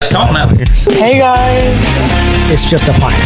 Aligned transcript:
Come 0.00 0.28
on 0.28 0.32
now. 0.32 0.46
Hey 0.94 1.18
guys. 1.18 1.74
It's 2.50 2.70
just 2.70 2.84
a 2.88 2.92
pint. 2.92 3.16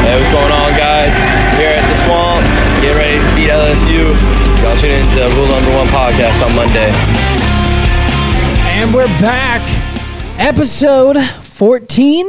Hey, 0.00 0.18
what's 0.18 0.32
going 0.32 0.50
on, 0.50 0.72
guys? 0.72 1.12
Here 1.56 1.68
at 1.68 1.86
the 1.86 1.96
Swamp, 2.04 2.42
get 2.80 2.96
ready 2.96 3.18
to 3.18 3.34
beat 3.36 3.50
LSU. 3.50 4.16
Y'all 4.62 4.76
tune 4.78 4.90
in 4.90 5.04
to 5.04 5.36
Rule 5.36 5.48
Number 5.48 5.72
One 5.74 5.86
podcast 5.88 6.44
on 6.44 6.56
Monday. 6.56 6.90
And 8.72 8.92
we're 8.94 9.06
back. 9.20 9.60
Episode 10.40 11.22
14. 11.22 12.26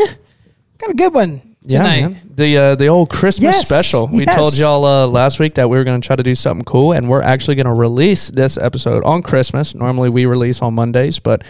Got 0.77 0.89
a 0.89 0.93
good 0.93 1.13
one 1.13 1.52
tonight. 1.67 2.01
man. 2.01 2.19
The 2.35 2.57
uh, 2.57 2.75
the 2.75 2.87
old 2.87 3.09
Christmas 3.09 3.55
Yes, 3.57 3.67
special. 3.67 4.07
We 4.07 4.25
yes. 4.25 4.35
told 4.35 4.57
y'all 4.57 4.83
uh, 4.85 5.05
last 5.07 5.39
week 5.39 5.53
that 5.55 5.69
we 5.69 5.77
were 5.77 5.83
going 5.83 6.01
to 6.01 6.05
try 6.05 6.15
to 6.15 6.23
do 6.23 6.33
something 6.33 6.65
cool, 6.65 6.91
and 6.93 7.07
we're 7.09 7.21
actually 7.21 7.55
going 7.55 7.67
to 7.67 7.73
release 7.73 8.29
this 8.29 8.57
episode 8.57 9.03
on 9.03 9.21
Christmas. 9.21 9.75
Normally 9.75 10.09
we 10.09 10.25
release 10.25 10.61
on 10.61 10.73
Mondays, 10.73 11.19
but 11.19 11.43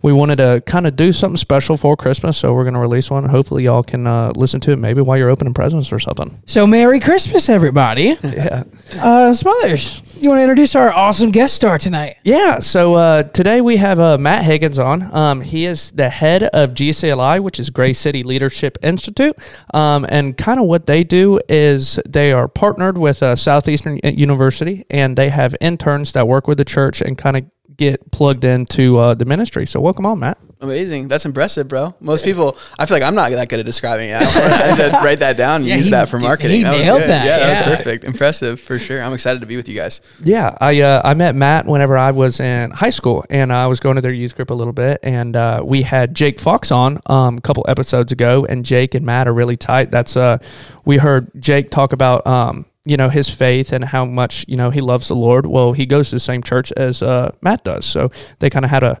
we 0.00 0.12
wanted 0.12 0.36
to 0.36 0.62
kind 0.64 0.86
of 0.86 0.94
do 0.94 1.12
something 1.12 1.36
special 1.36 1.76
for 1.76 1.96
Christmas, 1.96 2.38
so 2.38 2.54
we're 2.54 2.62
going 2.62 2.74
to 2.74 2.80
release 2.80 3.10
one. 3.10 3.24
Hopefully, 3.24 3.64
y'all 3.64 3.82
can 3.82 4.06
uh, 4.06 4.32
listen 4.36 4.60
to 4.60 4.70
it 4.70 4.76
maybe 4.76 5.00
while 5.00 5.18
you're 5.18 5.28
opening 5.28 5.54
presents 5.54 5.90
or 5.90 5.98
something. 5.98 6.40
So, 6.46 6.64
Merry 6.66 7.00
Christmas, 7.00 7.48
everybody. 7.48 8.16
Yeah. 8.38 8.62
Uh, 8.94 9.32
Smothers, 9.32 10.00
you 10.22 10.30
want 10.30 10.40
to 10.40 10.42
introduce 10.42 10.74
our 10.74 10.92
awesome 10.92 11.30
guest 11.30 11.54
star 11.54 11.78
tonight? 11.78 12.16
Yeah, 12.24 12.58
so 12.58 12.94
uh, 12.94 13.22
today 13.22 13.60
we 13.60 13.76
have 13.76 13.98
uh, 13.98 14.18
Matt 14.18 14.44
Higgins 14.44 14.78
on. 14.78 15.14
Um, 15.14 15.40
he 15.40 15.64
is 15.64 15.92
the 15.92 16.10
head 16.10 16.42
of 16.42 16.70
GCLI, 16.70 17.40
which 17.40 17.60
is 17.60 17.70
Grace 17.70 17.98
City 17.98 18.22
Leadership 18.22 18.78
Institute. 18.82 19.36
Um, 19.72 20.06
and 20.08 20.36
kind 20.36 20.58
of 20.58 20.66
what 20.66 20.86
they 20.86 21.04
do 21.04 21.40
is 21.48 22.00
they 22.08 22.32
are 22.32 22.48
partnered 22.48 22.98
with 22.98 23.22
uh, 23.22 23.36
Southeastern 23.36 24.00
University 24.02 24.84
and 24.90 25.16
they 25.16 25.28
have 25.28 25.54
interns 25.60 26.12
that 26.12 26.26
work 26.26 26.48
with 26.48 26.58
the 26.58 26.64
church 26.64 27.00
and 27.00 27.16
kind 27.16 27.36
of 27.36 27.44
get 27.76 28.10
plugged 28.10 28.44
into 28.44 28.98
uh, 28.98 29.14
the 29.14 29.24
ministry. 29.24 29.66
So, 29.66 29.80
welcome 29.80 30.04
on, 30.04 30.18
Matt. 30.18 30.38
Amazing. 30.60 31.06
That's 31.06 31.24
impressive, 31.24 31.68
bro. 31.68 31.94
Most 32.00 32.24
people, 32.24 32.56
I 32.78 32.86
feel 32.86 32.96
like 32.96 33.04
I'm 33.04 33.14
not 33.14 33.30
that 33.30 33.48
good 33.48 33.60
at 33.60 33.66
describing 33.66 34.10
it. 34.10 34.14
I, 34.14 34.24
I 34.24 34.70
need 34.76 34.76
to 34.90 34.98
write 35.04 35.20
that 35.20 35.36
down 35.36 35.60
and 35.60 35.66
Yeah, 35.66 35.76
use 35.76 35.84
he- 35.86 35.90
that 35.92 36.08
for 36.08 36.18
marketing. 36.18 36.56
he 36.56 36.62
that 36.64 36.72
was 36.72 36.82
nailed 36.82 37.00
that, 37.02 37.24
Yeah, 37.26 37.38
that 37.38 37.60
yeah. 37.62 37.68
was 37.70 37.76
perfect. 37.78 38.04
Impressive 38.04 38.58
for 38.60 38.76
sure. 38.78 39.00
I'm 39.00 39.12
excited 39.12 39.38
to 39.40 39.46
be 39.46 39.56
with 39.56 39.68
you 39.68 39.76
guys. 39.76 40.00
Yeah, 40.24 40.56
I 40.60 40.80
uh, 40.80 41.00
I 41.04 41.14
met 41.14 41.36
Matt 41.36 41.66
whenever 41.66 41.96
I 41.96 42.10
was 42.10 42.40
in 42.40 42.72
high 42.72 42.90
school, 42.90 43.24
and 43.30 43.52
I 43.52 43.68
was 43.68 43.78
going 43.78 43.94
to 43.96 44.00
their 44.02 44.12
youth 44.12 44.34
group 44.34 44.50
a 44.50 44.54
little 44.54 44.72
bit, 44.72 44.98
and 45.04 45.36
uh, 45.36 45.62
we 45.64 45.82
had 45.82 46.14
Jake 46.16 46.40
Fox 46.40 46.72
on 46.72 46.98
um, 47.06 47.38
a 47.38 47.40
couple 47.40 47.64
episodes 47.68 48.10
ago, 48.10 48.44
and 48.48 48.64
Jake 48.64 48.94
and 48.96 49.06
Matt 49.06 49.28
are 49.28 49.34
really 49.34 49.56
tight. 49.56 49.92
That's 49.92 50.16
uh, 50.16 50.38
we 50.84 50.96
heard 50.96 51.30
Jake 51.40 51.70
talk 51.70 51.92
about 51.92 52.26
um, 52.26 52.66
you 52.84 52.96
know 52.96 53.10
his 53.10 53.30
faith 53.30 53.72
and 53.72 53.84
how 53.84 54.04
much 54.04 54.44
you 54.48 54.56
know 54.56 54.70
he 54.70 54.80
loves 54.80 55.06
the 55.06 55.14
Lord. 55.14 55.46
Well, 55.46 55.72
he 55.72 55.86
goes 55.86 56.08
to 56.10 56.16
the 56.16 56.20
same 56.20 56.42
church 56.42 56.72
as 56.72 57.00
uh, 57.00 57.30
Matt 57.42 57.62
does, 57.62 57.86
so 57.86 58.10
they 58.40 58.50
kind 58.50 58.64
of 58.64 58.72
had 58.72 58.82
a 58.82 58.98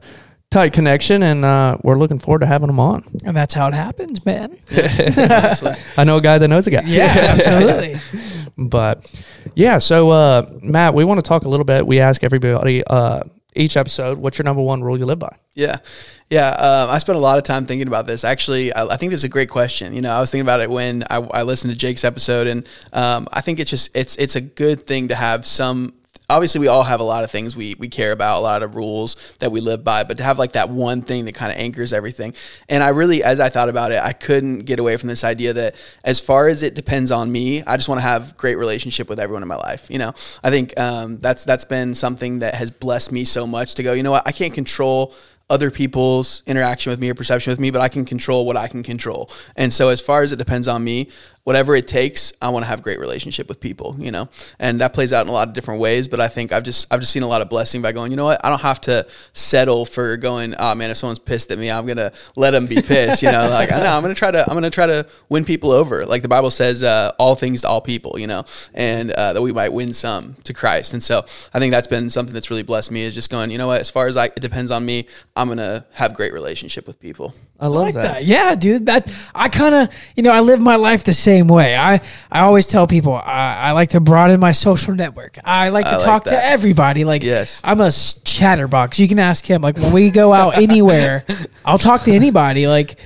tight 0.50 0.72
connection, 0.72 1.22
and 1.22 1.44
uh, 1.44 1.78
we're 1.82 1.98
looking 1.98 2.18
forward 2.18 2.40
to 2.40 2.46
having 2.46 2.68
him 2.68 2.80
on. 2.80 3.04
And 3.24 3.36
that's 3.36 3.54
how 3.54 3.68
it 3.68 3.74
happens, 3.74 4.24
man. 4.24 4.58
I 5.96 6.04
know 6.04 6.16
a 6.16 6.20
guy 6.20 6.38
that 6.38 6.48
knows 6.48 6.66
a 6.66 6.70
guy. 6.70 6.82
Yeah, 6.84 7.36
absolutely. 7.38 8.00
But 8.60 9.08
yeah, 9.54 9.78
so 9.78 10.10
uh, 10.10 10.50
Matt, 10.60 10.92
we 10.92 11.04
want 11.04 11.18
to 11.18 11.22
talk 11.22 11.44
a 11.44 11.48
little 11.48 11.64
bit. 11.64 11.86
We 11.86 12.00
ask 12.00 12.24
everybody 12.24 12.82
uh, 12.84 13.22
each 13.54 13.76
episode, 13.76 14.18
what's 14.18 14.36
your 14.38 14.44
number 14.44 14.62
one 14.62 14.82
rule 14.82 14.98
you 14.98 15.06
live 15.06 15.18
by? 15.18 15.36
Yeah. 15.54 15.76
Yeah. 16.30 16.48
Um, 16.50 16.90
I 16.90 16.98
spent 16.98 17.16
a 17.16 17.20
lot 17.20 17.38
of 17.38 17.44
time 17.44 17.66
thinking 17.66 17.88
about 17.88 18.06
this. 18.06 18.24
Actually, 18.24 18.72
I, 18.72 18.86
I 18.86 18.96
think 18.96 19.10
this 19.10 19.20
is 19.20 19.24
a 19.24 19.28
great 19.28 19.48
question. 19.48 19.94
You 19.94 20.00
know, 20.00 20.12
I 20.12 20.20
was 20.20 20.30
thinking 20.30 20.44
about 20.44 20.60
it 20.60 20.70
when 20.70 21.04
I, 21.10 21.16
I 21.16 21.42
listened 21.42 21.72
to 21.72 21.78
Jake's 21.78 22.04
episode, 22.04 22.46
and 22.46 22.66
um, 22.92 23.28
I 23.32 23.40
think 23.40 23.58
it's 23.58 23.70
just 23.70 23.94
it's 23.96 24.16
it's 24.16 24.36
a 24.36 24.40
good 24.40 24.82
thing 24.82 25.08
to 25.08 25.14
have 25.14 25.46
some. 25.46 25.94
Obviously, 26.30 26.60
we 26.60 26.68
all 26.68 26.82
have 26.82 27.00
a 27.00 27.04
lot 27.04 27.24
of 27.24 27.30
things 27.30 27.56
we 27.56 27.74
we 27.78 27.88
care 27.88 28.12
about, 28.12 28.40
a 28.40 28.42
lot 28.42 28.62
of 28.62 28.76
rules 28.76 29.16
that 29.38 29.50
we 29.50 29.60
live 29.60 29.82
by, 29.82 30.04
but 30.04 30.18
to 30.18 30.22
have 30.22 30.38
like 30.38 30.52
that 30.52 30.68
one 30.68 31.00
thing 31.00 31.24
that 31.24 31.34
kind 31.34 31.50
of 31.50 31.58
anchors 31.58 31.94
everything. 31.94 32.34
And 32.68 32.82
I 32.82 32.90
really, 32.90 33.22
as 33.22 33.40
I 33.40 33.48
thought 33.48 33.70
about 33.70 33.92
it, 33.92 34.02
I 34.02 34.12
couldn't 34.12 34.60
get 34.60 34.78
away 34.78 34.98
from 34.98 35.08
this 35.08 35.24
idea 35.24 35.54
that 35.54 35.74
as 36.04 36.20
far 36.20 36.48
as 36.48 36.62
it 36.62 36.74
depends 36.74 37.10
on 37.10 37.32
me, 37.32 37.62
I 37.62 37.78
just 37.78 37.88
want 37.88 37.98
to 37.98 38.02
have 38.02 38.36
great 38.36 38.56
relationship 38.56 39.08
with 39.08 39.18
everyone 39.18 39.42
in 39.42 39.48
my 39.48 39.56
life. 39.56 39.90
You 39.90 39.98
know, 39.98 40.12
I 40.44 40.50
think 40.50 40.78
um, 40.78 41.18
that's 41.18 41.44
that's 41.44 41.64
been 41.64 41.94
something 41.94 42.40
that 42.40 42.54
has 42.56 42.70
blessed 42.70 43.10
me 43.10 43.24
so 43.24 43.46
much 43.46 43.74
to 43.76 43.82
go. 43.82 43.94
You 43.94 44.02
know 44.02 44.10
what? 44.10 44.28
I 44.28 44.32
can't 44.32 44.52
control 44.52 45.14
other 45.50 45.70
people's 45.70 46.42
interaction 46.46 46.90
with 46.90 47.00
me 47.00 47.08
or 47.08 47.14
perception 47.14 47.50
with 47.50 47.58
me, 47.58 47.70
but 47.70 47.80
I 47.80 47.88
can 47.88 48.04
control 48.04 48.44
what 48.44 48.56
I 48.56 48.68
can 48.68 48.82
control. 48.82 49.30
And 49.56 49.72
so 49.72 49.88
as 49.88 50.00
far 50.00 50.22
as 50.22 50.30
it 50.30 50.36
depends 50.36 50.68
on 50.68 50.84
me, 50.84 51.08
whatever 51.48 51.74
it 51.74 51.88
takes, 51.88 52.34
I 52.42 52.50
want 52.50 52.66
to 52.66 52.68
have 52.68 52.82
great 52.82 52.98
relationship 53.00 53.48
with 53.48 53.58
people, 53.58 53.96
you 53.98 54.10
know? 54.10 54.28
And 54.58 54.82
that 54.82 54.92
plays 54.92 55.14
out 55.14 55.22
in 55.22 55.30
a 55.30 55.32
lot 55.32 55.48
of 55.48 55.54
different 55.54 55.80
ways, 55.80 56.06
but 56.06 56.20
I 56.20 56.28
think 56.28 56.52
I've 56.52 56.62
just 56.62 56.86
I've 56.90 57.00
just 57.00 57.10
seen 57.10 57.22
a 57.22 57.26
lot 57.26 57.40
of 57.40 57.48
blessing 57.48 57.80
by 57.80 57.92
going, 57.92 58.10
you 58.10 58.18
know 58.18 58.26
what? 58.26 58.38
I 58.44 58.50
don't 58.50 58.60
have 58.60 58.82
to 58.82 59.06
settle 59.32 59.86
for 59.86 60.18
going, 60.18 60.54
oh 60.58 60.74
man, 60.74 60.90
if 60.90 60.98
someone's 60.98 61.18
pissed 61.18 61.50
at 61.50 61.58
me, 61.58 61.70
I'm 61.70 61.86
going 61.86 61.96
to 61.96 62.12
let 62.36 62.50
them 62.50 62.66
be 62.66 62.82
pissed, 62.82 63.22
you 63.22 63.32
know? 63.32 63.48
Like, 63.48 63.72
I 63.72 63.80
know 63.80 63.96
I'm 63.96 64.02
going 64.02 64.14
to 64.14 64.18
try 64.18 64.30
to 64.30 64.42
I'm 64.42 64.52
going 64.52 64.64
to 64.64 64.70
try 64.70 64.88
to 64.88 65.06
win 65.30 65.46
people 65.46 65.70
over. 65.70 66.04
Like 66.04 66.20
the 66.20 66.28
Bible 66.28 66.50
says, 66.50 66.82
uh, 66.82 67.12
all 67.18 67.34
things 67.34 67.62
to 67.62 67.68
all 67.68 67.80
people, 67.80 68.18
you 68.18 68.26
know? 68.26 68.44
And 68.74 69.10
uh, 69.12 69.32
that 69.32 69.40
we 69.40 69.50
might 69.50 69.72
win 69.72 69.94
some 69.94 70.34
to 70.44 70.52
Christ. 70.52 70.92
And 70.92 71.02
so 71.02 71.24
I 71.54 71.60
think 71.60 71.70
that's 71.72 71.88
been 71.88 72.10
something 72.10 72.34
that's 72.34 72.50
really 72.50 72.62
blessed 72.62 72.90
me 72.90 73.04
is 73.04 73.14
just 73.14 73.30
going, 73.30 73.50
you 73.50 73.56
know 73.56 73.68
what? 73.68 73.80
As 73.80 73.88
far 73.88 74.06
as 74.06 74.18
I, 74.18 74.26
it 74.26 74.40
depends 74.40 74.70
on 74.70 74.84
me, 74.84 75.06
I'm 75.34 75.48
going 75.48 75.56
to 75.56 75.86
have 75.94 76.12
great 76.12 76.34
relationship 76.34 76.86
with 76.86 77.00
people. 77.00 77.32
I 77.58 77.68
love 77.68 77.86
like 77.86 77.94
that. 77.94 78.24
Yeah, 78.24 78.54
dude. 78.54 78.84
That 78.84 79.10
I 79.34 79.48
kind 79.48 79.74
of, 79.74 79.94
you 80.14 80.22
know, 80.22 80.30
I 80.30 80.40
live 80.40 80.60
my 80.60 80.76
life 80.76 81.04
the 81.04 81.14
same 81.14 81.37
way. 81.46 81.76
I 81.76 82.00
I 82.32 82.40
always 82.40 82.66
tell 82.66 82.86
people 82.88 83.14
I, 83.14 83.56
I 83.56 83.72
like 83.72 83.90
to 83.90 84.00
broaden 84.00 84.40
my 84.40 84.52
social 84.52 84.94
network. 84.94 85.38
I 85.44 85.68
like 85.68 85.84
to 85.84 85.92
I 85.92 85.96
like 85.98 86.04
talk 86.04 86.24
to 86.24 86.44
everybody. 86.44 87.04
Like, 87.04 87.22
Yes. 87.22 87.60
I'm 87.62 87.80
a 87.80 87.86
s- 87.86 88.20
chatterbox. 88.24 88.98
You 88.98 89.06
can 89.06 89.18
ask 89.20 89.44
him. 89.46 89.62
Like 89.62 89.76
when 89.78 89.92
we 89.92 90.10
go 90.10 90.32
out 90.32 90.56
anywhere, 90.60 91.24
I'll 91.64 91.78
talk 91.78 92.02
to 92.02 92.12
anybody. 92.12 92.66
Like. 92.66 92.98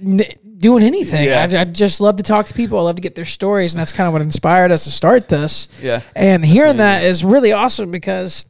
N- 0.00 0.20
Doing 0.62 0.84
anything, 0.84 1.24
Yeah. 1.24 1.48
I, 1.52 1.62
I 1.62 1.64
just 1.64 2.00
love 2.00 2.14
to 2.18 2.22
talk 2.22 2.46
to 2.46 2.54
people. 2.54 2.78
I 2.78 2.82
love 2.82 2.94
to 2.94 3.02
get 3.02 3.16
their 3.16 3.24
stories, 3.24 3.74
and 3.74 3.80
that's 3.80 3.90
kind 3.90 4.06
of 4.06 4.12
what 4.12 4.22
inspired 4.22 4.70
us 4.70 4.84
to 4.84 4.92
start 4.92 5.26
this. 5.26 5.66
Yeah. 5.82 6.02
and 6.14 6.44
hearing 6.44 6.76
that 6.76 7.02
is 7.02 7.24
really 7.24 7.50
awesome 7.50 7.90
because 7.90 8.44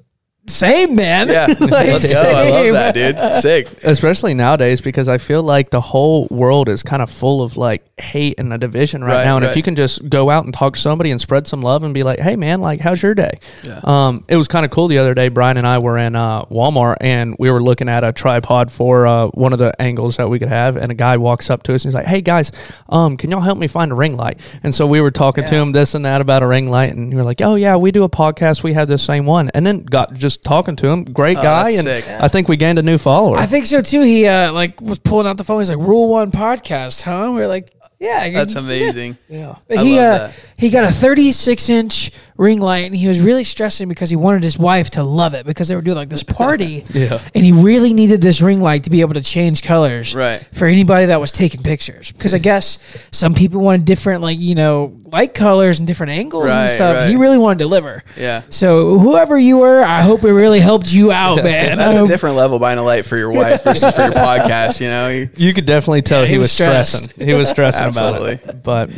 same 0.46 0.96
man. 0.96 1.28
Yeah. 1.28 1.46
Like, 1.72 1.88
Let's 1.88 2.06
go. 2.06 2.20
I 2.20 2.50
love 2.50 2.72
that, 2.74 2.94
dude. 2.94 3.34
Sick. 3.36 3.82
Especially 3.84 4.34
nowadays, 4.34 4.80
because 4.80 5.08
I 5.08 5.18
feel 5.18 5.42
like 5.42 5.70
the 5.70 5.80
whole 5.80 6.26
world 6.30 6.68
is 6.68 6.82
kind 6.82 7.00
of 7.00 7.08
full 7.10 7.42
of 7.42 7.56
like 7.56 7.82
hate 8.00 8.38
and 8.38 8.52
a 8.52 8.58
division 8.58 9.02
right, 9.02 9.14
Right, 9.18 9.24
now. 9.24 9.36
And 9.36 9.44
if 9.46 9.56
you 9.56 9.62
can 9.62 9.74
just 9.74 10.08
go 10.10 10.28
out 10.28 10.44
and 10.44 10.52
talk 10.52 10.74
to 10.74 10.80
somebody 10.80 11.10
and 11.10 11.20
spread 11.20 11.46
some 11.46 11.62
love 11.62 11.82
and 11.82 11.94
be 11.94 12.02
like, 12.02 12.18
"Hey, 12.18 12.36
man, 12.36 12.60
like, 12.60 12.80
how's 12.80 13.02
your 13.02 13.14
day?" 13.14 13.38
Yeah. 13.62 13.80
Um, 13.84 14.24
it 14.28 14.36
was 14.36 14.48
kind 14.48 14.64
of 14.64 14.70
cool 14.70 14.88
the 14.88 14.98
other 14.98 15.14
day. 15.14 15.28
Brian 15.28 15.56
and 15.56 15.66
I 15.66 15.78
were 15.78 15.96
in 15.96 16.14
uh, 16.16 16.44
Walmart 16.46 16.96
and 17.00 17.36
we 17.38 17.50
were 17.50 17.62
looking 17.62 17.88
at 17.88 18.04
a 18.04 18.12
tripod 18.12 18.70
for 18.70 19.06
uh, 19.06 19.28
one 19.28 19.52
of 19.52 19.58
the 19.58 19.80
angles 19.80 20.16
that 20.16 20.28
we 20.28 20.38
could 20.38 20.48
have. 20.48 20.76
And 20.76 20.90
a 20.90 20.94
guy 20.94 21.16
walks 21.16 21.48
up 21.48 21.62
to 21.64 21.74
us 21.74 21.84
and 21.84 21.90
he's 21.90 21.94
like, 21.94 22.06
"Hey, 22.06 22.20
guys, 22.20 22.50
um, 22.88 23.16
can 23.16 23.30
y'all 23.30 23.40
help 23.40 23.58
me 23.58 23.68
find 23.68 23.92
a 23.92 23.94
ring 23.94 24.16
light?" 24.16 24.40
And 24.62 24.74
so 24.74 24.86
we 24.86 25.00
were 25.00 25.12
talking 25.12 25.44
to 25.44 25.54
him 25.54 25.72
this 25.72 25.94
and 25.94 26.04
that 26.04 26.20
about 26.20 26.42
a 26.42 26.46
ring 26.46 26.68
light, 26.68 26.92
and 26.94 27.10
we 27.10 27.16
were 27.16 27.24
like, 27.24 27.40
"Oh 27.40 27.54
yeah, 27.54 27.76
we 27.76 27.92
do 27.92 28.02
a 28.04 28.10
podcast. 28.10 28.62
We 28.62 28.72
have 28.74 28.88
the 28.88 28.98
same 28.98 29.24
one." 29.24 29.50
And 29.54 29.64
then 29.64 29.84
got 29.84 30.14
just 30.14 30.31
talking 30.36 30.76
to 30.76 30.88
him. 30.88 31.04
Great 31.04 31.36
guy, 31.36 31.72
that's 31.72 31.78
and 31.78 31.86
sick. 31.86 32.08
I 32.08 32.28
think 32.28 32.48
we 32.48 32.56
gained 32.56 32.78
a 32.78 32.82
new 32.82 32.98
follower. 32.98 33.36
I 33.36 33.46
think 33.46 33.66
so 33.66 33.80
too. 33.82 34.02
He 34.02 34.26
uh, 34.26 34.52
like 34.52 34.80
was 34.80 34.98
pulling 34.98 35.26
out 35.26 35.36
the 35.36 35.44
phone. 35.44 35.60
He's 35.60 35.70
like, 35.70 35.78
"Rule 35.78 36.08
One 36.08 36.30
podcast, 36.30 37.02
huh?" 37.02 37.32
We 37.34 37.42
are 37.42 37.48
like, 37.48 37.72
"Yeah, 37.98 38.30
That's 38.30 38.54
yeah." 38.54 38.60
amazing. 38.60 39.18
Yeah, 39.28 39.56
but 39.68 39.78
I 39.78 39.82
he 39.84 39.98
love 39.98 40.14
uh, 40.14 40.26
that. 40.26 40.34
he 40.56 40.70
got 40.70 40.84
a 40.84 40.92
36 40.92 41.68
inch 41.68 42.10
ring 42.36 42.60
light, 42.60 42.86
and 42.86 42.96
he 42.96 43.06
was 43.08 43.20
really 43.20 43.44
stressing 43.44 43.88
because 43.88 44.10
he 44.10 44.16
wanted 44.16 44.42
his 44.42 44.58
wife 44.58 44.90
to 44.90 45.02
love 45.04 45.34
it 45.34 45.44
because 45.46 45.68
they 45.68 45.74
were 45.76 45.82
doing 45.82 45.96
like 45.96 46.08
this 46.08 46.22
party. 46.22 46.84
Yeah. 46.92 47.20
and 47.34 47.44
he 47.44 47.52
really 47.52 47.92
needed 47.94 48.20
this 48.20 48.40
ring 48.40 48.60
light 48.60 48.84
to 48.84 48.90
be 48.90 49.00
able 49.00 49.14
to 49.14 49.22
change 49.22 49.62
colors. 49.62 50.14
Right. 50.14 50.46
for 50.52 50.66
anybody 50.66 51.06
that 51.06 51.20
was 51.20 51.32
taking 51.32 51.62
pictures 51.62 52.12
because 52.12 52.34
I 52.34 52.38
guess 52.38 52.78
some 53.12 53.34
people 53.34 53.60
wanted 53.60 53.84
different 53.86 54.20
like 54.22 54.38
you 54.40 54.54
know 54.54 54.98
light 55.04 55.34
colors 55.34 55.78
and 55.78 55.86
different 55.86 56.12
angles 56.12 56.50
and 56.52 56.68
stuff. 56.70 56.96
right. 56.96 57.08
He 57.10 57.16
really 57.16 57.38
wanted 57.38 57.58
to 57.58 57.64
deliver. 57.64 58.02
Yeah. 58.16 58.42
So 58.50 58.98
whoever 58.98 59.38
you 59.38 59.58
were, 59.58 59.82
I 59.82 60.00
hope 60.02 60.22
it 60.24 60.32
really 60.32 60.60
helped 60.60 60.92
you 60.92 61.12
out, 61.12 61.36
man. 61.44 61.72
I 61.72 61.76
That's 61.84 61.94
a 61.94 61.98
hope- 62.00 62.08
different 62.08 62.36
level 62.36 62.58
buying 62.58 62.78
a 62.78 62.82
light 62.82 63.04
for 63.06 63.16
your 63.16 63.30
wife 63.32 63.62
versus 63.64 63.94
for 63.94 64.02
your 64.02 64.12
podcast, 64.12 64.80
you 64.80 64.88
know? 64.88 65.08
You- 65.08 65.28
You 65.36 65.54
could 65.54 65.66
definitely 65.66 66.02
tell 66.02 66.20
Yeah, 66.22 66.26
he, 66.26 66.32
he 66.34 66.38
was, 66.38 66.44
was 66.46 66.52
stressed. 66.52 66.90
stressing. 67.04 67.26
He 67.26 67.34
was 67.34 67.48
stressing 67.48 67.86
about 67.86 68.22
it. 68.28 68.62
But 68.62 68.90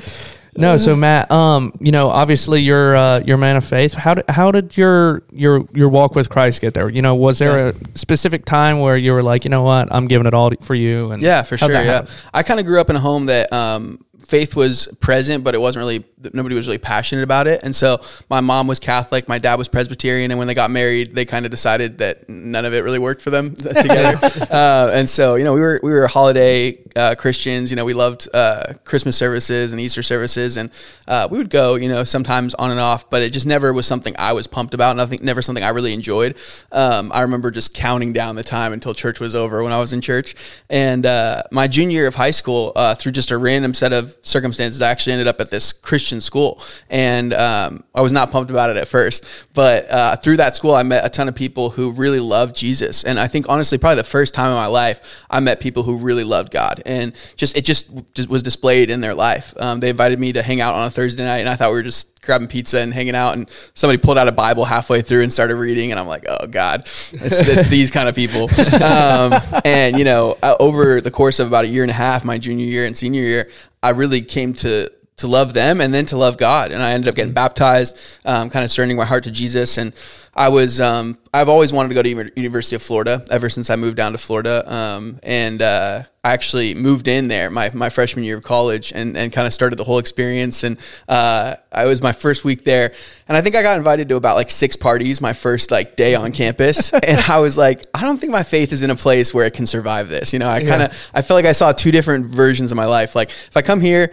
no, 0.56 0.76
so 0.76 0.94
Matt, 0.94 1.30
um, 1.30 1.72
you 1.80 1.92
know, 1.92 2.08
obviously 2.08 2.60
you're 2.60 2.96
uh, 2.96 3.20
you're 3.20 3.36
a 3.36 3.38
man 3.38 3.56
of 3.56 3.64
faith. 3.64 3.94
How 3.94 4.14
did 4.14 4.28
how 4.28 4.50
did 4.50 4.76
your 4.76 5.22
your 5.32 5.66
your 5.72 5.88
walk 5.88 6.14
with 6.14 6.30
Christ 6.30 6.60
get 6.60 6.74
there? 6.74 6.88
You 6.88 7.02
know, 7.02 7.14
was 7.14 7.38
there 7.38 7.68
a 7.68 7.74
specific 7.94 8.44
time 8.44 8.80
where 8.80 8.96
you 8.96 9.12
were 9.12 9.22
like, 9.22 9.44
you 9.44 9.50
know 9.50 9.62
what, 9.62 9.92
I'm 9.92 10.06
giving 10.06 10.26
it 10.26 10.34
all 10.34 10.50
for 10.60 10.74
you? 10.74 11.10
And 11.10 11.22
Yeah, 11.22 11.42
for 11.42 11.56
sure. 11.56 11.72
Yeah, 11.72 11.82
happen? 11.82 12.10
I 12.32 12.42
kind 12.42 12.60
of 12.60 12.66
grew 12.66 12.80
up 12.80 12.90
in 12.90 12.96
a 12.96 13.00
home 13.00 13.26
that 13.26 13.52
um, 13.52 14.04
faith 14.26 14.56
was 14.56 14.88
present, 15.00 15.44
but 15.44 15.54
it 15.54 15.60
wasn't 15.60 15.82
really 15.82 16.04
nobody 16.32 16.54
was 16.54 16.66
really 16.66 16.78
passionate 16.78 17.22
about 17.22 17.46
it. 17.46 17.62
And 17.62 17.76
so 17.76 18.00
my 18.30 18.40
mom 18.40 18.66
was 18.66 18.78
Catholic, 18.78 19.28
my 19.28 19.38
dad 19.38 19.56
was 19.56 19.68
Presbyterian, 19.68 20.30
and 20.30 20.38
when 20.38 20.48
they 20.48 20.54
got 20.54 20.70
married, 20.70 21.14
they 21.14 21.24
kind 21.24 21.44
of 21.44 21.50
decided 21.50 21.98
that 21.98 22.28
none 22.28 22.64
of 22.64 22.72
it 22.72 22.82
really 22.82 22.98
worked 22.98 23.20
for 23.20 23.30
them 23.30 23.54
together. 23.56 24.18
uh, 24.50 24.90
and 24.92 25.08
so 25.08 25.34
you 25.34 25.44
know 25.44 25.52
we 25.52 25.60
were 25.60 25.80
we 25.82 25.92
were 25.92 26.06
holiday 26.06 26.76
uh, 26.96 27.14
Christians. 27.14 27.70
You 27.70 27.76
know 27.76 27.84
we 27.84 27.94
loved 27.94 28.28
uh, 28.32 28.74
Christmas 28.84 29.16
services 29.16 29.72
and 29.72 29.80
Easter 29.80 30.02
services, 30.02 30.56
and 30.56 30.70
uh, 31.06 31.28
we 31.30 31.38
would 31.38 31.50
go 31.50 31.74
you 31.74 31.88
know 31.88 32.04
sometimes 32.04 32.54
on 32.54 32.70
and 32.70 32.80
off, 32.80 33.10
but 33.10 33.22
it 33.22 33.32
just 33.32 33.46
never 33.46 33.72
was 33.72 33.86
something 33.86 34.14
I 34.18 34.32
was 34.32 34.46
pumped 34.46 34.74
about. 34.74 34.96
Nothing, 34.96 35.18
never 35.22 35.42
something 35.42 35.64
I 35.64 35.70
really 35.70 35.92
enjoyed. 35.92 36.36
Um, 36.72 37.10
I 37.12 37.22
remember 37.22 37.50
just 37.50 37.74
counting 37.74 38.12
down 38.12 38.36
the 38.36 38.44
time 38.44 38.72
until 38.72 38.94
church 38.94 39.20
was 39.20 39.34
over 39.34 39.62
when 39.62 39.72
I 39.72 39.78
was 39.78 39.92
in 39.92 40.00
church. 40.00 40.34
And 40.70 41.04
uh, 41.04 41.42
my 41.50 41.68
junior 41.68 41.94
year 41.94 42.06
of 42.06 42.14
high 42.14 42.30
school, 42.30 42.72
uh, 42.74 42.94
through 42.94 43.12
just 43.12 43.30
a 43.30 43.38
random 43.38 43.74
set 43.74 43.92
of 43.92 44.13
circumstances, 44.22 44.80
I 44.82 44.90
actually 44.90 45.12
ended 45.12 45.28
up 45.28 45.40
at 45.40 45.50
this 45.50 45.72
Christian 45.72 46.20
school, 46.20 46.62
and 46.88 47.32
um, 47.34 47.84
I 47.94 48.00
was 48.00 48.12
not 48.12 48.30
pumped 48.30 48.50
about 48.50 48.70
it 48.70 48.76
at 48.76 48.88
first. 48.88 49.24
But 49.52 49.90
uh, 49.90 50.16
through 50.16 50.38
that 50.38 50.56
school, 50.56 50.74
I 50.74 50.82
met 50.82 51.04
a 51.04 51.10
ton 51.10 51.28
of 51.28 51.34
people 51.34 51.70
who 51.70 51.90
really 51.92 52.20
loved 52.20 52.56
Jesus, 52.56 53.04
and 53.04 53.18
I 53.18 53.28
think 53.28 53.46
honestly, 53.48 53.78
probably 53.78 53.96
the 53.96 54.04
first 54.04 54.34
time 54.34 54.50
in 54.50 54.56
my 54.56 54.66
life, 54.66 55.24
I 55.30 55.40
met 55.40 55.60
people 55.60 55.82
who 55.82 55.96
really 55.96 56.24
loved 56.24 56.50
God, 56.52 56.82
and 56.86 57.12
just 57.36 57.56
it 57.56 57.64
just, 57.64 57.90
just 58.14 58.28
was 58.28 58.42
displayed 58.42 58.90
in 58.90 59.00
their 59.00 59.14
life. 59.14 59.54
Um, 59.58 59.80
they 59.80 59.90
invited 59.90 60.18
me 60.18 60.32
to 60.32 60.42
hang 60.42 60.60
out 60.60 60.74
on 60.74 60.86
a 60.86 60.90
Thursday 60.90 61.24
night, 61.24 61.38
and 61.38 61.48
I 61.48 61.56
thought 61.56 61.70
we 61.70 61.76
were 61.76 61.82
just 61.82 62.13
grabbing 62.24 62.48
pizza 62.48 62.80
and 62.80 62.92
hanging 62.92 63.14
out 63.14 63.34
and 63.34 63.48
somebody 63.74 63.98
pulled 63.98 64.18
out 64.18 64.28
a 64.28 64.32
bible 64.32 64.64
halfway 64.64 65.02
through 65.02 65.22
and 65.22 65.32
started 65.32 65.56
reading 65.56 65.90
and 65.90 66.00
i'm 66.00 66.06
like 66.06 66.24
oh 66.28 66.46
god. 66.46 66.80
It's, 66.80 67.12
it's 67.12 67.68
these 67.70 67.90
kind 67.90 68.08
of 68.08 68.14
people. 68.14 68.48
Um, 68.82 69.34
and 69.64 69.98
you 69.98 70.04
know 70.04 70.36
uh, 70.42 70.56
over 70.60 71.00
the 71.00 71.10
course 71.10 71.38
of 71.38 71.46
about 71.46 71.64
a 71.64 71.68
year 71.68 71.82
and 71.82 71.90
a 71.90 71.94
half 71.94 72.24
my 72.24 72.38
junior 72.38 72.66
year 72.66 72.86
and 72.86 72.96
senior 72.96 73.22
year 73.22 73.50
i 73.82 73.90
really 73.90 74.22
came 74.22 74.54
to 74.54 74.90
to 75.16 75.26
love 75.26 75.54
them 75.54 75.80
and 75.80 75.94
then 75.94 76.04
to 76.04 76.16
love 76.16 76.36
god 76.36 76.72
and 76.72 76.82
i 76.82 76.92
ended 76.92 77.08
up 77.08 77.14
getting 77.14 77.32
baptized 77.32 77.98
um, 78.24 78.50
kind 78.50 78.64
of 78.64 78.70
surrendering 78.70 78.98
my 78.98 79.04
heart 79.04 79.24
to 79.24 79.30
jesus 79.30 79.78
and 79.78 79.94
I 80.36 80.48
was 80.48 80.80
um, 80.80 81.18
I've 81.32 81.48
always 81.48 81.72
wanted 81.72 81.90
to 81.90 81.94
go 81.94 82.02
to 82.02 82.08
University 82.08 82.74
of 82.74 82.82
Florida 82.82 83.24
ever 83.30 83.48
since 83.48 83.70
I 83.70 83.76
moved 83.76 83.96
down 83.96 84.12
to 84.12 84.18
Florida, 84.18 84.72
um, 84.72 85.20
and 85.22 85.62
uh, 85.62 86.02
I 86.24 86.32
actually 86.32 86.74
moved 86.74 87.06
in 87.06 87.28
there 87.28 87.50
my, 87.50 87.70
my 87.72 87.88
freshman 87.88 88.24
year 88.24 88.36
of 88.36 88.42
college 88.42 88.92
and, 88.92 89.16
and 89.16 89.32
kind 89.32 89.46
of 89.46 89.52
started 89.52 89.76
the 89.76 89.84
whole 89.84 89.98
experience. 89.98 90.64
And 90.64 90.78
uh, 91.08 91.56
I 91.70 91.84
was 91.84 92.02
my 92.02 92.12
first 92.12 92.44
week 92.44 92.64
there, 92.64 92.92
and 93.28 93.36
I 93.36 93.42
think 93.42 93.54
I 93.54 93.62
got 93.62 93.76
invited 93.76 94.08
to 94.08 94.16
about 94.16 94.34
like 94.34 94.50
six 94.50 94.74
parties 94.74 95.20
my 95.20 95.32
first 95.32 95.70
like 95.70 95.94
day 95.94 96.16
on 96.16 96.32
campus, 96.32 96.92
and 96.92 97.20
I 97.20 97.38
was 97.38 97.56
like, 97.56 97.84
I 97.94 98.02
don't 98.02 98.18
think 98.18 98.32
my 98.32 98.42
faith 98.42 98.72
is 98.72 98.82
in 98.82 98.90
a 98.90 98.96
place 98.96 99.32
where 99.32 99.46
it 99.46 99.54
can 99.54 99.66
survive 99.66 100.08
this. 100.08 100.32
You 100.32 100.40
know, 100.40 100.48
I 100.48 100.64
kind 100.64 100.82
of 100.82 100.92
yeah. 100.92 100.98
I 101.14 101.22
felt 101.22 101.38
like 101.38 101.46
I 101.46 101.52
saw 101.52 101.70
two 101.70 101.92
different 101.92 102.26
versions 102.26 102.72
of 102.72 102.76
my 102.76 102.86
life. 102.86 103.14
Like 103.14 103.30
if 103.30 103.56
I 103.56 103.62
come 103.62 103.80
here, 103.80 104.12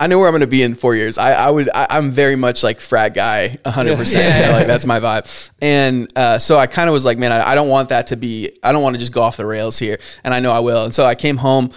I 0.00 0.08
know 0.08 0.18
where 0.18 0.26
I'm 0.26 0.32
going 0.32 0.40
to 0.40 0.46
be 0.46 0.62
in 0.62 0.74
four 0.74 0.96
years. 0.96 1.18
I, 1.18 1.32
I 1.32 1.50
would, 1.50 1.70
I, 1.72 1.98
am 1.98 2.10
very 2.10 2.34
much 2.34 2.62
like 2.64 2.80
frat 2.80 3.14
guy, 3.14 3.56
100. 3.62 3.96
percent 3.96 4.24
yeah, 4.24 4.52
Like 4.52 4.66
that's 4.66 4.86
my 4.86 4.98
vibe. 4.98 5.50
And 5.60 6.10
uh, 6.16 6.38
so 6.38 6.58
I 6.58 6.66
kind 6.66 6.88
of 6.88 6.92
was 6.92 7.04
like, 7.04 7.18
man, 7.18 7.30
I, 7.30 7.50
I 7.50 7.54
don't 7.54 7.68
want 7.68 7.90
that 7.90 8.08
to 8.08 8.16
be. 8.16 8.58
I 8.62 8.72
don't 8.72 8.82
want 8.82 8.96
to 8.96 9.00
just 9.00 9.12
go 9.12 9.22
off 9.22 9.36
the 9.36 9.46
rails 9.46 9.78
here. 9.78 9.98
And 10.24 10.34
I 10.34 10.40
know 10.40 10.52
I 10.52 10.60
will. 10.60 10.84
And 10.84 10.94
so 10.94 11.04
I 11.04 11.14
came 11.14 11.36
home 11.36 11.70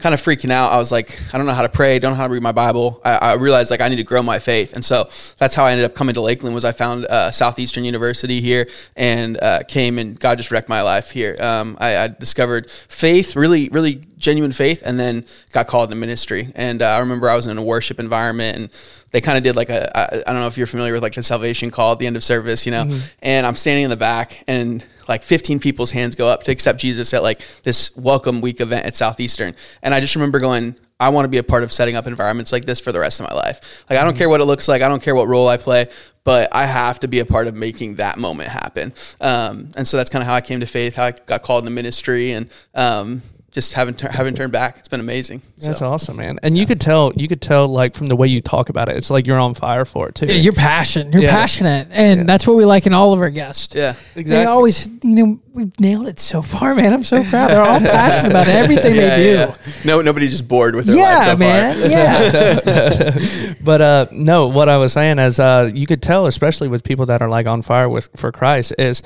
kind 0.00 0.14
of 0.14 0.20
freaking 0.20 0.50
out. 0.50 0.72
I 0.72 0.78
was 0.78 0.90
like, 0.90 1.18
I 1.32 1.38
don't 1.38 1.46
know 1.46 1.52
how 1.52 1.62
to 1.62 1.68
pray, 1.68 1.98
don't 1.98 2.12
know 2.12 2.16
how 2.16 2.26
to 2.26 2.32
read 2.32 2.42
my 2.42 2.52
Bible. 2.52 3.00
I, 3.04 3.16
I, 3.16 3.34
realized 3.34 3.70
like 3.70 3.80
I 3.80 3.88
need 3.88 3.96
to 3.96 4.04
grow 4.04 4.22
my 4.22 4.38
faith, 4.38 4.74
and 4.74 4.84
so 4.84 5.08
that's 5.38 5.54
how 5.54 5.66
I 5.66 5.72
ended 5.72 5.84
up 5.84 5.94
coming 5.94 6.14
to 6.14 6.20
Lakeland. 6.20 6.54
Was 6.54 6.64
I 6.64 6.72
found 6.72 7.04
uh, 7.06 7.30
Southeastern 7.30 7.84
University 7.84 8.40
here 8.40 8.68
and 8.96 9.36
uh, 9.40 9.62
came 9.68 9.98
and 9.98 10.18
God 10.18 10.38
just 10.38 10.50
wrecked 10.50 10.68
my 10.68 10.82
life 10.82 11.10
here. 11.10 11.36
Um, 11.40 11.76
I, 11.80 11.96
I, 11.96 12.08
discovered 12.08 12.70
faith, 12.70 13.36
really, 13.36 13.68
really 13.68 14.02
genuine 14.20 14.52
faith, 14.52 14.82
and 14.84 15.00
then 15.00 15.24
got 15.52 15.66
called 15.66 15.90
to 15.90 15.96
ministry. 15.96 16.52
And 16.54 16.82
uh, 16.82 16.90
I 16.90 16.98
remember 16.98 17.28
I 17.28 17.34
was 17.34 17.46
in 17.48 17.58
a 17.58 17.62
worship 17.62 17.98
environment 17.98 18.56
and 18.56 18.70
they 19.10 19.20
kind 19.20 19.36
of 19.36 19.42
did 19.42 19.56
like 19.56 19.70
a 19.70 19.98
I, 19.98 20.18
I 20.18 20.32
don't 20.32 20.40
know 20.40 20.46
if 20.46 20.56
you're 20.56 20.66
familiar 20.68 20.92
with 20.92 21.02
like 21.02 21.14
the 21.14 21.22
salvation 21.22 21.70
call 21.70 21.92
at 21.92 21.98
the 21.98 22.06
end 22.06 22.16
of 22.16 22.22
service, 22.22 22.66
you 22.66 22.72
know. 22.72 22.84
Mm-hmm. 22.84 23.06
And 23.22 23.46
I'm 23.46 23.56
standing 23.56 23.84
in 23.84 23.90
the 23.90 23.96
back 23.96 24.44
and 24.46 24.86
like 25.08 25.22
15 25.22 25.58
people's 25.58 25.90
hands 25.90 26.14
go 26.14 26.28
up 26.28 26.44
to 26.44 26.52
accept 26.52 26.78
Jesus 26.78 27.12
at 27.12 27.22
like 27.22 27.40
this 27.64 27.96
welcome 27.96 28.40
week 28.40 28.60
event 28.60 28.86
at 28.86 28.94
Southeastern. 28.94 29.56
And 29.82 29.92
I 29.92 30.00
just 30.00 30.14
remember 30.14 30.38
going, 30.38 30.76
I 31.00 31.08
want 31.08 31.24
to 31.24 31.28
be 31.28 31.38
a 31.38 31.42
part 31.42 31.62
of 31.62 31.72
setting 31.72 31.96
up 31.96 32.06
environments 32.06 32.52
like 32.52 32.66
this 32.66 32.78
for 32.78 32.92
the 32.92 33.00
rest 33.00 33.20
of 33.20 33.28
my 33.28 33.34
life. 33.34 33.84
Like 33.88 33.98
I 33.98 34.04
don't 34.04 34.12
mm-hmm. 34.12 34.18
care 34.18 34.28
what 34.28 34.40
it 34.40 34.44
looks 34.44 34.68
like, 34.68 34.82
I 34.82 34.88
don't 34.88 35.02
care 35.02 35.14
what 35.14 35.26
role 35.26 35.48
I 35.48 35.56
play, 35.56 35.88
but 36.22 36.48
I 36.52 36.66
have 36.66 37.00
to 37.00 37.08
be 37.08 37.20
a 37.20 37.24
part 37.24 37.46
of 37.48 37.54
making 37.54 37.96
that 37.96 38.18
moment 38.18 38.50
happen. 38.50 38.92
Um, 39.20 39.72
and 39.76 39.88
so 39.88 39.96
that's 39.96 40.10
kind 40.10 40.22
of 40.22 40.26
how 40.26 40.34
I 40.34 40.42
came 40.42 40.60
to 40.60 40.66
faith, 40.66 40.94
how 40.94 41.06
I 41.06 41.12
got 41.12 41.42
called 41.42 41.64
into 41.64 41.74
ministry, 41.74 42.32
and 42.32 42.50
um, 42.74 43.22
just 43.50 43.72
haven't 43.72 44.00
haven't 44.00 44.36
turned 44.36 44.52
back. 44.52 44.78
It's 44.78 44.86
been 44.88 45.00
amazing. 45.00 45.42
That's 45.58 45.80
so. 45.80 45.88
awesome, 45.88 46.16
man. 46.16 46.38
And 46.42 46.56
you 46.56 46.66
could 46.66 46.80
tell 46.80 47.12
you 47.16 47.26
could 47.26 47.40
tell 47.40 47.66
like 47.66 47.94
from 47.94 48.06
the 48.06 48.14
way 48.14 48.28
you 48.28 48.40
talk 48.40 48.68
about 48.68 48.88
it, 48.88 48.96
it's 48.96 49.10
like 49.10 49.26
you're 49.26 49.40
on 49.40 49.54
fire 49.54 49.84
for 49.84 50.08
it 50.08 50.14
too. 50.14 50.26
Yeah, 50.26 50.34
you're 50.34 50.52
passionate. 50.52 51.12
You're 51.12 51.24
yeah. 51.24 51.30
passionate, 51.30 51.88
and 51.90 52.20
yeah. 52.20 52.26
that's 52.26 52.46
what 52.46 52.56
we 52.56 52.64
like 52.64 52.86
in 52.86 52.94
all 52.94 53.12
of 53.12 53.20
our 53.20 53.30
guests. 53.30 53.74
Yeah, 53.74 53.90
exactly. 54.14 54.22
They 54.22 54.44
always, 54.44 54.86
you 55.02 55.16
know, 55.16 55.40
we've 55.52 55.78
nailed 55.80 56.06
it 56.06 56.20
so 56.20 56.42
far, 56.42 56.76
man. 56.76 56.92
I'm 56.92 57.02
so 57.02 57.24
proud. 57.24 57.50
They're 57.50 57.60
all 57.60 57.80
passionate 57.80 58.30
about 58.30 58.46
everything 58.46 58.94
yeah, 58.96 59.16
they 59.16 59.46
do. 59.46 59.52
No, 59.84 60.00
nobody's 60.00 60.30
just 60.30 60.46
bored 60.46 60.76
with 60.76 60.86
their 60.86 60.96
yeah, 60.96 61.16
life 61.16 61.26
so 61.26 61.36
man. 61.36 61.80
Far. 61.80 61.88
Yeah, 61.90 63.54
but 63.60 63.80
uh, 63.80 64.06
no, 64.12 64.46
what 64.46 64.68
I 64.68 64.76
was 64.76 64.92
saying 64.92 65.18
is, 65.18 65.40
uh, 65.40 65.70
you 65.74 65.88
could 65.88 66.02
tell, 66.02 66.26
especially 66.26 66.68
with 66.68 66.84
people 66.84 67.06
that 67.06 67.20
are 67.20 67.28
like 67.28 67.46
on 67.46 67.62
fire 67.62 67.88
with 67.88 68.08
for 68.14 68.30
Christ, 68.30 68.74
is, 68.78 69.02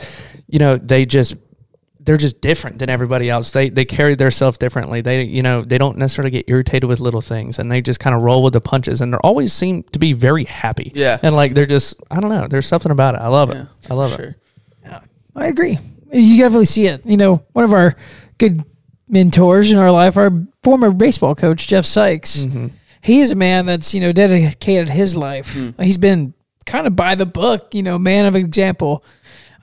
you 0.49 0.58
know, 0.58 0.76
they 0.76 1.06
just 1.06 1.37
they're 2.04 2.16
just 2.18 2.40
different 2.40 2.78
than 2.78 2.90
everybody 2.90 3.30
else. 3.30 3.50
They 3.50 3.70
they 3.70 3.84
carry 3.84 4.14
themselves 4.14 4.58
differently. 4.58 5.00
They 5.00 5.22
you 5.22 5.42
know 5.42 5.62
they 5.62 5.78
don't 5.78 5.96
necessarily 5.96 6.30
get 6.30 6.44
irritated 6.48 6.88
with 6.88 7.00
little 7.00 7.20
things, 7.20 7.58
and 7.58 7.70
they 7.70 7.80
just 7.80 7.98
kind 8.00 8.14
of 8.14 8.22
roll 8.22 8.42
with 8.42 8.52
the 8.52 8.60
punches, 8.60 9.00
and 9.00 9.12
they 9.12 9.18
always 9.18 9.52
seem 9.52 9.84
to 9.84 9.98
be 9.98 10.12
very 10.12 10.44
happy. 10.44 10.92
Yeah, 10.94 11.18
and 11.22 11.34
like 11.34 11.54
they're 11.54 11.66
just 11.66 12.02
I 12.10 12.20
don't 12.20 12.30
know. 12.30 12.46
There's 12.46 12.66
something 12.66 12.92
about 12.92 13.14
it. 13.14 13.20
I 13.20 13.28
love 13.28 13.50
it. 13.50 13.66
I 13.90 13.94
love 13.94 14.14
sure. 14.14 14.24
it. 14.26 14.36
Yeah, 14.82 15.00
I 15.34 15.46
agree. 15.46 15.78
You 16.12 16.38
definitely 16.38 16.66
see 16.66 16.86
it. 16.86 17.04
You 17.06 17.16
know, 17.16 17.42
one 17.52 17.64
of 17.64 17.72
our 17.72 17.96
good 18.38 18.62
mentors 19.08 19.70
in 19.70 19.78
our 19.78 19.90
life, 19.90 20.16
our 20.16 20.30
former 20.62 20.90
baseball 20.92 21.34
coach 21.34 21.66
Jeff 21.66 21.86
Sykes. 21.86 22.38
Mm-hmm. 22.38 22.68
He's 23.00 23.30
a 23.30 23.34
man 23.34 23.66
that's 23.66 23.94
you 23.94 24.00
know 24.00 24.12
dedicated 24.12 24.88
his 24.88 25.16
life. 25.16 25.54
Mm. 25.54 25.82
He's 25.82 25.98
been 25.98 26.34
kind 26.66 26.86
of 26.86 26.94
by 26.94 27.14
the 27.14 27.26
book. 27.26 27.74
You 27.74 27.82
know, 27.82 27.98
man 27.98 28.26
of 28.26 28.34
example 28.34 29.04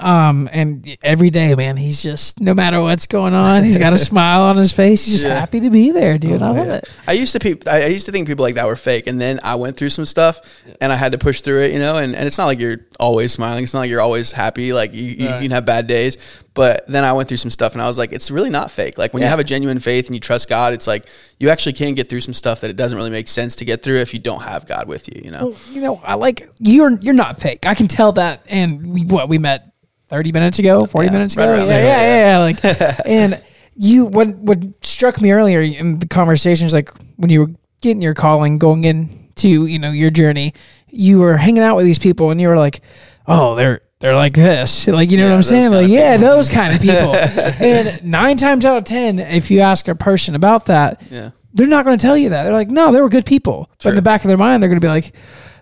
um, 0.01 0.49
and 0.51 0.97
every 1.03 1.29
day, 1.29 1.53
man, 1.55 1.77
he's 1.77 2.01
just 2.01 2.39
no 2.39 2.53
matter 2.53 2.81
what's 2.81 3.05
going 3.05 3.33
on, 3.33 3.63
he's 3.63 3.77
got 3.77 3.93
a 3.93 3.97
smile 4.11 4.41
on 4.41 4.57
his 4.57 4.71
face. 4.71 5.05
He's 5.05 5.13
just 5.13 5.25
yeah. 5.25 5.39
happy 5.39 5.59
to 5.61 5.69
be 5.69 5.91
there, 5.91 6.17
dude. 6.17 6.41
Oh, 6.41 6.47
I 6.47 6.49
love 6.49 6.67
yeah. 6.67 6.75
it. 6.75 6.89
I 7.07 7.13
used 7.13 7.33
to 7.33 7.39
pe- 7.39 7.69
I 7.69 7.87
used 7.87 8.05
to 8.07 8.11
think 8.11 8.27
people 8.27 8.43
like 8.43 8.55
that 8.55 8.65
were 8.65 8.75
fake, 8.75 9.07
and 9.07 9.19
then 9.19 9.39
I 9.43 9.55
went 9.55 9.77
through 9.77 9.89
some 9.89 10.05
stuff, 10.05 10.41
and 10.81 10.91
I 10.91 10.95
had 10.95 11.11
to 11.11 11.17
push 11.17 11.41
through 11.41 11.61
it, 11.61 11.73
you 11.73 11.79
know. 11.79 11.97
And, 11.97 12.15
and 12.15 12.27
it's 12.27 12.37
not 12.37 12.45
like 12.45 12.59
you're 12.59 12.79
always 12.99 13.31
smiling. 13.31 13.63
It's 13.63 13.73
not 13.73 13.81
like 13.81 13.89
you're 13.89 14.01
always 14.01 14.31
happy. 14.31 14.73
Like 14.73 14.93
you, 14.93 15.03
you, 15.03 15.27
right. 15.27 15.41
you 15.41 15.49
can 15.49 15.55
have 15.55 15.65
bad 15.65 15.87
days, 15.87 16.17
but 16.53 16.85
then 16.87 17.03
I 17.03 17.13
went 17.13 17.29
through 17.29 17.37
some 17.37 17.51
stuff, 17.51 17.73
and 17.73 17.81
I 17.81 17.87
was 17.87 17.97
like, 17.97 18.11
it's 18.11 18.29
really 18.29 18.49
not 18.49 18.71
fake. 18.71 18.97
Like 18.97 19.13
when 19.13 19.21
yeah. 19.21 19.27
you 19.27 19.29
have 19.31 19.39
a 19.39 19.43
genuine 19.43 19.79
faith 19.79 20.07
and 20.07 20.15
you 20.15 20.19
trust 20.19 20.49
God, 20.49 20.73
it's 20.73 20.87
like 20.87 21.07
you 21.39 21.49
actually 21.49 21.73
can 21.73 21.93
get 21.93 22.09
through 22.09 22.21
some 22.21 22.33
stuff 22.33 22.61
that 22.61 22.69
it 22.69 22.75
doesn't 22.75 22.97
really 22.97 23.09
make 23.09 23.27
sense 23.27 23.55
to 23.57 23.65
get 23.65 23.83
through 23.83 23.99
if 23.99 24.13
you 24.13 24.19
don't 24.19 24.43
have 24.43 24.65
God 24.65 24.87
with 24.87 25.07
you. 25.07 25.21
You 25.23 25.31
know. 25.31 25.45
Well, 25.45 25.57
you 25.71 25.81
know, 25.81 26.01
I 26.03 26.15
like 26.15 26.49
you're 26.59 26.97
you're 26.99 27.13
not 27.13 27.39
fake. 27.39 27.65
I 27.65 27.75
can 27.75 27.87
tell 27.87 28.11
that, 28.13 28.45
and 28.49 28.93
we, 28.93 29.05
what 29.05 29.29
we 29.29 29.37
met 29.37 29.70
30 30.11 30.33
minutes 30.33 30.59
ago, 30.59 30.85
40 30.85 31.05
yeah, 31.05 31.13
minutes 31.13 31.35
ago. 31.35 31.49
Right 31.49 31.65
yeah, 31.65 31.77
yeah, 31.77 32.01
yeah, 32.01 32.31
yeah, 32.31 32.37
Like, 32.39 33.05
and 33.07 33.41
you, 33.75 34.05
what, 34.07 34.27
what 34.35 34.59
struck 34.85 35.21
me 35.21 35.31
earlier 35.31 35.61
in 35.61 35.99
the 35.99 36.05
conversation 36.05 36.67
is 36.67 36.73
like 36.73 36.91
when 37.15 37.29
you 37.29 37.39
were 37.39 37.51
getting 37.81 38.01
your 38.01 38.13
calling, 38.13 38.59
going 38.59 38.83
into, 38.83 39.65
you 39.67 39.79
know, 39.79 39.91
your 39.91 40.09
journey, 40.09 40.53
you 40.89 41.19
were 41.19 41.37
hanging 41.37 41.63
out 41.63 41.77
with 41.77 41.85
these 41.85 41.97
people 41.97 42.29
and 42.29 42.41
you 42.41 42.49
were 42.49 42.57
like, 42.57 42.81
oh, 43.25 43.55
they're, 43.55 43.79
they're 43.99 44.13
like 44.13 44.33
this. 44.33 44.85
Like, 44.85 45.11
you 45.11 45.17
know 45.17 45.23
yeah, 45.23 45.29
what 45.29 45.37
I'm 45.37 45.43
saying? 45.43 45.71
Like, 45.71 45.87
yeah, 45.87 46.17
those 46.17 46.49
kind 46.49 46.75
of 46.75 46.81
people. 46.81 47.15
and 47.15 48.03
nine 48.03 48.35
times 48.35 48.65
out 48.65 48.79
of 48.79 48.83
10, 48.83 49.17
if 49.17 49.49
you 49.49 49.61
ask 49.61 49.87
a 49.87 49.95
person 49.95 50.35
about 50.35 50.65
that, 50.65 51.01
yeah. 51.09 51.31
they're 51.53 51.67
not 51.67 51.85
going 51.85 51.97
to 51.97 52.01
tell 52.01 52.17
you 52.17 52.29
that. 52.29 52.43
They're 52.43 52.51
like, 52.51 52.69
no, 52.69 52.91
they 52.91 52.99
were 52.99 53.07
good 53.07 53.25
people. 53.25 53.69
Sure. 53.79 53.83
But 53.83 53.89
in 53.91 53.95
the 53.95 54.01
back 54.01 54.25
of 54.25 54.27
their 54.27 54.37
mind, 54.37 54.61
they're 54.61 54.69
going 54.69 54.81
to 54.81 54.85
be 54.85 54.89
like, 54.89 55.13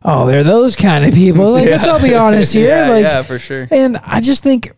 oh, 0.03 0.25
they're 0.25 0.43
those 0.43 0.75
kind 0.75 1.05
of 1.05 1.13
people. 1.13 1.53
Like, 1.53 1.65
yeah. 1.65 1.71
let's 1.71 1.85
all 1.85 2.01
be 2.01 2.15
honest 2.15 2.53
here. 2.53 2.67
yeah, 2.85 2.89
like, 2.89 3.03
yeah, 3.03 3.23
for 3.23 3.39
sure. 3.39 3.67
And 3.71 3.97
I 3.97 4.21
just 4.21 4.43
think 4.43 4.71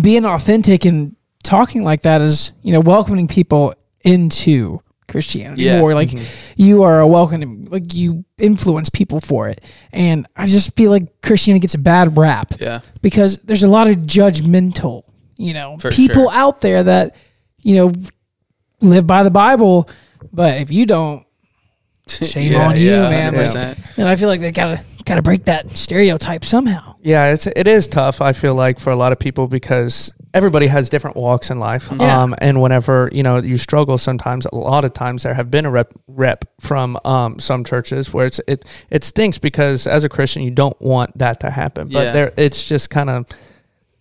being 0.00 0.24
authentic 0.24 0.84
and 0.84 1.16
talking 1.42 1.84
like 1.84 2.02
that 2.02 2.20
is, 2.20 2.52
you 2.62 2.72
know, 2.72 2.80
welcoming 2.80 3.28
people 3.28 3.74
into 4.00 4.80
Christianity 5.08 5.62
yeah. 5.62 5.80
more. 5.80 5.94
Like 5.94 6.08
mm-hmm. 6.08 6.52
you 6.56 6.82
are 6.82 7.00
a 7.00 7.06
welcoming, 7.06 7.66
like 7.66 7.94
you 7.94 8.24
influence 8.38 8.88
people 8.88 9.20
for 9.20 9.48
it. 9.48 9.60
And 9.92 10.26
I 10.36 10.46
just 10.46 10.74
feel 10.76 10.90
like 10.90 11.22
Christianity 11.22 11.60
gets 11.60 11.74
a 11.74 11.78
bad 11.78 12.16
rap. 12.16 12.54
Yeah. 12.58 12.80
Because 13.02 13.38
there's 13.38 13.62
a 13.62 13.68
lot 13.68 13.88
of 13.88 13.96
judgmental, 13.98 15.04
you 15.36 15.54
know, 15.54 15.76
for 15.78 15.90
people 15.90 16.24
sure. 16.24 16.32
out 16.32 16.60
there 16.60 16.82
that, 16.82 17.16
you 17.58 17.76
know, 17.76 17.92
live 18.80 19.06
by 19.06 19.22
the 19.22 19.30
Bible. 19.30 19.88
But 20.32 20.58
if 20.58 20.70
you 20.72 20.86
don't, 20.86 21.26
Shame 22.08 22.52
yeah, 22.52 22.68
on 22.68 22.76
you, 22.76 22.90
yeah, 22.90 23.08
man. 23.08 23.34
Like, 23.34 23.78
and 23.96 24.08
I 24.08 24.16
feel 24.16 24.28
like 24.28 24.40
they 24.40 24.52
gotta 24.52 24.84
gotta 25.04 25.22
break 25.22 25.44
that 25.44 25.76
stereotype 25.76 26.44
somehow. 26.44 26.96
Yeah, 27.00 27.32
it's 27.32 27.46
it 27.46 27.66
is 27.66 27.88
tough. 27.88 28.20
I 28.20 28.32
feel 28.32 28.54
like 28.54 28.78
for 28.78 28.90
a 28.90 28.96
lot 28.96 29.12
of 29.12 29.18
people 29.18 29.46
because 29.46 30.12
everybody 30.34 30.66
has 30.66 30.88
different 30.88 31.16
walks 31.16 31.50
in 31.50 31.58
life. 31.58 31.90
Yeah. 31.92 32.22
Um, 32.22 32.34
and 32.38 32.60
whenever, 32.60 33.10
you 33.12 33.22
know, 33.22 33.38
you 33.38 33.58
struggle 33.58 33.98
sometimes, 33.98 34.46
a 34.46 34.54
lot 34.54 34.84
of 34.84 34.94
times 34.94 35.22
there 35.22 35.34
have 35.34 35.50
been 35.50 35.66
a 35.66 35.70
rep, 35.70 35.92
rep 36.06 36.44
from 36.60 36.96
um, 37.04 37.38
some 37.38 37.64
churches 37.64 38.12
where 38.12 38.26
it's, 38.26 38.40
it, 38.46 38.64
it 38.90 39.04
stinks 39.04 39.38
because 39.38 39.86
as 39.86 40.04
a 40.04 40.08
Christian, 40.08 40.42
you 40.42 40.50
don't 40.50 40.80
want 40.80 41.16
that 41.18 41.40
to 41.40 41.50
happen. 41.50 41.88
But 41.88 42.12
there, 42.12 42.32
it's 42.36 42.66
just 42.66 42.90
kind 42.90 43.10
of, 43.10 43.26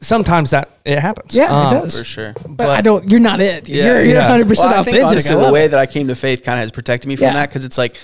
sometimes 0.02 0.50
that 0.52 0.70
it 0.86 1.00
happens. 1.00 1.36
Yeah, 1.36 1.46
it 1.46 1.50
Um, 1.52 1.82
does. 1.84 1.98
for 2.00 2.04
sure. 2.04 2.34
But, 2.48 2.70
I 2.70 2.82
don't. 2.82 3.10
You're 3.10 3.20
not 3.20 3.40
it. 3.42 3.70
Yeah. 3.70 3.86
you're 3.86 4.04
you're 4.04 4.16
Yeah. 4.16 4.22
100 4.30 4.48
percent 4.48 4.70
Well, 4.72 4.80
I 4.82 4.84
think 4.84 4.98
authentic. 4.98 5.12
honestly, 5.12 5.36
I 5.36 5.46
the 5.48 5.52
way 5.54 5.66
it. 5.66 5.72
that 5.72 5.80
I 5.80 5.86
came 5.86 6.08
to 6.08 6.16
faith 6.16 6.44
kind 6.44 6.60
of 6.60 6.62
has 6.64 6.72
protected 6.72 7.08
me 7.08 7.16
from 7.16 7.26
Yeah. 7.26 7.34
that 7.34 7.50
because 7.50 7.64
it's 7.66 7.78
like 7.78 7.96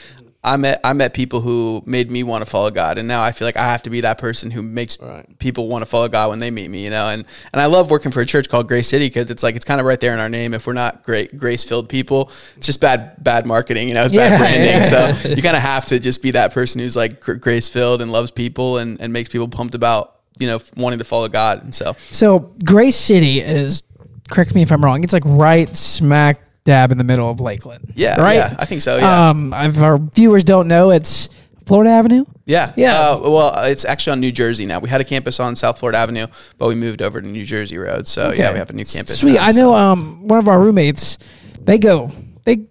I 0.43 0.55
met 0.55 0.79
I 0.83 0.93
met 0.93 1.13
people 1.13 1.41
who 1.41 1.81
made 1.85 2.09
me 2.09 2.23
want 2.23 2.43
to 2.45 2.49
follow 2.49 2.69
God, 2.71 2.97
and 2.99 3.07
now 3.07 3.21
I 3.21 3.31
feel 3.33 3.47
like 3.47 3.57
I 3.57 3.65
have 3.69 3.81
to 3.83 3.89
be 3.89 4.01
that 4.01 4.17
person 4.17 4.49
who 4.51 4.61
makes 4.61 4.97
people 5.39 5.67
want 5.67 5.81
to 5.81 5.85
follow 5.87 6.07
God 6.07 6.29
when 6.29 6.39
they 6.39 6.51
meet 6.51 6.69
me. 6.69 6.83
You 6.85 6.89
know, 6.91 7.07
and 7.07 7.25
and 7.51 7.61
I 7.61 7.65
love 7.65 7.89
working 7.89 8.11
for 8.11 8.21
a 8.21 8.25
church 8.25 8.47
called 8.47 8.67
Grace 8.67 8.87
City 8.87 9.07
because 9.07 9.29
it's 9.29 9.43
like 9.43 9.55
it's 9.57 9.65
kind 9.65 9.81
of 9.81 9.87
right 9.87 9.99
there 9.99 10.13
in 10.13 10.19
our 10.19 10.29
name. 10.29 10.53
If 10.53 10.65
we're 10.67 10.73
not 10.73 11.03
great 11.03 11.37
grace 11.37 11.63
filled 11.65 11.89
people, 11.89 12.31
it's 12.55 12.67
just 12.67 12.79
bad 12.79 13.21
bad 13.21 13.45
marketing. 13.45 13.89
You 13.89 13.95
know, 13.95 14.03
it's 14.05 14.13
Yeah, 14.13 14.29
bad 14.29 14.39
branding. 14.39 14.69
yeah. 14.69 15.13
So 15.23 15.29
you 15.29 15.41
kind 15.41 15.57
of 15.57 15.63
have 15.63 15.85
to 15.87 15.99
just 15.99 16.21
be 16.21 16.31
that 16.31 16.53
person 16.53 16.79
who's 16.79 16.95
like 16.95 17.19
grace 17.19 17.67
filled 17.67 18.01
and 18.01 18.11
loves 18.11 18.31
people 18.31 18.77
and 18.77 19.01
and 19.01 19.11
makes 19.11 19.27
people 19.29 19.47
pumped 19.49 19.75
about 19.75 20.13
you 20.39 20.48
know 20.48 20.60
wanting 20.75 21.00
to 21.00 21.06
follow 21.06 21.27
God. 21.27 21.63
And 21.63 21.74
so 21.74 21.96
So 22.12 22.39
Grace 22.65 22.96
City 22.96 23.39
is. 23.39 23.84
Correct 24.29 24.53
me 24.53 24.62
if 24.62 24.74
I'm 24.74 24.84
wrong. 24.84 25.06
It's 25.06 25.13
like 25.13 25.24
right 25.25 25.74
smack 25.77 26.41
dab 26.65 26.91
in 26.91 26.98
the 26.98 27.06
middle 27.06 27.29
of 27.32 27.39
Lakeland. 27.39 27.94
yeah, 27.96 28.20
Right. 28.22 28.36
yeah, 28.36 28.56
I 28.60 28.65
think 28.65 28.82
so. 28.82 28.98
Yeah. 28.98 29.29
Um, 29.29 29.53
if 29.53 29.82
our 29.82 29.98
viewers 29.98 30.44
don't 30.44 30.67
know, 30.67 30.89
it's 30.91 31.29
Florida 31.65 31.91
Avenue. 31.91 32.25
Yeah. 32.46 32.74
Yeah. 32.75 33.00
Uh, 33.12 33.20
well, 33.22 33.63
it's 33.63 33.86
actually 33.86 34.12
on 34.13 34.20
New 34.20 34.34
Jersey 34.34 34.65
now. 34.65 34.79
We 34.79 34.89
had 34.89 35.00
a 35.00 35.06
campus 35.06 35.39
on 35.39 35.56
South 35.56 35.79
Florida 35.79 35.98
Avenue, 36.00 36.27
but 36.58 36.67
we 36.67 36.75
moved 36.75 37.01
over 37.01 37.22
to 37.22 37.27
New 37.27 37.46
Jersey 37.46 37.77
Road. 37.77 38.06
So 38.06 38.34
yeah, 38.34 38.51
we 38.51 38.60
have 38.60 38.70
a 38.70 38.74
new 38.74 38.84
campus. 38.84 39.17
Sweet. 39.17 39.36
now, 39.36 39.44
I 39.46 39.51
know. 39.51 39.72
so- 39.72 39.75
Um, 39.75 40.27
one 40.27 40.39
of 40.39 40.50
our 40.50 40.60
roommates, 40.60 41.17
they 41.63 41.77
go, 41.77 42.12
they 42.44 42.65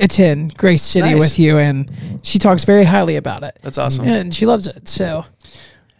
attend 0.00 0.58
Grace 0.58 0.82
City 0.82 1.12
Nice. 1.12 1.18
with 1.20 1.38
you, 1.38 1.56
and 1.56 1.90
she 2.22 2.38
talks 2.38 2.64
very 2.64 2.84
highly 2.84 3.16
about 3.16 3.44
it. 3.44 3.58
That's 3.62 3.78
awesome. 3.78 4.06
and 4.06 4.34
she 4.34 4.44
loves 4.44 4.66
it. 4.66 4.88
So 4.88 5.24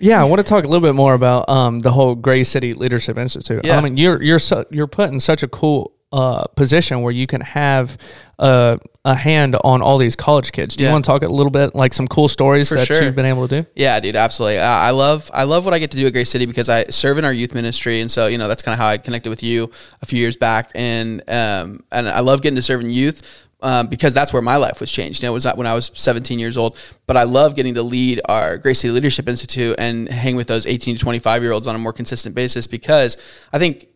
Yeah, 0.00 0.21
I 0.21 0.25
want 0.25 0.38
to 0.40 0.45
talk 0.45 0.64
a 0.64 0.69
little 0.69 0.87
bit 0.87 0.95
more 0.95 1.14
about 1.14 1.49
um, 1.49 1.81
the 1.81 1.90
whole 1.90 2.14
Grace 2.14 2.49
City 2.49 2.75
Leadership 2.75 3.19
Institute. 3.19 3.64
Yeah. 3.64 3.78
I 3.78 3.81
mean, 3.81 3.97
you're 3.97 4.23
you're 4.23 4.38
su- 4.38 4.64
you're 4.71 4.87
put 4.87 5.11
in 5.11 5.21
such 5.21 5.43
a 5.43 5.49
cool 5.49 5.93
uh, 6.12 6.45
position 6.57 7.02
where 7.02 7.12
you 7.12 7.26
can 7.26 7.40
have 7.43 7.99
uh, 8.38 8.78
a 9.05 9.14
hand 9.14 9.57
on 9.62 9.83
all 9.83 9.99
these 9.99 10.17
college 10.17 10.52
kids. 10.52 10.75
Do 10.76 10.85
you 10.85 10.90
want 10.90 11.05
to 11.05 11.11
talk 11.11 11.23
a 11.23 11.28
little 11.28 11.50
bit 11.50 11.75
like 11.75 11.93
some 11.93 12.09
cool 12.09 12.28
stories 12.28 12.69
For 12.71 12.76
that 12.76 12.87
sure. 12.87 13.02
you've 13.02 13.14
been 13.14 13.26
able 13.26 13.47
to 13.49 13.62
do? 13.62 13.69
Yeah, 13.75 13.99
dude, 14.00 14.17
absolutely. 14.17 14.59
I 14.61 14.88
I 14.88 14.90
love 14.90 15.31
I 15.35 15.45
love 15.45 15.64
what 15.64 15.75
I 15.75 15.78
get 15.78 15.90
to 15.90 15.97
do 15.99 16.07
at 16.07 16.12
Grace 16.12 16.31
City 16.31 16.47
because 16.47 16.69
I 16.69 16.85
serve 16.85 17.19
in 17.19 17.25
our 17.25 17.33
youth 17.33 17.55
ministry, 17.55 18.00
and 18.00 18.11
so 18.11 18.26
you 18.26 18.38
know 18.38 18.49
that's 18.49 18.62
kind 18.62 18.73
of 18.75 18.78
how 18.78 18.88
I 18.88 18.99
connected 18.99 19.28
with 19.31 19.43
you 19.43 19.71
a 20.00 20.07
few 20.07 20.19
years 20.19 20.37
back, 20.37 20.71
and 20.75 21.23
um 21.28 21.85
and 21.93 22.09
I 22.09 22.21
love 22.21 22.40
getting 22.43 22.57
to 22.57 22.62
serve 22.62 22.81
in 22.81 22.90
youth. 22.90 23.23
Um, 23.61 23.88
because 23.88 24.15
that's 24.15 24.33
where 24.33 24.41
my 24.41 24.55
life 24.55 24.79
was 24.79 24.88
changed. 24.88 25.21
You 25.21 25.27
know, 25.27 25.33
it 25.33 25.35
was 25.35 25.47
when 25.57 25.67
I 25.67 25.75
was 25.75 25.91
17 25.93 26.38
years 26.38 26.57
old. 26.57 26.77
But 27.09 27.17
I 27.17 27.25
love 27.25 27.57
getting 27.57 27.75
to 27.75 27.83
lead 27.83 28.21
our 28.29 28.57
Grace 28.57 28.79
City 28.79 28.93
Leadership 28.93 29.29
Institute 29.29 29.75
and 29.81 30.09
hang 30.09 30.37
with 30.37 30.47
those 30.47 30.65
18 30.65 30.95
to 30.95 31.03
25 31.03 31.43
year 31.43 31.50
olds 31.50 31.67
on 31.67 31.75
a 31.75 31.79
more 31.79 31.93
consistent 31.93 32.37
basis. 32.37 32.69
Because 32.69 33.17
I 33.53 33.59
think 33.59 33.88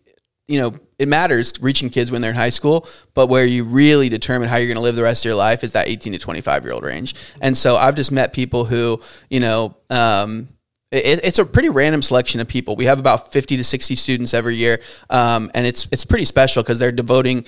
you 0.49 0.61
know, 0.61 0.75
it 0.99 1.09
matters 1.09 1.55
reaching 1.61 1.89
kids 1.89 2.11
when 2.11 2.21
they're 2.21 2.33
in 2.33 2.37
high 2.37 2.51
school, 2.51 2.87
but 3.15 3.29
where 3.29 3.45
you 3.45 3.65
really 3.65 4.09
determine 4.09 4.49
how 4.49 4.57
you're 4.57 4.67
going 4.67 4.77
to 4.77 4.83
live 4.83 4.97
the 4.97 5.03
rest 5.03 5.25
of 5.25 5.29
your 5.29 5.35
life 5.35 5.65
is 5.65 5.73
that 5.73 5.89
18 5.89 6.13
to 6.13 6.19
25 6.19 6.65
year 6.65 6.73
old 6.73 6.85
range. 6.85 7.15
And 7.41 7.57
so 7.57 7.77
I've 7.77 7.95
just 7.95 8.13
met 8.13 8.33
people 8.33 8.65
who, 8.65 9.01
you 9.31 9.41
know, 9.41 9.77
um, 9.89 10.49
it, 10.91 11.25
it's 11.25 11.39
a 11.39 11.47
pretty 11.47 11.71
random 11.71 12.03
selection 12.03 12.41
of 12.41 12.49
people. 12.49 12.77
We 12.77 12.85
have 12.85 12.99
about 12.99 13.33
50 13.33 13.57
to 13.57 13.65
60 13.65 13.95
students 13.95 14.35
every 14.35 14.57
year. 14.57 14.81
Um, 15.09 15.51
and 15.55 15.67
it's, 15.67 15.89
it's 15.91 16.05
pretty 16.05 16.27
special 16.27 16.63
because 16.63 16.79
they're 16.79 16.93
devoting 16.93 17.47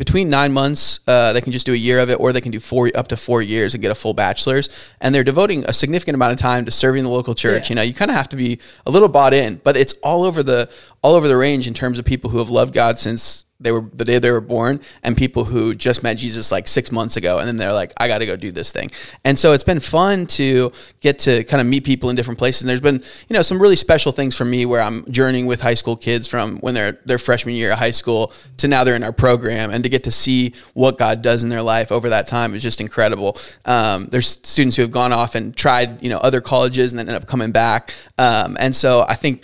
between 0.00 0.30
nine 0.30 0.50
months, 0.50 1.00
uh, 1.06 1.34
they 1.34 1.42
can 1.42 1.52
just 1.52 1.66
do 1.66 1.74
a 1.74 1.76
year 1.76 1.98
of 1.98 2.08
it, 2.08 2.18
or 2.18 2.32
they 2.32 2.40
can 2.40 2.50
do 2.50 2.58
four 2.58 2.90
up 2.94 3.08
to 3.08 3.18
four 3.18 3.42
years 3.42 3.74
and 3.74 3.82
get 3.82 3.92
a 3.92 3.94
full 3.94 4.14
bachelor's. 4.14 4.70
And 4.98 5.14
they're 5.14 5.22
devoting 5.22 5.62
a 5.68 5.74
significant 5.74 6.14
amount 6.14 6.32
of 6.32 6.38
time 6.38 6.64
to 6.64 6.70
serving 6.70 7.02
the 7.02 7.10
local 7.10 7.34
church. 7.34 7.68
You 7.68 7.76
know, 7.76 7.82
you 7.82 7.92
kind 7.92 8.10
of 8.10 8.16
have 8.16 8.30
to 8.30 8.36
be 8.36 8.60
a 8.86 8.90
little 8.90 9.10
bought 9.10 9.34
in, 9.34 9.60
but 9.62 9.76
it's 9.76 9.92
all 10.02 10.24
over 10.24 10.42
the 10.42 10.70
all 11.02 11.16
over 11.16 11.28
the 11.28 11.36
range 11.36 11.68
in 11.68 11.74
terms 11.74 11.98
of 11.98 12.06
people 12.06 12.30
who 12.30 12.38
have 12.38 12.48
loved 12.48 12.72
God 12.72 12.98
since 12.98 13.44
they 13.60 13.70
were 13.72 13.84
the 13.92 14.04
day 14.04 14.18
they 14.18 14.30
were 14.30 14.40
born, 14.40 14.80
and 15.02 15.16
people 15.16 15.44
who 15.44 15.74
just 15.74 16.02
met 16.02 16.14
Jesus 16.14 16.50
like 16.50 16.66
six 16.66 16.90
months 16.90 17.16
ago, 17.16 17.38
and 17.38 17.46
then 17.46 17.56
they're 17.56 17.72
like, 17.72 17.92
I 17.98 18.08
got 18.08 18.18
to 18.18 18.26
go 18.26 18.34
do 18.34 18.50
this 18.50 18.72
thing. 18.72 18.90
And 19.24 19.38
so 19.38 19.52
it's 19.52 19.64
been 19.64 19.80
fun 19.80 20.26
to 20.26 20.72
get 21.00 21.18
to 21.20 21.44
kind 21.44 21.60
of 21.60 21.66
meet 21.66 21.84
people 21.84 22.10
in 22.10 22.16
different 22.16 22.38
places. 22.38 22.62
And 22.62 22.70
there's 22.70 22.80
been 22.80 23.02
you 23.28 23.34
know 23.34 23.42
some 23.42 23.60
really 23.60 23.76
special 23.76 24.12
things 24.12 24.36
for 24.36 24.44
me 24.44 24.66
where 24.66 24.80
I'm 24.80 25.10
journeying 25.12 25.46
with 25.46 25.60
high 25.60 25.74
school 25.74 25.96
kids 25.96 26.26
from 26.26 26.58
when 26.58 26.74
they're 26.74 26.98
their 27.04 27.18
freshman 27.18 27.54
year 27.54 27.72
of 27.72 27.78
high 27.78 27.90
school 27.90 28.32
to 28.56 28.68
now 28.68 28.82
they're 28.84 28.96
in 28.96 29.04
our 29.04 29.12
program, 29.12 29.70
and 29.70 29.84
to 29.84 29.90
get 29.90 30.04
to 30.04 30.10
see 30.10 30.54
what 30.74 30.98
God 30.98 31.22
does 31.22 31.42
in 31.42 31.50
their 31.50 31.62
life 31.62 31.92
over 31.92 32.08
that 32.08 32.26
time 32.26 32.54
is 32.54 32.62
just 32.62 32.80
incredible. 32.80 33.36
Um, 33.66 34.06
there's 34.06 34.40
students 34.42 34.76
who 34.76 34.82
have 34.82 34.90
gone 34.90 35.12
off 35.12 35.34
and 35.34 35.54
tried 35.54 36.02
you 36.02 36.08
know 36.08 36.18
other 36.18 36.40
colleges 36.40 36.92
and 36.92 36.98
then 36.98 37.08
end 37.08 37.16
up 37.16 37.26
coming 37.28 37.52
back, 37.52 37.92
um, 38.18 38.56
and 38.58 38.74
so 38.74 39.04
I 39.06 39.14
think 39.14 39.42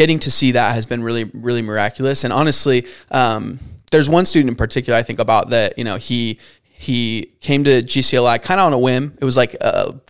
getting 0.00 0.18
to 0.18 0.30
see 0.30 0.52
that 0.52 0.74
has 0.74 0.86
been 0.86 1.02
really 1.02 1.24
really 1.24 1.60
miraculous. 1.60 2.24
And 2.24 2.32
honestly, 2.32 2.86
um, 3.10 3.58
there's 3.90 4.08
one 4.08 4.24
student 4.24 4.48
in 4.48 4.56
particular 4.56 4.98
I 4.98 5.02
think 5.02 5.18
about 5.18 5.50
that 5.50 5.76
you 5.76 5.84
know 5.84 5.96
he 5.96 6.38
he 6.62 7.34
came 7.42 7.64
to 7.64 7.82
GCLI 7.82 8.42
kind 8.42 8.58
of 8.58 8.68
on 8.68 8.72
a 8.72 8.78
whim. 8.78 9.12
It 9.20 9.26
was 9.26 9.36
like 9.36 9.52
a 9.60 10.00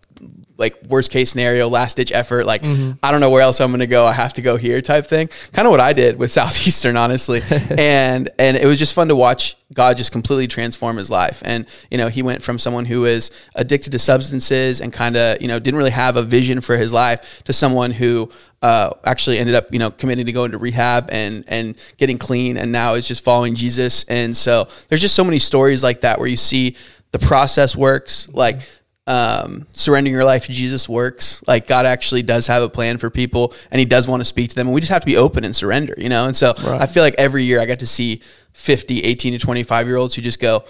like 0.61 0.77
worst 0.89 1.11
case 1.11 1.31
scenario, 1.31 1.69
last 1.69 1.97
ditch 1.97 2.13
effort. 2.13 2.45
Like 2.47 2.63
I 3.03 3.11
don't 3.11 3.21
know 3.21 3.31
where 3.31 3.43
else 3.43 3.61
I'm 3.61 3.71
going 3.71 3.81
to 3.81 3.89
go. 3.89 4.05
I 4.05 4.13
have 4.13 4.35
to 4.35 4.43
go 4.43 4.57
here 4.57 4.81
type 4.83 5.07
thing. 5.07 5.29
Kind 5.53 5.67
of 5.67 5.73
what 5.73 5.81
I 5.81 5.93
did 5.95 6.19
with 6.19 6.31
Southeastern, 6.41 6.97
honestly. 6.97 7.41
and 7.77 8.29
and 8.39 8.57
it 8.57 8.67
was 8.67 8.79
just 8.79 8.95
fun 8.95 9.09
to 9.09 9.17
watch 9.17 9.57
God 9.73 9.97
just 9.97 10.13
completely 10.13 10.47
transform 10.47 10.99
his 10.99 11.11
life. 11.11 11.43
And 11.45 11.67
you 11.91 11.99
know, 11.99 12.09
he 12.09 12.23
went 12.23 12.43
from 12.43 12.59
someone 12.59 12.85
who 12.85 13.01
was 13.01 13.33
addicted 13.57 13.91
to 13.91 13.99
substances 13.99 14.81
and 14.81 14.93
kind 14.93 15.17
of 15.17 15.41
you 15.41 15.49
know 15.49 15.59
didn't 15.59 15.79
really 15.79 15.91
have 15.91 16.17
a 16.17 16.23
vision 16.23 16.61
for 16.61 16.77
his 16.77 16.93
life 16.93 17.43
to 17.45 17.53
someone 17.53 17.91
who 17.91 18.31
uh, 18.63 18.91
actually 19.05 19.39
ended 19.39 19.55
up 19.55 19.73
you 19.73 19.79
know 19.79 19.91
committing 19.91 20.27
to 20.27 20.33
go 20.33 20.45
into 20.45 20.59
rehab 20.59 21.09
and 21.11 21.45
and 21.49 21.79
getting 21.97 22.19
clean 22.19 22.57
and 22.57 22.71
now 22.73 22.95
is 22.95 23.09
just 23.09 23.25
following 23.25 23.55
Jesus. 23.55 24.05
And 24.05 24.37
so 24.37 24.69
there's 24.89 25.01
just 25.01 25.15
so 25.15 25.25
many 25.25 25.39
stories 25.39 25.83
like 25.83 26.03
that 26.03 26.19
where 26.19 26.29
you 26.29 26.37
see 26.37 26.77
the 27.13 27.19
process 27.19 27.75
works 27.75 28.29
like 28.29 28.61
um, 29.07 29.67
surrendering 29.73 30.15
your 30.15 30.25
life 30.25 30.47
to 30.47 30.53
Jesus 30.53 30.89
works. 30.89 31.43
Like 31.49 31.67
God 31.67 31.85
actually 31.85 32.23
does 32.23 32.47
have 32.47 32.63
a 32.63 32.69
plan 32.69 32.99
for 32.99 33.11
people 33.11 33.55
and 33.73 33.81
he 33.81 33.85
does 33.85 34.07
want 34.07 34.21
to 34.21 34.25
speak 34.25 34.51
to 34.51 34.55
them. 34.55 34.69
And 34.69 34.75
we 34.75 34.81
just 34.81 34.93
have 34.93 35.03
to 35.03 35.07
be 35.07 35.17
open 35.17 35.45
and 35.45 35.55
surrender, 35.57 35.95
you 35.99 36.09
know? 36.09 36.27
And 36.27 36.37
so 36.37 36.55
I 36.57 36.87
feel 36.87 37.03
like 37.03 37.17
every 37.19 37.43
year 37.43 37.61
I 37.61 37.65
get 37.65 37.81
to 37.81 37.89
see 37.89 38.23
50, 38.53 39.03
18 39.03 39.33
to 39.33 39.39
25 39.39 39.87
year 39.89 39.97
olds 39.97 40.15
who 40.15 40.23
just 40.23 40.39
go, 40.39 40.65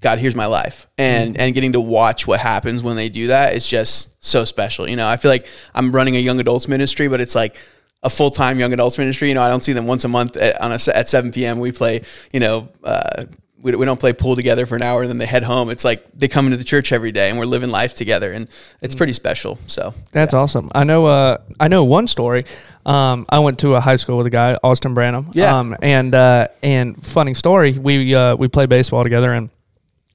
God, 0.00 0.18
here's 0.18 0.34
my 0.34 0.46
life. 0.46 0.86
And, 0.96 1.36
and 1.38 1.54
getting 1.54 1.72
to 1.72 1.80
watch 1.80 2.26
what 2.26 2.40
happens 2.40 2.82
when 2.82 2.96
they 2.96 3.08
do 3.08 3.28
that 3.28 3.54
is 3.54 3.68
just 3.68 4.14
so 4.24 4.44
special. 4.44 4.88
You 4.88 4.96
know, 4.96 5.08
I 5.08 5.16
feel 5.16 5.30
like 5.30 5.46
I'm 5.74 5.92
running 5.92 6.16
a 6.16 6.20
young 6.20 6.38
adults 6.40 6.68
ministry, 6.68 7.08
but 7.08 7.20
it's 7.20 7.34
like, 7.34 7.56
a 8.04 8.10
full 8.10 8.30
time 8.30 8.60
young 8.60 8.72
adults 8.72 8.96
ministry. 8.96 9.26
You 9.28 9.34
know, 9.34 9.42
I 9.42 9.48
don't 9.48 9.62
see 9.62 9.72
them 9.72 9.86
once 9.88 10.04
a 10.04 10.08
month 10.08 10.36
at, 10.36 10.60
on 10.60 10.70
a, 10.70 10.78
at 10.94 11.08
7 11.08 11.32
p.m. 11.32 11.58
We 11.58 11.72
play, 11.72 12.02
you 12.32 12.38
know, 12.38 12.68
uh, 12.84 13.24
we, 13.60 13.74
we 13.74 13.84
don't 13.84 13.98
play 13.98 14.12
pool 14.12 14.36
together 14.36 14.66
for 14.66 14.76
an 14.76 14.82
hour 14.82 15.02
and 15.02 15.10
then 15.10 15.18
they 15.18 15.26
head 15.26 15.42
home. 15.42 15.70
It's 15.70 15.84
like 15.84 16.06
they 16.12 16.28
come 16.28 16.46
into 16.46 16.56
the 16.56 16.64
church 16.64 16.92
every 16.92 17.12
day 17.12 17.28
and 17.28 17.38
we're 17.38 17.46
living 17.46 17.70
life 17.70 17.94
together 17.94 18.32
and 18.32 18.48
it's 18.80 18.94
pretty 18.94 19.12
special. 19.12 19.58
So 19.66 19.94
That's 20.12 20.34
awesome. 20.34 20.70
I 20.74 20.84
know. 20.84 21.06
Uh, 21.06 21.38
I 21.58 21.68
know 21.68 21.84
one 21.84 22.06
story. 22.06 22.44
Um, 22.86 23.26
I 23.28 23.40
went 23.40 23.58
to 23.60 23.74
a 23.74 23.80
high 23.80 23.96
school 23.96 24.16
with 24.16 24.26
a 24.26 24.30
guy, 24.30 24.56
Austin 24.62 24.94
Branham. 24.94 25.30
Yeah. 25.32 25.58
Um, 25.58 25.76
and 25.82 26.14
uh, 26.14 26.48
and 26.62 27.02
funny 27.04 27.34
story. 27.34 27.72
We 27.72 28.14
uh, 28.14 28.36
we 28.36 28.48
played 28.48 28.68
baseball 28.68 29.02
together, 29.02 29.32
and 29.32 29.50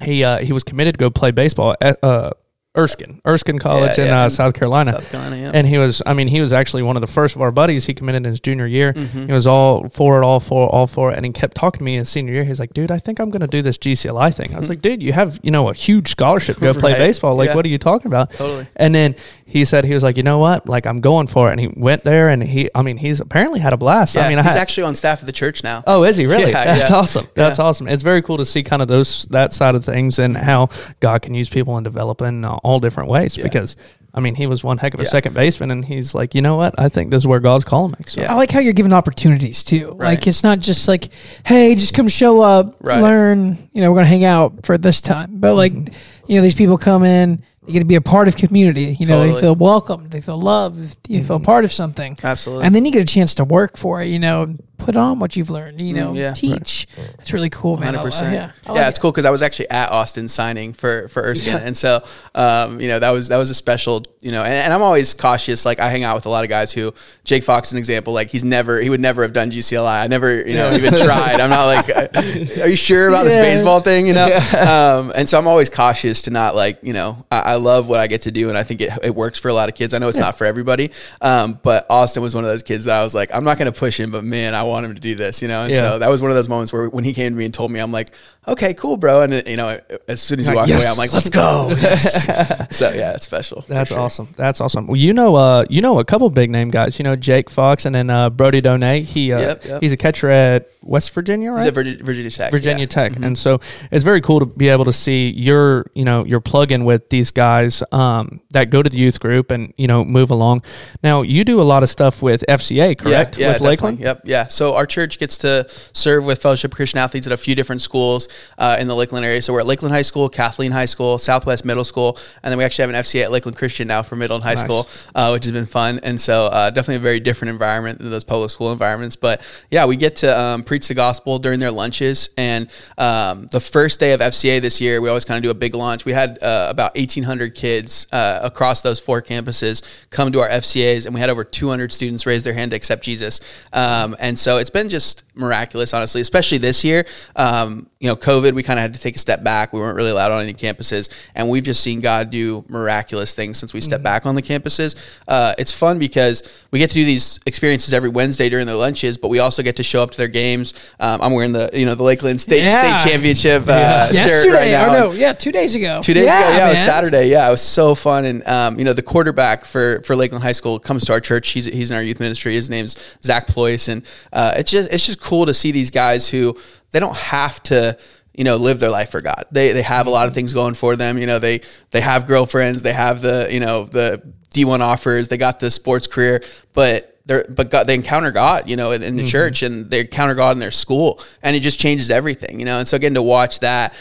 he 0.03 0.23
uh, 0.23 0.39
he 0.39 0.53
was 0.53 0.63
committed 0.63 0.95
to 0.95 0.97
go 0.97 1.09
play 1.09 1.31
baseball 1.31 1.75
at 1.81 2.03
uh, 2.03 2.31
Erskine, 2.75 3.21
Erskine 3.27 3.59
College 3.59 3.99
Yeah, 3.99 4.03
in 4.03 4.09
yeah. 4.09 4.23
Uh, 4.23 4.29
South 4.29 4.55
Carolina. 4.55 4.93
South 4.93 5.11
Carolina, 5.11 5.37
yeah. 5.37 5.51
And 5.53 5.67
he 5.67 5.77
was. 5.77 6.01
I 6.07 6.13
mean, 6.13 6.27
he 6.27 6.41
was 6.41 6.51
actually 6.51 6.81
one 6.81 6.97
of 6.97 7.01
the 7.01 7.07
first 7.07 7.35
of 7.35 7.41
our 7.41 7.51
buddies. 7.51 7.85
He 7.85 7.93
committed 7.93 8.25
in 8.25 8.31
his 8.31 8.39
junior 8.39 8.65
year. 8.65 8.93
Mm-hmm. 8.93 9.27
He 9.27 9.31
was 9.31 9.45
all 9.45 9.89
for 9.89 10.19
it, 10.21 10.25
all 10.25 10.39
for, 10.39 10.67
all 10.69 10.87
for 10.87 11.11
it, 11.11 11.15
and 11.17 11.23
he 11.25 11.31
kept 11.31 11.55
talking 11.55 11.79
to 11.79 11.83
me 11.83 11.95
his 11.97 12.09
senior 12.09 12.33
year. 12.33 12.43
He's 12.43 12.59
like, 12.59 12.73
"Dude, 12.73 12.89
I 12.89 12.97
think 12.97 13.19
I'm 13.19 13.29
going 13.29 13.41
to 13.41 13.47
do 13.47 13.61
this 13.61 13.77
GCLI 13.77 14.33
thing." 14.33 14.55
I 14.55 14.57
was 14.57 14.69
like, 14.69 14.81
"Dude, 14.81 15.03
you 15.03 15.13
have 15.13 15.39
you 15.43 15.51
know 15.51 15.69
a 15.69 15.73
huge 15.75 16.09
scholarship 16.09 16.55
to 16.55 16.61
go 16.61 16.73
play 16.73 16.93
baseball. 16.97 17.35
Like, 17.35 17.53
what 17.53 17.63
are 17.63 17.69
you 17.69 17.77
talking 17.77 18.07
about?" 18.07 18.31
Totally. 18.33 18.65
And 18.75 18.95
then 18.95 19.15
he 19.45 19.65
said 19.65 19.85
he 19.85 19.93
was 19.93 20.01
like, 20.01 20.17
you 20.17 20.23
know 20.23 20.39
what? 20.39 20.67
Like 20.67 20.87
I'm 20.87 20.99
going 20.99 21.27
for 21.27 21.49
it. 21.49 21.51
And 21.51 21.59
he 21.61 21.67
went 21.67 22.01
there 22.03 22.29
and 22.29 22.41
he, 22.41 22.71
I 22.73 22.81
mean, 22.81 22.97
he's 22.97 23.19
apparently 23.19 23.59
had 23.59 23.71
a 23.71 23.77
blast. 23.77 24.17
I 24.17 24.27
mean, 24.27 24.39
I 24.39 24.41
he's 24.41 24.53
had- 24.53 24.61
actually 24.61 24.85
on 24.85 24.95
staff 24.95 25.19
of 25.19 25.27
the 25.27 25.31
church 25.31 25.63
now. 25.63 25.83
Oh, 25.85 26.03
is 26.03 26.17
he 26.17 26.25
really? 26.25 26.43
Yeah, 26.53 26.65
That's 26.75 26.91
awesome. 26.91 27.27
That's 27.35 27.59
awesome. 27.59 27.87
It's 27.87 28.01
very 28.01 28.23
cool 28.23 28.37
to 28.37 28.45
see 28.45 28.63
kind 28.63 28.81
of 28.81 28.87
those 28.87 29.25
that 29.25 29.53
side 29.53 29.75
of 29.75 29.85
things 29.85 30.17
and 30.17 30.35
how 30.35 30.69
God 31.01 31.21
can 31.21 31.35
use 31.35 31.49
people 31.49 31.77
in 31.77 31.83
developing 31.83 32.43
uh, 32.45 32.57
all 32.63 32.79
different 32.79 33.09
ways. 33.09 33.37
Because 33.37 33.75
I 34.15 34.19
mean, 34.19 34.35
he 34.35 34.45
was 34.45 34.63
one 34.63 34.77
heck 34.77 34.93
of 34.93 34.99
a 34.99 35.03
Yeah. 35.03 35.09
second 35.09 35.33
baseman, 35.33 35.71
and 35.71 35.83
he's 35.83 36.13
like, 36.13 36.35
you 36.35 36.41
know 36.43 36.55
what? 36.55 36.75
I 36.77 36.87
think 36.87 37.09
this 37.09 37.23
is 37.23 37.27
where 37.27 37.39
God's 37.39 37.63
calling 37.63 37.91
me. 37.97 38.05
So. 38.07 38.21
Yeah. 38.21 38.31
I 38.31 38.35
like 38.35 38.51
how 38.51 38.59
you're 38.59 38.73
given 38.73 38.93
opportunities 38.93 39.63
too. 39.63 39.95
Like 39.97 40.27
it's 40.27 40.43
not 40.43 40.59
just 40.59 40.87
like, 40.87 41.09
hey, 41.45 41.73
just 41.75 41.93
come 41.95 42.07
show 42.07 42.39
up, 42.41 42.75
Right. 42.81 43.01
learn. 43.01 43.57
You 43.73 43.81
know, 43.81 43.89
we're 43.91 43.97
gonna 43.97 44.07
hang 44.07 44.23
out 44.25 44.65
for 44.65 44.77
this 44.77 45.01
time. 45.01 45.29
But 45.33 45.55
like, 45.55 45.73
Mm-hmm. 45.73 46.31
you 46.31 46.35
know, 46.37 46.41
these 46.43 46.53
people 46.55 46.77
come 46.77 47.03
in, 47.03 47.41
they 47.65 47.73
get 47.73 47.79
to 47.79 47.85
be 47.85 47.95
a 47.95 48.01
part 48.01 48.27
of 48.27 48.35
community. 48.35 48.95
You 48.99 49.07
know, 49.07 49.23
they 49.33 49.39
feel 49.39 49.55
welcome, 49.55 50.09
they 50.09 50.19
feel 50.21 50.39
loved, 50.39 50.97
you 51.09 51.23
feel 51.23 51.39
part 51.39 51.65
of 51.65 51.71
something. 51.73 52.15
Absolutely. 52.23 52.65
And 52.65 52.75
then 52.75 52.85
you 52.85 52.91
get 52.91 53.01
a 53.01 53.05
chance 53.11 53.33
to 53.35 53.43
work 53.45 53.77
for 53.77 54.01
it. 54.01 54.09
You 54.09 54.19
know, 54.19 54.55
put 54.83 54.95
on 54.95 55.19
what 55.19 55.35
you've 55.35 55.49
learned. 55.49 55.79
You 55.81 55.93
know, 55.93 56.11
Mm, 56.13 56.17
yeah. 56.17 56.33
teach. 56.33 56.87
That's 57.17 57.31
really 57.33 57.49
cool, 57.49 57.77
man. 57.77 57.85
Hundred 57.93 57.99
I- 57.99 58.03
percent. 58.03 58.33
Yeah, 58.33 58.51
I 58.67 58.73
Yeah, 58.73 58.79
like 58.81 58.89
it's 58.89 58.97
it. 58.97 59.01
cool 59.01 59.11
because 59.11 59.25
I 59.25 59.29
was 59.29 59.41
actually 59.41 59.69
at 59.69 59.91
Austin 59.91 60.27
signing 60.27 60.73
for 60.73 61.07
for 61.07 61.21
Erskine, 61.23 61.55
and 61.57 61.75
so 61.75 62.03
um, 62.35 62.79
you 62.81 62.87
know 62.87 62.99
that 62.99 63.11
was 63.11 63.29
that 63.29 63.37
was 63.37 63.49
a 63.49 63.53
special 63.53 64.03
you 64.21 64.31
know. 64.31 64.43
And, 64.43 64.53
and 64.53 64.73
I'm 64.73 64.81
always 64.81 65.13
cautious. 65.13 65.65
Like 65.65 65.79
I 65.79 65.89
hang 65.89 66.03
out 66.03 66.15
with 66.15 66.25
a 66.25 66.29
lot 66.29 66.43
of 66.43 66.49
guys 66.49 66.71
who 66.73 66.93
Jake 67.23 67.43
Fox, 67.43 67.71
an 67.71 67.77
example. 67.77 68.13
Like 68.13 68.29
he's 68.29 68.43
never 68.43 68.81
he 68.81 68.89
would 68.89 68.99
never 69.01 69.21
have 69.23 69.33
done 69.33 69.51
GCLI. 69.51 70.03
I 70.03 70.07
never 70.07 70.35
you 70.47 70.55
know 70.55 70.73
even 70.73 70.93
tried. 70.93 71.39
I'm 71.39 71.49
not 71.49 71.65
like, 71.65 71.89
are 72.59 72.67
you 72.67 72.75
sure 72.75 73.07
about 73.07 73.23
this 73.23 73.35
baseball 73.35 73.79
thing? 73.79 74.07
You 74.07 74.13
know. 74.13 74.29
Um, 74.63 75.11
and 75.15 75.27
so 75.29 75.37
I'm 75.37 75.47
always 75.47 75.69
cautious 75.69 76.23
to 76.23 76.31
not 76.31 76.55
like 76.55 76.79
you 76.83 76.93
know. 76.93 77.25
I, 77.31 77.39
I 77.39 77.55
love 77.55 77.87
what 77.89 77.99
I 77.99 78.07
get 78.07 78.23
to 78.23 78.31
do, 78.31 78.49
and 78.49 78.57
I 78.57 78.63
think 78.63 78.81
it, 78.81 78.91
it 79.03 79.15
works 79.15 79.39
for 79.39 79.47
a 79.49 79.53
lot 79.53 79.69
of 79.69 79.75
kids. 79.75 79.93
I 79.93 79.99
know 79.99 80.09
it's 80.09 80.17
not 80.17 80.37
for 80.37 80.45
everybody, 80.45 80.91
um, 81.21 81.59
but 81.63 81.85
Austin 81.89 82.21
was 82.23 82.33
one 82.35 82.43
of 82.43 82.49
those 82.49 82.63
kids 82.63 82.85
that 82.85 82.99
I 82.99 83.03
was 83.03 83.13
like, 83.15 83.29
I'm 83.33 83.43
not 83.43 83.57
going 83.57 83.71
to 83.71 83.77
push 83.77 83.99
him, 83.99 84.11
but 84.11 84.23
man, 84.23 84.53
I 84.55 84.63
want 84.63 84.72
him 84.81 84.93
to 84.93 84.99
do 84.99 85.15
this. 85.15 85.41
You 85.41 85.47
know. 85.47 85.63
And 85.63 85.73
Yeah. 85.73 85.79
so 85.79 85.99
that 85.99 86.09
was 86.09 86.21
one 86.21 86.31
of 86.31 86.35
those 86.35 86.49
moments 86.49 86.73
where 86.73 86.87
when 86.89 87.03
he 87.03 87.13
came 87.13 87.33
to 87.33 87.37
me 87.37 87.45
and 87.45 87.53
told 87.53 87.71
me, 87.71 87.79
I'm 87.79 87.91
like, 87.91 88.09
okay, 88.47 88.73
cool, 88.73 88.97
bro. 88.97 89.21
And 89.21 89.47
you 89.47 89.57
know, 89.57 89.79
as 90.07 90.21
soon 90.21 90.39
as 90.39 90.47
he 90.47 90.53
walked 90.55 90.71
away. 90.71 90.85
I'm 90.87 90.97
like, 90.97 91.13
let's 91.13 91.29
go. 91.29 91.69
Yes. 91.77 92.67
so 92.75 92.89
yeah, 92.91 93.13
it's 93.13 93.25
special. 93.25 93.63
That's 93.67 93.89
sure. 93.89 93.99
awesome. 93.99 94.29
That's 94.35 94.59
awesome. 94.61 94.87
Well, 94.87 94.97
you 94.97 95.13
know, 95.13 95.35
uh, 95.35 95.65
you 95.69 95.81
know 95.81 95.99
a 95.99 96.05
couple 96.05 96.29
big 96.29 96.49
name 96.49 96.69
guys. 96.71 96.97
You 96.99 97.03
know 97.03 97.15
Jake 97.15 97.49
Fox 97.49 97.85
and 97.85 97.93
then 97.93 98.09
uh, 98.09 98.29
Brody 98.29 98.61
Donay. 98.61 99.03
He, 99.03 99.31
uh, 99.31 99.39
Yep, 99.43 99.65
yep. 99.65 99.81
he's 99.81 99.91
a 99.93 99.97
catcher 99.97 100.29
at 100.29 100.69
West 100.81 101.11
Virginia, 101.13 101.51
right? 101.51 101.59
He's 101.59 101.67
at 101.67 101.73
Virginia, 101.73 102.03
Virginia 102.03 102.31
Tech. 102.31 102.51
Virginia 102.51 102.83
yeah. 102.83 102.87
Tech, 102.87 103.11
Mm-hmm. 103.13 103.23
and 103.25 103.37
so 103.37 103.59
it's 103.91 104.03
very 104.03 104.21
cool 104.21 104.39
to 104.39 104.45
be 104.45 104.69
able 104.69 104.85
to 104.85 104.93
see 104.93 105.31
your, 105.31 105.85
you 105.93 106.05
know, 106.05 106.23
your 106.25 106.39
plug 106.39 106.71
in 106.71 106.85
with 106.85 107.09
these 107.09 107.31
guys 107.31 107.83
um, 107.91 108.39
that 108.51 108.69
go 108.69 108.81
to 108.81 108.89
the 108.89 108.97
youth 108.97 109.19
group 109.19 109.51
and 109.51 109.73
you 109.77 109.87
know 109.87 110.03
move 110.05 110.31
along. 110.31 110.63
Now 111.03 111.21
you 111.21 111.43
do 111.43 111.59
a 111.59 111.63
lot 111.63 111.83
of 111.83 111.89
stuff 111.89 112.21
with 112.21 112.43
FCA, 112.47 112.97
correct? 112.97 113.37
Yeah, 113.37 113.47
yeah, 113.47 113.53
with 113.53 113.61
Lakeland. 113.61 113.99
Yep, 113.99 114.21
yeah. 114.25 114.47
So 114.47 114.62
our 114.71 114.85
church 114.85 115.19
gets 115.19 115.37
to 115.39 115.67
serve 115.91 116.23
with 116.23 116.41
Fellowship 116.41 116.71
Christian 116.71 116.99
Athletes 116.99 117.27
at 117.27 117.33
a 117.33 117.37
few 117.37 117.55
different 117.55 117.81
schools 117.81 118.29
uh, 118.57 118.77
in 118.79 118.87
the 118.87 118.95
Lakeland 118.95 119.25
area. 119.25 119.41
So 119.41 119.51
we're 119.51 119.59
at 119.59 119.65
Lakeland 119.65 119.93
High 119.93 120.03
School, 120.03 120.29
Kathleen 120.29 120.71
High 120.71 120.85
School, 120.85 121.17
Southwest 121.17 121.65
Middle 121.65 121.83
School, 121.83 122.17
and 122.41 122.51
then 122.51 122.57
we 122.57 122.63
actually 122.63 122.83
have 122.83 122.89
an 122.91 123.01
FCA 123.01 123.23
at 123.23 123.31
Lakeland 123.31 123.57
Christian 123.57 123.87
now 123.89 124.03
for 124.03 124.15
middle 124.15 124.35
and 124.35 124.43
high 124.43 124.53
Nice. 124.53 124.61
school, 124.61 124.87
uh, 125.15 125.31
which 125.31 125.43
has 125.45 125.53
been 125.53 125.65
fun. 125.65 125.99
And 126.03 126.19
so 126.19 126.47
uh, 126.47 126.69
definitely 126.69 126.95
a 126.95 126.99
very 126.99 127.19
different 127.19 127.51
environment 127.51 127.99
than 127.99 128.09
those 128.09 128.23
public 128.23 128.51
school 128.51 128.71
environments. 128.71 129.15
But 129.15 129.41
yeah, 129.69 129.85
we 129.85 129.95
get 129.95 130.15
to 130.17 130.39
um, 130.39 130.63
preach 130.63 130.87
the 130.87 130.93
gospel 130.93 131.39
during 131.39 131.59
their 131.59 131.71
lunches. 131.71 132.29
And 132.37 132.69
um, 132.97 133.47
the 133.47 133.59
first 133.59 133.99
day 133.99 134.13
of 134.13 134.19
FCA 134.19 134.61
this 134.61 134.79
year, 134.79 135.01
we 135.01 135.09
always 135.09 135.25
kind 135.25 135.37
of 135.37 135.43
do 135.43 135.49
a 135.49 135.53
big 135.55 135.75
lunch. 135.75 136.05
We 136.05 136.13
had 136.13 136.41
uh, 136.41 136.67
about 136.69 136.95
1,800 136.95 137.55
kids 137.55 138.07
uh, 138.11 138.39
across 138.43 138.81
those 138.81 138.99
four 138.99 139.21
campuses 139.21 139.83
come 140.09 140.31
to 140.31 140.41
our 140.41 140.49
FCAs, 140.49 141.05
and 141.05 141.13
we 141.13 141.21
had 141.21 141.29
over 141.29 141.43
200 141.43 141.91
students 141.91 142.25
raise 142.25 142.43
their 142.43 142.53
hand 142.53 142.71
to 142.71 142.77
accept 142.77 143.03
Jesus. 143.03 143.39
Um, 143.71 144.15
and 144.19 144.37
so 144.43 144.57
it's 144.57 144.69
been 144.69 144.89
just 144.89 145.23
miraculous, 145.35 145.93
honestly, 145.93 146.21
especially 146.21 146.57
this 146.57 146.83
year. 146.83 147.05
Um, 147.35 147.87
you 147.99 148.07
know, 148.09 148.15
COVID, 148.15 148.51
we 148.53 148.63
kind 148.63 148.77
of 148.79 148.81
had 148.81 148.93
to 148.93 148.99
take 148.99 149.15
a 149.15 149.19
step 149.19 149.43
back. 149.43 149.71
We 149.73 149.79
weren't 149.79 149.95
really 149.95 150.11
allowed 150.11 150.31
on 150.31 150.41
any 150.43 150.53
campuses, 150.53 151.09
and 151.35 151.49
we've 151.49 151.63
just 151.63 151.81
seen 151.81 152.01
God 152.01 152.29
do 152.29 152.65
miraculous 152.67 153.33
things 153.33 153.57
since 153.57 153.73
we 153.73 153.79
stepped 153.81 154.03
back 154.03 154.25
on 154.25 154.35
the 154.35 154.41
campuses. 154.41 154.95
Uh, 155.27 155.53
it's 155.57 155.71
fun 155.71 155.99
because 155.99 156.43
we 156.71 156.79
get 156.79 156.89
to 156.89 156.95
do 156.95 157.05
these 157.05 157.39
experiences 157.45 157.93
every 157.93 158.09
Wednesday 158.09 158.49
during 158.49 158.65
their 158.67 158.75
lunches, 158.75 159.15
but 159.17 159.29
we 159.29 159.39
also 159.39 159.63
get 159.63 159.77
to 159.77 159.83
show 159.83 160.03
up 160.03 160.11
to 160.11 160.17
their 160.17 160.27
games. 160.27 160.73
Um, 160.99 161.21
I'm 161.21 161.31
wearing 161.33 161.53
the 161.53 161.69
you 161.73 161.85
know 161.85 161.95
the 161.95 162.03
Lakeland 162.03 162.41
State 162.41 162.63
Yeah. 162.63 162.95
State 162.95 163.09
Championship 163.11 163.63
uh, 163.67 164.07
shirt 164.07 164.15
Yesterday, 164.15 164.73
right 164.75 164.87
now. 164.87 164.93
no, 164.93 165.11
yeah, 165.13 165.31
two 165.33 165.51
days 165.53 165.73
ago. 165.75 165.99
Two 166.01 166.13
days 166.13 166.25
ago, 166.25 166.33
yeah, 166.33 166.67
it 166.67 166.69
was. 166.71 166.79
Saturday. 166.79 167.29
Yeah, 167.29 167.47
it 167.47 167.51
was 167.51 167.61
so 167.61 167.95
fun. 167.95 168.25
And 168.25 168.45
um, 168.47 168.77
you 168.77 168.83
know, 168.85 168.93
the 168.93 169.01
quarterback 169.01 169.63
for 169.65 170.01
for 170.03 170.15
Lakeland 170.15 170.43
High 170.43 170.51
School 170.51 170.77
comes 170.79 171.05
to 171.05 171.13
our 171.13 171.21
church. 171.21 171.49
He's 171.51 171.65
he's 171.65 171.89
in 171.89 171.95
our 171.97 172.03
youth 172.03 172.19
ministry. 172.19 172.53
His 172.53 172.69
name's 172.69 173.17
Zach 173.23 173.47
Pleuss, 173.47 173.87
and 173.87 174.05
uh, 174.33 174.53
it's 174.57 174.69
just 174.71 174.91
it's 174.93 175.05
just 175.05 175.21
cool 175.23 175.45
to 175.45 175.53
see 175.53 175.71
these 175.71 175.91
guys 175.91 176.29
who 176.29 176.57
they 176.91 176.99
don't 176.99 177.17
have 177.17 177.61
to 177.63 177.97
you 178.33 178.43
know 178.43 178.57
live 178.57 178.79
their 178.79 178.89
life 178.89 179.11
for 179.11 179.21
God. 179.21 179.45
They 179.51 179.71
they 179.71 179.81
have 179.81 180.07
a 180.07 180.09
lot 180.09 180.27
of 180.27 180.33
things 180.33 180.53
going 180.53 180.73
for 180.73 180.95
them. 180.95 181.17
You 181.17 181.27
know, 181.27 181.39
they 181.39 181.61
they 181.91 182.01
have 182.01 182.27
girlfriends. 182.27 182.81
They 182.81 182.93
have 182.93 183.21
the 183.21 183.47
you 183.49 183.59
know 183.59 183.85
the 183.85 184.21
D1 184.53 184.79
offers. 184.79 185.29
They 185.29 185.37
got 185.37 185.59
the 185.59 185.71
sports 185.71 186.07
career, 186.07 186.43
but 186.73 187.19
they're 187.25 187.45
but 187.49 187.69
God, 187.69 187.87
they 187.87 187.95
encounter 187.95 188.31
God, 188.31 188.69
you 188.69 188.75
know, 188.75 188.91
in, 188.91 189.01
in 189.03 189.15
the 189.15 189.21
mm-hmm. 189.21 189.29
church, 189.29 189.63
and 189.63 189.89
they 189.89 190.01
encounter 190.01 190.35
God 190.35 190.51
in 190.51 190.59
their 190.59 190.71
school, 190.71 191.21
and 191.41 191.55
it 191.55 191.61
just 191.61 191.79
changes 191.79 192.09
everything, 192.09 192.59
you 192.59 192.65
know. 192.65 192.79
And 192.79 192.87
so 192.87 192.97
again, 192.97 193.13
to 193.13 193.21
watch 193.21 193.59
that 193.61 193.93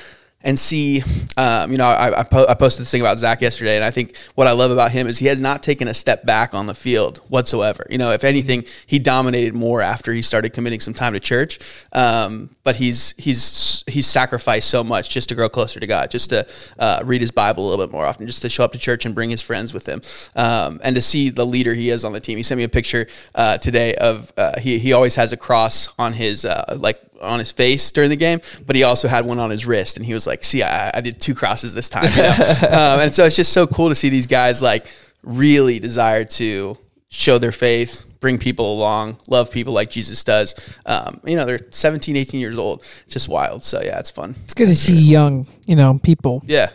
and 0.45 0.59
see, 0.59 1.03
um, 1.37 1.73
you 1.73 1.79
know, 1.79 1.85
I, 1.85 2.21
I, 2.21 2.23
po- 2.25 2.47
I 2.49 2.55
posted 2.55 2.83
this 2.83 2.91
thing 2.91 3.01
about 3.01 3.19
Zach 3.19 3.41
yesterday, 3.41 3.77
and 3.77 3.85
I 3.85 3.91
think 3.91 4.17
what 4.35 4.47
I 4.47 4.53
love 4.53 4.71
about 4.71 4.91
him 4.91 5.07
is 5.07 5.19
he 5.19 5.27
has 5.27 5.41
not 5.41 5.63
taken 5.63 5.89
a 5.89 5.95
step 5.95 6.25
back 6.25 6.55
on 6.55 6.67
the 6.67 6.75
field 6.75 7.19
whatsoever. 7.29 7.87
You 7.91 7.99
know, 7.99 8.11
if 8.13 8.25
anything, 8.25 8.65
he 8.87 8.99
dominated 8.99 9.55
more 9.55 9.81
after 9.81 10.13
he 10.13 10.23
started 10.23 10.53
committing 10.53 10.81
some 10.81 10.95
time 10.95 11.13
to 11.13 11.21
church. 11.21 11.59
Um, 11.93 12.51
but 12.65 12.77
he's 12.77 13.15
he's 13.19 13.83
he's 13.87 14.07
sacrificed 14.07 14.69
so 14.69 14.85
much 14.85 15.11
just 15.11 15.29
to 15.29 15.35
grow 15.35 15.49
closer 15.49 15.81
to 15.81 15.87
God, 15.87 16.11
just 16.11 16.31
to 16.31 16.47
uh, 16.79 17.03
read 17.05 17.21
his 17.21 17.31
Bible 17.31 17.67
a 17.67 17.69
little 17.69 17.87
bit 17.87 17.93
more 17.93 18.07
often, 18.07 18.27
just 18.27 18.43
to 18.43 18.49
show 18.49 18.65
up 18.65 18.73
to 18.73 18.79
church 18.79 19.05
and 19.05 19.15
bring 19.15 19.31
his 19.31 19.43
friends 19.43 19.73
with 19.75 19.87
him, 19.87 20.01
um, 20.37 20.81
and 20.85 20.95
to 20.97 21.03
see 21.03 21.31
the 21.31 21.47
leader 21.47 21.75
he 21.75 21.91
is 21.91 22.05
on 22.05 22.13
the 22.13 22.21
team. 22.21 22.37
He 22.37 22.43
sent 22.43 22.59
me 22.59 22.65
a 22.65 22.69
picture 22.69 23.07
uh, 23.35 23.59
today 23.59 23.95
of 23.97 24.33
uh, 24.37 24.59
he 24.61 24.79
he 24.79 24.93
always 24.93 25.17
has 25.17 25.33
a 25.33 25.37
cross 25.37 25.89
on 25.99 26.13
his 26.13 26.45
uh, 26.45 26.77
like 26.79 27.01
on 27.23 27.39
his 27.39 27.53
face 27.53 27.91
during 27.93 28.11
the 28.11 28.17
game, 28.17 28.41
but 28.67 28.77
he 28.77 28.83
also 28.83 29.09
had 29.09 29.25
one 29.25 29.39
on 29.39 29.51
his 29.51 29.65
wrist, 29.65 29.97
and 29.97 30.05
he 30.05 30.13
was 30.15 30.27
like, 30.27 30.43
"See, 30.45 30.63
I, 30.63 30.91
I 30.95 31.01
did 31.01 31.21
two 31.21 31.35
crosses 31.35 31.73
this 31.75 31.89
time," 31.89 32.11
you 32.11 32.17
know? 32.23 32.31
um, 32.69 33.01
and 33.01 33.15
so 33.15 33.25
it's 33.25 33.37
just 33.37 33.53
so 33.53 33.67
cool 33.67 33.89
to 33.89 33.95
see 33.95 34.09
these 34.09 34.27
guys 34.27 34.61
like 34.63 34.87
really 35.23 35.79
desire 35.79 36.25
to 36.25 36.77
show 37.09 37.39
their 37.39 37.53
faith, 37.53 38.05
bring 38.21 38.39
people 38.39 38.73
along, 38.73 39.19
love 39.29 39.51
people 39.51 39.73
like 39.73 39.91
Jesus 39.91 40.25
does. 40.25 40.55
Um, 40.87 41.21
you 41.25 41.37
know, 41.37 41.45
they're 41.45 41.61
17, 41.71 42.17
18 42.17 42.41
years 42.41 42.59
old. 42.59 42.81
It's 43.05 43.13
just 43.13 43.29
wild. 43.29 43.65
So 43.65 43.81
yeah, 43.83 43.99
it's 43.99 44.11
fun. 44.11 44.35
It's 44.45 44.55
good 44.55 44.69
to 44.69 44.77
see 44.77 44.95
young, 44.95 45.47
you 45.67 45.77
know, 45.77 45.99
people 46.03 46.43
Yeah. 46.47 46.71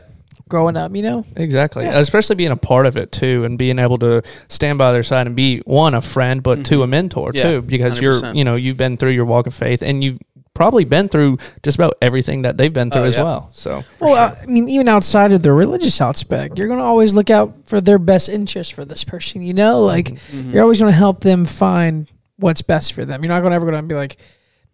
growing 0.48 0.78
up. 0.78 0.96
You 0.96 1.02
know, 1.02 1.26
Exactly. 1.36 1.86
Yeah. 1.86 1.98
Especially 1.98 2.36
being 2.36 2.52
a 2.52 2.56
part 2.58 2.86
of 2.86 2.96
it 2.98 3.12
too 3.12 3.44
and 3.46 3.58
being 3.58 3.80
able 3.80 3.98
to 3.98 4.22
stand 4.48 4.78
by 4.78 4.92
their 4.94 5.02
side 5.04 5.26
and 5.28 5.36
be 5.36 5.60
one 5.66 5.94
a 5.96 6.02
friend 6.02 6.44
but 6.44 6.64
two 6.66 6.84
a 6.84 6.88
mentor 6.88 7.30
Mm-hmm. 7.32 7.38
Yeah, 7.38 7.52
too 7.54 7.62
because 7.64 8.00
you 8.00 8.10
are 8.10 8.14
100%. 8.14 8.36
you 8.36 8.44
know 8.46 8.56
you've 8.56 8.78
been 8.78 8.96
through 8.96 9.12
your 9.12 9.26
walk 9.26 9.48
of 9.48 9.56
faith 9.56 9.82
and 9.82 10.04
you've 10.04 10.20
probably 10.58 10.84
been 10.84 11.08
through 11.08 11.38
just 11.64 11.78
about 11.78 11.94
everything 12.02 12.42
that 12.42 12.58
they've 12.58 12.74
been 12.74 12.90
through 12.92 13.04
Oh, 13.04 13.06
as 13.06 13.16
yeah. 13.16 13.24
well. 13.24 13.50
So 13.54 13.84
well, 14.02 14.16
uh, 14.16 14.36
I 14.42 14.46
mean, 14.48 14.68
even 14.68 14.90
outside 14.90 15.32
of 15.32 15.42
the 15.44 15.54
religious 15.54 16.02
aspect, 16.02 16.58
you're 16.58 16.68
going 16.68 16.80
to 16.80 16.86
always 16.86 17.14
look 17.14 17.30
out 17.30 17.54
for 17.66 17.80
their 17.80 18.00
best 18.00 18.28
interest 18.28 18.74
for 18.74 18.84
this 18.84 19.04
person. 19.04 19.42
You 19.42 19.54
know, 19.54 19.82
like 19.82 20.08
Mm-hmm. 20.08 20.52
you're 20.52 20.64
always 20.64 20.80
going 20.82 20.92
to 20.92 20.98
help 20.98 21.22
them 21.22 21.46
find 21.46 22.08
what's 22.38 22.62
best 22.62 22.94
for 22.94 23.06
them. 23.06 23.24
You're 23.24 23.34
not 23.34 23.40
going 23.42 23.52
to 23.52 23.56
ever 23.56 23.66
going 23.70 23.82
to 23.82 23.88
be 23.88 23.96
like, 23.96 24.18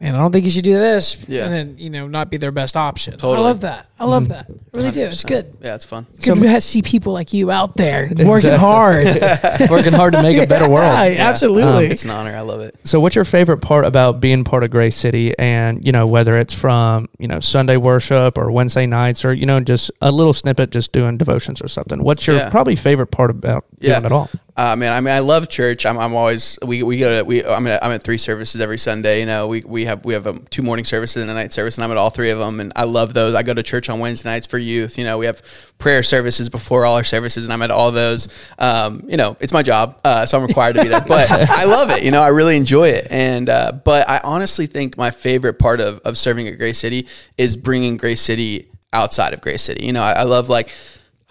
man, 0.04 0.16
I 0.16 0.18
don't 0.18 0.32
think 0.32 0.44
you 0.46 0.52
should 0.52 0.64
do 0.66 0.74
this, 0.78 1.18
Yeah. 1.28 1.46
and 1.46 1.54
then 1.54 1.76
you 1.80 1.90
know 1.90 2.08
not 2.08 2.30
be 2.30 2.38
their 2.38 2.52
best 2.52 2.76
option. 2.78 3.14
Totally. 3.14 3.38
I 3.38 3.40
love 3.42 3.62
that. 3.62 3.88
I 4.00 4.06
love 4.06 4.28
that. 4.28 4.48
I 4.50 4.78
really 4.78 4.92
do. 4.92 5.06
It's 5.06 5.24
100%. 5.24 5.28
good. 5.28 5.58
Yeah, 5.62 5.76
it's 5.76 5.86
fun. 5.86 6.06
It's 6.16 6.26
good 6.26 6.42
to 6.42 6.62
see 6.62 6.82
people 6.82 7.14
like 7.14 7.32
you 7.32 7.50
out 7.52 7.78
there 7.78 8.08
working 8.12 8.52
Exactly. 8.52 8.58
hard. 8.58 9.08
working 9.70 9.94
hard 9.94 10.14
to 10.14 10.22
make 10.22 10.38
a 10.38 10.46
better 10.54 10.70
world. 10.70 10.84
Yeah, 10.94 11.30
absolutely. 11.30 11.86
Um, 11.86 11.92
it's 11.92 12.04
an 12.04 12.10
honor. 12.12 12.32
I 12.36 12.42
love 12.42 12.60
it. 12.60 12.76
So, 12.84 13.00
what's 13.00 13.16
your 13.16 13.24
favorite 13.24 13.62
part 13.62 13.86
about 13.86 14.20
being 14.20 14.44
part 14.44 14.64
of 14.64 14.72
Grace 14.72 14.98
City? 14.98 15.34
And 15.40 15.86
you 15.86 15.94
know, 15.94 16.06
whether 16.06 16.38
it's 16.38 16.54
from 16.54 17.08
you 17.18 17.28
know 17.30 17.40
Sunday 17.40 17.78
worship 17.78 18.38
or 18.38 18.52
Wednesday 18.52 18.86
nights, 18.86 19.24
or 19.24 19.34
you 19.34 19.46
know, 19.46 19.60
just 19.62 19.90
a 20.02 20.12
little 20.12 20.34
snippet, 20.34 20.70
just 20.72 20.92
doing 20.92 21.18
devotions 21.18 21.62
or 21.62 21.70
something. 21.70 22.04
What's 22.04 22.28
your 22.28 22.36
Yeah. 22.36 22.50
probably 22.50 22.76
favorite 22.76 23.08
part 23.08 23.30
about 23.32 23.64
Yeah. 23.80 23.94
doing 24.00 24.06
it 24.08 24.12
all? 24.12 24.30
Uh, 24.56 24.76
man, 24.76 24.94
I 24.94 25.02
mean, 25.02 25.14
I 25.16 25.20
love 25.20 25.50
church. 25.50 25.84
I'm, 25.84 25.98
I'm 25.98 26.14
always 26.14 26.60
we 26.62 26.84
we 26.84 27.00
go 27.00 27.18
to 27.18 27.26
we. 27.26 27.44
I'm 27.44 27.66
at, 27.66 27.84
I'm 27.84 27.92
at 27.92 28.04
three 28.04 28.20
services 28.20 28.62
every 28.62 28.78
Sunday. 28.78 29.22
You 29.22 29.26
know, 29.26 29.48
we 29.48 29.62
we 29.62 29.86
have 29.86 30.06
we 30.06 30.14
have 30.14 30.28
um, 30.28 30.46
two 30.52 30.62
morning 30.62 30.86
services 30.86 31.24
and 31.24 31.32
a 31.32 31.34
night 31.34 31.52
service, 31.52 31.76
and 31.78 31.84
I'm 31.84 31.90
at 31.90 31.98
all 31.98 32.12
three 32.12 32.30
of 32.30 32.38
them. 32.38 32.60
And 32.60 32.72
I 32.76 32.84
love 32.84 33.16
those. 33.16 33.34
I 33.34 33.42
go 33.42 33.56
to 33.56 33.64
church 33.64 33.90
on 33.90 33.98
Wednesday 33.98 34.30
nights 34.30 34.46
for 34.46 34.60
youth. 34.60 35.00
You 35.00 35.06
know, 35.06 35.18
we 35.18 35.26
have 35.26 35.42
prayer 35.80 36.04
services 36.04 36.50
before 36.50 36.86
all 36.86 36.96
our 36.96 37.04
services, 37.04 37.46
and 37.46 37.54
I'm 37.54 37.64
at 37.64 37.72
all 37.72 37.92
those. 37.92 38.28
Um, 38.60 39.04
you 39.08 39.18
know, 39.18 39.36
it's 39.40 39.54
my 39.54 39.64
job, 39.64 40.00
uh, 40.04 40.28
so 40.28 40.38
I'm 40.38 40.46
required 40.46 40.76
to 40.76 40.84
be 40.84 40.88
there. 40.90 41.02
But 41.02 41.32
I 41.32 41.66
love 41.66 41.90
it. 41.90 42.04
You 42.04 42.12
know, 42.12 42.22
I 42.22 42.28
really 42.28 42.56
enjoy 42.56 42.90
it. 42.90 43.08
And 43.10 43.50
uh, 43.50 43.72
but 43.84 44.08
I 44.08 44.22
honestly 44.24 44.68
think 44.68 44.98
my 44.98 45.10
favorite 45.10 45.58
part 45.58 45.82
of 45.82 45.98
of 46.02 46.16
serving 46.16 46.48
at 46.48 46.60
Grace 46.60 46.78
City 46.78 47.08
is 47.40 47.58
bringing 47.58 47.98
Grace 47.98 48.22
City 48.22 48.70
outside 48.94 49.34
of 49.34 49.42
Grace 49.42 49.64
City. 49.64 49.84
You 49.84 49.94
know, 49.94 50.04
I, 50.04 50.12
I 50.12 50.24
love 50.24 50.48
like. 50.48 50.70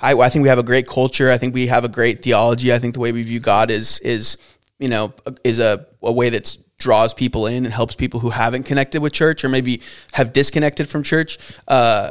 I, 0.03 0.15
I 0.15 0.29
think 0.29 0.43
we 0.43 0.49
have 0.49 0.59
a 0.59 0.65
great 0.65 0.87
culture. 0.87 1.31
I 1.31 1.39
think 1.39 1.55
we 1.55 1.69
have 1.69 1.85
a 1.85 1.89
great 1.89 2.23
theology. 2.23 2.73
I 2.73 2.79
think 2.79 2.95
the 2.95 3.01
way 3.01 3.13
we 3.13 3.23
view 3.23 3.41
God 3.41 3.71
is 3.71 4.01
is 4.01 4.37
you 4.79 4.89
know 4.89 5.15
is 5.45 5.61
a, 5.61 5.87
a 6.03 6.13
way 6.13 6.29
that 6.31 6.59
draws 6.79 7.15
people 7.15 7.47
in 7.47 7.65
and 7.65 7.73
helps 7.73 7.95
people 7.95 8.19
who 8.19 8.31
haven't 8.31 8.65
connected 8.65 9.01
with 9.01 9.13
church 9.13 9.45
or 9.45 9.49
maybe 9.49 9.81
have 10.13 10.33
disconnected 10.33 10.89
from 10.89 11.05
church 11.05 11.39
uh, 11.69 12.11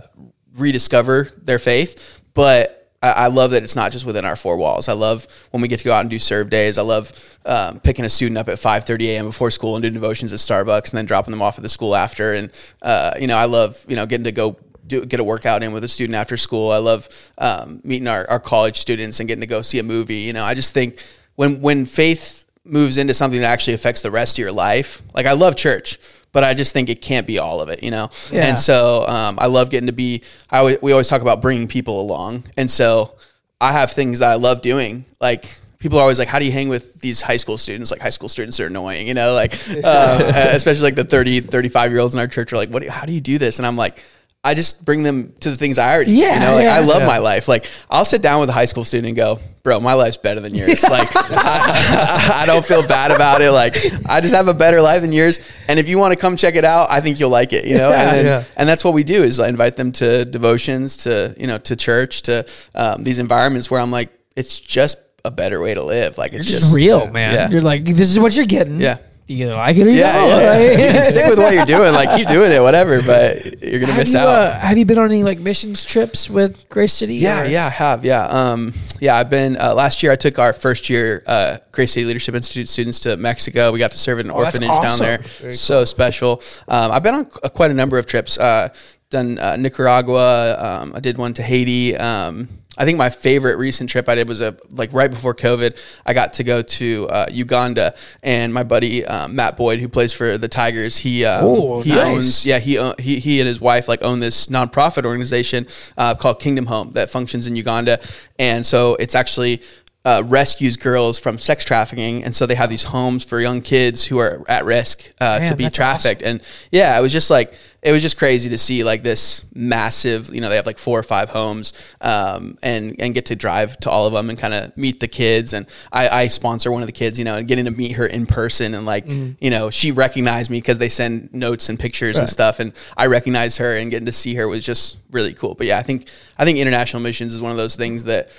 rediscover 0.55 1.29
their 1.43 1.59
faith. 1.59 2.21
But 2.33 2.77
I, 3.03 3.27
love 3.27 3.51
that 3.51 3.63
it's 3.63 3.75
not 3.75 3.91
just 3.91 4.05
within 4.05 4.25
our 4.25 4.35
four 4.35 4.57
walls. 4.57 4.87
I 4.87 4.93
love 4.93 5.27
when 5.49 5.59
we 5.61 5.67
get 5.67 5.79
to 5.79 5.83
go 5.83 5.91
out 5.91 6.01
and 6.01 6.09
do 6.09 6.19
serve 6.19 6.51
days. 6.51 6.77
I 6.77 6.83
love 6.83 7.11
um, 7.45 7.79
picking 7.79 8.05
a 8.05 8.09
student 8.09 8.37
up 8.37 8.47
at 8.47 8.59
5:30 8.59 9.07
a.m. 9.07 9.25
before 9.25 9.49
school 9.49 9.75
and 9.75 9.81
doing 9.81 9.93
devotions 9.93 10.31
at 10.31 10.39
Starbucks 10.39 10.91
and 10.91 10.97
then 10.97 11.05
dropping 11.05 11.31
them 11.31 11.41
off 11.41 11.57
at 11.57 11.63
the 11.63 11.69
school 11.69 11.95
after. 11.95 12.33
And 12.33 12.51
uh, 12.83 13.15
you 13.19 13.25
know, 13.25 13.37
I 13.37 13.45
love 13.45 13.83
you 13.87 13.95
know 13.95 14.05
getting 14.05 14.25
to 14.25 14.31
go 14.31 14.55
do, 14.91 15.05
get 15.05 15.19
a 15.19 15.23
workout 15.23 15.63
in 15.63 15.73
with 15.73 15.83
a 15.83 15.87
student 15.87 16.15
after 16.15 16.37
school. 16.37 16.71
I 16.71 16.77
love 16.77 17.09
um, 17.37 17.81
meeting 17.83 18.07
our, 18.07 18.29
our 18.29 18.39
college 18.39 18.77
students 18.77 19.19
and 19.19 19.27
getting 19.27 19.41
to 19.41 19.47
go 19.47 19.61
see 19.61 19.79
a 19.79 19.83
movie. 19.83 20.17
You 20.17 20.33
know, 20.33 20.43
I 20.43 20.53
just 20.53 20.73
think 20.73 21.03
when 21.35 21.61
when 21.61 21.85
faith 21.85 22.41
moves 22.63 22.97
into 22.97 23.13
something 23.13 23.41
that 23.41 23.47
actually 23.47 23.73
affects 23.73 24.01
the 24.01 24.11
rest 24.11 24.37
of 24.37 24.39
your 24.39 24.51
life. 24.51 25.01
Like 25.13 25.25
I 25.25 25.33
love 25.33 25.55
church, 25.55 25.97
but 26.31 26.43
I 26.43 26.53
just 26.53 26.73
think 26.73 26.89
it 26.89 27.01
can't 27.01 27.25
be 27.25 27.39
all 27.39 27.61
of 27.61 27.69
it, 27.69 27.83
you 27.83 27.91
know? 27.91 28.09
Yeah. 28.31 28.47
And 28.47 28.57
so 28.57 29.05
um, 29.07 29.37
I 29.39 29.47
love 29.47 29.69
getting 29.69 29.87
to 29.87 29.93
be, 29.93 30.23
I 30.49 30.59
always, 30.59 30.81
we 30.81 30.91
always 30.91 31.07
talk 31.07 31.21
about 31.21 31.41
bringing 31.41 31.67
people 31.67 31.99
along. 31.99 32.43
And 32.57 32.69
so 32.69 33.15
I 33.59 33.71
have 33.71 33.91
things 33.91 34.19
that 34.19 34.29
I 34.29 34.35
love 34.35 34.61
doing. 34.61 35.05
Like 35.19 35.57
people 35.79 35.97
are 35.97 36.01
always 36.01 36.19
like, 36.19 36.27
how 36.27 36.39
do 36.39 36.45
you 36.45 36.51
hang 36.51 36.69
with 36.69 36.99
these 37.01 37.21
high 37.21 37.37
school 37.37 37.57
students? 37.57 37.89
Like 37.89 37.99
high 37.99 38.11
school 38.11 38.29
students 38.29 38.59
are 38.59 38.67
annoying, 38.67 39.07
you 39.07 39.15
know, 39.15 39.33
like, 39.33 39.53
uh, 39.83 40.31
especially 40.51 40.83
like 40.83 40.95
the 40.95 41.03
30, 41.03 41.41
35 41.41 41.91
year 41.91 41.99
olds 41.99 42.13
in 42.13 42.19
our 42.19 42.27
church 42.27 42.53
are 42.53 42.57
like, 42.57 42.69
what, 42.69 42.83
do, 42.83 42.89
how 42.89 43.05
do 43.05 43.13
you 43.13 43.21
do 43.21 43.37
this? 43.37 43.57
And 43.57 43.65
I'm 43.65 43.77
like, 43.77 44.03
I 44.43 44.55
just 44.55 44.83
bring 44.83 45.03
them 45.03 45.33
to 45.41 45.51
the 45.51 45.55
things 45.55 45.77
I 45.77 45.93
already, 45.93 46.13
Yeah, 46.13 46.33
you 46.33 46.39
know, 46.39 46.51
like 46.55 46.63
yeah. 46.63 46.75
I 46.75 46.79
love 46.79 47.01
Yeah. 47.01 47.05
my 47.07 47.19
life. 47.19 47.47
Like 47.47 47.67
I'll 47.91 48.05
sit 48.05 48.23
down 48.23 48.39
with 48.39 48.49
a 48.49 48.53
high 48.53 48.65
school 48.65 48.83
student 48.83 49.09
and 49.09 49.15
go, 49.15 49.37
bro, 49.61 49.79
my 49.79 49.93
life's 49.93 50.17
better 50.17 50.39
than 50.39 50.55
yours. 50.55 50.81
Like 50.89 51.09
I, 51.15 52.39
I 52.41 52.45
don't 52.47 52.65
feel 52.65 52.81
bad 52.87 53.11
about 53.11 53.41
it. 53.43 53.51
Like 53.51 53.75
I 54.09 54.19
just 54.19 54.33
have 54.33 54.47
a 54.47 54.53
better 54.55 54.81
life 54.81 55.01
than 55.01 55.11
yours. 55.11 55.39
And 55.67 55.77
if 55.77 55.87
you 55.87 55.99
want 55.99 56.13
to 56.13 56.19
come 56.19 56.37
check 56.37 56.55
it 56.55 56.65
out, 56.65 56.89
I 56.89 57.01
think 57.01 57.19
you'll 57.19 57.29
like 57.29 57.53
it, 57.53 57.65
you 57.65 57.77
know? 57.77 57.91
and, 57.91 58.17
then, 58.17 58.25
Yeah. 58.25 58.43
and 58.57 58.67
that's 58.67 58.83
what 58.83 58.95
we 58.95 59.03
do 59.03 59.23
is 59.23 59.39
I 59.39 59.47
invite 59.47 59.75
them 59.75 59.91
to 59.93 60.25
devotions, 60.25 60.97
to, 60.97 61.35
you 61.37 61.45
know, 61.45 61.59
to 61.59 61.75
church, 61.75 62.23
to 62.23 62.43
um, 62.73 63.03
these 63.03 63.19
environments 63.19 63.69
where 63.69 63.79
I'm 63.79 63.91
like, 63.91 64.09
it's 64.35 64.59
just 64.59 64.97
a 65.23 65.29
better 65.29 65.61
way 65.61 65.75
to 65.75 65.83
live. 65.83 66.17
Like 66.17 66.33
it's 66.33 66.49
It's 66.49 66.61
just 66.61 66.75
real, 66.75 67.01
yeah, 67.05 67.11
man. 67.11 67.33
Yeah. 67.35 67.49
You're 67.51 67.61
like, 67.61 67.85
this 67.85 68.09
is 68.09 68.19
what 68.19 68.35
you're 68.35 68.47
getting. 68.47 68.81
Yeah. 68.81 68.97
You 69.31 69.45
either 69.45 69.55
like 69.55 69.77
it 69.77 69.87
or 69.87 69.89
you 69.89 69.97
yeah, 69.99 70.13
don't. 70.13 70.41
yeah. 70.41 70.49
Like- 70.49 70.61
You 70.87 70.93
can 70.93 71.03
stick 71.03 71.25
with 71.27 71.39
what 71.39 71.53
you're 71.53 71.65
doing. 71.65 71.93
Like 71.93 72.17
keep 72.17 72.27
doing 72.27 72.51
it, 72.51 72.61
whatever, 72.61 73.01
but 73.01 73.61
you're 73.63 73.79
going 73.79 73.87
to 73.87 73.93
have 73.93 73.97
miss 73.97 74.13
you, 74.13 74.19
out. 74.19 74.27
uh, 74.27 74.59
have 74.59 74.77
you 74.77 74.85
been 74.85 74.97
on 74.97 75.05
any 75.05 75.23
like 75.23 75.39
missions 75.39 75.85
trips 75.85 76.29
with 76.29 76.67
Grace 76.69 76.93
City? 76.93 77.15
Yeah, 77.15 77.43
or- 77.43 77.45
yeah, 77.45 77.65
I 77.67 77.69
have. 77.69 78.03
Yeah. 78.05 78.25
Um, 78.25 78.73
yeah, 78.99 79.15
I've 79.17 79.29
been, 79.29 79.57
uh, 79.57 79.73
last 79.73 80.03
year 80.03 80.11
I 80.11 80.15
took 80.15 80.37
our 80.39 80.53
first 80.53 80.89
year, 80.89 81.23
uh, 81.25 81.57
Grace 81.71 81.93
City 81.93 82.05
Leadership 82.05 82.35
Institute 82.35 82.69
students 82.69 82.99
to 83.01 83.17
Mexico. 83.17 83.71
We 83.71 83.79
got 83.79 83.91
to 83.91 83.97
serve 83.97 84.19
in 84.19 84.27
an 84.27 84.31
Oh, 84.31 84.35
orphanage 84.35 84.69
down 84.69 84.85
awesome. 84.85 85.05
there. 85.41 85.53
So 85.53 85.85
special. 85.85 86.41
Um, 86.67 86.91
I've 86.91 87.03
been 87.03 87.15
on 87.15 87.27
uh, 87.43 87.49
quite 87.49 87.71
a 87.71 87.73
number 87.73 87.97
of 87.97 88.05
trips, 88.05 88.37
uh, 88.37 88.69
done, 89.11 89.37
uh, 89.37 89.55
Nicaragua. 89.57 90.57
Um, 90.57 90.93
I 90.95 90.99
did 90.99 91.17
one 91.17 91.33
to 91.33 91.43
Haiti. 91.43 91.95
Um, 91.95 92.49
I 92.77 92.85
think 92.85 92.97
my 92.97 93.09
favorite 93.09 93.57
recent 93.57 93.89
trip 93.89 94.07
I 94.07 94.15
did 94.15 94.27
was 94.29 94.39
a 94.41 94.55
like 94.71 94.91
right 94.93 95.11
before 95.11 95.35
COVID. 95.35 95.77
I 96.05 96.13
got 96.13 96.33
to 96.33 96.43
go 96.43 96.61
to 96.61 97.07
uh, 97.09 97.25
Uganda, 97.29 97.93
and 98.23 98.53
my 98.53 98.63
buddy 98.63 99.05
um, 99.05 99.35
Matt 99.35 99.57
Boyd, 99.57 99.79
who 99.81 99.89
plays 99.89 100.13
for 100.13 100.37
the 100.37 100.47
Tigers, 100.47 100.97
he 100.97 101.25
um, 101.25 101.43
Oh, 101.45 101.81
he 101.81 101.89
nice. 101.91 101.99
owns 102.15 102.45
yeah 102.45 102.59
he 102.59 102.77
own- 102.79 102.95
he 102.97 103.19
he 103.19 103.39
and 103.41 103.47
his 103.47 103.59
wife 103.59 103.87
like 103.89 104.01
own 104.01 104.19
this 104.19 104.47
nonprofit 104.47 105.05
organization 105.05 105.67
uh, 105.97 106.15
called 106.15 106.39
Kingdom 106.39 106.65
Home 106.67 106.91
that 106.93 107.11
functions 107.11 107.45
in 107.45 107.55
Uganda, 107.55 107.99
and 108.39 108.65
so 108.65 108.95
it's 108.95 109.15
actually. 109.15 109.61
Uh, 110.03 110.23
rescues 110.25 110.77
girls 110.77 111.19
from 111.19 111.37
sex 111.37 111.63
trafficking, 111.63 112.23
and 112.23 112.33
so 112.35 112.47
they 112.47 112.55
have 112.55 112.71
these 112.71 112.85
homes 112.85 113.23
for 113.23 113.39
young 113.39 113.61
kids 113.61 114.03
who 114.03 114.17
are 114.17 114.43
at 114.49 114.65
risk 114.65 115.13
uh, 115.21 115.37
Man, 115.37 115.47
to 115.49 115.55
be 115.55 115.69
trafficked. 115.69 116.23
And 116.23 116.41
yeah, 116.71 116.97
it 116.97 117.01
was 117.03 117.11
just 117.11 117.29
like 117.29 117.53
it 117.83 117.91
was 117.91 118.03
just 118.03 118.15
crazy 118.17 118.49
to 118.51 118.57
see 118.59 118.83
like 118.83 119.01
this 119.01 119.43
massive. 119.55 120.33
You 120.33 120.39
know, 120.41 120.49
they 120.49 120.55
have 120.55 120.67
like 120.67 120.77
four 120.77 120.99
or 120.99 121.03
five 121.03 121.29
homes, 121.29 121.73
um, 121.99 122.57
and 122.61 122.95
and 122.99 123.13
get 123.13 123.25
to 123.27 123.35
drive 123.35 123.79
to 123.79 123.89
all 123.89 124.05
of 124.05 124.13
them 124.13 124.29
and 124.29 124.37
kind 124.37 124.53
of 124.53 124.77
meet 124.77 124.99
the 124.99 125.07
kids. 125.07 125.53
And 125.53 125.65
I, 125.91 126.09
I 126.09 126.27
sponsor 126.27 126.71
one 126.71 126.83
of 126.83 126.87
the 126.87 126.91
kids, 126.93 127.17
you 127.17 127.25
know, 127.25 127.37
and 127.37 127.47
getting 127.47 127.65
to 127.65 127.71
meet 127.71 127.93
her 127.93 128.05
in 128.05 128.25
person 128.27 128.75
and 128.75 128.85
like 128.85 129.05
you 129.07 129.49
know 129.49 129.69
she 129.71 129.91
recognized 129.91 130.51
me 130.51 130.59
because 130.59 130.77
they 130.77 130.89
send 130.89 131.33
notes 131.33 131.69
and 131.69 131.79
pictures 131.79 132.19
and 132.19 132.29
stuff, 132.29 132.59
and 132.59 132.73
I 132.97 133.07
recognized 133.07 133.57
her 133.57 133.75
and 133.75 133.89
getting 133.89 134.05
to 134.05 134.11
see 134.11 134.35
her 134.35 134.47
was 134.47 134.63
just 134.63 134.97
really 135.09 135.33
cool. 135.33 135.55
But 135.55 135.65
yeah, 135.67 135.79
I 135.79 135.83
think 135.83 136.07
I 136.37 136.45
think 136.45 136.59
international 136.59 137.01
missions 137.01 137.33
is 137.33 137.41
one 137.41 137.51
of 137.51 137.57
those 137.57 137.75
things 137.75 138.03
that. 138.05 138.29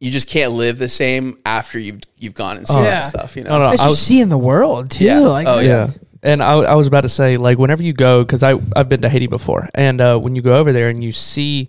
You 0.00 0.12
just 0.12 0.28
can't 0.28 0.52
live 0.52 0.78
the 0.78 0.88
same 0.88 1.38
after 1.44 1.76
you've 1.76 2.02
you've 2.20 2.34
gone 2.34 2.56
and 2.56 2.68
seen 2.68 2.84
Yeah. 2.84 2.90
that 2.90 3.00
stuff, 3.00 3.34
you 3.36 3.42
know. 3.42 3.50
Oh, 3.50 3.58
no, 3.58 3.70
It's 3.70 3.82
I 3.82 3.86
just 3.86 3.94
was- 3.94 3.98
seeing 4.06 4.28
the 4.28 4.38
world 4.38 4.90
too. 4.92 5.02
Yeah. 5.06 5.18
Like, 5.18 5.48
Oh, 5.48 5.58
yeah. 5.58 5.90
And 6.22 6.42
I, 6.42 6.52
I 6.54 6.74
was 6.74 6.86
about 6.86 7.02
to 7.02 7.08
say, 7.08 7.36
like, 7.36 7.58
whenever 7.58 7.82
you 7.82 7.92
go, 7.92 8.24
because 8.24 8.42
I 8.42 8.54
I've 8.74 8.88
been 8.88 9.02
to 9.02 9.08
Haiti 9.08 9.26
before, 9.28 9.68
and 9.74 10.00
uh, 10.00 10.18
when 10.18 10.34
you 10.34 10.42
go 10.42 10.56
over 10.56 10.72
there 10.72 10.88
and 10.88 11.02
you 11.04 11.12
see, 11.12 11.68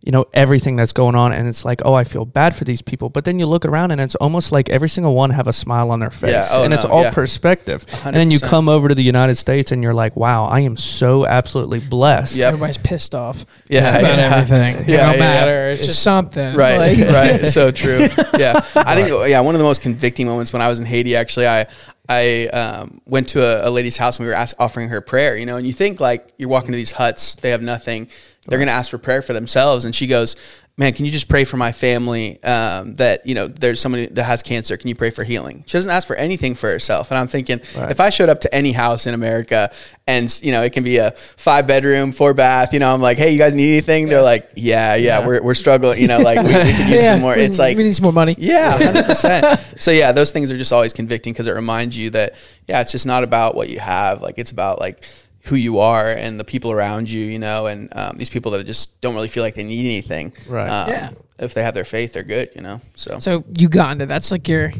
you 0.00 0.12
know, 0.12 0.24
everything 0.32 0.76
that's 0.76 0.92
going 0.92 1.16
on, 1.16 1.32
and 1.32 1.48
it's 1.48 1.64
like, 1.64 1.82
oh, 1.84 1.92
I 1.92 2.04
feel 2.04 2.24
bad 2.24 2.54
for 2.54 2.62
these 2.62 2.80
people, 2.80 3.08
but 3.08 3.24
then 3.24 3.40
you 3.40 3.46
look 3.46 3.64
around 3.64 3.90
and 3.90 4.00
it's 4.00 4.14
almost 4.14 4.52
like 4.52 4.68
every 4.70 4.88
single 4.88 5.12
one 5.16 5.30
have 5.30 5.48
a 5.48 5.52
smile 5.52 5.90
on 5.90 5.98
their 5.98 6.08
face, 6.10 6.30
Yeah. 6.30 6.44
Oh, 6.52 6.62
and 6.62 6.72
it's 6.72 6.84
no. 6.84 6.90
all 6.90 7.02
Yeah. 7.02 7.10
perspective. 7.10 7.84
And 8.04 8.14
then 8.14 8.30
you 8.30 8.38
come 8.38 8.68
over 8.68 8.86
to 8.88 8.94
the 8.94 9.02
United 9.02 9.34
States 9.34 9.72
and 9.72 9.82
you're 9.82 9.92
like, 9.94 10.14
wow, 10.16 10.44
I 10.44 10.60
am 10.60 10.76
so 10.76 11.26
absolutely 11.26 11.80
blessed. 11.80 12.36
Yeah. 12.36 12.46
everybody's 12.46 12.78
pissed 12.78 13.12
off. 13.12 13.44
Yeah, 13.68 13.98
about 13.98 14.18
yeah. 14.18 14.36
everything. 14.36 14.76
It 14.82 14.88
Yeah, 14.88 15.06
don't 15.06 15.14
yeah, 15.14 15.18
matter. 15.18 15.70
It's 15.72 15.84
just 15.84 16.00
something. 16.04 16.54
right 16.54 16.96
Like- 16.96 17.12
right 17.12 17.46
so 17.58 17.72
true 17.72 18.06
yeah 18.38 18.60
i 18.76 18.94
think 18.94 19.08
yeah 19.28 19.40
one 19.40 19.54
of 19.54 19.58
the 19.58 19.64
most 19.64 19.82
convicting 19.82 20.26
moments 20.26 20.52
when 20.52 20.62
i 20.62 20.68
was 20.68 20.78
in 20.80 20.86
haiti 20.86 21.16
actually 21.16 21.46
i 21.48 21.66
i 22.08 22.46
um, 22.48 23.00
went 23.06 23.28
to 23.28 23.42
a, 23.42 23.68
a 23.68 23.70
lady's 23.70 23.96
house 23.96 24.18
and 24.18 24.24
we 24.24 24.28
were 24.28 24.36
ask, 24.36 24.54
offering 24.58 24.88
her 24.88 25.00
prayer 25.00 25.36
you 25.36 25.46
know 25.46 25.56
and 25.56 25.66
you 25.66 25.72
think 25.72 26.00
like 26.00 26.32
you're 26.38 26.48
walking 26.48 26.72
to 26.72 26.76
these 26.76 26.92
huts 26.92 27.36
they 27.36 27.50
have 27.50 27.62
nothing. 27.62 28.08
They're 28.46 28.58
going 28.58 28.68
to 28.68 28.74
ask 28.74 28.90
for 28.90 28.98
prayer 28.98 29.22
for 29.22 29.32
themselves. 29.32 29.84
And 29.84 29.94
she 29.94 30.06
goes 30.06 30.36
man 30.78 30.92
can 30.94 31.04
you 31.04 31.10
just 31.10 31.28
pray 31.28 31.44
for 31.44 31.56
my 31.58 31.72
family 31.72 32.42
um, 32.44 32.94
that 32.94 33.26
you 33.26 33.34
know 33.34 33.46
there's 33.48 33.80
somebody 33.80 34.06
that 34.06 34.24
has 34.24 34.42
cancer. 34.42 34.76
Can 34.78 34.88
you 34.88 34.94
pray 34.94 35.10
for 35.10 35.24
healing? 35.24 35.64
She 35.66 35.72
doesn't 35.76 35.90
ask 35.90 36.06
for 36.06 36.16
anything 36.16 36.54
for 36.54 36.70
herself. 36.70 37.10
And 37.10 37.18
i'm 37.18 37.28
thinking 37.28 37.60
if 37.74 38.00
i 38.00 38.08
showed 38.10 38.28
up 38.30 38.40
to 38.42 38.54
any 38.54 38.72
house 38.72 39.06
in 39.06 39.12
america 39.12 39.70
and 40.06 40.40
you 40.42 40.52
know 40.52 40.62
it 40.62 40.72
can 40.72 40.84
be 40.84 40.96
a 40.98 41.10
five 41.36 41.66
bedroom 41.66 42.12
four 42.12 42.32
bath 42.32 42.72
you 42.72 42.78
know 42.78 42.94
i'm 42.94 43.02
like 43.02 43.18
hey 43.18 43.30
you 43.32 43.38
guys 43.38 43.54
need 43.54 43.68
anything? 43.72 44.08
They're 44.08 44.22
like 44.22 44.48
yeah 44.54 44.94
yeah, 44.94 45.26
We're, 45.26 45.42
we're 45.42 45.54
struggling 45.54 46.00
you 46.00 46.08
know 46.08 46.18
like 46.20 46.38
we, 46.38 46.46
we 46.46 46.52
could 46.52 46.66
use 46.88 46.90
Yeah, 47.02 47.12
some 47.14 47.20
more. 47.20 47.34
We- 47.34 47.42
it's 47.42 47.58
like 47.58 47.76
we 47.76 47.82
need 47.82 47.94
some 47.96 48.04
more 48.04 48.12
money. 48.12 48.36
yeah, 48.38 48.78
hundred 48.78 49.04
percent. 49.04 49.58
So 49.78 49.90
yeah, 49.90 50.12
those 50.12 50.30
things 50.32 50.50
are 50.52 50.56
just 50.58 50.72
always 50.72 50.92
convicting 50.92 51.32
because 51.32 51.46
it 51.48 51.52
reminds 51.52 51.98
you 51.98 52.10
that 52.10 52.34
yeah, 52.68 52.80
it's 52.80 52.92
just 52.92 53.06
not 53.06 53.24
about 53.24 53.54
what 53.56 53.68
you 53.68 53.80
have. 53.80 54.22
Like 54.22 54.38
it's 54.38 54.50
about 54.52 54.78
like 54.78 55.02
who 55.42 55.56
you 55.56 55.78
are 55.78 56.10
and 56.10 56.38
the 56.38 56.44
people 56.44 56.70
around 56.72 57.10
you. 57.10 57.24
You 57.24 57.38
know, 57.38 57.66
and 57.66 57.88
um, 57.96 58.16
these 58.16 58.30
people 58.30 58.52
that 58.52 58.64
just 58.64 59.00
don't 59.00 59.14
really 59.14 59.28
feel 59.28 59.42
like 59.42 59.54
they 59.54 59.64
need 59.64 59.84
anything. 59.86 60.32
Right. 60.48 60.68
Um, 60.68 60.88
Yeah. 60.88 61.10
If 61.38 61.54
they 61.54 61.62
have 61.62 61.72
their 61.74 61.84
faith, 61.84 62.14
they're 62.14 62.24
good. 62.24 62.50
You 62.56 62.62
know. 62.62 62.80
So, 62.94 63.20
So 63.20 63.44
Uganda, 63.56 64.06
that's 64.06 64.30
like 64.32 64.48
your. 64.48 64.72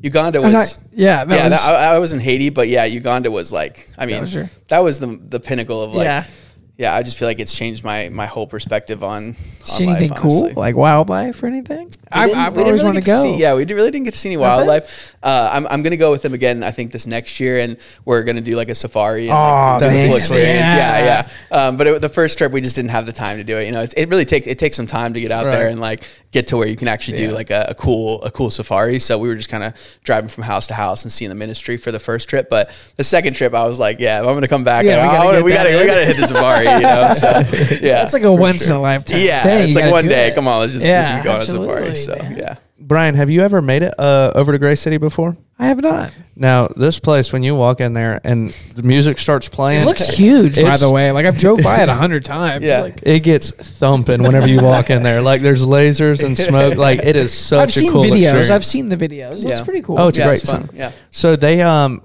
Uganda 0.00 0.40
was. 0.40 0.52
not- 0.52 0.78
yeah, 0.92 1.24
that 1.24 1.34
yeah, 1.34 1.44
was, 1.48 1.52
that, 1.54 1.74
I, 1.90 1.96
I 1.96 1.98
was 1.98 2.12
in 2.12 2.20
Haiti, 2.20 2.50
but 2.50 2.68
yeah, 2.68 2.84
Uganda 2.84 3.30
was 3.32 3.52
like, 3.52 3.88
I 3.98 4.06
mean, 4.06 4.20
was 4.20 4.32
your- 4.32 4.48
that 4.68 4.78
was 4.78 5.00
the 5.00 5.18
the 5.28 5.40
pinnacle 5.40 5.82
of 5.82 5.92
like, 5.92 6.04
Yeah. 6.04 6.24
Yeah. 6.78 6.94
I 6.94 7.02
just 7.02 7.18
feel 7.18 7.28
like 7.28 7.38
it's 7.40 7.54
changed 7.54 7.84
my 7.84 8.08
my 8.08 8.24
whole 8.26 8.46
perspective 8.46 9.04
on. 9.04 9.36
see 9.64 9.84
on 9.86 9.90
anything 9.96 10.10
life, 10.10 10.18
cool 10.20 10.50
like 10.56 10.74
wildlife 10.76 11.42
or 11.42 11.46
anything? 11.46 11.92
I, 12.10 12.30
I 12.30 12.46
always 12.46 12.56
really 12.64 12.82
wanted 12.84 13.00
to 13.02 13.06
go. 13.06 13.22
see- 13.22 13.36
yeah, 13.36 13.54
we 13.54 13.66
really 13.66 13.90
didn't 13.90 14.04
get 14.04 14.12
to 14.14 14.18
see 14.18 14.30
any 14.30 14.38
wildlife. 14.38 15.14
Uh, 15.22 15.50
I'm, 15.52 15.66
I'm 15.66 15.82
going 15.82 15.90
to 15.90 15.96
go 15.98 16.10
with 16.12 16.22
them 16.22 16.32
again. 16.32 16.62
I 16.62 16.70
think 16.70 16.90
this 16.92 17.06
next 17.06 17.38
year, 17.40 17.58
and 17.58 17.76
we're 18.06 18.22
going 18.22 18.36
to 18.36 18.42
do 18.42 18.56
like 18.56 18.68
a 18.70 18.74
safari 18.74 19.28
and 19.28 19.32
Oh, 19.36 19.84
like, 19.86 19.92
full 19.92 20.06
nice. 20.06 20.16
experience. 20.16 20.72
Yeah. 20.72 20.98
Yeah, 21.04 21.28
yeah. 21.50 21.56
Um, 21.66 21.76
but 21.76 21.86
it, 21.88 22.00
the 22.00 22.08
first 22.08 22.38
trip, 22.38 22.52
we 22.52 22.60
just 22.62 22.76
didn't 22.76 22.92
have 22.92 23.04
the 23.04 23.12
time 23.12 23.36
to 23.38 23.44
do 23.44 23.58
it. 23.58 23.66
You 23.66 23.72
know, 23.72 23.82
it's, 23.82 23.92
it 23.94 24.06
really 24.08 24.24
takes 24.24 24.46
it 24.46 24.58
takes 24.58 24.76
some 24.76 24.86
time 24.86 25.12
to 25.14 25.20
get 25.20 25.32
out 25.32 25.50
there 25.50 25.68
and 25.68 25.80
like 25.80 26.04
get 26.30 26.46
to 26.48 26.56
where 26.56 26.68
you 26.68 26.76
can 26.76 26.86
actually 26.88 27.18
do 27.18 27.30
like 27.30 27.50
a, 27.50 27.66
a 27.70 27.74
cool 27.74 28.22
a 28.22 28.30
cool 28.30 28.48
safari. 28.48 29.00
So 29.00 29.18
we 29.18 29.28
were 29.28 29.34
just 29.34 29.48
kind 29.48 29.64
of 29.64 29.74
driving 30.04 30.28
from 30.28 30.44
house 30.44 30.68
to 30.68 30.74
house 30.74 31.02
and 31.02 31.10
seeing 31.12 31.28
the 31.30 31.34
ministry 31.34 31.76
for 31.76 31.90
the 31.92 31.98
first 32.00 32.28
trip. 32.28 32.48
But 32.48 32.70
the 32.96 33.04
second 33.04 33.34
trip, 33.34 33.52
I 33.54 33.64
was 33.66 33.78
like, 33.80 33.98
yeah, 33.98 34.18
I'm 34.18 34.24
going 34.24 34.42
to 34.42 34.48
come 34.48 34.64
back. 34.64 34.84
Yeah, 34.84 35.02
we 35.02 35.16
gotta 35.18 35.38
I 35.38 35.42
we 35.42 35.52
got 35.52 35.64
to 35.64 35.76
we 35.78 35.86
got 35.86 35.98
to 35.98 36.04
hit 36.06 36.16
the 36.16 36.26
safari. 36.28 36.67
You 36.76 36.82
know, 36.82 37.12
so 37.14 37.28
yeah, 37.80 38.00
That's 38.00 38.12
like 38.12 38.22
a 38.24 38.32
once 38.32 38.66
in 38.66 38.74
a 38.74 38.80
lifetime. 38.80 39.18
yeah, 39.20 39.42
thing. 39.42 39.68
it's 39.68 39.76
You 39.76 39.82
like 39.82 39.92
one 39.92 40.06
day. 40.08 40.28
it. 40.28 40.34
Come 40.34 40.46
on, 40.48 40.60
let's 40.60 40.72
just, 40.72 40.84
Yeah, 40.84 40.98
let's 40.98 41.08
just 41.10 41.24
go 41.24 41.32
on 41.32 41.40
a 41.40 41.44
safari. 41.44 41.88
absolutely, 41.88 41.94
So 41.94 42.16
man. 42.30 42.38
yeah. 42.38 42.56
Brian, 42.80 43.14
have 43.16 43.28
you 43.28 43.42
ever 43.42 43.60
made 43.60 43.82
it 43.82 43.92
uh, 43.98 44.32
over 44.34 44.52
to 44.52 44.58
Grace 44.58 44.80
City 44.80 44.96
before? 44.96 45.36
I 45.58 45.66
have 45.66 45.82
not. 45.82 46.10
Now, 46.36 46.68
this 46.68 46.98
place, 47.00 47.32
when 47.32 47.42
you 47.42 47.54
walk 47.54 47.80
in 47.80 47.92
there 47.92 48.18
and 48.24 48.50
the 48.76 48.82
music 48.84 49.18
starts 49.18 49.48
playing, 49.48 49.82
It 49.82 49.86
looks 49.86 50.08
huge, 50.16 50.56
by 50.56 50.76
the 50.78 50.90
way. 50.90 51.10
Like 51.10 51.26
I've 51.26 51.36
drove 51.36 51.62
by 51.62 51.82
it 51.82 51.88
a 51.88 51.94
hundred 51.94 52.24
times. 52.24 52.64
Yeah. 52.64 52.82
Like, 52.82 53.00
It 53.02 53.20
gets 53.20 53.50
thumping 53.50 54.22
whenever 54.22 54.46
you 54.46 54.62
walk 54.62 54.88
in 54.88 55.02
there. 55.02 55.20
Like 55.20 55.42
there's 55.42 55.66
lasers 55.66 56.24
and 56.24 56.38
smoke. 56.38 56.76
Like 56.76 57.00
it 57.02 57.16
is 57.16 57.34
such 57.36 57.58
I've 57.60 57.68
a 57.68 57.72
seen 57.72 57.92
cool 57.92 58.04
videos. 58.04 58.22
experience. 58.22 58.50
I've 58.50 58.64
seen 58.64 58.88
the 58.88 58.96
videos. 58.96 59.32
It 59.32 59.44
looks 59.44 59.58
Yeah. 59.58 59.64
pretty 59.64 59.82
cool. 59.82 59.98
Oh, 59.98 60.06
it's 60.08 60.16
yeah, 60.16 60.26
great. 60.28 60.40
It's 60.40 60.50
fun. 60.50 60.68
So- 60.68 60.74
Yeah. 60.74 60.92
So 61.10 61.34
they 61.36 61.60
um 61.60 62.02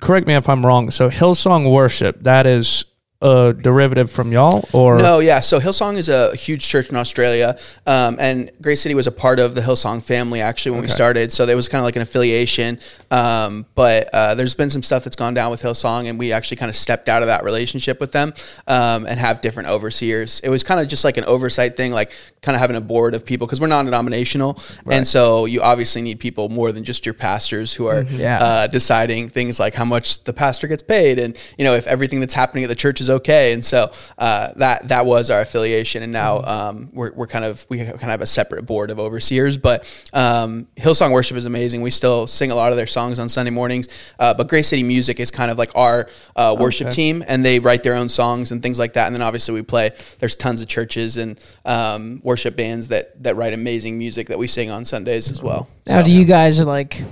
correct 0.00 0.26
me 0.28 0.34
if 0.34 0.48
I'm 0.48 0.64
wrong. 0.64 0.90
So 0.92 1.10
Hillsong 1.10 1.70
Worship, 1.70 2.22
that 2.22 2.46
is 2.46 2.84
a 3.20 3.52
derivative 3.52 4.10
from 4.12 4.30
y'all 4.30 4.68
or 4.72 4.98
No, 4.98 5.18
yeah. 5.18 5.40
So 5.40 5.58
Hillsong 5.58 5.96
is 5.96 6.08
a 6.08 6.36
huge 6.36 6.64
church 6.68 6.88
in 6.88 6.94
Australia, 6.94 7.58
um, 7.84 8.16
and 8.20 8.50
Grace 8.62 8.80
City 8.80 8.94
was 8.94 9.08
a 9.08 9.12
part 9.12 9.40
of 9.40 9.56
the 9.56 9.60
Hillsong 9.60 10.02
family 10.02 10.40
actually 10.40 10.72
when 10.72 10.82
we 10.82 10.88
started. 10.88 11.32
So 11.32 11.44
there 11.44 11.56
was 11.56 11.68
kind 11.68 11.80
of 11.80 11.84
like 11.84 11.96
an 11.96 12.02
affiliation, 12.02 12.78
um, 13.10 13.66
but 13.74 14.08
uh, 14.14 14.36
there's 14.36 14.54
been 14.54 14.70
some 14.70 14.84
stuff 14.84 15.02
that's 15.02 15.16
gone 15.16 15.34
down 15.34 15.50
with 15.50 15.62
Hillsong, 15.62 16.08
and 16.08 16.16
we 16.16 16.30
actually 16.30 16.58
kind 16.58 16.70
of 16.70 16.76
stepped 16.76 17.08
out 17.08 17.22
of 17.22 17.26
that 17.26 17.42
relationship 17.42 17.98
with 17.98 18.12
them 18.12 18.34
um, 18.68 19.04
and 19.04 19.18
have 19.18 19.40
different 19.40 19.68
overseers. 19.68 20.38
It 20.40 20.48
was 20.48 20.62
kind 20.62 20.80
of 20.80 20.86
just 20.86 21.04
like 21.04 21.16
an 21.16 21.24
oversight 21.24 21.76
thing, 21.76 21.90
like 21.90 22.12
kind 22.40 22.54
of 22.54 22.60
having 22.60 22.76
a 22.76 22.80
board 22.80 23.14
of 23.14 23.26
people 23.26 23.46
because 23.46 23.60
we're 23.60 23.66
non-denominational, 23.66 24.60
and 24.86 25.06
so 25.06 25.44
you 25.44 25.60
obviously 25.60 26.02
need 26.02 26.20
people 26.20 26.48
more 26.48 26.70
than 26.70 26.84
just 26.84 27.04
your 27.04 27.14
pastors 27.14 27.74
who 27.74 27.86
are 27.86 28.02
Yeah. 28.02 28.38
uh, 28.38 28.66
deciding 28.68 29.28
things 29.28 29.58
like 29.58 29.74
how 29.74 29.84
much 29.84 30.22
the 30.24 30.32
pastor 30.32 30.68
gets 30.68 30.82
paid, 30.84 31.18
and 31.18 31.36
you 31.58 31.64
know 31.64 31.74
if 31.74 31.86
everything 31.88 32.20
that's 32.20 32.34
happening 32.34 32.62
at 32.64 32.68
the 32.68 32.76
church 32.76 33.00
is 33.00 33.08
is 33.08 33.14
okay. 33.14 33.54
And 33.54 33.64
so 33.64 33.90
uh, 34.18 34.52
that 34.56 34.88
that 34.88 35.06
was 35.06 35.30
our 35.30 35.40
affiliation, 35.40 36.02
and 36.02 36.12
now 36.12 36.42
um, 36.42 36.90
we're, 36.92 37.10
we're 37.14 37.26
kind 37.26 37.42
of 37.44 37.64
we 37.70 37.78
kind 37.78 37.90
of 37.92 38.00
have 38.02 38.20
a 38.20 38.26
separate 38.26 38.66
board 38.66 38.90
of 38.90 38.98
overseers. 39.00 39.56
But 39.56 39.84
um, 40.12 40.66
Hillsong 40.76 41.10
Worship 41.10 41.36
is 41.38 41.46
amazing. 41.46 41.80
We 41.80 41.90
still 41.90 42.26
sing 42.26 42.50
a 42.50 42.54
lot 42.54 42.70
of 42.70 42.76
their 42.76 42.86
songs 42.86 43.18
on 43.18 43.28
Sunday 43.30 43.50
mornings. 43.50 43.88
Uh, 44.18 44.34
but 44.34 44.46
Grace 44.48 44.68
City 44.68 44.82
Music 44.82 45.20
is 45.20 45.30
kind 45.30 45.50
of 45.50 45.56
like 45.56 45.70
our 45.74 46.08
uh, 46.36 46.54
worship 46.58 46.88
Okay. 46.88 46.96
team, 46.96 47.24
and 47.26 47.42
they 47.44 47.58
write 47.60 47.82
their 47.82 47.94
own 47.94 48.08
songs 48.10 48.52
and 48.52 48.62
things 48.62 48.78
like 48.78 48.92
that. 48.92 49.06
And 49.06 49.14
then 49.16 49.22
obviously 49.22 49.54
we 49.54 49.62
play. 49.62 49.90
There's 50.18 50.36
tons 50.36 50.60
of 50.60 50.68
churches 50.68 51.16
and 51.16 51.40
um, 51.64 52.20
worship 52.28 52.54
bands 52.56 52.88
that 52.88 53.20
that 53.24 53.34
write 53.36 53.52
amazing 53.54 53.98
music 53.98 54.28
that 54.28 54.38
we 54.38 54.46
sing 54.46 54.70
on 54.70 54.84
Sundays 54.84 55.30
as 55.30 55.42
well. 55.42 55.66
How 55.88 56.00
So- 56.02 56.06
do 56.06 56.12
you 56.12 56.24
guys 56.24 56.60
like 56.60 57.02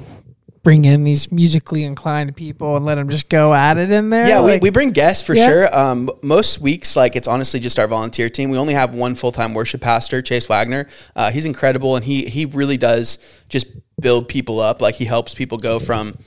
bring 0.62 0.84
in 0.84 1.04
these 1.04 1.30
musically 1.30 1.84
inclined 1.84 2.34
people 2.34 2.76
and 2.76 2.84
let 2.84 2.96
them 2.96 3.08
just 3.08 3.28
go 3.28 3.54
at 3.54 3.78
it 3.78 3.90
in 3.92 4.10
there? 4.10 4.28
Yeah, 4.28 4.40
Like- 4.40 4.60
we, 4.62 4.66
we 4.66 4.70
bring 4.70 4.90
guests 4.90 5.24
for 5.26 5.34
Yeah. 5.34 5.46
sure. 5.48 5.76
Um, 5.76 6.10
most 6.22 6.60
weeks, 6.60 6.96
like 6.96 7.16
it's 7.16 7.28
honestly 7.28 7.60
just 7.60 7.78
our 7.78 7.86
volunteer 7.86 8.28
team. 8.28 8.50
We 8.50 8.58
only 8.58 8.74
have 8.74 8.94
one 8.94 9.14
full 9.14 9.32
time 9.32 9.54
worship 9.54 9.80
pastor, 9.80 10.22
Chase 10.22 10.46
Wagner. 10.48 10.86
Uh, 11.14 11.30
he's 11.30 11.44
incredible, 11.44 11.96
and 11.96 12.04
he 12.04 12.26
he 12.26 12.44
really 12.44 12.76
does 12.76 13.18
just 13.48 13.66
build 14.00 14.28
people 14.28 14.60
up. 14.60 14.82
Like 14.82 14.96
he 14.96 15.04
helps 15.06 15.34
people 15.34 15.56
go 15.58 15.78
from, 15.78 16.18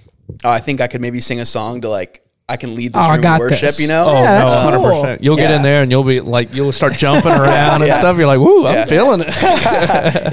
oh, 0.44 0.50
I 0.50 0.60
think 0.60 0.82
I 0.82 0.88
could 0.88 1.02
maybe 1.02 1.20
sing 1.20 1.40
a 1.40 1.46
song 1.46 1.82
to 1.82 1.90
like 1.90 2.22
I 2.50 2.58
can 2.58 2.76
lead 2.76 2.94
this 2.94 3.02
Oh, 3.02 3.06
I 3.06 3.10
room 3.10 3.16
in 3.18 3.22
got 3.22 3.40
worship. 3.40 3.62
this. 3.62 3.80
You 3.80 3.88
know? 3.88 4.06
Oh 4.10 4.24
Yeah, 4.24 4.40
that's 4.40 4.52
no, 4.54 4.60
hundred 4.60 4.78
cool. 4.80 4.90
percent. 5.02 5.24
You'll 5.24 5.36
get 5.38 5.52
in 5.52 5.62
there 5.62 5.84
and 5.84 5.92
you'll 5.92 6.04
be 6.04 6.20
like, 6.20 6.54
you'll 6.54 6.72
start 6.72 6.94
jumping 6.98 7.32
around 7.32 7.82
and 7.84 7.88
Yeah. 7.88 8.00
stuff. 8.00 8.18
You're 8.18 8.28
like, 8.28 8.40
woo, 8.40 8.66
I'm 8.66 8.74
Yeah. 8.74 8.86
feeling 8.86 9.22
it. 9.22 9.28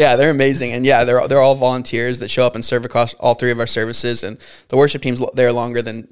yeah, 0.00 0.16
they're 0.16 0.30
amazing, 0.30 0.72
and 0.72 0.84
yeah, 0.86 1.04
they're 1.04 1.28
they're 1.28 1.40
all 1.42 1.54
volunteers 1.54 2.18
that 2.20 2.30
show 2.30 2.46
up 2.46 2.54
and 2.54 2.64
serve 2.64 2.84
across 2.84 3.14
all 3.14 3.34
three 3.34 3.50
of 3.50 3.60
our 3.60 3.66
services, 3.66 4.22
and 4.24 4.38
the 4.68 4.76
worship 4.76 5.02
team's 5.02 5.22
there 5.34 5.52
longer 5.52 5.82
than 5.82 6.08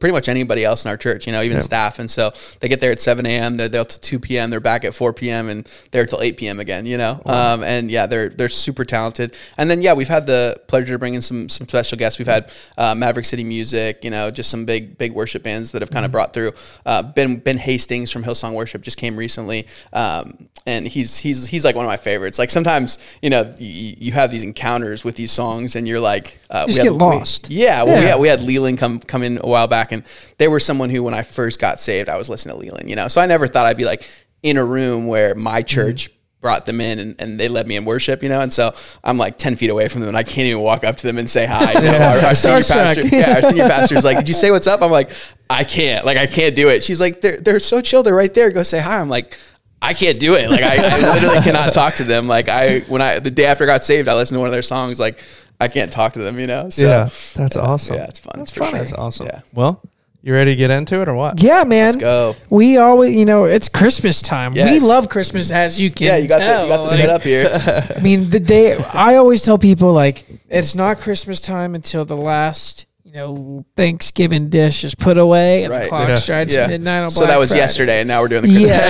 pretty 0.00 0.12
much 0.12 0.28
anybody 0.28 0.64
else 0.64 0.84
in 0.84 0.90
our 0.90 0.96
church, 0.96 1.26
you 1.26 1.32
know, 1.32 1.42
even 1.42 1.60
staff, 1.60 1.98
and 1.98 2.10
so 2.10 2.32
they 2.60 2.68
get 2.68 2.80
there 2.80 2.92
at 2.92 3.00
seven 3.00 3.26
a.m. 3.26 3.56
They're 3.56 3.68
there 3.68 3.84
till 3.84 3.98
two 4.00 4.18
p.m. 4.18 4.50
They're 4.50 4.60
back 4.60 4.84
at 4.84 4.94
four 4.94 5.12
p.m. 5.12 5.48
and 5.48 5.68
they're 5.90 6.06
till 6.06 6.20
eight 6.20 6.36
p.m. 6.36 6.60
again, 6.60 6.86
you 6.86 6.96
know, 6.98 7.20
um, 7.26 7.62
and 7.62 7.90
yeah, 7.90 8.06
they're 8.06 8.28
they're 8.28 8.48
super 8.48 8.84
talented, 8.84 9.34
and 9.56 9.68
then 9.70 9.82
yeah, 9.82 9.94
we've 9.94 10.08
had 10.08 10.26
the 10.26 10.60
pleasure 10.68 10.94
to 10.94 10.98
bring 10.98 11.14
in 11.14 11.22
some 11.22 11.48
some 11.48 11.66
special 11.66 11.98
guests. 11.98 12.18
We've 12.18 12.28
had 12.28 12.52
uh, 12.76 12.94
Maverick 12.94 13.24
City 13.24 13.44
Music, 13.44 14.04
you 14.04 14.10
know, 14.10 14.30
just 14.30 14.50
some 14.50 14.64
big 14.64 14.98
big 14.98 15.12
worship 15.12 15.42
bands 15.42 15.72
that 15.72 15.82
have 15.82 15.90
kind 15.90 16.04
of 16.04 16.12
brought 16.12 16.32
through. 16.32 16.52
Uh, 16.86 17.02
ben 17.02 17.36
Ben 17.36 17.56
Hastings 17.58 18.10
from 18.12 18.22
Hillsong 18.24 18.52
Worship 18.54 18.82
just 18.82 18.98
came 18.98 19.16
recently, 19.16 19.66
um, 19.92 20.48
and 20.66 20.86
he's 20.86 21.18
he's 21.18 21.46
he's 21.46 21.64
like 21.64 21.74
one 21.74 21.84
of 21.84 21.88
my 21.88 21.96
favorites. 21.96 22.38
Like 22.38 22.50
sometimes 22.50 22.98
you 23.22 23.30
know 23.30 23.54
you, 23.58 23.94
you 23.98 24.12
have 24.12 24.30
these 24.30 24.44
encounters 24.44 25.04
with 25.04 25.16
these 25.16 25.32
songs, 25.32 25.76
and 25.76 25.88
you're 25.88 26.00
like, 26.00 26.38
uh, 26.50 26.66
Just 26.66 26.78
we 26.78 26.84
get 26.84 26.92
lost. 26.92 27.48
We, 27.48 27.56
yeah, 27.56 27.82
well, 27.82 27.96
we 27.96 28.02
Yeah. 28.02 28.08
had 28.10 28.20
we 28.20 28.28
had 28.28 28.40
Leland 28.42 28.78
come 28.78 29.00
come 29.00 29.22
in 29.22 29.38
a 29.42 29.46
while 29.46 29.66
back, 29.66 29.77
and 29.92 30.02
they 30.38 30.48
were 30.48 30.60
someone 30.60 30.90
who 30.90 31.02
when 31.02 31.14
I 31.14 31.22
first 31.22 31.60
got 31.60 31.80
saved, 31.80 32.08
I 32.08 32.16
was 32.16 32.28
listening 32.28 32.56
to 32.56 32.60
Leland. 32.60 32.90
You 32.90 32.96
know, 32.96 33.08
so 33.08 33.20
I 33.20 33.26
never 33.26 33.46
thought 33.46 33.66
I'd 33.66 33.76
be 33.76 33.84
like 33.84 34.08
in 34.42 34.56
a 34.56 34.64
room 34.64 35.06
where 35.06 35.34
my 35.34 35.60
mm-hmm. 35.60 35.66
church. 35.66 36.10
Brought 36.40 36.66
them 36.66 36.80
in 36.80 37.00
and, 37.00 37.20
and 37.20 37.40
they 37.40 37.48
led 37.48 37.66
me 37.66 37.74
in 37.74 37.84
worship, 37.84 38.22
you 38.22 38.28
know, 38.28 38.40
and 38.40 38.52
so 38.52 38.72
I'm 39.02 39.18
like 39.18 39.38
ten 39.38 39.56
feet 39.56 39.70
away 39.70 39.88
from 39.88 40.02
them, 40.02 40.08
and 40.10 40.16
I 40.16 40.22
can't 40.22 40.46
even 40.46 40.62
walk 40.62 40.84
up 40.84 40.94
to 40.98 41.06
them 41.08 41.18
and 41.18 41.28
say 41.28 41.46
hi. 41.46 41.72
You 41.72 41.80
know, 41.80 41.98
our, 41.98 42.26
our 42.26 42.34
senior 42.36 42.62
pastor, 42.62 43.06
yeah, 43.12 43.34
our 43.34 43.42
senior 43.42 43.66
pastor's 43.66 44.04
like, 44.04 44.18
"Did 44.18 44.28
you 44.28 44.34
say 44.34 44.52
what's 44.52 44.68
up?" 44.68 44.80
I'm 44.80 44.92
like, 44.92 45.10
"I 45.50 45.64
can't, 45.64 46.06
like, 46.06 46.16
I 46.16 46.28
can't 46.28 46.54
do 46.54 46.68
it." 46.68 46.84
She's 46.84 47.00
like, 47.00 47.22
"They're 47.22 47.38
they're 47.38 47.58
so 47.58 47.80
chill, 47.80 48.04
they're 48.04 48.14
right 48.14 48.32
there. 48.32 48.52
Go 48.52 48.62
say 48.62 48.78
hi." 48.78 49.00
I'm 49.00 49.08
like, 49.08 49.36
I 49.80 49.94
can't 49.94 50.18
do 50.18 50.34
it. 50.34 50.50
Like 50.50 50.62
I, 50.62 50.76
I 50.76 51.14
literally 51.14 51.40
cannot 51.40 51.72
talk 51.72 51.94
to 51.94 52.04
them. 52.04 52.26
Like 52.26 52.48
I 52.48 52.80
when 52.80 53.00
I 53.00 53.20
the 53.20 53.30
day 53.30 53.44
after 53.44 53.64
I 53.64 53.66
got 53.66 53.84
saved, 53.84 54.08
I 54.08 54.14
listened 54.14 54.36
to 54.36 54.40
one 54.40 54.48
of 54.48 54.52
their 54.52 54.62
songs. 54.62 54.98
Like 54.98 55.20
I 55.60 55.68
can't 55.68 55.90
talk 55.90 56.12
to 56.14 56.20
them. 56.20 56.38
You 56.38 56.46
know. 56.46 56.70
So, 56.70 56.86
yeah, 56.86 57.08
that's 57.34 57.56
awesome. 57.56 57.96
Yeah, 57.96 58.04
it's 58.04 58.18
fun. 58.20 58.32
That's 58.36 58.50
for 58.50 58.60
funny. 58.60 58.70
sure. 58.70 58.78
That's 58.80 58.92
awesome. 58.92 59.26
Yeah. 59.26 59.40
Well, 59.52 59.82
you 60.22 60.32
ready 60.32 60.52
to 60.52 60.56
get 60.56 60.70
into 60.70 61.00
it 61.00 61.08
or 61.08 61.14
what? 61.14 61.40
Yeah, 61.42 61.64
man. 61.64 61.86
Let's 61.86 61.96
go. 61.96 62.36
We 62.50 62.76
always, 62.76 63.14
you 63.16 63.24
know, 63.24 63.44
it's 63.44 63.68
Christmas 63.68 64.20
time. 64.20 64.52
We 64.52 64.80
love 64.80 65.08
Christmas, 65.08 65.50
as 65.50 65.80
you 65.80 65.90
can 65.90 66.06
Yeah, 66.08 66.16
you 66.16 66.28
got 66.28 66.38
tell. 66.38 66.66
the 66.66 66.66
you 66.66 66.76
got 66.76 66.82
the 66.82 66.88
Like, 66.88 66.96
setup 66.96 67.22
here. 67.22 67.94
I 67.96 68.00
mean, 68.00 68.30
the 68.30 68.40
day 68.40 68.76
I 68.92 69.14
always 69.16 69.42
tell 69.42 69.58
people 69.58 69.92
like 69.92 70.24
it's 70.48 70.74
not 70.74 70.98
Christmas 70.98 71.40
time 71.40 71.74
until 71.74 72.04
the 72.04 72.16
last, 72.16 72.86
you 73.08 73.14
know, 73.14 73.64
Thanksgiving 73.74 74.50
dish 74.50 74.84
is 74.84 74.94
put 74.94 75.16
away 75.16 75.64
and 75.64 75.72
the 75.72 75.78
Right. 75.78 75.88
clock 75.88 76.08
Yeah. 76.08 76.14
strikes 76.16 76.54
yeah. 76.54 76.66
midnight 76.66 77.04
on 77.04 77.10
so 77.10 77.20
Black 77.20 77.30
that 77.30 77.38
was 77.38 77.48
Friday. 77.50 77.62
yesterday, 77.62 78.00
and 78.00 78.08
now 78.08 78.20
we're 78.20 78.28
doing 78.28 78.42
the 78.42 78.48
Yeah, 78.50 78.66
Christmas. 78.68 78.82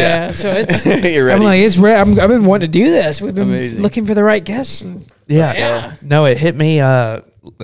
yeah. 0.00 0.32
So 0.32 0.50
it's. 0.52 0.86
You're 1.08 1.26
ready. 1.26 1.36
I'm 1.36 1.44
like, 1.44 1.60
it's 1.60 1.78
rare. 1.78 1.98
I'm, 1.98 2.18
I've 2.18 2.28
been 2.28 2.44
wanting 2.46 2.70
to 2.72 2.78
do 2.78 2.84
this. 2.90 3.20
We've 3.22 3.32
been 3.34 3.44
Amazing. 3.48 3.80
looking 3.80 4.06
for 4.06 4.14
the 4.14 4.24
right 4.24 4.44
guests. 4.44 4.80
And 4.80 5.04
Yeah. 5.28 5.52
Yeah. 5.54 5.92
No, 6.02 6.24
it 6.24 6.36
hit 6.38 6.56
me. 6.56 6.80
Uh, 6.80 7.20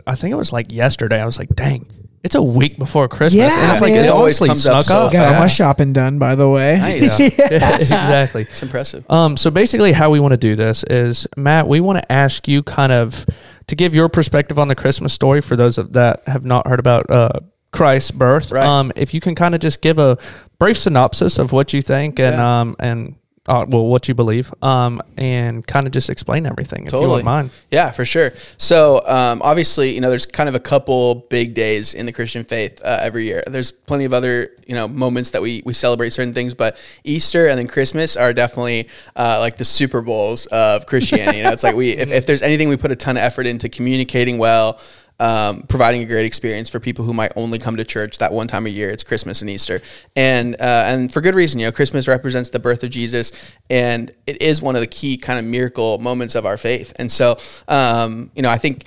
I 0.06 0.14
think 0.14 0.30
it 0.30 0.36
was 0.36 0.52
like 0.52 0.70
yesterday. 0.70 1.20
I 1.20 1.24
was 1.24 1.40
like, 1.40 1.48
dang, 1.56 1.86
it's 2.22 2.36
a 2.36 2.42
week 2.42 2.78
before 2.78 3.08
Christmas. 3.08 3.52
Yeah, 3.54 3.60
and 3.62 3.72
it's 3.72 3.80
like 3.80 3.92
man. 3.92 4.04
it 4.04 4.06
It 4.06 4.10
always 4.12 4.40
honestly 4.40 4.48
comes 4.48 4.66
up 4.68 4.84
snuck 4.84 4.84
so 4.84 5.06
up. 5.08 5.12
got 5.12 5.26
all 5.26 5.32
my 5.34 5.38
fast. 5.40 5.56
shopping 5.56 5.92
done, 5.92 6.20
by 6.20 6.36
the 6.36 6.48
way. 6.48 6.76
Nice. 6.78 7.18
exactly. 7.38 8.42
It's 8.42 8.62
impressive. 8.62 9.04
Um, 9.10 9.36
so 9.36 9.50
basically, 9.50 9.90
how 9.92 10.10
we 10.10 10.20
want 10.20 10.32
to 10.32 10.36
do 10.38 10.54
this 10.56 10.84
is, 10.84 11.26
Matt, 11.36 11.66
we 11.66 11.80
want 11.80 11.98
to 11.98 12.12
ask 12.12 12.46
you 12.46 12.62
kind 12.62 12.92
of 12.92 13.26
to 13.68 13.74
give 13.76 13.94
your 13.94 14.08
perspective 14.08 14.58
on 14.58 14.68
the 14.68 14.74
Christmas 14.74 15.12
story 15.12 15.40
for 15.40 15.56
those 15.56 15.78
of, 15.78 15.92
that 15.94 16.22
have 16.26 16.44
not 16.44 16.66
heard 16.66 16.78
about 16.78 17.10
uh, 17.10 17.40
Christ's 17.72 18.10
birth. 18.12 18.52
Right. 18.52 18.64
Um, 18.66 18.92
if 18.96 19.12
you 19.12 19.20
can 19.20 19.34
kind 19.34 19.54
of 19.54 19.60
just 19.60 19.82
give 19.82 19.98
a 19.98 20.16
brief 20.58 20.78
synopsis 20.78 21.38
of 21.38 21.52
what 21.52 21.72
you 21.72 21.82
think 21.82 22.18
and 22.18 22.36
Yeah. 22.36 22.60
um 22.60 22.76
and 22.78 23.16
uh, 23.48 23.64
well, 23.68 23.86
what 23.86 24.08
you 24.08 24.14
believe, 24.14 24.52
um, 24.62 25.00
and 25.16 25.66
kind 25.66 25.86
of 25.86 25.92
just 25.92 26.10
explain 26.10 26.46
everything 26.46 26.80
if 26.80 26.86
you 26.86 26.90
Totally. 26.90 27.08
wouldn't 27.08 27.24
mind. 27.26 27.50
Yeah, 27.70 27.90
for 27.90 28.04
sure. 28.04 28.32
So 28.58 29.02
um, 29.06 29.40
obviously, 29.42 29.94
you 29.94 30.00
know, 30.00 30.10
there's 30.10 30.26
kind 30.26 30.48
of 30.48 30.54
a 30.54 30.60
couple 30.60 31.26
big 31.30 31.54
days 31.54 31.94
in 31.94 32.06
the 32.06 32.12
Christian 32.12 32.44
faith 32.44 32.82
uh, 32.84 32.98
every 33.00 33.24
year. 33.24 33.42
There's 33.46 33.70
plenty 33.70 34.04
of 34.04 34.12
other, 34.12 34.50
you 34.66 34.74
know, 34.74 34.88
moments 34.88 35.30
that 35.30 35.42
we 35.42 35.62
we 35.64 35.72
celebrate 35.72 36.10
certain 36.10 36.34
things, 36.34 36.54
but 36.54 36.76
Easter 37.04 37.48
and 37.48 37.58
then 37.58 37.68
Christmas 37.68 38.16
are 38.16 38.32
definitely 38.32 38.88
uh, 39.14 39.38
like 39.38 39.56
the 39.56 39.64
Super 39.64 40.02
Bowls 40.02 40.46
of 40.46 40.86
Christianity. 40.86 41.38
you 41.38 41.44
know, 41.44 41.52
it's 41.52 41.62
like 41.62 41.76
we 41.76 41.90
if, 41.90 42.10
if 42.10 42.26
there's 42.26 42.42
anything 42.42 42.68
we 42.68 42.76
put 42.76 42.90
a 42.90 42.96
ton 42.96 43.16
of 43.16 43.22
effort 43.22 43.46
into 43.46 43.68
communicating 43.68 44.38
well. 44.38 44.80
Um, 45.18 45.62
providing 45.62 46.02
a 46.02 46.04
great 46.04 46.26
experience 46.26 46.68
for 46.68 46.78
people 46.78 47.02
who 47.06 47.14
might 47.14 47.32
only 47.36 47.58
come 47.58 47.78
to 47.78 47.84
church 47.84 48.18
that 48.18 48.34
one 48.34 48.48
time 48.48 48.66
a 48.66 48.68
year. 48.68 48.90
It's 48.90 49.02
Christmas 49.02 49.40
and 49.40 49.48
Easter, 49.48 49.80
and 50.14 50.54
uh, 50.56 50.82
and 50.86 51.10
for 51.10 51.22
good 51.22 51.34
reason. 51.34 51.58
You 51.58 51.66
know, 51.66 51.72
Christmas 51.72 52.06
represents 52.06 52.50
the 52.50 52.58
birth 52.58 52.84
of 52.84 52.90
Jesus, 52.90 53.32
and 53.70 54.12
it 54.26 54.42
is 54.42 54.60
one 54.60 54.74
of 54.74 54.82
the 54.82 54.86
key 54.86 55.16
kind 55.16 55.38
of 55.38 55.46
miracle 55.46 55.96
moments 55.96 56.34
of 56.34 56.44
our 56.44 56.58
faith. 56.58 56.92
And 56.96 57.10
so, 57.10 57.38
um, 57.66 58.30
you 58.34 58.42
know, 58.42 58.50
I 58.50 58.58
think 58.58 58.84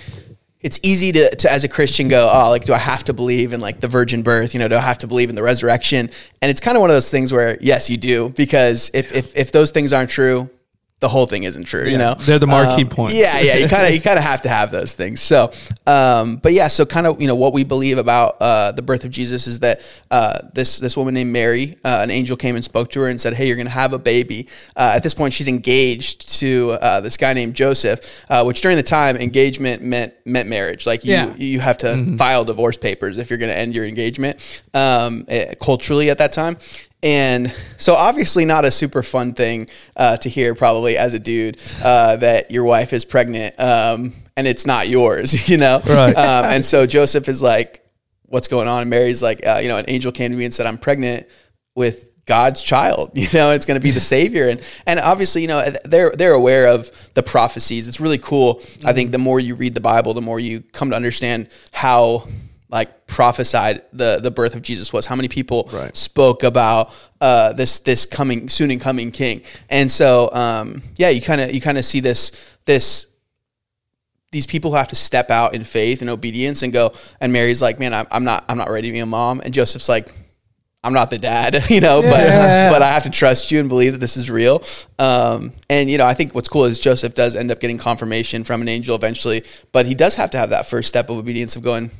it's 0.60 0.78
easy 0.82 1.10
to, 1.12 1.34
to 1.34 1.50
as 1.50 1.64
a 1.64 1.68
Christian 1.68 2.08
go, 2.08 2.30
oh, 2.32 2.50
like, 2.50 2.64
do 2.64 2.74
I 2.74 2.78
have 2.78 3.02
to 3.04 3.12
believe 3.12 3.52
in 3.52 3.60
like 3.60 3.80
the 3.80 3.88
virgin 3.88 4.22
birth? 4.22 4.54
You 4.54 4.60
know, 4.60 4.68
do 4.68 4.76
I 4.76 4.80
have 4.80 4.98
to 4.98 5.06
believe 5.06 5.30
in 5.30 5.34
the 5.34 5.42
resurrection? 5.42 6.10
And 6.42 6.50
it's 6.50 6.60
kind 6.60 6.76
of 6.76 6.80
one 6.80 6.90
of 6.90 6.96
those 6.96 7.10
things 7.10 7.32
where 7.32 7.58
yes, 7.60 7.88
you 7.88 7.96
do, 7.96 8.28
because 8.30 8.90
if 8.94 9.12
if 9.12 9.36
if 9.36 9.52
those 9.52 9.70
things 9.70 9.92
aren't 9.92 10.10
true, 10.10 10.50
the 11.00 11.08
whole 11.08 11.26
thing 11.26 11.44
isn't 11.44 11.64
true. 11.64 11.86
You 11.88 11.96
know, 11.98 12.14
They're 12.14 12.38
the 12.38 12.46
marquee 12.46 12.82
Um, 12.82 12.88
points. 12.90 13.16
Yeah, 13.16 13.40
yeah, 13.40 13.56
you 13.56 13.68
kind 13.68 13.86
of 13.86 13.94
you 13.94 14.00
kind 14.02 14.18
of 14.18 14.24
have 14.24 14.42
to 14.42 14.48
have 14.50 14.70
those 14.70 14.92
things. 14.92 15.20
So, 15.20 15.50
um, 15.86 16.36
but 16.36 16.52
yeah, 16.52 16.68
so 16.68 16.84
kind 16.84 17.06
of 17.06 17.20
you 17.20 17.26
know 17.26 17.34
what 17.34 17.52
we 17.54 17.64
believe 17.64 17.96
about 17.98 18.36
uh, 18.40 18.72
the 18.72 18.82
birth 18.82 19.04
of 19.04 19.10
Jesus 19.10 19.46
is 19.46 19.60
that 19.60 19.80
uh, 20.10 20.38
this 20.52 20.78
this 20.78 20.96
woman 20.98 21.14
named 21.14 21.32
Mary, 21.32 21.76
uh, 21.84 22.00
an 22.02 22.10
angel 22.10 22.36
came 22.36 22.54
and 22.54 22.62
spoke 22.62 22.90
to 22.90 23.00
her 23.00 23.08
and 23.08 23.18
said, 23.20 23.32
"Hey, 23.32 23.46
you're 23.46 23.56
going 23.56 23.66
to 23.66 23.72
have 23.72 23.92
a 23.94 23.98
baby." 23.98 24.46
Uh, 24.76 24.92
at 24.94 25.02
this 25.02 25.14
point, 25.14 25.32
she's 25.32 25.48
engaged 25.48 26.38
to 26.40 26.72
uh, 26.72 27.00
this 27.00 27.16
guy 27.16 27.32
named 27.32 27.54
Joseph, 27.54 28.00
uh, 28.28 28.44
which 28.44 28.60
during 28.60 28.76
the 28.76 28.82
time 28.82 29.16
engagement 29.16 29.82
meant 29.82 30.12
meant 30.26 30.48
marriage. 30.50 30.84
Like 30.86 31.02
you 31.04 31.12
Yeah. 31.12 31.34
you 31.36 31.60
have 31.60 31.78
to 31.78 32.14
file 32.16 32.44
divorce 32.44 32.76
papers 32.76 33.16
if 33.16 33.30
you're 33.30 33.38
going 33.38 33.52
to 33.52 33.58
end 33.58 33.74
your 33.74 33.86
engagement 33.86 34.36
um, 34.74 35.24
eh, 35.28 35.54
culturally 35.62 36.10
at 36.10 36.18
that 36.18 36.32
time. 36.32 36.58
And 37.02 37.54
so, 37.78 37.94
obviously, 37.94 38.44
not 38.44 38.64
a 38.64 38.70
super 38.70 39.02
fun 39.02 39.32
thing 39.32 39.68
uh, 39.96 40.18
to 40.18 40.28
hear, 40.28 40.54
probably 40.54 40.98
as 40.98 41.14
a 41.14 41.18
dude, 41.18 41.58
uh, 41.82 42.16
that 42.16 42.50
your 42.50 42.64
wife 42.64 42.92
is 42.92 43.04
pregnant 43.06 43.58
um, 43.58 44.12
and 44.36 44.46
it's 44.46 44.66
not 44.66 44.88
yours, 44.88 45.48
you 45.48 45.56
know? 45.56 45.80
Right. 45.86 46.14
Um, 46.14 46.44
and 46.46 46.64
so 46.64 46.86
Joseph 46.86 47.28
is 47.28 47.42
like, 47.42 47.84
"What's 48.26 48.48
going 48.48 48.68
on?" 48.68 48.82
And 48.82 48.90
Mary's 48.90 49.22
like, 49.22 49.46
uh, 49.46 49.60
"You 49.62 49.68
know, 49.68 49.78
an 49.78 49.86
angel 49.88 50.12
came 50.12 50.30
to 50.30 50.36
me 50.36 50.44
and 50.44 50.52
said 50.52 50.66
I'm 50.66 50.78
pregnant 50.78 51.26
with 51.74 52.22
God's 52.26 52.62
child. 52.62 53.12
You 53.14 53.28
know, 53.32 53.52
it's 53.52 53.64
going 53.64 53.80
to 53.80 53.82
be 53.82 53.92
the 53.92 54.00
Savior." 54.00 54.48
And 54.48 54.60
and 54.86 55.00
obviously, 55.00 55.40
you 55.40 55.48
know, 55.48 55.64
they're 55.84 56.10
they're 56.10 56.34
aware 56.34 56.68
of 56.68 56.90
the 57.14 57.22
prophecies. 57.22 57.88
It's 57.88 58.00
really 58.00 58.18
cool. 58.18 58.62
I 58.84 58.92
think 58.92 59.10
the 59.10 59.18
more 59.18 59.40
you 59.40 59.54
read 59.54 59.74
the 59.74 59.80
Bible, 59.80 60.12
the 60.12 60.20
more 60.20 60.38
you 60.38 60.60
come 60.60 60.90
to 60.90 60.96
understand 60.96 61.48
how 61.72 62.26
like 62.70 63.06
prophesied 63.06 63.82
the 63.92 64.20
the 64.22 64.30
birth 64.30 64.54
of 64.54 64.62
Jesus 64.62 64.92
was. 64.92 65.06
How 65.06 65.16
many 65.16 65.28
people 65.28 65.68
Right. 65.72 65.96
spoke 65.96 66.42
about 66.44 66.92
uh, 67.20 67.52
this 67.52 67.80
this 67.80 68.06
coming 68.06 68.48
soon 68.48 68.70
and 68.70 68.80
coming 68.80 69.10
King? 69.10 69.42
And 69.68 69.90
so, 69.90 70.30
um, 70.32 70.82
yeah, 70.96 71.08
you 71.08 71.20
kind 71.20 71.40
of 71.40 71.52
you 71.52 71.60
kind 71.60 71.78
of 71.78 71.84
see 71.84 72.00
this 72.00 72.32
this 72.66 73.06
these 74.32 74.46
people 74.46 74.70
who 74.70 74.76
have 74.76 74.88
to 74.88 74.96
step 74.96 75.30
out 75.30 75.54
in 75.54 75.64
faith 75.64 76.00
and 76.02 76.08
obedience 76.10 76.62
and 76.62 76.72
go. 76.72 76.92
And 77.20 77.32
Mary's 77.32 77.60
like, 77.60 77.80
man, 77.80 77.92
I'm, 77.92 78.06
I'm 78.12 78.24
not 78.24 78.44
I'm 78.48 78.56
not 78.58 78.70
ready 78.70 78.88
to 78.88 78.92
be 78.92 79.00
a 79.00 79.06
mom. 79.06 79.40
And 79.44 79.52
Joseph's 79.52 79.88
like. 79.88 80.12
I'm 80.82 80.94
not 80.94 81.10
the 81.10 81.18
dad, 81.18 81.62
you 81.68 81.82
know, 81.82 82.00
Yeah. 82.02 82.70
but 82.70 82.72
but 82.78 82.82
I 82.82 82.90
have 82.92 83.02
to 83.02 83.10
trust 83.10 83.50
you 83.50 83.60
and 83.60 83.68
believe 83.68 83.92
that 83.92 83.98
this 83.98 84.16
is 84.16 84.30
real. 84.30 84.62
Um, 84.98 85.52
and 85.68 85.90
you 85.90 85.98
know, 85.98 86.06
I 86.06 86.14
think 86.14 86.34
what's 86.34 86.48
cool 86.48 86.64
is 86.64 86.78
Joseph 86.80 87.12
does 87.14 87.36
end 87.36 87.50
up 87.50 87.60
getting 87.60 87.76
confirmation 87.76 88.44
from 88.44 88.62
an 88.62 88.68
angel 88.68 88.96
eventually, 88.96 89.44
but 89.72 89.84
he 89.84 89.94
does 89.94 90.14
have 90.14 90.30
to 90.30 90.38
have 90.38 90.48
that 90.48 90.64
first 90.64 90.88
step 90.88 91.10
of 91.10 91.18
obedience 91.18 91.54
of 91.54 91.62
going, 91.62 91.90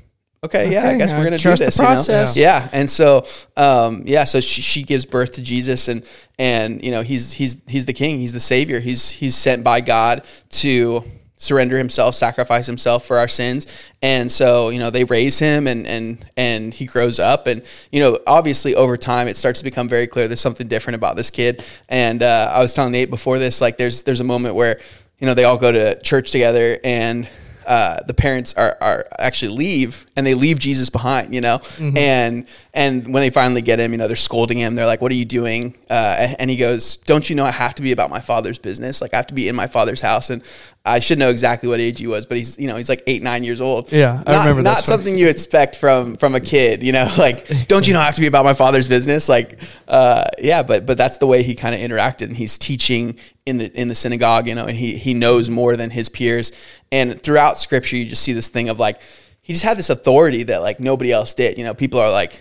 okay, 0.45 0.73
yeah, 0.73 0.89
I 0.89 0.97
guess 0.97 1.13
we're 1.13 1.25
gonna 1.25 1.39
do 1.39 1.57
this. 1.57 1.79
you 1.79 1.83
know? 1.83 1.89
process. 1.89 2.37
Yeah, 2.37 2.69
and 2.73 2.89
so 2.89 3.27
um, 3.57 4.03
yeah, 4.07 4.25
so 4.25 4.41
she, 4.41 4.63
she 4.63 4.83
gives 4.83 5.05
birth 5.05 5.33
to 5.33 5.43
Jesus, 5.43 5.89
and 5.89 6.05
and 6.39 6.83
you 6.85 6.91
know 6.91 7.03
he's 7.03 7.33
he's 7.33 7.63
he's 7.67 7.87
the 7.87 7.93
king, 7.93 8.19
he's 8.19 8.33
the 8.33 8.41
savior, 8.41 8.81
he's 8.81 9.11
he's 9.11 9.37
sent 9.37 9.65
by 9.65 9.81
God 9.81 10.25
to 10.51 11.05
surrender 11.41 11.79
himself, 11.79 12.15
sacrifice 12.15 12.67
himself 12.67 13.05
for 13.07 13.17
our 13.17 13.29
sins, 13.29 13.67
and 14.03 14.31
so 14.31 14.69
you 14.69 14.79
know 14.79 14.91
they 14.91 15.05
raise 15.05 15.39
him, 15.39 15.67
and 15.67 15.87
and 15.87 16.27
and 16.37 16.73
he 16.75 16.87
grows 16.87 17.19
up, 17.19 17.47
and 17.47 17.63
you 17.91 18.01
know 18.01 18.19
obviously 18.27 18.75
over 18.75 18.97
time 18.97 19.27
it 19.27 19.37
starts 19.37 19.61
to 19.61 19.65
become 19.65 19.89
very 19.89 20.07
clear 20.07 20.29
there's 20.29 20.41
something 20.41 20.69
different 20.69 20.95
about 20.97 21.17
this 21.17 21.31
kid, 21.31 21.65
and 21.89 22.23
uh, 22.23 22.53
I 22.55 22.61
was 22.61 22.75
telling 22.75 22.93
Nate 22.93 23.11
before 23.11 23.39
this, 23.39 23.61
like 23.61 23.77
there's 23.77 24.05
there's 24.05 24.21
a 24.21 24.25
moment 24.25 24.55
where 24.55 24.81
you 25.19 25.27
know 25.27 25.35
they 25.35 25.45
all 25.45 25.59
go 25.59 25.73
to 25.73 26.01
church 26.01 26.31
together 26.31 26.79
and 26.85 27.29
uh, 27.67 28.03
the 28.05 28.15
parents 28.15 28.55
are, 28.55 28.77
are 28.81 29.07
actually 29.19 29.57
leave 29.57 30.07
and 30.17 30.27
they 30.27 30.35
leave 30.35 30.59
Jesus 30.59 30.91
behind, 30.91 31.35
you 31.35 31.41
know, 31.41 31.59
Mm-hmm. 31.59 31.97
and 31.97 32.47
and 32.75 33.05
when 33.13 33.23
they 33.23 33.31
finally 33.31 33.63
get 33.63 33.81
him, 33.81 33.93
you 33.93 33.99
know, 33.99 34.07
they're 34.07 34.17
scolding 34.17 34.59
him. 34.59 34.75
They're 34.77 34.87
like, 34.87 35.01
"What 35.01 35.11
are 35.13 35.17
you 35.17 35.25
doing?" 35.25 35.75
Uh, 35.91 36.35
and 36.39 36.49
he 36.51 36.57
goes, 36.57 36.97
"Don't 36.99 37.29
you 37.29 37.35
know 37.37 37.45
I 37.45 37.51
have 37.51 37.75
to 37.77 37.83
be 37.83 37.91
about 37.93 38.11
my 38.11 38.21
father's 38.21 38.59
business? 38.59 39.01
Like 39.03 39.13
I 39.13 39.17
have 39.17 39.27
to 39.29 39.35
be 39.35 39.49
in 39.49 39.57
my 39.57 39.67
father's 39.67 40.01
house." 40.01 40.31
And 40.31 40.43
I 40.83 41.01
should 41.01 41.19
know 41.19 41.29
exactly 41.29 41.69
what 41.69 41.79
age 41.79 41.99
he 41.99 42.07
was, 42.07 42.25
but 42.25 42.39
he's 42.39 42.59
you 42.59 42.67
know 42.67 42.77
he's 42.77 42.89
like 42.89 43.03
eight 43.07 43.23
nine 43.23 43.45
years 43.45 43.61
old. 43.61 43.93
Yeah, 43.93 44.23
I 44.27 44.33
not, 44.33 44.41
remember 44.41 44.63
that 44.63 44.77
Not 44.77 44.85
something 44.87 45.19
you 45.19 45.29
expect 45.29 45.77
from 45.77 46.17
from 46.17 46.35
a 46.35 46.41
kid, 46.41 46.83
you 46.83 46.93
know. 46.93 47.09
Like, 47.19 47.69
don't 47.69 47.87
you 47.87 47.93
know 47.93 48.01
I 48.01 48.07
have 48.07 48.15
to 48.15 48.21
be 48.23 48.27
about 48.27 48.47
my 48.47 48.55
father's 48.55 48.89
business? 48.89 49.29
Like, 49.29 49.61
uh, 49.89 50.25
yeah, 50.39 50.63
but 50.63 50.87
but 50.87 50.97
that's 50.97 51.19
the 51.19 51.27
way 51.27 51.43
he 51.43 51.55
kind 51.55 51.75
of 51.75 51.81
interacted, 51.83 52.23
and 52.23 52.37
he's 52.37 52.57
teaching 52.57 53.19
in 53.45 53.59
the 53.59 53.79
in 53.79 53.89
the 53.89 53.95
synagogue, 53.95 54.47
you 54.47 54.55
know, 54.55 54.65
and 54.65 54.77
he 54.77 54.97
he 54.97 55.13
knows 55.13 55.51
more 55.51 55.77
than 55.77 55.91
his 55.91 56.09
peers. 56.09 56.53
And 56.91 57.21
throughout 57.21 57.59
Scripture, 57.59 57.97
you 57.97 58.07
just 58.07 58.23
see 58.23 58.33
this 58.33 58.49
thing 58.49 58.71
of 58.71 58.79
like 58.79 59.03
he 59.43 59.53
just 59.53 59.65
had 59.65 59.77
this 59.77 59.91
authority 59.91 60.45
that 60.45 60.63
like 60.63 60.81
nobody 60.81 61.13
else 61.13 61.35
did. 61.35 61.59
You 61.59 61.65
know, 61.65 61.75
people 61.75 62.01
are 62.01 62.11
like, 62.11 62.41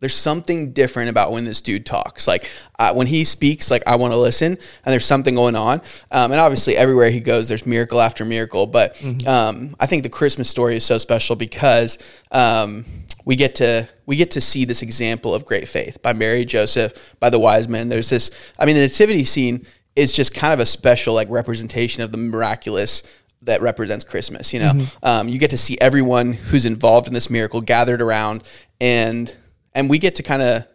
there's 0.00 0.14
something 0.14 0.72
different 0.72 1.08
about 1.08 1.32
when 1.32 1.44
this 1.44 1.62
dude 1.62 1.86
talks. 1.86 2.28
Like 2.28 2.50
uh, 2.78 2.92
when 2.92 3.06
he 3.06 3.24
speaks, 3.24 3.70
like 3.70 3.82
I 3.86 3.96
want 3.96 4.12
to 4.12 4.18
listen, 4.18 4.52
and 4.52 4.92
there's 4.92 5.06
something 5.06 5.34
going 5.34 5.56
on. 5.56 5.80
Um, 6.10 6.32
and 6.32 6.40
obviously, 6.40 6.76
everywhere 6.76 7.10
he 7.10 7.20
goes, 7.20 7.48
there's 7.48 7.64
miracle 7.64 8.00
after 8.00 8.24
miracle. 8.24 8.66
But 8.66 9.02
um, 9.26 9.74
I 9.80 9.86
think 9.86 10.02
the 10.02 10.10
Christmas 10.10 10.50
story 10.50 10.76
is 10.76 10.84
so 10.84 10.98
special 10.98 11.34
because 11.34 11.98
um, 12.30 12.84
we 13.24 13.36
get 13.36 13.54
to 13.56 13.88
we 14.04 14.16
get 14.16 14.32
to 14.32 14.40
see 14.40 14.66
this 14.66 14.82
example 14.82 15.34
of 15.34 15.46
great 15.46 15.66
faith 15.66 16.02
by 16.02 16.12
Mary, 16.12 16.44
Joseph, 16.44 17.16
by 17.18 17.30
the 17.30 17.38
wise 17.38 17.68
men. 17.68 17.88
There's 17.88 18.10
this. 18.10 18.52
I 18.58 18.66
mean, 18.66 18.76
the 18.76 18.82
nativity 18.82 19.24
scene 19.24 19.66
is 19.94 20.12
just 20.12 20.34
kind 20.34 20.52
of 20.52 20.60
a 20.60 20.66
special 20.66 21.14
like 21.14 21.30
representation 21.30 22.02
of 22.02 22.12
the 22.12 22.18
miraculous 22.18 23.02
that 23.42 23.62
represents 23.62 24.04
Christmas. 24.04 24.52
You 24.52 24.60
know, 24.60 24.84
um, 25.02 25.28
you 25.30 25.38
get 25.38 25.50
to 25.50 25.58
see 25.58 25.78
everyone 25.80 26.34
who's 26.34 26.66
involved 26.66 27.08
in 27.08 27.14
this 27.14 27.30
miracle 27.30 27.62
gathered 27.62 28.02
around, 28.02 28.42
and 28.78 29.34
and 29.76 29.90
we 29.90 29.98
get 29.98 30.16
to 30.16 30.24
kind 30.24 30.42
of 30.42 30.66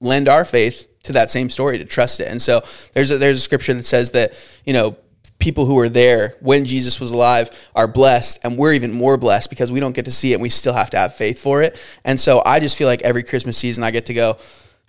lend 0.00 0.28
our 0.28 0.44
faith 0.44 0.86
to 1.04 1.12
that 1.14 1.30
same 1.30 1.48
story 1.48 1.78
to 1.78 1.84
trust 1.84 2.20
it. 2.20 2.28
And 2.28 2.40
so 2.40 2.62
there's 2.92 3.10
a, 3.10 3.18
there's 3.18 3.38
a 3.38 3.40
scripture 3.40 3.74
that 3.74 3.84
says 3.84 4.12
that 4.12 4.34
you 4.64 4.72
know 4.72 4.96
people 5.40 5.66
who 5.66 5.74
were 5.74 5.88
there 5.88 6.36
when 6.40 6.64
Jesus 6.64 7.00
was 7.00 7.10
alive 7.10 7.50
are 7.74 7.88
blessed, 7.88 8.38
and 8.44 8.56
we're 8.56 8.74
even 8.74 8.92
more 8.92 9.16
blessed 9.16 9.50
because 9.50 9.72
we 9.72 9.80
don't 9.80 9.96
get 9.96 10.04
to 10.04 10.12
see 10.12 10.32
it, 10.32 10.34
and 10.34 10.42
we 10.42 10.50
still 10.50 10.74
have 10.74 10.90
to 10.90 10.98
have 10.98 11.14
faith 11.16 11.40
for 11.40 11.62
it. 11.62 11.80
And 12.04 12.20
so 12.20 12.42
I 12.46 12.60
just 12.60 12.76
feel 12.76 12.86
like 12.86 13.02
every 13.02 13.24
Christmas 13.24 13.56
season 13.56 13.82
I 13.82 13.90
get 13.90 14.06
to 14.06 14.14
go 14.14 14.36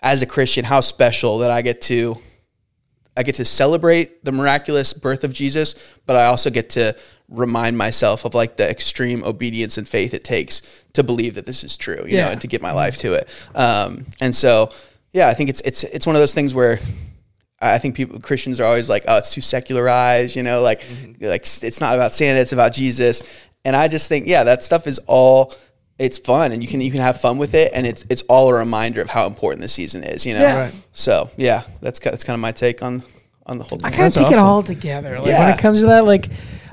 as 0.02 0.22
a 0.22 0.26
Christian, 0.26 0.66
how 0.66 0.82
special 0.82 1.40
that 1.40 1.50
I 1.50 1.64
get 1.64 1.82
to 1.84 2.18
I 3.16 3.24
get 3.24 3.36
to 3.36 3.46
celebrate 3.46 4.26
the 4.26 4.32
miraculous 4.32 4.92
birth 4.92 5.24
of 5.24 5.34
Jesus, 5.34 5.76
but 6.06 6.16
I 6.16 6.26
also 6.26 6.50
get 6.50 6.72
to 6.72 6.96
remind 7.34 7.78
myself 7.78 8.26
of 8.26 8.34
like 8.36 8.58
the 8.58 8.70
extreme 8.70 9.24
obedience 9.24 9.78
and 9.78 9.88
faith 9.88 10.14
it 10.14 10.24
takes 10.24 10.62
to 10.94 11.04
believe 11.04 11.36
that 11.36 11.46
this 11.46 11.64
is 11.64 11.76
true, 11.76 12.04
you 12.06 12.16
Yeah. 12.18 12.26
know, 12.26 12.32
and 12.32 12.42
to 12.42 12.48
give 12.48 12.62
my 12.62 12.72
life 12.72 12.98
to 13.00 13.14
it. 13.14 13.28
Um, 13.56 14.06
and 14.22 14.36
so, 14.36 14.70
yeah, 15.14 15.28
I 15.30 15.34
think 15.34 15.50
it's 15.50 15.62
it's 15.62 15.84
it's 15.84 16.06
one 16.06 16.16
of 16.16 16.22
those 16.22 16.34
things 16.34 16.54
where 16.54 16.80
I 17.60 17.78
think 17.78 17.96
people 17.96 18.20
Christians 18.20 18.60
are 18.60 18.66
always 18.66 18.90
like, 18.90 19.06
oh, 19.08 19.18
it's 19.18 19.34
too 19.34 19.42
secularized, 19.42 20.36
you 20.36 20.44
know, 20.44 20.62
like 20.62 20.82
like 21.22 21.42
it's 21.42 21.82
not 21.82 21.96
about 21.96 22.12
Santa, 22.14 22.40
it's 22.40 22.54
about 22.54 22.74
Jesus. 22.74 23.24
And 23.66 23.76
I 23.76 23.88
just 23.88 24.10
think, 24.10 24.28
yeah, 24.28 24.44
that 24.44 24.62
stuff 24.64 24.86
is 24.88 25.00
all 25.08 25.54
it's 26.00 26.18
fun 26.18 26.52
and 26.52 26.62
you 26.64 26.68
can 26.68 26.82
you 26.82 26.92
can 26.92 27.00
have 27.02 27.22
fun 27.22 27.38
with 27.38 27.54
it 27.54 27.72
and 27.74 27.86
it's 27.88 28.06
it's 28.10 28.24
all 28.24 28.50
a 28.50 28.54
reminder 28.58 29.02
of 29.02 29.10
how 29.10 29.26
important 29.28 29.62
this 29.62 29.74
season 29.74 30.04
is, 30.04 30.26
you 30.26 30.34
know. 30.34 30.42
Yeah. 30.42 30.56
Right. 30.66 30.74
So 30.92 31.30
yeah, 31.38 31.64
that's 31.82 32.00
ki- 32.00 32.10
that's 32.10 32.24
kind 32.24 32.36
of 32.36 32.42
my 32.42 32.52
take 32.52 32.84
on 32.84 33.04
on 33.46 33.58
the 33.60 33.64
whole 33.64 33.78
thing. 33.78 33.86
I 33.88 33.90
kind 33.96 34.08
of 34.08 34.14
That's 34.14 34.26
take 34.30 34.34
it 34.34 34.40
all 34.40 34.64
together. 34.64 35.20
Like 35.20 35.38
when 35.38 35.50
it 35.52 35.60
comes 35.60 35.82
to 35.82 35.88
that, 35.88 36.06
like 36.06 36.28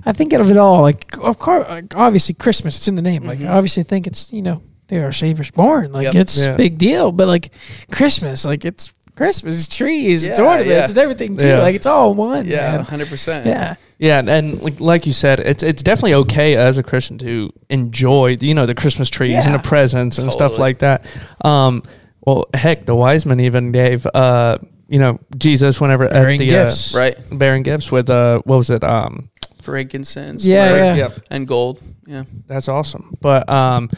I 0.06 0.12
think 0.12 0.32
out 0.32 0.40
of 0.40 0.50
it 0.50 0.56
all. 0.56 0.82
Like 0.82 1.16
of 1.18 1.38
course, 1.38 1.68
like, 1.68 1.94
obviously 1.96 2.34
Christmas. 2.34 2.76
It's 2.78 2.88
in 2.88 2.94
the 2.96 3.02
name. 3.02 3.24
Like 3.24 3.40
I 3.42 3.48
obviously 3.48 3.82
think 3.82 4.06
it's 4.06 4.32
you 4.32 4.42
know 4.42 4.62
they 4.88 4.98
our 5.02 5.12
Savior's 5.12 5.50
born. 5.50 5.92
Like 5.92 6.04
Yep. 6.04 6.14
it's 6.14 6.38
Yeah. 6.44 6.52
a 6.52 6.56
big 6.56 6.78
deal. 6.78 7.12
But 7.12 7.28
like 7.28 7.52
Christmas, 7.90 8.44
like 8.44 8.64
it's 8.64 8.92
Christmas, 9.16 9.54
it's 9.56 9.68
trees, 9.76 10.26
it's 10.26 10.38
Yeah, 10.38 10.44
ornaments, 10.44 10.70
yeah. 10.70 10.84
it's 10.88 10.96
everything 10.96 11.36
too. 11.36 11.46
Yeah. 11.48 11.58
Like 11.60 11.74
it's 11.74 11.86
all 11.86 12.14
one. 12.14 12.46
Yeah, 12.46 12.82
hundred 12.82 13.08
percent. 13.08 13.46
yeah. 13.46 13.76
Yeah, 13.98 14.18
and, 14.18 14.30
and 14.30 14.62
like, 14.62 14.80
like 14.80 15.04
you 15.06 15.12
said, 15.12 15.40
it's 15.40 15.62
it's 15.62 15.82
definitely 15.82 16.14
okay 16.14 16.56
as 16.56 16.78
a 16.78 16.82
Christian 16.82 17.18
to 17.18 17.52
enjoy 17.68 18.36
you 18.40 18.54
know 18.54 18.64
the 18.64 18.74
Christmas 18.74 19.10
trees 19.10 19.44
and 19.46 19.54
the 19.54 19.58
presents 19.58 20.16
and 20.18 20.32
stuff 20.32 20.58
like 20.58 20.78
that. 20.78 21.04
Um, 21.44 21.82
well, 22.22 22.46
heck, 22.54 22.86
the 22.86 22.94
wise 22.94 23.26
men 23.26 23.40
even 23.40 23.72
gave 23.72 24.06
uh 24.14 24.56
you 24.88 24.98
know 24.98 25.18
Jesus 25.36 25.80
whenever 25.80 26.08
Bearing 26.08 26.36
at 26.40 26.44
the 26.44 26.48
gifts. 26.48 26.94
Right. 26.94 27.16
uh, 27.16 27.34
bearing 27.36 27.62
gifts 27.62 27.92
with 27.92 28.08
uh 28.10 28.40
what 28.44 28.56
was 28.56 28.70
it 28.70 28.82
um 28.84 29.29
Frankincense. 29.61 30.44
Yeah, 30.44 30.70
myrrh, 30.70 30.77
yeah. 30.79 30.94
Yep. 30.94 31.27
And 31.31 31.46
gold. 31.46 31.83
Yeah. 32.07 32.25
That's 32.46 32.68
awesome. 32.68 33.16
But 33.20 33.49
um, 33.49 33.90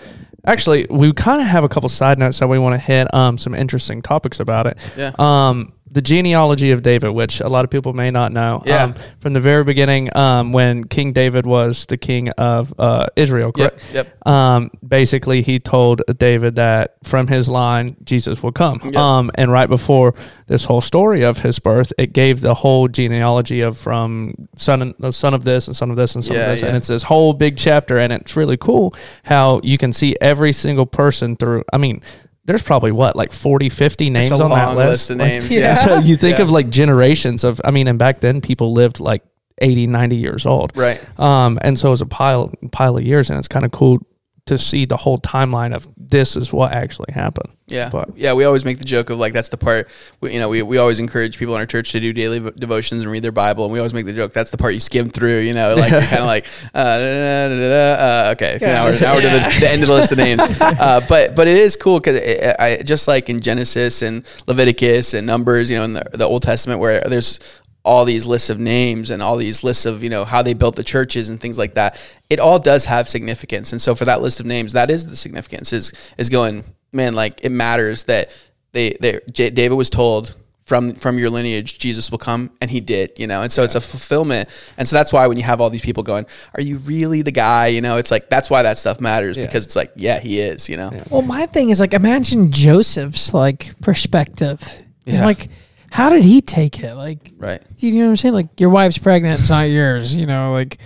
actually, 0.44 0.86
we 0.90 1.12
kind 1.12 1.40
of 1.40 1.46
have 1.46 1.64
a 1.64 1.68
couple 1.68 1.88
side 1.88 2.18
notes 2.18 2.38
that 2.40 2.48
we 2.48 2.58
want 2.58 2.74
to 2.74 2.78
hit. 2.78 3.12
Um, 3.14 3.38
some 3.38 3.54
interesting 3.54 4.02
topics 4.02 4.40
about 4.40 4.66
it. 4.66 4.78
Yeah. 4.96 5.12
Um, 5.18 5.72
the 5.92 6.00
genealogy 6.00 6.70
of 6.70 6.82
David, 6.82 7.10
which 7.10 7.40
a 7.40 7.48
lot 7.48 7.64
of 7.64 7.70
people 7.70 7.92
may 7.92 8.10
not 8.10 8.32
know. 8.32 8.62
Yeah. 8.64 8.84
Um, 8.84 8.94
from 9.20 9.34
the 9.34 9.40
very 9.40 9.62
beginning, 9.62 10.14
um, 10.16 10.52
when 10.52 10.84
King 10.84 11.12
David 11.12 11.44
was 11.46 11.84
the 11.84 11.98
king 11.98 12.30
of 12.30 12.72
uh, 12.78 13.08
Israel, 13.14 13.52
Yep. 13.54 13.70
correct? 13.78 13.94
Yep. 13.94 14.26
Um, 14.26 14.70
basically, 14.86 15.42
he 15.42 15.58
told 15.60 16.00
David 16.18 16.56
that 16.56 16.96
from 17.04 17.26
his 17.28 17.48
line, 17.48 17.96
Jesus 18.04 18.42
would 18.42 18.54
come. 18.54 18.80
Yep. 18.84 18.96
Um, 18.96 19.30
and 19.34 19.52
right 19.52 19.68
before 19.68 20.14
this 20.46 20.64
whole 20.64 20.80
story 20.80 21.22
of 21.24 21.42
his 21.42 21.58
birth, 21.58 21.92
it 21.98 22.14
gave 22.14 22.40
the 22.40 22.54
whole 22.54 22.88
genealogy 22.88 23.60
of 23.60 23.76
from 23.76 24.48
son 24.56 24.80
and 24.82 25.14
son 25.14 25.34
of 25.34 25.44
this 25.44 25.66
and 25.66 25.76
son 25.76 25.90
of 25.90 25.96
this 25.96 26.14
and 26.14 26.24
son 26.24 26.36
Yeah, 26.36 26.42
of 26.44 26.48
this, 26.52 26.62
and 26.62 26.76
it's 26.76 26.88
this 26.88 27.02
whole 27.02 27.34
big 27.34 27.58
chapter, 27.58 27.98
and 27.98 28.12
it's 28.14 28.34
really 28.34 28.56
cool 28.56 28.94
how 29.24 29.60
you 29.62 29.76
can 29.76 29.92
see 29.92 30.16
every 30.22 30.54
single 30.54 30.86
person 30.86 31.36
through. 31.36 31.64
I 31.70 31.76
mean. 31.76 32.00
There's 32.44 32.62
probably 32.62 32.90
what 32.92 33.14
like 33.16 33.32
40, 33.32 33.68
50 33.68 34.10
names 34.10 34.32
on 34.32 34.50
that 34.50 34.76
list. 34.76 34.88
list 34.88 35.10
of 35.10 35.16
Like. 35.18 35.42
Yeah. 35.50 35.58
Yeah. 35.60 35.74
so 35.76 35.98
you 35.98 36.16
think 36.16 36.38
Yeah. 36.38 36.44
of 36.44 36.50
like 36.50 36.70
generations 36.70 37.44
of, 37.44 37.60
I 37.64 37.70
mean, 37.70 37.86
and 37.88 37.98
back 37.98 38.20
then 38.20 38.40
people 38.40 38.72
lived 38.72 38.98
like 39.00 39.22
80, 39.58 39.86
90 39.86 40.16
years 40.16 40.44
old. 40.44 40.72
Right. 40.76 41.00
Um, 41.20 41.58
and 41.62 41.78
so 41.78 41.88
it 41.88 41.90
was 41.92 42.00
a 42.00 42.06
pile, 42.06 42.52
pile 42.72 42.96
of 42.96 43.04
years 43.04 43.30
and 43.30 43.38
it's 43.38 43.48
kind 43.48 43.64
of 43.64 43.70
cool 43.70 43.98
to 44.46 44.58
see 44.58 44.84
the 44.84 44.96
whole 44.96 45.18
timeline 45.18 45.72
of 45.72 45.86
this 45.96 46.36
is 46.36 46.52
what 46.52 46.72
actually 46.72 47.12
happened. 47.12 47.48
Yeah, 47.68 47.88
But- 47.90 48.10
yeah. 48.16 48.32
We 48.32 48.44
always 48.44 48.64
make 48.64 48.78
the 48.78 48.84
joke 48.84 49.08
of 49.08 49.18
like 49.18 49.32
that's 49.32 49.48
the 49.50 49.56
part. 49.56 49.88
We, 50.20 50.34
you 50.34 50.40
know, 50.40 50.48
we, 50.48 50.62
we 50.62 50.78
always 50.78 50.98
encourage 50.98 51.38
people 51.38 51.54
in 51.54 51.60
our 51.60 51.66
church 51.66 51.92
to 51.92 52.00
do 52.00 52.12
daily 52.12 52.40
v- 52.40 52.50
devotions 52.56 53.02
and 53.04 53.10
read 53.12 53.22
their 53.22 53.30
Bible, 53.32 53.64
and 53.64 53.72
we 53.72 53.78
always 53.78 53.94
make 53.94 54.04
the 54.04 54.12
joke 54.12 54.32
that's 54.32 54.50
the 54.50 54.58
part 54.58 54.74
you 54.74 54.80
skim 54.80 55.08
through. 55.08 55.38
You 55.38 55.54
know, 55.54 55.74
like 55.76 55.90
kind 55.92 56.18
of 56.18 56.26
like, 56.26 56.46
uh, 56.74 56.98
da, 56.98 56.98
da, 56.98 57.48
da, 57.48 57.54
da, 57.56 57.68
da, 57.68 58.28
uh, 58.28 58.32
okay, 58.32 58.58
now 58.60 58.84
we're 58.86 59.00
now 59.00 59.14
we're 59.14 59.22
to 59.22 59.28
the, 59.28 59.56
the 59.60 59.70
end 59.70 59.82
of 59.82 59.88
the 59.88 59.94
list 59.94 60.12
of 60.12 60.18
names. 60.18 60.42
Uh, 60.60 61.00
but 61.08 61.36
but 61.36 61.46
it 61.46 61.56
is 61.56 61.76
cool 61.76 62.00
because 62.00 62.16
I 62.58 62.82
just 62.82 63.06
like 63.06 63.30
in 63.30 63.40
Genesis 63.40 64.02
and 64.02 64.24
Leviticus 64.48 65.14
and 65.14 65.24
Numbers, 65.26 65.70
you 65.70 65.78
know, 65.78 65.84
in 65.84 65.92
the, 65.92 66.02
the 66.12 66.24
Old 66.26 66.42
Testament 66.42 66.80
where 66.80 67.00
there's 67.06 67.38
all 67.84 68.04
these 68.04 68.26
lists 68.26 68.48
of 68.50 68.60
names 68.60 69.10
and 69.10 69.22
all 69.22 69.36
these 69.36 69.64
lists 69.64 69.86
of 69.86 70.04
you 70.04 70.10
know 70.10 70.24
how 70.24 70.42
they 70.42 70.54
built 70.54 70.76
the 70.76 70.84
churches 70.84 71.28
and 71.28 71.40
things 71.40 71.58
like 71.58 71.74
that 71.74 72.00
it 72.30 72.38
all 72.38 72.58
does 72.58 72.84
have 72.84 73.08
significance. 73.08 73.72
And 73.72 73.82
so 73.82 73.94
for 73.94 74.04
that 74.04 74.20
list 74.20 74.40
of 74.40 74.46
names 74.46 74.72
that 74.72 74.90
is 74.90 75.06
the 75.06 75.16
significance 75.16 75.72
is 75.72 75.92
is 76.18 76.28
going 76.28 76.64
man 76.92 77.14
like 77.14 77.40
it 77.42 77.50
matters 77.50 78.04
that 78.04 78.34
they 78.72 78.96
they 79.00 79.18
J- 79.30 79.50
david 79.50 79.74
was 79.74 79.90
told 79.90 80.36
from 80.64 80.94
from 80.94 81.18
your 81.18 81.28
lineage 81.28 81.78
jesus 81.78 82.10
will 82.10 82.18
come 82.18 82.50
and 82.60 82.70
he 82.70 82.80
did 82.80 83.12
you 83.16 83.26
know? 83.26 83.42
And 83.42 83.50
so 83.50 83.64
it's 83.64 83.74
a 83.74 83.80
fulfillment. 83.80 84.48
And 84.78 84.86
so 84.86 84.94
that's 84.94 85.12
why 85.12 85.26
when 85.26 85.36
you 85.36 85.42
have 85.42 85.60
all 85.60 85.68
these 85.68 85.82
people 85.82 86.04
going 86.04 86.26
are 86.54 86.60
you 86.60 86.78
really 86.78 87.22
the 87.22 87.32
guy? 87.32 87.66
You 87.66 87.80
know 87.80 87.96
it's 87.96 88.12
like 88.12 88.30
that's 88.30 88.48
why 88.48 88.62
that 88.62 88.78
stuff 88.78 89.00
matters 89.00 89.36
because 89.36 89.64
it's 89.64 89.76
like 89.76 89.90
yeah 89.96 90.20
he 90.20 90.38
is 90.38 90.68
you 90.68 90.76
know? 90.76 90.92
Well, 91.10 91.22
my 91.22 91.46
thing 91.46 91.70
is 91.70 91.80
like 91.80 91.94
imagine 91.94 92.52
Joseph's 92.52 93.34
like 93.34 93.78
perspective. 93.80 94.62
Yeah. 95.04 95.26
Like, 95.26 95.48
how 95.92 96.08
did 96.08 96.24
he 96.24 96.40
take 96.40 96.80
it? 96.80 96.94
Like, 96.94 97.32
right 97.36 97.62
you 97.78 97.92
know 97.98 98.04
what 98.06 98.10
I'm 98.10 98.16
saying? 98.16 98.34
Like, 98.34 98.58
your 98.58 98.70
wife's 98.70 98.96
pregnant, 98.98 99.38
it's 99.40 99.50
not 99.50 99.62
yours. 99.68 100.16
You 100.16 100.24
know, 100.26 100.52
like, 100.52 100.78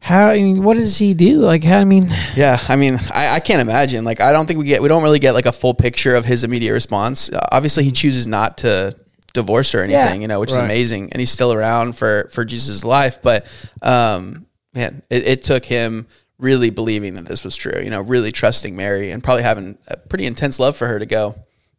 how? 0.00 0.28
I 0.28 0.36
mean, 0.42 0.62
what 0.62 0.76
does 0.78 0.96
he 0.96 1.12
do? 1.12 1.40
Like, 1.40 1.62
how? 1.62 1.78
I 1.78 1.84
mean, 1.84 2.08
Yeah, 2.34 2.58
I 2.68 2.76
mean, 2.76 2.98
I, 3.12 3.34
I 3.34 3.40
can't 3.40 3.60
imagine. 3.60 4.04
Like, 4.04 4.20
I 4.20 4.32
don't 4.32 4.46
think 4.46 4.58
we 4.58 4.64
get, 4.64 4.80
we 4.80 4.88
don't 4.88 5.02
really 5.02 5.18
get 5.18 5.32
like 5.34 5.46
a 5.46 5.52
full 5.52 5.74
picture 5.74 6.14
of 6.14 6.24
his 6.24 6.44
immediate 6.44 6.72
response. 6.72 7.30
Uh, 7.30 7.40
obviously, 7.52 7.84
he 7.84 7.92
chooses 7.92 8.26
not 8.26 8.58
to 8.58 8.96
divorce 9.34 9.74
or 9.74 9.80
anything, 9.80 9.92
Yeah. 9.92 10.14
you 10.14 10.28
know, 10.28 10.40
which 10.40 10.50
is 10.50 10.56
amazing, 10.56 11.12
and 11.12 11.20
he's 11.20 11.30
still 11.30 11.52
around 11.52 11.96
for 11.96 12.30
for 12.32 12.44
Jesus' 12.44 12.84
life. 12.84 13.20
But, 13.20 13.46
um, 13.82 14.46
man, 14.72 15.02
it, 15.10 15.28
it 15.28 15.42
took 15.42 15.64
him 15.66 16.06
really 16.38 16.70
believing 16.70 17.14
that 17.14 17.26
this 17.26 17.44
was 17.44 17.54
true. 17.56 17.82
You 17.82 17.90
know, 17.90 18.00
really 18.00 18.32
trusting 18.32 18.74
Mary 18.74 19.10
and 19.10 19.22
probably 19.22 19.42
having 19.42 19.76
a 19.88 19.96
pretty 19.96 20.24
intense 20.24 20.58
love 20.58 20.76
for 20.76 20.86
her 20.86 20.98
to 20.98 21.06
go. 21.06 21.34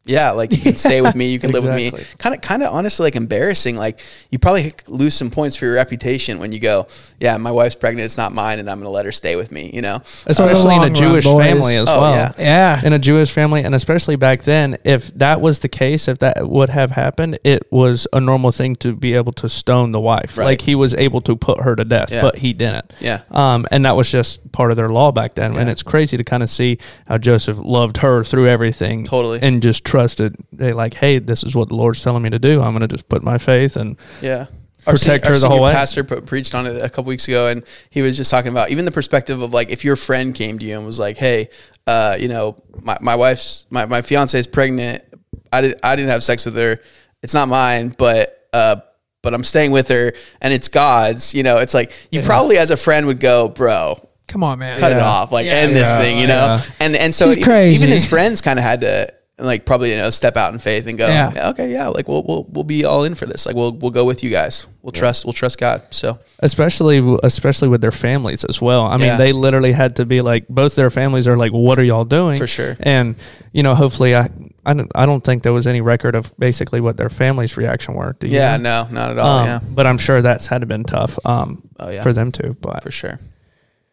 Yeah, 0.10 0.32
like 0.32 0.52
you 0.52 0.58
can 0.58 0.76
stay 0.76 1.02
with 1.02 1.16
me, 1.16 1.32
you 1.32 1.40
can 1.40 1.52
live 1.52 1.64
with 1.64 1.76
me. 1.76 1.92
Kind 2.18 2.34
of, 2.36 2.42
kind 2.42 2.64
of, 2.64 2.74
honestly, 2.74 3.04
like 3.06 3.16
embarrassing. 3.16 3.76
Like 3.78 4.00
you 4.32 4.40
probably 4.40 4.72
lose 4.88 5.14
some 5.14 5.30
points 5.30 5.56
for 5.56 5.66
your 5.66 5.76
reputation 5.76 6.40
when 6.40 6.52
you 6.52 6.60
go, 6.60 6.88
"Yeah, 7.20 7.38
my 7.38 7.52
wife's 7.52 7.76
pregnant; 7.76 8.06
it's 8.06 8.18
not 8.18 8.34
mine, 8.34 8.60
and 8.60 8.70
I'm 8.70 8.78
going 8.78 8.86
to 8.86 8.90
let 8.92 9.06
her 9.06 9.12
stay 9.12 9.36
with 9.36 9.52
me." 9.52 9.70
You 9.74 9.82
know, 9.82 10.02
especially 10.26 10.76
in 10.76 10.84
a 10.84 10.90
Jewish 10.90 11.26
boys. 11.26 11.46
family 11.46 11.76
as 11.76 11.88
Oh, 11.88 12.02
well. 12.02 12.14
yeah. 12.14 12.32
Yeah. 12.38 12.82
in 12.86 12.94
a 12.94 13.00
Jewish 13.00 13.32
family, 13.32 13.64
and 13.64 13.76
especially 13.76 14.16
back 14.16 14.44
then, 14.44 14.78
if 14.84 15.14
that 15.18 15.42
was 15.42 15.60
the 15.60 15.70
case, 15.70 16.08
if 16.08 16.20
that 16.20 16.50
would 16.50 16.70
have 16.70 16.92
happened, 16.92 17.38
it 17.44 17.68
was 17.72 18.08
a 18.12 18.20
normal 18.20 18.52
thing 18.52 18.76
to 18.78 18.96
be 18.96 19.14
able 19.14 19.34
to 19.34 19.48
stone 19.48 19.92
the 19.92 20.00
wife. 20.00 20.38
Right. 20.38 20.46
Like 20.46 20.62
he 20.62 20.74
was 20.76 20.96
able 20.96 21.22
to 21.22 21.36
put 21.36 21.62
her 21.62 21.76
to 21.76 21.86
death, 21.86 22.12
Yeah. 22.12 22.22
but 22.22 22.38
he 22.38 22.54
didn't. 22.54 22.92
Yeah. 23.00 23.22
Um, 23.32 23.68
and 23.72 23.86
that 23.86 23.96
was 23.96 24.10
just 24.12 24.52
part 24.52 24.72
of 24.72 24.78
their 24.78 24.90
law 24.90 25.12
back 25.12 25.36
then. 25.36 25.56
And 25.56 25.70
it's 25.70 25.84
crazy 25.84 26.18
to 26.18 26.24
kind 26.24 26.42
of 26.44 26.50
see 26.50 26.78
how 27.08 27.18
Joseph 27.18 27.58
loved 27.62 27.98
her 27.98 28.24
through 28.24 28.48
everything, 28.48 29.04
Totally. 29.04 29.40
and 29.42 29.62
just 29.62 29.84
trusted. 30.00 30.36
They 30.52 30.74
like, 30.74 30.94
hey, 30.94 31.20
this 31.20 31.44
is 31.44 31.56
what 31.56 31.70
the 31.70 31.76
Lord's 31.76 32.04
telling 32.04 32.24
me 32.24 32.30
to 32.30 32.40
do. 32.40 32.62
I'm 32.62 32.72
going 32.72 32.82
to 32.82 32.88
just 32.88 33.10
put 33.10 33.24
my 33.24 33.38
faith 33.38 33.76
and 33.76 33.98
Yeah. 34.22 34.48
Protect 34.86 35.26
sen- 35.26 35.34
her 35.34 35.40
the 35.40 35.50
whole 35.50 35.62
way. 35.62 35.74
Pastor 35.74 36.04
pre- 36.06 36.22
preached 36.22 36.56
on 36.56 36.66
it 36.66 36.82
a 36.82 36.90
couple 36.90 37.04
weeks 37.06 37.28
ago, 37.28 37.48
and 37.48 37.64
he 37.90 38.02
was 38.02 38.16
just 38.16 38.32
talking 38.32 38.50
about 38.50 38.70
even 38.72 38.86
the 38.86 38.92
perspective 38.92 39.42
of 39.42 39.54
like 39.54 39.70
if 39.70 39.84
your 39.84 39.96
friend 39.98 40.34
came 40.34 40.58
to 40.58 40.66
you 40.66 40.78
and 40.78 40.86
was 40.86 40.98
like, 40.98 41.18
"Hey, 41.18 41.50
uh, 41.86 42.16
you 42.18 42.30
know, 42.30 42.56
my, 42.82 42.98
my 43.02 43.16
wife's 43.16 43.66
my 43.70 43.86
my 43.86 44.02
fiance 44.02 44.40
is 44.40 44.48
pregnant. 44.48 45.04
I 45.52 45.62
did 45.62 45.80
I 45.84 45.96
didn't 45.98 46.12
have 46.12 46.24
sex 46.24 46.46
with 46.46 46.56
her. 46.56 46.80
It's 47.22 47.34
not 47.34 47.50
mine, 47.50 47.94
but 47.98 48.48
uh, 48.54 48.78
but 49.22 49.34
I'm 49.34 49.44
staying 49.44 49.72
with 49.72 49.90
her, 49.90 50.14
and 50.42 50.54
it's 50.54 50.70
God's. 50.70 51.36
You 51.36 51.44
know, 51.44 51.58
it's 51.58 51.74
like 51.74 51.92
you 52.10 52.22
probably 52.24 52.58
as 52.58 52.72
a 52.72 52.78
friend 52.78 53.06
would 53.08 53.20
go, 53.20 53.50
bro, 53.50 53.96
Come 54.30 54.44
on, 54.46 54.60
man. 54.60 54.80
cut 54.80 54.94
it 54.94 55.00
off, 55.00 55.34
like 55.34 55.46
Yeah. 55.46 55.56
end 55.56 55.76
this 55.76 55.90
Yeah, 55.90 56.00
thing, 56.00 56.18
you 56.20 56.28
know. 56.28 56.56
yeah. 56.56 56.62
And 56.80 56.96
and 56.96 57.14
so 57.14 57.30
He's 57.32 57.44
crazy. 57.44 57.76
even 57.84 57.90
his 57.94 58.06
friends 58.06 58.42
kind 58.42 58.58
of 58.58 58.64
had 58.64 58.80
to 58.82 59.14
like 59.40 59.66
probably 59.66 59.92
you 59.92 59.98
know 59.98 60.10
step 60.10 60.36
out 60.38 60.54
in 60.54 60.60
faith 60.60 60.86
and 60.88 60.98
go, 60.98 61.08
Yeah. 61.08 61.32
yeah. 61.36 61.50
okay, 61.50 61.72
yeah, 61.72 61.88
like 61.88 62.08
we'll 62.08 62.24
we'll 62.24 62.44
we'll 62.50 62.64
be 62.64 62.86
all 62.86 63.04
in 63.04 63.16
for 63.16 63.26
this. 63.26 63.46
Like 63.46 63.56
we'll 63.56 63.72
we'll 63.72 63.92
go 63.92 64.06
with 64.06 64.24
you 64.24 64.30
guys. 64.30 64.68
We'll 64.82 64.92
trust 64.92 65.26
we'll 65.26 65.34
trust 65.34 65.58
God. 65.60 65.82
So 65.92 66.20
especially 66.40 67.18
especially 67.24 67.68
with 67.68 67.82
their 67.82 67.92
families 67.92 68.44
as 68.46 68.62
well. 68.62 68.86
I 68.86 68.98
mean, 68.98 69.08
Yeah. 69.08 69.18
they 69.18 69.32
literally 69.34 69.72
had 69.72 69.96
to 69.98 70.06
be 70.06 70.22
like 70.22 70.48
both 70.48 70.76
their 70.76 70.90
families 70.90 71.28
are 71.28 71.38
like, 71.38 71.52
"What 71.52 71.80
are 71.80 71.84
y'all 71.84 72.06
doing?" 72.06 72.38
For 72.38 72.48
sure. 72.48 72.76
And 72.80 73.16
you 73.54 73.64
know, 73.64 73.76
hopefully, 73.76 74.16
I 74.16 74.30
I 74.66 74.74
don't 74.74 74.92
I 74.96 75.06
don't 75.06 75.24
think 75.24 75.44
there 75.44 75.54
was 75.54 75.68
any 75.68 75.82
record 75.82 76.16
of 76.16 76.32
basically 76.38 76.82
what 76.82 76.98
their 76.98 77.10
family's 77.10 77.56
reaction 77.58 77.94
were. 77.94 78.16
Do 78.20 78.28
you 78.28 78.36
yeah, 78.36 78.58
know? 78.58 78.84
no, 78.84 78.92
not 78.92 79.12
at 79.12 79.20
all. 79.20 79.38
Um, 79.40 79.46
yeah, 79.48 79.60
But 79.64 79.88
I'm 79.88 79.98
sure 79.98 80.22
that's 80.22 80.48
had 80.48 80.62
to 80.62 80.68
been 80.68 80.84
tough. 80.84 81.18
Um, 81.26 81.64
Oh, 81.80 81.90
yeah. 81.90 82.04
for 82.04 82.12
them 82.14 82.32
too. 82.32 82.58
But 82.60 82.84
for 82.84 82.92
sure. 82.92 83.20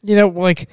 You 0.03 0.17
know, 0.17 0.29
like 0.29 0.69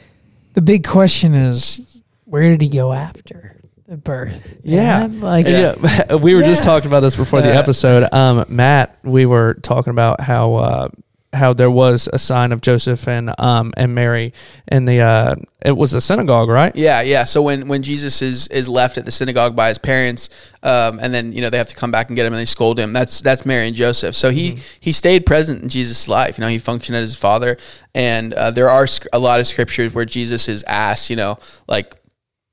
the 0.53 0.61
big 0.61 0.84
question 0.86 1.34
is, 1.34 2.01
where 2.26 2.49
did 2.49 2.61
he 2.61 2.69
go 2.69 2.91
after 2.93 3.55
the 3.61 3.62
birth? 3.97 4.59
Yeah. 4.63 5.07
Man, 5.07 5.21
like 5.21 5.45
yeah, 5.47 6.15
we 6.21 6.35
were 6.35 6.43
just 6.43 6.63
talking 6.63 6.87
about 6.87 7.01
this 7.01 7.15
before 7.15 7.41
the 7.41 7.53
episode. 7.53 8.11
Um, 8.13 8.45
Matt, 8.49 8.97
we 9.03 9.25
were 9.25 9.55
talking 9.55 9.91
about 9.91 10.21
how 10.21 10.55
uh, 10.55 10.89
how 11.33 11.53
there 11.53 11.71
was 11.71 12.07
a 12.13 12.19
sign 12.19 12.51
of 12.51 12.61
Joseph 12.61 13.07
and 13.07 13.33
um 13.39 13.73
and 13.75 13.95
Mary 13.95 14.33
in 14.67 14.85
the 14.85 15.01
uh 15.01 15.35
it 15.61 15.71
was 15.71 15.91
the 15.91 16.01
synagogue, 16.01 16.49
right? 16.49 16.75
Yeah, 16.75 17.01
yeah. 17.01 17.23
So 17.23 17.41
when 17.41 17.67
when 17.67 17.83
Jesus 17.83 18.21
is 18.21 18.47
is 18.49 18.67
left 18.69 18.97
at 18.97 19.05
the 19.05 19.11
synagogue 19.11 19.55
by 19.55 19.69
his 19.69 19.77
parents, 19.77 20.29
um, 20.61 20.99
and 20.99 21.13
then 21.13 21.31
you 21.31 21.41
know 21.41 21.49
they 21.49 21.57
have 21.57 21.69
to 21.69 21.75
come 21.75 21.91
back 21.91 22.09
and 22.09 22.15
get 22.15 22.25
him 22.25 22.33
and 22.33 22.39
they 22.39 22.45
scold 22.45 22.79
him. 22.79 22.93
That's 22.93 23.21
that's 23.21 23.45
Mary 23.45 23.67
and 23.67 23.75
Joseph. 23.75 24.15
So 24.15 24.29
he 24.29 24.59
he 24.81 24.91
stayed 24.91 25.25
present 25.25 25.63
in 25.63 25.69
Jesus' 25.69 26.07
life. 26.07 26.37
You 26.37 26.43
know, 26.43 26.49
he 26.49 26.59
functioned 26.59 26.97
as 26.97 27.11
his 27.11 27.15
father. 27.15 27.57
And 27.95 28.33
uh, 28.33 28.51
there 28.51 28.69
are 28.69 28.87
a 29.13 29.19
lot 29.19 29.39
of 29.39 29.47
scriptures 29.47 29.93
where 29.93 30.05
Jesus 30.05 30.49
is 30.49 30.63
asked, 30.67 31.09
you 31.09 31.15
know, 31.15 31.37
like 31.67 31.95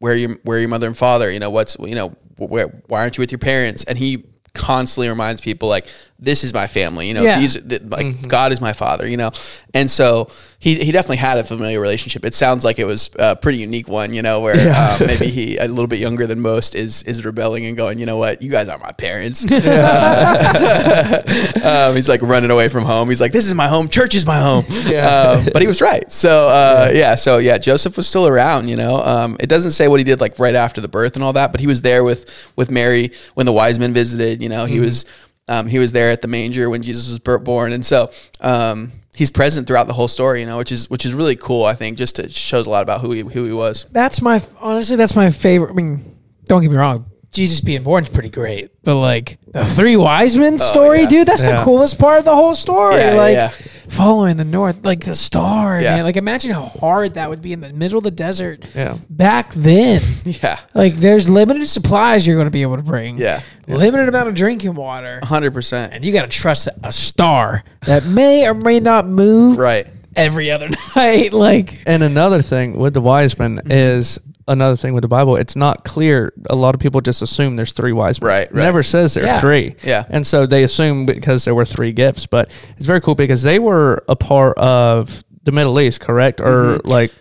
where 0.01 0.13
are 0.13 0.17
your 0.17 0.37
where 0.43 0.59
are 0.59 0.61
your 0.61 0.69
mother 0.69 0.89
and 0.89 0.97
father? 0.97 1.31
You 1.31 1.39
know, 1.39 1.51
what's 1.51 1.77
you 1.79 1.95
know 1.95 2.09
where 2.37 2.67
why 2.89 3.01
aren't 3.01 3.17
you 3.17 3.23
with 3.23 3.31
your 3.31 3.39
parents? 3.39 3.85
And 3.85 3.97
he 3.97 4.25
constantly 4.53 5.09
reminds 5.09 5.41
people 5.41 5.69
like 5.69 5.87
this 6.19 6.43
is 6.43 6.53
my 6.53 6.67
family 6.67 7.07
you 7.07 7.15
know 7.15 7.23
Yeah. 7.23 7.39
these 7.39 7.55
th- 7.55 7.83
like 7.83 8.07
mm-hmm. 8.07 8.27
god 8.27 8.53
is 8.53 8.61
my 8.61 8.73
father 8.73 9.07
you 9.07 9.17
know 9.17 9.31
and 9.75 9.89
so 9.89 10.29
he, 10.63 10.75
he 10.77 10.93
definitely 10.93 11.17
had 11.17 11.39
a 11.39 11.45
familiar 11.45 11.81
relationship. 11.81 12.23
It 12.25 12.35
sounds 12.35 12.65
like 12.67 12.79
it 12.79 12.85
was 12.85 13.09
a 13.19 13.35
pretty 13.35 13.59
unique 13.59 13.89
one 13.89 14.13
you 14.13 14.21
know 14.21 14.41
where 14.41 14.57
Yeah. 14.57 14.99
um, 15.01 15.07
maybe 15.07 15.27
he 15.29 15.57
a 15.57 15.67
little 15.67 15.87
bit 15.87 15.99
younger 15.99 16.27
than 16.27 16.39
most 16.41 16.75
is 16.75 17.03
is 17.05 17.25
rebelling 17.25 17.65
and 17.65 17.77
going 17.79 17.99
you 17.99 18.05
know 18.07 18.19
what? 18.19 18.43
You 18.43 18.51
guys 18.51 18.69
aren't 18.69 18.83
my 18.83 18.93
parents. 18.93 19.45
Um, 21.63 21.95
he's 21.95 22.09
like 22.09 22.23
running 22.23 22.51
away 22.51 22.69
from 22.69 22.85
home. 22.85 23.09
He's 23.09 23.21
like 23.21 23.33
this 23.33 23.47
is 23.47 23.55
my 23.55 23.69
home. 23.69 23.89
Church 23.89 24.15
is 24.15 24.27
my 24.27 24.39
home. 24.39 24.65
Yeah. 24.87 25.07
um, 25.09 25.49
but 25.53 25.63
he 25.63 25.69
was 25.69 25.81
right. 25.81 26.11
So 26.11 26.49
uh, 26.49 26.91
yeah. 26.93 27.15
so 27.15 27.39
yeah 27.39 27.59
joseph 27.59 27.97
was 27.97 28.09
still 28.09 28.27
around 28.27 28.69
you 28.69 28.77
know. 28.77 28.97
Um, 29.03 29.37
it 29.41 29.49
doesn't 29.49 29.73
say 29.73 29.89
what 29.89 30.01
he 30.01 30.05
did 30.05 30.21
like 30.21 30.39
right 30.39 30.55
after 30.55 30.81
the 30.81 30.89
birth 30.89 31.15
and 31.15 31.25
all 31.25 31.33
that 31.35 31.53
but 31.53 31.61
he 31.61 31.67
was 31.67 31.83
there 31.83 32.03
with 32.05 32.29
with 32.57 32.71
mary 32.71 33.13
when 33.35 33.47
the 33.47 33.53
wise 33.53 33.79
men 33.79 33.93
visited 33.93 34.43
you 34.43 34.49
know. 34.49 34.65
He 34.67 34.81
was 34.81 35.05
um, 35.49 35.67
he 35.67 35.79
was 35.79 35.93
there 35.93 36.11
at 36.11 36.23
the 36.23 36.29
manger 36.29 36.69
when 36.71 36.83
jesus 36.83 37.09
was 37.09 37.19
born. 37.45 37.73
And 37.73 37.85
so 37.85 38.11
um, 38.41 38.93
he's 39.15 39.31
present 39.31 39.67
throughout 39.67 39.87
the 39.87 39.93
whole 39.93 40.09
story 40.09 40.41
you 40.41 40.47
know 40.47 40.59
which 40.59 40.73
is 40.73 40.89
which 40.89 41.05
is 41.05 41.15
really 41.15 41.37
cool 41.37 41.65
i 41.65 41.75
think 41.75 41.99
just 41.99 42.19
it 42.19 42.31
shows 42.31 42.67
a 42.67 42.71
lot 42.71 42.83
about 42.83 43.01
who 43.01 43.11
he 43.11 43.21
who 43.21 43.45
he 43.45 43.53
was 43.53 43.85
that's 43.91 44.23
my 44.23 44.41
honestly 44.61 44.97
that's 44.97 45.17
my 45.17 45.31
favorite. 45.31 45.71
I 45.71 45.75
mean, 45.75 46.17
don't 46.45 46.63
get 46.63 46.71
me 46.71 46.77
wrong. 46.77 47.10
Jesus 47.33 47.61
being 47.61 47.83
born 47.85 48.03
is 48.05 48.11
pretty 48.11 48.29
great, 48.31 48.71
but 48.83 48.97
like 48.97 49.39
the 49.53 49.65
three 49.65 49.97
wise 49.97 50.37
men 50.37 50.59
story, 50.59 50.99
Oh, 50.99 51.03
yeah. 51.03 51.09
dude, 51.09 51.29
that's 51.29 51.43
Yeah. 51.43 51.59
the 51.59 51.63
coolest 51.65 51.99
part 51.99 52.19
of 52.19 52.25
the 52.25 52.35
whole 52.35 52.55
story. 52.55 52.97
Yeah, 52.97 53.13
yeah, 53.13 53.17
like 53.17 53.35
yeah. 53.35 53.49
following 53.89 54.37
the 54.37 54.45
north, 54.45 54.85
like 54.85 55.05
the 55.05 55.15
star, 55.15 55.81
Yeah. 55.81 55.97
man. 55.97 56.05
Like 56.05 56.17
imagine 56.17 56.51
how 56.53 56.63
hard 56.63 57.15
that 57.15 57.31
would 57.31 57.41
be 57.41 57.53
in 57.53 57.61
the 57.61 57.73
middle 57.73 57.99
of 57.99 58.05
the 58.05 58.11
desert. 58.11 58.65
Yeah. 58.75 58.97
Back 59.09 59.53
then, 59.55 60.03
yeah 60.25 60.59
like 60.75 60.97
there's 60.97 61.29
limited 61.29 61.69
supplies 61.69 62.27
you're 62.27 62.37
going 62.37 62.47
to 62.49 62.51
be 62.51 62.63
able 62.63 62.79
to 62.79 62.83
bring. 62.83 63.17
Yeah. 63.19 63.43
Limited 63.69 64.09
amount 64.09 64.29
of 64.29 64.35
drinking 64.35 64.75
water, 64.75 65.21
100% 65.23 65.91
and 65.93 66.05
you 66.05 66.13
got 66.13 66.23
to 66.23 66.29
trust 66.37 66.69
a 66.83 66.93
star 66.93 67.63
that 67.87 68.05
may 68.07 68.49
or 68.49 68.55
may 68.55 68.81
not 68.81 69.07
move 69.07 69.57
right 69.59 69.87
Mm-hmm. 69.87 70.13
every 70.17 70.51
other 70.51 70.69
night. 70.97 71.33
Like 71.33 71.73
And 71.87 72.03
another 72.03 72.43
thing 72.43 72.77
with 72.77 72.95
the 72.95 73.01
wise 73.01 73.39
men 73.39 73.61
is 73.67 74.19
another 74.51 74.77
thing 74.77 74.93
with 74.93 75.03
the 75.03 75.09
Bible. 75.09 75.37
It's 75.37 75.57
not 75.57 75.85
clear. 75.85 76.33
A 76.51 76.55
lot 76.55 76.75
of 76.75 76.81
people 76.81 77.01
just 77.01 77.23
assume 77.23 77.57
there's 77.57 77.73
three 77.73 77.93
wise 77.93 78.21
men. 78.21 78.29
Right, 78.29 78.53
right. 78.55 78.63
never 78.63 78.83
says 78.83 79.15
there 79.15 79.25
are 79.25 79.29
Yeah. 79.29 79.41
three. 79.41 79.77
Yeah. 79.83 80.05
And 80.11 80.27
so 80.27 80.45
they 80.47 80.65
assume 80.65 81.07
because 81.07 81.45
there 81.45 81.55
were 81.55 81.65
three 81.65 81.93
gifts. 81.93 82.27
But 82.27 82.51
it's 82.77 82.87
very 82.87 83.01
cool 83.01 83.15
because 83.15 83.43
they 83.43 83.59
were 83.59 84.05
a 84.09 84.17
part 84.17 84.59
of 84.59 85.25
the 85.45 85.53
Middle 85.53 85.81
East, 85.81 86.01
correct? 86.01 86.41
Or 86.41 86.81
like 86.85 87.13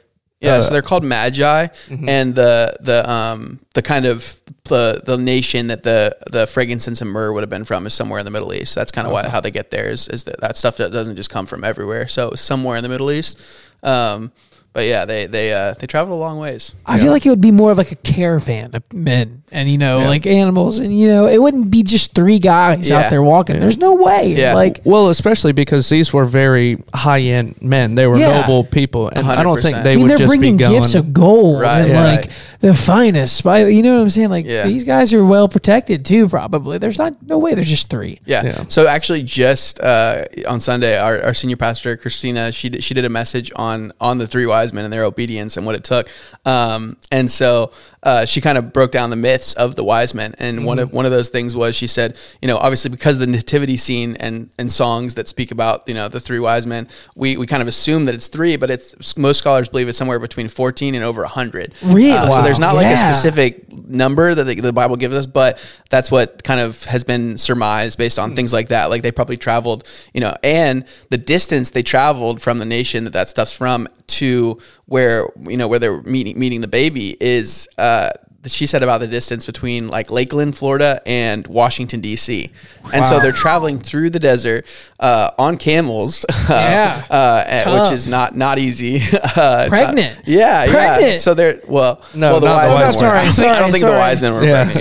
Yeah, 0.41 0.55
uh, 0.55 0.61
so 0.61 0.71
they're 0.73 0.81
called 0.81 1.03
magi, 1.03 1.67
and 1.89 2.33
the 2.35 2.75
the 2.81 3.09
um 3.09 3.59
the 3.73 3.81
kind 3.81 4.05
of 4.05 4.39
the 4.65 5.01
the 5.05 5.17
nation 5.17 5.67
that 5.67 5.83
the 5.83 6.15
the 6.31 6.45
frankincense 6.47 7.01
and 7.01 7.09
myrrh 7.11 7.33
would 7.33 7.43
have 7.43 7.49
been 7.49 7.65
from 7.65 7.85
is 7.87 7.93
somewhere 7.93 8.19
in 8.19 8.25
the 8.25 8.31
Middle 8.31 8.53
East. 8.53 8.73
That's 8.75 8.91
kind 8.91 9.05
of 9.07 9.11
why 9.13 9.27
how 9.27 9.39
they 9.41 9.51
get 9.51 9.69
there 9.71 9.89
is 9.89 10.07
is 10.07 10.23
that, 10.25 10.39
that 10.41 10.57
stuff 10.57 10.77
that 10.77 10.91
doesn't 10.91 11.15
just 11.17 11.29
come 11.29 11.45
from 11.45 11.63
everywhere. 11.63 12.07
So 12.07 12.31
somewhere 12.35 12.77
in 12.77 12.83
the 12.83 12.89
Middle 12.89 13.11
East. 13.11 13.39
Um, 13.83 14.31
but 14.79 14.87
yeah, 14.87 15.03
they 15.03 15.25
they 15.25 15.51
uh, 15.53 15.73
they 15.73 15.87
traveled 15.87 16.15
a 16.15 16.19
long 16.21 16.39
ways. 16.39 16.73
I 16.85 16.97
feel 16.99 17.11
like 17.11 17.25
it 17.25 17.29
would 17.29 17.41
be 17.41 17.51
more 17.51 17.71
of 17.71 17.77
like 17.77 17.91
a 17.91 17.97
caravan 17.97 18.71
of 18.73 18.83
men 18.93 19.43
and 19.51 19.69
you 19.69 19.77
know 19.77 19.99
Yeah. 19.99 20.07
like 20.07 20.25
animals 20.25 20.79
and 20.79 20.97
you 20.97 21.09
know 21.09 21.27
it 21.27 21.41
wouldn't 21.41 21.69
be 21.69 21.83
just 21.83 22.13
three 22.15 22.39
guys 22.39 22.89
Yeah. 22.89 22.99
out 22.99 23.09
there 23.09 23.21
walking. 23.21 23.59
There's 23.59 23.77
no 23.77 23.95
way. 23.95 24.33
Yeah. 24.37 24.53
Like 24.53 24.79
well, 24.85 25.09
especially 25.09 25.51
because 25.51 25.89
these 25.89 26.13
were 26.13 26.23
very 26.25 26.81
high 26.93 27.19
end 27.19 27.61
men. 27.61 27.95
They 27.95 28.07
were 28.07 28.17
Yeah. 28.17 28.39
noble 28.39 28.63
people, 28.63 29.09
and 29.09 29.27
I 29.27 29.43
don't 29.43 29.61
think 29.61 29.75
they 29.83 29.93
I 29.93 29.95
mean, 29.95 30.03
would 30.03 30.11
they're 30.11 30.17
just 30.19 30.29
bringing 30.29 30.55
be 30.55 30.63
going. 30.63 30.79
gifts 30.81 30.95
of 30.95 31.11
gold 31.13 31.59
Right, 31.61 31.79
and 31.81 31.89
yeah. 31.89 32.03
like 32.05 32.29
the 32.61 32.73
finest. 32.73 33.43
By 33.43 33.65
you 33.65 33.83
know 33.83 33.95
what 33.97 34.01
I'm 34.03 34.09
saying? 34.09 34.29
Like 34.29 34.45
Yeah. 34.45 34.63
these 34.63 34.85
guys 34.85 35.13
are 35.13 35.25
well 35.25 35.49
protected 35.49 36.05
too. 36.05 36.29
Probably 36.29 36.77
there's 36.77 36.97
not 36.97 37.15
no 37.27 37.37
way. 37.37 37.53
There's 37.53 37.69
just 37.69 37.89
three. 37.89 38.19
Yeah. 38.25 38.43
Yeah. 38.45 38.63
So 38.69 38.87
actually, 38.87 39.23
just 39.23 39.79
uh, 39.81 40.23
on 40.47 40.59
Sunday, 40.61 40.97
our, 40.97 41.21
our 41.21 41.33
senior 41.33 41.57
pastor 41.57 41.97
Christina 41.97 42.51
she 42.53 42.69
did, 42.69 42.83
she 42.83 42.93
did 42.93 43.03
a 43.05 43.09
message 43.09 43.51
on 43.55 43.91
on 43.99 44.17
the 44.19 44.27
three 44.27 44.45
wise 44.45 44.68
and 44.77 44.93
their 44.93 45.03
obedience 45.03 45.57
and 45.57 45.65
what 45.65 45.75
it 45.75 45.83
took. 45.83 46.09
Um, 46.45 46.97
and 47.11 47.29
so 47.29 47.71
uh, 48.01 48.25
she 48.25 48.39
kind 48.39 48.57
of 48.57 48.71
broke 48.71 48.91
down 48.91 49.09
the 49.09 49.15
myths 49.15 49.53
of 49.53 49.75
the 49.75 49.83
wise 49.83 50.13
men. 50.13 50.33
And 50.39 50.65
one 50.65 50.79
of 50.79 50.93
one 50.93 51.05
of 51.05 51.11
those 51.11 51.29
things 51.29 51.55
was 51.55 51.75
she 51.75 51.87
said, 51.87 52.17
you 52.41 52.47
know, 52.47 52.57
obviously 52.57 52.89
because 52.89 53.17
of 53.17 53.21
the 53.21 53.27
nativity 53.27 53.77
scene 53.77 54.15
and 54.17 54.49
and 54.57 54.71
songs 54.71 55.15
that 55.15 55.27
speak 55.27 55.51
about 55.51 55.87
you 55.87 55.93
know 55.93 56.07
the 56.07 56.19
three 56.19 56.39
wise 56.39 56.65
men, 56.65 56.87
we 57.15 57.35
we 57.37 57.45
kind 57.45 57.61
of 57.61 57.67
assume 57.67 58.05
that 58.05 58.15
it's 58.15 58.27
three, 58.27 58.55
but 58.55 58.69
it's 58.69 59.17
most 59.17 59.39
scholars 59.39 59.69
believe 59.69 59.89
it's 59.89 59.97
somewhere 59.97 60.19
between 60.19 60.47
fourteen 60.47 60.95
and 60.95 61.03
over 61.03 61.25
hundred. 61.25 61.73
Really? 61.81 62.11
Uh, 62.11 62.29
So 62.29 62.41
there's 62.43 62.59
not 62.59 62.75
like 62.75 62.85
a 62.87 62.97
specific 62.97 63.71
number 63.71 64.33
that 64.33 64.43
the, 64.45 64.55
the 64.55 64.73
Bible 64.73 64.95
gives 64.95 65.17
us, 65.17 65.25
but 65.25 65.59
that's 65.89 66.09
what 66.09 66.43
kind 66.43 66.59
of 66.61 66.83
has 66.85 67.03
been 67.03 67.37
surmised 67.37 67.97
based 67.97 68.17
on 68.19 68.35
things 68.35 68.53
like 68.53 68.69
that. 68.69 68.89
Like 68.89 69.01
they 69.01 69.11
probably 69.11 69.37
traveled, 69.37 69.85
you 70.13 70.21
know, 70.21 70.35
and 70.43 70.85
the 71.09 71.17
distance 71.17 71.71
they 71.71 71.83
traveled 71.83 72.41
from 72.41 72.59
the 72.59 72.65
nation 72.65 73.03
that 73.03 73.13
that 73.13 73.27
stuff's 73.29 73.55
from 73.55 73.87
to 74.07 74.59
where 74.89 75.27
you 75.47 75.55
know 75.55 75.67
where 75.67 75.79
they're 75.79 76.01
meeting 76.01 76.37
meeting 76.37 76.61
the 76.61 76.67
baby 76.67 77.15
is 77.21 77.67
uh, 77.77 78.09
she 78.45 78.65
said 78.65 78.83
about 78.83 78.99
the 78.99 79.07
distance 79.07 79.45
between 79.45 79.89
like 79.89 80.11
Lakeland, 80.11 80.55
Florida, 80.55 81.01
and 81.05 81.45
Washington 81.47 81.99
D.C. 81.99 82.49
And 82.93 83.05
so 83.05 83.19
they're 83.19 83.33
traveling 83.33 83.79
through 83.79 84.11
the 84.11 84.19
desert 84.19 84.65
uh, 84.99 85.31
on 85.37 85.57
camels, 85.57 86.25
Yeah. 86.49 87.05
uh, 87.09 87.43
and- 87.45 87.81
which 87.81 87.91
is 87.91 88.07
not 88.07 88.35
not 88.35 88.57
easy. 88.57 89.01
Uh, 89.39 89.63
it's 89.65 89.71
not- 89.71 89.93
Pregnant. 89.95 90.19
yeah, 90.25 90.63
yeah. 90.65 90.71
Pregnant. 90.71 91.21
So 91.21 91.33
they're 91.33 91.61
well, 91.67 92.01
No, 92.13 92.31
well, 92.31 92.39
the 92.39 92.47
not 92.47 92.67
the 92.69 92.75
wise 92.75 92.75
men 92.75 92.83
wise 92.85 93.01
weren't. 93.01 93.13
I 93.13 93.21
don't 93.23 93.31
think, 93.33 93.45
I 93.45 93.49
Sorry, 93.49 93.59
don't 93.59 93.71
think 93.71 93.85
the 93.85 93.91
wise 93.91 94.21
men 94.21 94.33
were 94.33 94.43
Yeah. 94.45 94.63
pregnant. 94.63 94.79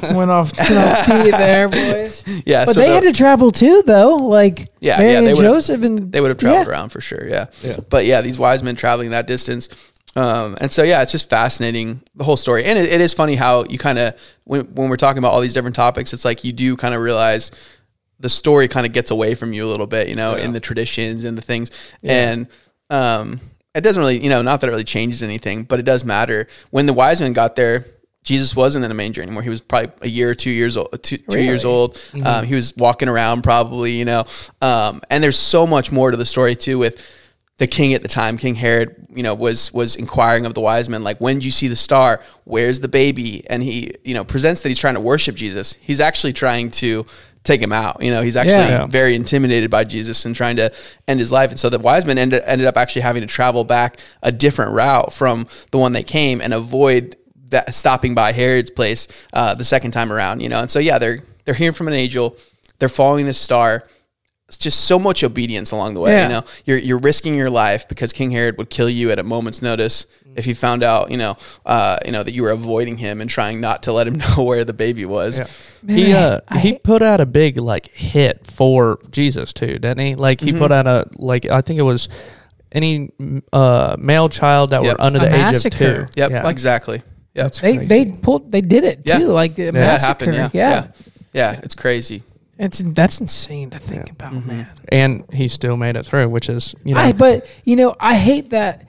Sorry, 0.00 0.14
went 0.16 0.30
off 0.30 0.52
went 0.58 0.70
off 0.76 1.06
there, 1.06 1.68
boys. 1.68 2.22
Yeah, 2.44 2.64
but 2.66 2.74
so 2.74 2.80
they 2.80 2.88
the- 2.88 2.94
had 2.94 3.02
to 3.04 3.12
travel 3.12 3.50
too, 3.52 3.82
though. 3.86 4.16
Like 4.16 4.68
Yeah, 4.80 4.98
Mary 4.98 5.12
yeah, 5.12 5.20
they 5.22 5.30
and 5.30 5.38
Joseph, 5.38 5.82
and 5.82 6.12
they 6.12 6.20
would 6.20 6.30
have 6.30 6.38
traveled 6.38 6.66
yeah. 6.66 6.72
around 6.72 6.90
for 6.90 7.00
sure. 7.00 7.26
Yeah. 7.28 7.46
Yeah. 7.62 7.76
But 7.88 8.04
yeah, 8.06 8.20
these 8.20 8.38
wise 8.38 8.62
men 8.62 8.74
traveling 8.76 9.10
that 9.10 9.26
distance. 9.26 9.68
Um, 10.16 10.56
and 10.60 10.72
so, 10.72 10.82
yeah, 10.82 11.02
it's 11.02 11.12
just 11.12 11.30
fascinating, 11.30 12.00
the 12.14 12.24
whole 12.24 12.38
story. 12.38 12.64
And 12.64 12.78
it, 12.78 12.90
it 12.90 13.00
is 13.00 13.12
funny 13.12 13.36
how 13.36 13.64
you 13.64 13.78
kind 13.78 13.98
of, 13.98 14.18
when, 14.44 14.62
when 14.74 14.88
we're 14.88 14.96
talking 14.96 15.18
about 15.18 15.32
all 15.32 15.40
these 15.40 15.54
different 15.54 15.76
topics, 15.76 16.12
it's 16.12 16.24
like 16.24 16.42
you 16.42 16.52
do 16.52 16.76
kind 16.76 16.94
of 16.94 17.02
realize 17.02 17.52
the 18.18 18.30
story 18.30 18.66
kind 18.66 18.86
of 18.86 18.92
gets 18.92 19.10
away 19.10 19.34
from 19.34 19.52
you 19.52 19.64
a 19.66 19.68
little 19.68 19.86
bit, 19.86 20.08
you 20.08 20.16
know, 20.16 20.34
in 20.34 20.52
the 20.52 20.60
traditions 20.60 21.24
and 21.24 21.36
the 21.36 21.42
things. 21.42 21.70
And, 22.02 22.48
um, 22.90 23.40
it 23.74 23.82
doesn't 23.82 24.00
really, 24.00 24.18
you 24.18 24.30
know, 24.30 24.40
not 24.40 24.62
that 24.62 24.68
it 24.68 24.70
really 24.70 24.84
changes 24.84 25.22
anything, 25.22 25.64
but 25.64 25.78
it 25.78 25.82
does 25.82 26.02
matter. 26.02 26.48
When 26.70 26.86
the 26.86 26.94
wise 26.94 27.20
men 27.20 27.34
got 27.34 27.56
there, 27.56 27.84
Jesus 28.22 28.56
wasn't 28.56 28.86
in 28.86 28.90
a 28.90 28.94
manger 28.94 29.20
anymore. 29.20 29.42
He 29.42 29.50
was 29.50 29.60
probably 29.60 29.92
a 30.00 30.08
year 30.08 30.30
or 30.30 30.34
two 30.34 30.50
years 30.50 30.78
old. 30.78 31.00
Two, 31.02 31.18
two 31.18 31.42
years 31.42 31.62
Really? 31.62 31.76
old. 31.76 32.02
Um, 32.24 32.46
he 32.46 32.54
was 32.54 32.74
walking 32.74 33.08
around 33.08 33.42
probably, 33.42 33.92
you 33.92 34.06
know. 34.06 34.24
Um, 34.62 35.02
and 35.10 35.22
there's 35.22 35.38
so 35.38 35.66
much 35.66 35.92
more 35.92 36.10
to 36.10 36.16
the 36.16 36.24
story 36.24 36.56
too. 36.56 36.78
With 36.78 37.00
the 37.58 37.66
king 37.66 37.94
at 37.94 38.02
the 38.02 38.08
time, 38.08 38.36
King 38.36 38.54
Herod, 38.54 39.06
you 39.14 39.22
know, 39.22 39.34
was 39.34 39.72
was 39.72 39.96
inquiring 39.96 40.44
of 40.44 40.54
the 40.54 40.60
wise 40.60 40.88
men, 40.88 41.02
like, 41.02 41.18
when 41.18 41.36
did 41.36 41.44
you 41.44 41.50
see 41.50 41.68
the 41.68 41.76
star? 41.76 42.20
Where's 42.44 42.80
the 42.80 42.88
baby? 42.88 43.48
And 43.48 43.62
he, 43.62 43.94
you 44.04 44.14
know, 44.14 44.24
presents 44.24 44.62
that 44.62 44.68
he's 44.68 44.78
trying 44.78 44.94
to 44.94 45.00
worship 45.00 45.36
Jesus. 45.36 45.72
He's 45.80 46.00
actually 46.00 46.34
trying 46.34 46.70
to 46.72 47.06
take 47.44 47.62
him 47.62 47.72
out. 47.72 48.02
You 48.02 48.10
know, 48.10 48.22
he's 48.22 48.36
actually. 48.36 48.56
Yeah. 48.56 48.86
very 48.86 49.14
intimidated 49.14 49.70
by 49.70 49.84
Jesus 49.84 50.26
and 50.26 50.36
trying 50.36 50.56
to 50.56 50.70
end 51.08 51.18
his 51.20 51.32
life. 51.32 51.50
And 51.50 51.58
so 51.58 51.70
the 51.70 51.78
wise 51.78 52.04
men 52.04 52.18
ended, 52.18 52.42
ended 52.44 52.66
up 52.66 52.76
actually 52.76 53.02
having 53.02 53.22
to 53.22 53.26
travel 53.26 53.64
back 53.64 53.98
a 54.22 54.32
different 54.32 54.72
route 54.72 55.12
from 55.12 55.46
the 55.70 55.78
one 55.78 55.92
they 55.92 56.02
came 56.02 56.40
and 56.40 56.52
avoid 56.52 57.16
that 57.50 57.74
stopping 57.74 58.14
by 58.14 58.32
Herod's 58.32 58.70
place 58.70 59.08
uh, 59.32 59.54
the 59.54 59.64
second 59.64 59.92
time 59.92 60.12
around. 60.12 60.40
You 60.40 60.48
know, 60.50 60.60
and 60.60 60.70
so 60.70 60.78
yeah, 60.78 60.98
they're 60.98 61.20
they're 61.44 61.54
hearing 61.54 61.72
from 61.72 61.88
an 61.88 61.94
angel, 61.94 62.36
they're 62.78 62.88
following 62.88 63.24
this 63.24 63.38
star. 63.38 63.88
It's 64.48 64.56
just 64.58 64.84
so 64.84 64.96
much 64.98 65.24
obedience 65.24 65.72
along 65.72 65.94
the 65.94 66.00
way. 66.00 66.12
Yeah. 66.12 66.22
You 66.22 66.28
know, 66.34 66.44
you're 66.64 66.78
you're 66.78 66.98
risking 66.98 67.34
your 67.34 67.50
life 67.50 67.88
because 67.88 68.12
King 68.12 68.30
Herod 68.30 68.56
would 68.58 68.70
kill 68.70 68.88
you 68.88 69.10
at 69.10 69.18
a 69.18 69.24
moment's 69.24 69.60
notice 69.60 70.06
if 70.36 70.44
he 70.44 70.54
found 70.54 70.84
out, 70.84 71.10
you 71.10 71.16
know, 71.16 71.36
uh, 71.64 71.98
you 72.06 72.12
know 72.12 72.22
that 72.22 72.32
you 72.32 72.44
were 72.44 72.50
avoiding 72.52 72.98
him 72.98 73.20
and 73.20 73.28
trying 73.28 73.60
not 73.60 73.82
to 73.84 73.92
let 73.92 74.06
him 74.06 74.18
know 74.36 74.44
where 74.44 74.64
the 74.64 74.72
baby 74.72 75.04
was. 75.04 75.40
Man, 75.82 75.98
he 75.98 76.12
uh 76.12 76.40
I 76.46 76.60
he 76.60 76.78
put 76.78 77.02
out 77.02 77.20
a 77.20 77.26
big 77.26 77.56
like 77.56 77.88
hit 77.88 78.46
for 78.46 79.00
Jesus 79.10 79.52
too, 79.52 79.80
didn't 79.80 79.98
he? 79.98 80.14
Like 80.14 80.40
he 80.40 80.50
Mm-hmm. 80.50 80.58
put 80.60 80.70
out 80.70 80.86
a 80.86 81.08
like 81.16 81.46
I 81.46 81.60
think 81.60 81.80
it 81.80 81.82
was 81.82 82.08
any 82.70 83.10
uh 83.52 83.96
male 83.98 84.28
child 84.28 84.70
that 84.70 84.84
Yep. 84.84 84.96
were 84.96 85.00
under 85.02 85.18
A 85.18 85.22
the 85.28 85.48
age 85.48 85.64
of 85.64 85.72
two. 85.72 86.06
Yep, 86.14 86.30
Yeah. 86.30 86.48
exactly. 86.48 87.02
Yep. 87.34 87.52
They 87.54 87.76
they 87.78 88.06
pulled 88.06 88.52
they 88.52 88.60
did 88.60 88.84
it 88.84 89.00
Yeah. 89.04 89.18
too, 89.18 89.26
like 89.28 89.56
the 89.56 89.62
Yeah, 89.64 89.68
it 89.70 89.72
massacre. 89.74 90.06
happened. 90.06 90.34
Yeah. 90.34 90.50
yeah. 90.52 90.70
yeah, 91.34 91.52
yeah, 91.52 91.60
It's 91.64 91.74
crazy. 91.74 92.22
It's 92.58 92.78
that's 92.78 93.20
insane 93.20 93.70
to 93.70 93.78
think 93.78 94.10
about, 94.10 94.32
Mm-hmm. 94.32 94.48
man. 94.48 94.66
and 94.88 95.24
he 95.32 95.48
still 95.48 95.76
made 95.76 95.94
it 95.96 96.06
through, 96.06 96.28
which 96.30 96.48
is 96.48 96.74
you 96.84 96.94
know 96.94 97.00
I 97.00 97.12
but 97.12 97.46
you 97.64 97.76
know 97.76 97.94
I 98.00 98.14
hate 98.14 98.50
that 98.50 98.86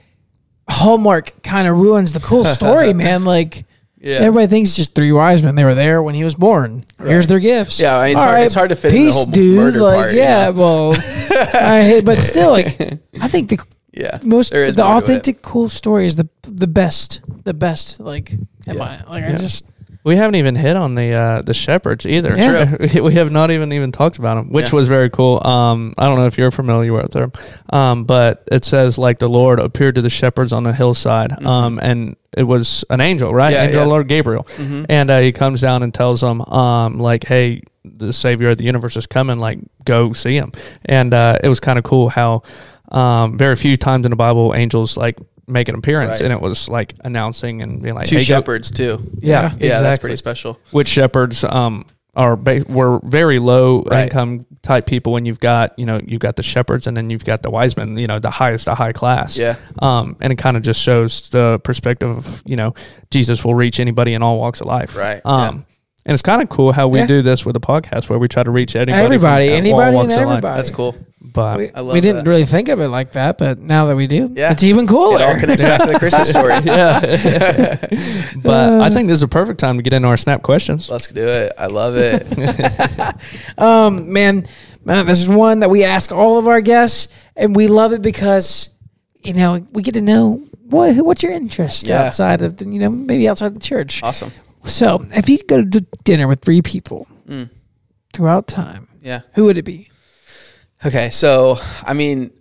Hallmark 0.70 1.44
kind 1.44 1.68
of 1.68 1.78
ruins 1.78 2.14
the 2.14 2.20
cool 2.20 2.46
story, 2.46 2.94
man. 3.04 3.24
Like 3.26 3.66
Yeah. 4.00 4.18
everybody 4.20 4.48
thinks 4.48 4.76
just 4.76 4.96
three 4.96 5.12
wise 5.12 5.44
men. 5.44 5.56
They 5.56 5.66
were 5.66 5.76
there 5.76 6.02
when 6.02 6.16
he 6.16 6.24
was 6.24 6.36
born. 6.36 6.84
Here's 7.04 7.28
their 7.28 7.40
gifts. 7.40 7.80
Yeah, 7.80 7.98
I 7.98 8.04
mean, 8.08 8.12
it's 8.14 8.20
All 8.22 8.26
hard- 8.28 8.44
it's 8.44 8.56
hard 8.56 8.70
to 8.70 8.76
fit 8.76 8.94
in 8.94 9.06
the 9.06 9.12
whole 9.12 9.26
dude. 9.26 9.58
murder 9.58 9.80
like, 9.80 9.96
part, 9.98 10.12
you 10.14 10.18
Yeah, 10.20 10.46
know? 10.46 10.52
well, 10.62 10.94
I 11.54 11.84
hate, 11.84 12.06
but 12.06 12.18
still, 12.24 12.52
like 12.52 12.68
I 13.22 13.28
think 13.28 13.50
the 13.50 13.58
Yeah, 13.94 14.20
most 14.24 14.52
the 14.52 14.60
more 14.60 14.66
to 14.66 14.70
it. 14.72 14.80
authentic 15.04 15.42
cool 15.42 15.70
story 15.70 16.06
is 16.06 16.16
the 16.16 16.30
the 16.44 16.68
best, 16.68 17.22
the 17.44 17.54
best. 17.54 18.00
Like, 18.00 18.32
am 18.68 18.82
I 18.82 19.04
like 19.10 19.24
I 19.26 19.34
just 19.36 19.66
we 20.08 20.16
haven't 20.16 20.36
even 20.36 20.56
hit 20.56 20.76
on 20.76 20.96
the 20.96 21.12
uh 21.14 21.42
the 21.42 21.54
shepherds 21.54 22.06
either. 22.06 22.36
Yeah. 22.38 23.02
we 23.02 23.14
have 23.16 23.32
not 23.32 23.52
even 23.52 23.72
even 23.74 23.92
talked 23.92 24.18
about 24.18 24.36
them, 24.36 24.50
which 24.52 24.70
Yeah. 24.72 24.76
was 24.78 24.88
very 24.88 25.10
cool. 25.10 25.46
Um, 25.46 25.94
I 25.98 26.08
don't 26.08 26.18
know 26.18 26.26
if 26.26 26.38
you're 26.38 26.52
familiar 26.52 26.94
with 26.94 27.12
them, 27.12 27.32
um, 27.72 28.06
but 28.06 28.44
it 28.52 28.66
says 28.66 28.98
like 28.98 29.20
the 29.20 29.30
Lord 29.30 29.60
appeared 29.60 29.96
to 29.96 30.02
the 30.02 30.10
shepherds 30.10 30.54
on 30.54 30.64
the 30.64 30.74
hillside, 30.74 31.32
um, 31.46 31.80
and 31.82 32.16
it 32.36 32.44
was 32.44 32.86
an 32.90 33.02
angel, 33.02 33.34
right? 33.34 33.54
Mm-hmm. 33.54 33.62
Yeah, 33.62 33.68
angel 33.68 33.82
yeah. 33.84 33.88
Lord 33.88 34.08
Gabriel, 34.08 34.44
Mhm. 34.58 34.86
and 34.90 35.10
uh, 35.10 35.20
he 35.20 35.32
comes 35.32 35.60
down 35.62 35.84
and 35.84 35.94
tells 35.94 36.22
them, 36.22 36.42
um, 36.44 37.00
like, 37.00 37.26
hey, 37.26 37.62
the 37.84 38.14
Savior 38.14 38.50
of 38.50 38.58
the 38.58 38.64
universe 38.66 38.96
is 38.98 39.08
coming, 39.08 39.40
like, 39.40 39.60
go 39.86 40.14
see 40.14 40.36
him. 40.36 40.52
And 40.86 41.14
uh, 41.14 41.40
it 41.44 41.48
was 41.50 41.60
kind 41.60 41.78
of 41.80 41.84
cool 41.86 42.10
how 42.10 42.44
um, 42.92 43.38
very 43.38 43.56
few 43.56 43.76
times 43.78 44.06
in 44.06 44.12
the 44.12 44.16
Bible 44.18 44.54
angels 44.56 44.96
like 44.98 45.18
make 45.48 45.70
an 45.70 45.76
appearance, 45.76 46.20
Right. 46.20 46.24
and 46.24 46.34
it 46.34 46.42
was 46.42 46.68
like 46.70 46.94
announcing 47.04 47.62
and 47.62 47.82
being 47.82 47.96
like, 47.96 48.08
two 48.08 48.16
hey, 48.18 48.22
go- 48.22 48.26
shepherds 48.26 48.70
too. 48.72 49.00
yeah, 49.20 49.52
Yeah, 49.60 49.68
Yeah, 49.68 49.82
that's 49.82 50.00
pretty 50.00 50.18
special. 50.18 50.60
Which 50.72 50.88
shepherds 50.90 51.44
um 51.44 51.86
are 52.16 52.36
ba- 52.36 52.66
were 52.68 53.00
very 53.04 53.38
low 53.40 53.84
Right. 53.84 54.04
income 54.06 54.46
type 54.64 54.86
people 54.88 55.14
when 55.14 55.26
you've 55.26 55.40
got 55.40 55.78
you 55.78 55.86
know 55.86 56.00
you've 56.06 56.20
got 56.20 56.36
the 56.36 56.42
shepherds 56.44 56.88
and 56.88 56.98
then 56.98 57.10
you've 57.12 57.24
got 57.24 57.44
the 57.44 57.50
wise 57.52 57.78
men 57.78 57.96
you 57.96 58.08
know 58.08 58.18
the 58.20 58.32
highest 58.32 58.68
of 58.68 58.76
high 58.78 58.92
class 58.92 59.38
Yeah. 59.38 59.56
um 59.80 60.16
and 60.20 60.34
it 60.34 60.38
kind 60.38 60.58
of 60.58 60.64
just 60.64 60.82
shows 60.82 61.30
the 61.30 61.62
perspective 61.64 62.10
of 62.10 62.42
you 62.46 62.56
know 62.56 62.74
Jesus 63.12 63.46
will 63.46 63.54
reach 63.56 63.80
anybody 63.80 64.14
in 64.16 64.24
all 64.24 64.40
walks 64.40 64.60
of 64.62 64.68
life 64.68 64.98
Right, 64.98 65.22
um 65.26 65.40
yeah. 65.42 65.50
and 66.08 66.14
it's 66.16 66.24
kind 66.24 66.42
of 66.42 66.50
cool 66.50 66.72
how 66.72 66.88
we 66.88 67.00
Yeah. 67.00 67.06
do 67.08 67.22
this 67.22 67.46
with 67.46 67.54
the 67.54 67.60
podcast 67.62 68.10
where 68.10 68.18
we 68.20 68.28
try 68.28 68.42
to 68.44 68.52
reach 68.52 68.76
anybody 68.76 69.04
Everybody, 69.04 69.46
from 69.46 69.52
all 69.54 69.58
anybody 69.58 69.86
and 69.88 69.96
walks 69.96 70.14
of 70.16 70.20
life. 70.22 70.28
everybody. 70.30 70.56
That's 70.56 70.72
cool. 70.72 70.96
But 71.20 71.58
we, 71.58 71.70
I 71.72 71.82
love 71.82 71.94
we 71.94 72.02
didn't 72.02 72.26
that. 72.26 72.30
really 72.30 72.46
think 72.46 72.70
of 72.70 72.80
it 72.80 72.90
like 72.90 73.14
that, 73.14 73.38
but 73.38 73.58
now 73.60 73.86
that 73.88 73.96
we 73.96 74.06
do, 74.08 74.32
Yeah. 74.36 74.52
it's 74.52 74.64
even 74.64 74.86
cooler. 74.88 75.20
It 75.20 75.22
all 75.24 75.40
connects 75.40 75.64
back 75.64 75.82
to 75.82 75.88
the 75.92 76.00
Christmas 76.00 76.30
story. 76.30 76.54
yeah 76.64 77.00
but 78.44 78.82
I 78.82 78.90
think 78.90 79.08
this 79.08 79.18
is 79.18 79.24
a 79.24 79.28
perfect 79.28 79.60
time 79.60 79.78
to 79.78 79.84
get 79.84 79.94
into 79.94 80.08
our 80.08 80.18
snap 80.18 80.44
questions 80.44 80.90
Let's 80.90 81.08
do 81.08 81.26
it. 81.26 81.54
I 81.58 81.68
love 81.68 81.96
it. 81.98 82.28
Um, 83.58 84.14
man, 84.14 84.46
man, 84.86 85.06
this 85.08 85.20
is 85.22 85.28
one 85.30 85.62
that 85.62 85.70
we 85.70 85.84
ask 85.84 86.12
all 86.12 86.38
of 86.38 86.48
our 86.48 86.62
guests, 86.62 87.08
and 87.36 87.56
we 87.56 87.68
love 87.68 87.92
it 87.94 88.02
because 88.02 88.70
you 89.24 89.34
know 89.34 89.66
we 89.72 89.82
get 89.82 89.96
to 89.96 90.02
know 90.02 90.44
what 90.70 90.96
what's 90.98 91.24
your 91.24 91.32
interest 91.32 91.88
Yeah. 91.88 92.04
outside 92.04 92.42
of 92.44 92.58
the, 92.58 92.66
you 92.66 92.80
know 92.80 92.90
maybe 92.90 93.28
outside 93.28 93.56
the 93.56 93.60
church. 93.60 94.04
awesome. 94.04 94.32
So 94.66 95.06
if 95.12 95.30
you 95.30 95.38
could 95.40 95.48
go 95.48 95.64
to 95.80 95.86
dinner 96.04 96.28
with 96.28 96.42
three 96.42 96.62
people 96.62 97.08
Mm. 97.28 97.50
throughout 98.14 98.48
time, 98.48 98.88
Yeah. 99.02 99.22
who 99.34 99.46
would 99.46 99.58
it 99.58 99.66
be? 99.66 99.90
Okay. 100.86 101.10
So, 101.10 101.58
I 101.84 101.94
mean, 101.94 102.32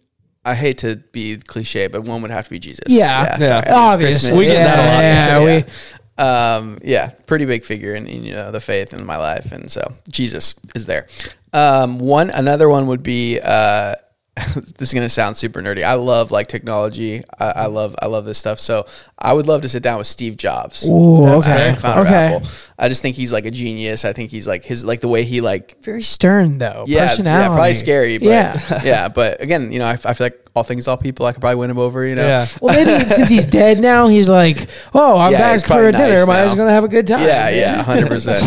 I 0.45 0.55
hate 0.55 0.79
to 0.79 0.97
be 1.13 1.37
cliche, 1.39 1.87
but 1.89 2.03
one 2.03 2.23
would 2.23 2.31
have 2.31 2.45
to 2.45 2.51
be 2.51 2.59
Jesus. 2.59 2.85
Yeah. 2.89 3.37
Yeah. 3.39 3.39
sorry. 3.39 3.53
I 3.53 3.57
mean, 3.57 3.63
it's 3.67 3.95
Obviously, 3.95 4.39
We 4.39 4.45
get 4.47 4.65
that 4.65 4.79
a 4.79 4.83
lot. 4.93 5.03
yeah, 5.03 5.65
we- 5.65 5.73
um, 6.19 6.79
yeah, 6.83 7.11
pretty 7.27 7.45
big 7.45 7.63
figure 7.65 7.95
in, 7.95 8.07
in 8.07 8.25
you 8.25 8.33
know 8.33 8.51
the 8.51 8.61
faith 8.61 8.95
in 8.95 9.05
my 9.05 9.19
life, 9.19 9.53
and 9.53 9.71
so 9.71 9.83
Jesus 10.11 10.55
is 10.75 10.87
there. 10.87 11.09
Um, 11.53 11.99
one 11.99 12.31
another 12.31 12.71
one 12.71 12.87
would 12.87 13.03
be 13.03 13.39
uh, 13.39 13.97
this 14.77 14.89
is 14.91 14.93
gonna 14.93 15.09
sound 15.09 15.37
super 15.37 15.63
nerdy. 15.63 15.83
I 15.83 15.95
love 15.95 16.31
like 16.31 16.47
technology. 16.47 17.23
I, 17.41 17.45
I 17.47 17.67
love 17.67 17.97
I 18.03 18.07
love 18.07 18.27
this 18.27 18.37
stuff. 18.39 18.61
So 18.61 18.87
I 19.19 19.33
would 19.33 19.47
love 19.47 19.63
to 19.63 19.69
sit 19.69 19.83
down 19.83 19.97
with 19.97 20.07
Steve 20.07 20.37
Jobs. 20.37 20.87
Ooh, 20.89 21.27
okay. 21.27 21.75
founder 21.79 22.03
of 22.03 22.07
Okay. 22.07 22.41
I 22.79 22.89
just 22.89 23.01
think 23.01 23.17
he's 23.17 23.33
like 23.33 23.47
a 23.47 23.51
genius. 23.51 24.05
I 24.05 24.13
think 24.13 24.31
he's 24.31 24.47
like 24.47 24.63
his 24.63 24.85
like 24.85 25.01
the 25.01 25.09
way 25.09 25.23
he 25.25 25.41
like 25.41 25.83
very 25.83 26.03
stern 26.03 26.59
though. 26.59 26.85
yeah, 26.87 27.07
personality. 27.07 27.43
yeah, 27.45 27.49
probably 27.49 27.75
scary, 27.75 28.19
but 28.19 28.27
Yeah. 28.29 28.81
yeah, 28.85 29.09
But 29.09 29.41
again, 29.41 29.73
you 29.73 29.79
know, 29.79 29.87
I, 29.87 29.93
I 29.93 30.13
feel 30.13 30.27
like 30.27 30.43
all 30.55 30.63
things, 30.65 30.87
all 30.87 30.99
people, 30.99 31.25
I 31.25 31.33
could 31.33 31.41
probably 31.41 31.57
win 31.57 31.71
him 31.71 31.79
over. 31.79 32.07
You 32.07 32.17
know, 32.17 32.27
yeah 32.27 32.47
Well, 32.61 32.75
maybe 32.75 33.09
since 33.09 33.31
he's 33.31 33.47
dead 33.47 33.79
now, 33.79 34.09
he's 34.09 34.29
like, 34.29 34.69
"Oh, 34.93 35.17
I'm 35.19 35.33
Yeah, 35.33 35.39
back 35.39 35.61
for 35.63 35.67
probably 35.69 35.87
a 35.89 35.93
dinner. 35.93 36.17
nice 36.19 36.27
Might 36.27 36.39
as 36.41 36.53
now. 36.55 36.57
well 36.57 36.57
gonna 36.67 36.71
have 36.75 36.85
a 36.85 36.89
good 36.89 37.07
time." 37.07 37.21
yeah, 37.21 37.49
yeah, 37.49 37.83
hundred 37.83 38.09
percent. 38.09 38.39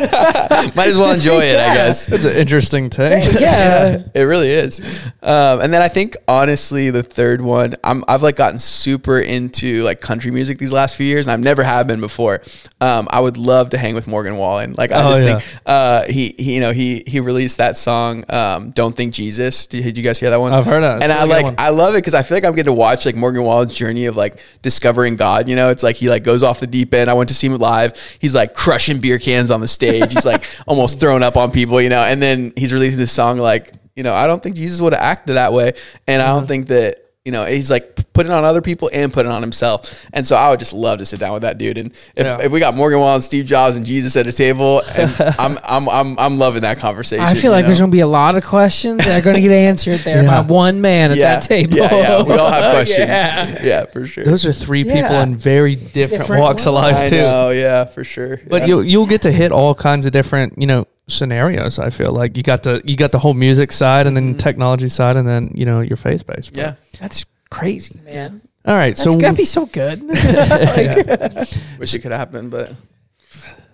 Might 0.74 0.88
as 0.88 0.98
well 0.98 1.12
enjoy 1.12 1.40
it, 1.42 1.58
I 1.58 1.74
guess. 1.74 2.08
it's 2.08 2.24
an 2.24 2.36
interesting 2.36 2.90
take 2.90 3.24
yeah. 3.40 4.02
it 4.14 4.22
really 4.22 4.50
is. 4.50 4.80
Um, 5.22 5.60
and 5.60 5.72
then 5.72 5.82
I 5.82 5.88
think 5.88 6.16
honestly, 6.26 6.90
the 6.90 7.02
third 7.02 7.40
one, 7.40 7.74
I'm, 7.84 8.04
I've 8.08 8.22
like 8.22 8.36
gotten 8.36 8.58
super 8.58 9.20
into 9.20 9.82
like 9.82 10.00
country 10.00 10.30
music 10.30 10.58
these 10.58 10.72
last 10.72 10.96
few 10.96 11.06
years, 11.06 11.26
and 11.26 11.32
I've 11.32 11.40
never 11.40 11.62
have 11.62 11.86
been 11.86 12.00
before. 12.00 12.42
Um, 12.80 13.08
I 13.10 13.20
would 13.20 13.36
love 13.36 13.70
to 13.70 13.78
hang 13.78 13.94
with 13.94 14.06
Morgan 14.06 14.36
Wallen. 14.38 14.74
Like 14.76 14.92
I 14.92 15.02
Oh, 15.04 15.10
just 15.14 15.26
yeah. 15.26 15.38
think 15.38 15.60
uh, 15.66 16.04
he, 16.04 16.34
he, 16.38 16.54
you 16.54 16.60
know, 16.60 16.72
he 16.72 17.02
he 17.06 17.20
released 17.20 17.58
that 17.58 17.76
song, 17.76 18.24
um, 18.30 18.70
"Don't 18.70 18.96
Think 18.96 19.12
Jesus." 19.12 19.66
Did, 19.66 19.82
did 19.84 19.98
you 19.98 20.04
guys 20.04 20.18
hear 20.18 20.30
that 20.30 20.40
one? 20.40 20.52
I've 20.54 20.64
heard 20.64 20.82
that. 20.82 20.96
It's 20.96 21.04
and 21.04 21.12
a 21.12 21.14
I 21.14 21.18
really 21.18 21.28
good 21.28 21.34
like 21.34 21.44
one. 21.44 21.54
I 21.58 21.68
love 21.70 21.94
it 21.94 21.98
because 21.98 22.14
I 22.14 22.22
feel 22.22 22.36
like 22.36 22.44
I'm 22.44 22.52
getting 22.52 22.64
to 22.66 22.72
watch 22.72 23.04
like 23.06 23.16
Morgan 23.16 23.42
Wallen's 23.42 23.74
journey 23.74 24.06
of 24.06 24.16
like 24.16 24.38
discovering 24.62 25.16
God. 25.16 25.48
You 25.48 25.56
know, 25.56 25.68
it's 25.70 25.82
like 25.82 25.96
he 25.96 26.08
like 26.08 26.24
goes 26.24 26.42
off 26.42 26.60
the 26.60 26.66
deep 26.66 26.94
end. 26.94 27.10
I 27.10 27.14
went 27.14 27.28
to 27.28 27.34
see 27.34 27.46
him 27.48 27.56
live. 27.56 27.94
He's 28.18 28.34
like 28.34 28.54
crushing 28.54 28.98
beer 29.00 29.18
cans 29.18 29.50
on 29.50 29.60
the 29.60 29.68
stage. 29.68 29.89
He's 29.92 30.24
like 30.26 30.44
almost 30.66 31.00
thrown 31.00 31.22
up 31.22 31.36
on 31.36 31.50
people. 31.50 31.80
You 31.80 31.88
know, 31.88 32.02
and 32.02 32.20
then 32.22 32.52
he's 32.56 32.72
releasing 32.72 32.98
this 32.98 33.12
song 33.12 33.38
like 33.38 33.72
you 33.96 34.02
know 34.02 34.14
I 34.14 34.26
don't 34.26 34.42
think 34.42 34.56
Jesus 34.56 34.80
would 34.80 34.92
have 34.94 35.02
acted 35.02 35.34
that 35.36 35.52
way, 35.52 35.72
and 36.06 36.22
I 36.22 36.26
Uh-huh. 36.26 36.34
don't 36.40 36.46
think 36.46 36.68
that 36.68 36.99
you 37.24 37.32
know, 37.32 37.44
he's 37.44 37.70
like 37.70 38.12
putting 38.14 38.32
on 38.32 38.44
other 38.44 38.62
people 38.62 38.88
and 38.94 39.12
putting 39.12 39.30
on 39.30 39.42
himself. 39.42 40.06
And 40.14 40.26
so 40.26 40.36
I 40.36 40.48
would 40.48 40.58
just 40.58 40.72
love 40.72 41.00
to 41.00 41.04
sit 41.06 41.20
down 41.20 41.34
with 41.34 41.42
that 41.42 41.58
dude. 41.58 41.76
And 41.76 41.92
if, 42.16 42.24
Yeah. 42.24 42.38
if 42.40 42.50
we 42.50 42.60
got 42.60 42.74
Morgan 42.74 42.98
Wallen, 42.98 43.20
Steve 43.20 43.44
Jobs, 43.44 43.76
and 43.76 43.84
Jesus 43.84 44.16
at 44.16 44.26
a 44.26 44.32
table, 44.32 44.80
and 44.96 45.14
I'm, 45.38 45.58
I'm, 45.68 45.88
I'm, 45.90 46.18
I'm 46.18 46.38
loving 46.38 46.62
that 46.62 46.78
conversation. 46.78 47.22
I 47.22 47.34
feel 47.34 47.52
like 47.52 47.64
know? 47.64 47.66
there's 47.68 47.80
going 47.80 47.90
to 47.90 47.94
be 47.94 48.00
a 48.00 48.06
lot 48.06 48.36
of 48.36 48.44
questions 48.46 49.04
that 49.04 49.20
are 49.20 49.22
going 49.22 49.36
to 49.36 49.42
get 49.42 49.52
answered 49.52 50.00
there 50.00 50.24
by 50.24 50.40
one 50.40 50.80
man 50.80 51.10
at 51.10 51.18
yeah, 51.18 51.34
that 51.34 51.42
table. 51.42 51.76
Yeah, 51.76 51.94
yeah, 51.94 52.22
we 52.22 52.32
all 52.34 52.50
have 52.50 52.72
questions. 52.74 53.06
Yeah. 53.08 53.64
yeah. 53.64 53.84
for 53.84 54.06
sure. 54.06 54.24
Those 54.24 54.46
are 54.46 54.52
three 54.54 54.84
people 54.84 55.00
Yeah. 55.00 55.22
in 55.22 55.36
very 55.36 55.76
different, 55.76 56.22
Different 56.22 56.40
walks 56.42 56.66
of 56.66 56.72
life 56.72 57.12
too. 57.12 57.18
Oh, 57.20 57.50
yeah, 57.50 57.84
for 57.84 58.02
sure. 58.02 58.40
But 58.48 58.62
yeah. 58.62 58.68
you'll 58.68 58.84
you'll 58.84 59.06
get 59.06 59.22
to 59.22 59.30
hit 59.32 59.52
all 59.52 59.74
kinds 59.74 60.06
of 60.06 60.12
different 60.12 60.54
you 60.56 60.66
know 60.66 60.86
scenarios. 61.10 61.78
I 61.78 61.90
feel 61.90 62.12
like 62.12 62.36
you 62.36 62.42
got 62.42 62.62
the 62.62 62.80
you 62.84 62.96
got 62.96 63.12
the 63.12 63.18
whole 63.18 63.34
music 63.34 63.72
side 63.72 64.06
and 64.06 64.16
then 64.16 64.36
technology 64.38 64.88
side 64.88 65.16
and 65.16 65.26
then 65.28 65.52
you 65.54 65.64
know 65.66 65.80
your 65.80 65.96
faith 65.96 66.26
based. 66.26 66.56
yeah. 66.56 66.74
That's 67.00 67.24
crazy, 67.50 67.98
man. 68.04 68.40
All 68.66 68.74
right. 68.74 68.90
That's 68.96 69.02
So 69.02 69.12
going 69.18 69.32
to 69.34 69.38
be 69.38 69.44
so 69.44 69.66
good. 69.66 70.00
Wish 71.78 71.94
it 71.94 72.00
could 72.02 72.12
happen, 72.12 72.50
but 72.50 72.74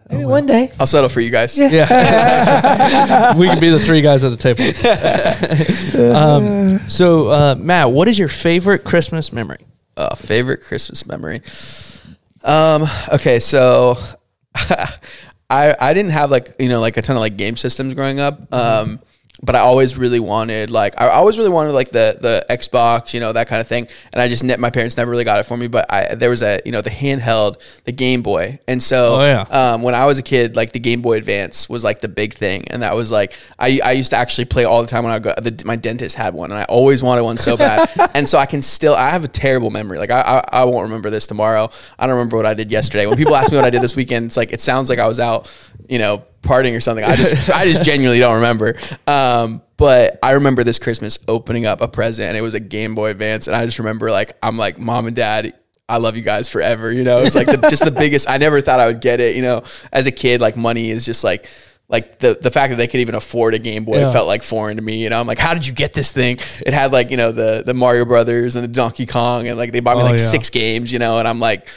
Maybe 0.08 0.24
one 0.24 0.46
day. 0.46 0.70
I'll 0.78 0.86
settle 0.86 1.08
for 1.08 1.20
you 1.20 1.30
guys. 1.30 1.58
yeah, 1.58 3.34
we 3.36 3.48
could 3.48 3.58
be 3.60 3.70
the 3.70 3.80
three 3.80 4.00
guys 4.02 4.22
at 4.22 4.30
the 4.30 4.36
table. 4.36 4.62
um, 6.14 6.78
so 6.88 7.26
uh, 7.28 7.54
Matt, 7.58 7.90
what 7.90 8.06
is 8.06 8.16
your 8.16 8.28
favorite 8.28 8.84
Christmas 8.84 9.32
memory? 9.32 9.66
Uh, 9.96 10.14
favorite 10.14 10.60
Christmas 10.62 11.06
memory. 11.06 11.40
Um. 12.44 12.84
Okay, 13.12 13.40
so 13.40 13.96
I 15.48 15.74
I 15.80 15.94
didn't 15.94 16.12
have 16.12 16.30
like 16.30 16.54
you 16.58 16.68
know 16.68 16.80
like 16.80 16.96
a 16.96 17.02
ton 17.02 17.16
of 17.16 17.20
like 17.20 17.36
game 17.36 17.56
systems 17.56 17.94
growing 17.94 18.20
up. 18.20 18.52
Um. 18.52 19.00
But 19.42 19.54
I 19.54 19.58
always 19.60 19.98
really 19.98 20.18
wanted 20.18 20.70
like 20.70 20.98
I 20.98 21.08
always 21.10 21.36
really 21.36 21.50
wanted 21.50 21.72
like 21.72 21.90
the 21.90 22.16
the 22.18 22.46
Xbox, 22.48 23.12
you 23.12 23.20
know 23.20 23.32
that 23.32 23.48
kind 23.48 23.60
of 23.60 23.68
thing, 23.68 23.86
and 24.12 24.22
I 24.22 24.28
just 24.28 24.42
ne- 24.42 24.56
my 24.56 24.70
parents 24.70 24.96
never 24.96 25.10
really 25.10 25.24
got 25.24 25.38
it 25.40 25.42
for 25.44 25.56
me. 25.58 25.66
But 25.66 25.92
I 25.92 26.14
there 26.14 26.30
was 26.30 26.42
a 26.42 26.60
you 26.64 26.72
know 26.72 26.80
the 26.80 26.88
handheld, 26.90 27.60
the 27.84 27.92
Game 27.92 28.22
Boy, 28.22 28.58
and 28.66 28.82
so 28.82 29.16
Oh, 29.20 29.24
yeah. 29.24 29.42
um, 29.74 29.82
when 29.82 29.94
I 29.94 30.06
was 30.06 30.18
a 30.18 30.22
kid, 30.22 30.56
like 30.56 30.72
the 30.72 30.78
Game 30.78 31.02
Boy 31.02 31.18
Advance 31.18 31.68
was 31.68 31.84
like 31.84 32.00
the 32.00 32.08
big 32.08 32.32
thing, 32.32 32.64
and 32.70 32.80
that 32.82 32.96
was 32.96 33.10
like 33.10 33.34
I, 33.58 33.78
I 33.84 33.92
used 33.92 34.10
to 34.10 34.16
actually 34.16 34.46
play 34.46 34.64
all 34.64 34.80
the 34.80 34.88
time 34.88 35.04
when 35.04 35.12
I 35.12 35.18
go. 35.18 35.34
The, 35.36 35.62
my 35.66 35.76
dentist 35.76 36.16
had 36.16 36.32
one, 36.32 36.50
and 36.50 36.58
I 36.58 36.64
always 36.64 37.02
wanted 37.02 37.22
one 37.24 37.36
so 37.36 37.58
bad, 37.58 37.90
and 38.14 38.26
so 38.26 38.38
I 38.38 38.46
can 38.46 38.62
still. 38.62 38.94
I 38.94 39.10
have 39.10 39.22
a 39.24 39.28
terrible 39.28 39.68
memory. 39.70 39.98
Like 39.98 40.10
I, 40.10 40.20
I 40.50 40.60
I 40.62 40.64
won't 40.64 40.84
remember 40.84 41.10
this 41.10 41.26
tomorrow. 41.26 41.68
I 41.98 42.06
don't 42.06 42.16
remember 42.16 42.38
what 42.38 42.46
I 42.46 42.54
did 42.54 42.70
yesterday. 42.70 43.04
When 43.06 43.18
people 43.18 43.36
ask 43.36 43.50
me 43.52 43.56
what 43.58 43.66
I 43.66 43.70
did 43.70 43.82
this 43.82 43.96
weekend, 43.96 44.24
it's 44.26 44.36
like 44.38 44.52
it 44.52 44.62
sounds 44.62 44.88
like 44.88 44.98
I 44.98 45.06
was 45.06 45.20
out, 45.20 45.52
you 45.88 45.98
know, 45.98 46.24
partying 46.46 46.76
or 46.76 46.80
something. 46.80 47.04
I 47.04 47.16
just 47.16 47.50
I 47.54 47.64
just 47.66 47.82
genuinely 47.82 48.18
don't 48.20 48.36
remember. 48.36 48.76
Um, 49.06 49.62
but 49.76 50.18
I 50.22 50.32
remember 50.32 50.64
this 50.64 50.78
Christmas 50.78 51.18
opening 51.28 51.66
up 51.66 51.80
a 51.82 51.88
present, 51.88 52.28
and 52.28 52.36
it 52.36 52.40
was 52.40 52.54
a 52.54 52.60
Game 52.60 52.94
Boy 52.94 53.10
Advance, 53.10 53.46
and 53.46 53.54
I 53.56 53.64
just 53.66 53.78
remember 53.78 54.10
like 54.10 54.36
I'm 54.42 54.56
like 54.56 54.78
mom 54.78 55.06
and 55.06 55.16
dad. 55.16 55.52
I 55.88 55.98
love 55.98 56.16
you 56.16 56.22
guys 56.22 56.48
forever. 56.48 56.90
You 56.90 57.04
know, 57.04 57.20
it's 57.20 57.36
like 57.36 57.46
the, 57.46 57.58
just 57.70 57.84
the 57.84 57.92
biggest. 57.92 58.28
I 58.28 58.38
never 58.38 58.60
thought 58.60 58.80
I 58.80 58.86
would 58.86 59.00
get 59.00 59.20
it. 59.20 59.36
You 59.36 59.42
know, 59.42 59.62
as 59.92 60.06
a 60.06 60.12
kid, 60.12 60.40
like 60.40 60.56
money 60.56 60.90
is 60.90 61.04
just 61.04 61.22
like 61.22 61.48
like 61.88 62.18
the 62.18 62.36
the 62.40 62.50
fact 62.50 62.70
that 62.70 62.76
they 62.76 62.88
could 62.88 62.98
even 62.98 63.14
afford 63.14 63.54
a 63.54 63.60
Game 63.60 63.84
Boy 63.84 63.98
Yeah. 64.00 64.10
felt 64.12 64.26
like 64.26 64.42
foreign 64.42 64.78
to 64.78 64.82
me. 64.82 65.00
You 65.04 65.10
know, 65.10 65.20
I'm 65.20 65.28
like, 65.28 65.38
how 65.38 65.54
did 65.54 65.64
you 65.64 65.72
get 65.72 65.92
this 65.94 66.10
thing? 66.10 66.38
It 66.66 66.72
had 66.74 66.90
like 66.92 67.12
you 67.12 67.16
know 67.16 67.30
the 67.30 67.62
the 67.64 67.74
Mario 67.74 68.04
Brothers 68.04 68.56
and 68.56 68.64
the 68.64 68.68
Donkey 68.68 69.06
Kong, 69.06 69.46
and 69.46 69.56
like 69.56 69.70
they 69.70 69.78
bought 69.78 69.96
me 69.96 70.02
Oh, 70.02 70.06
like 70.06 70.18
yeah. 70.18 70.24
six 70.24 70.50
games. 70.50 70.92
You 70.92 70.98
know, 70.98 71.18
and 71.20 71.28
I'm 71.28 71.38
like, 71.38 71.68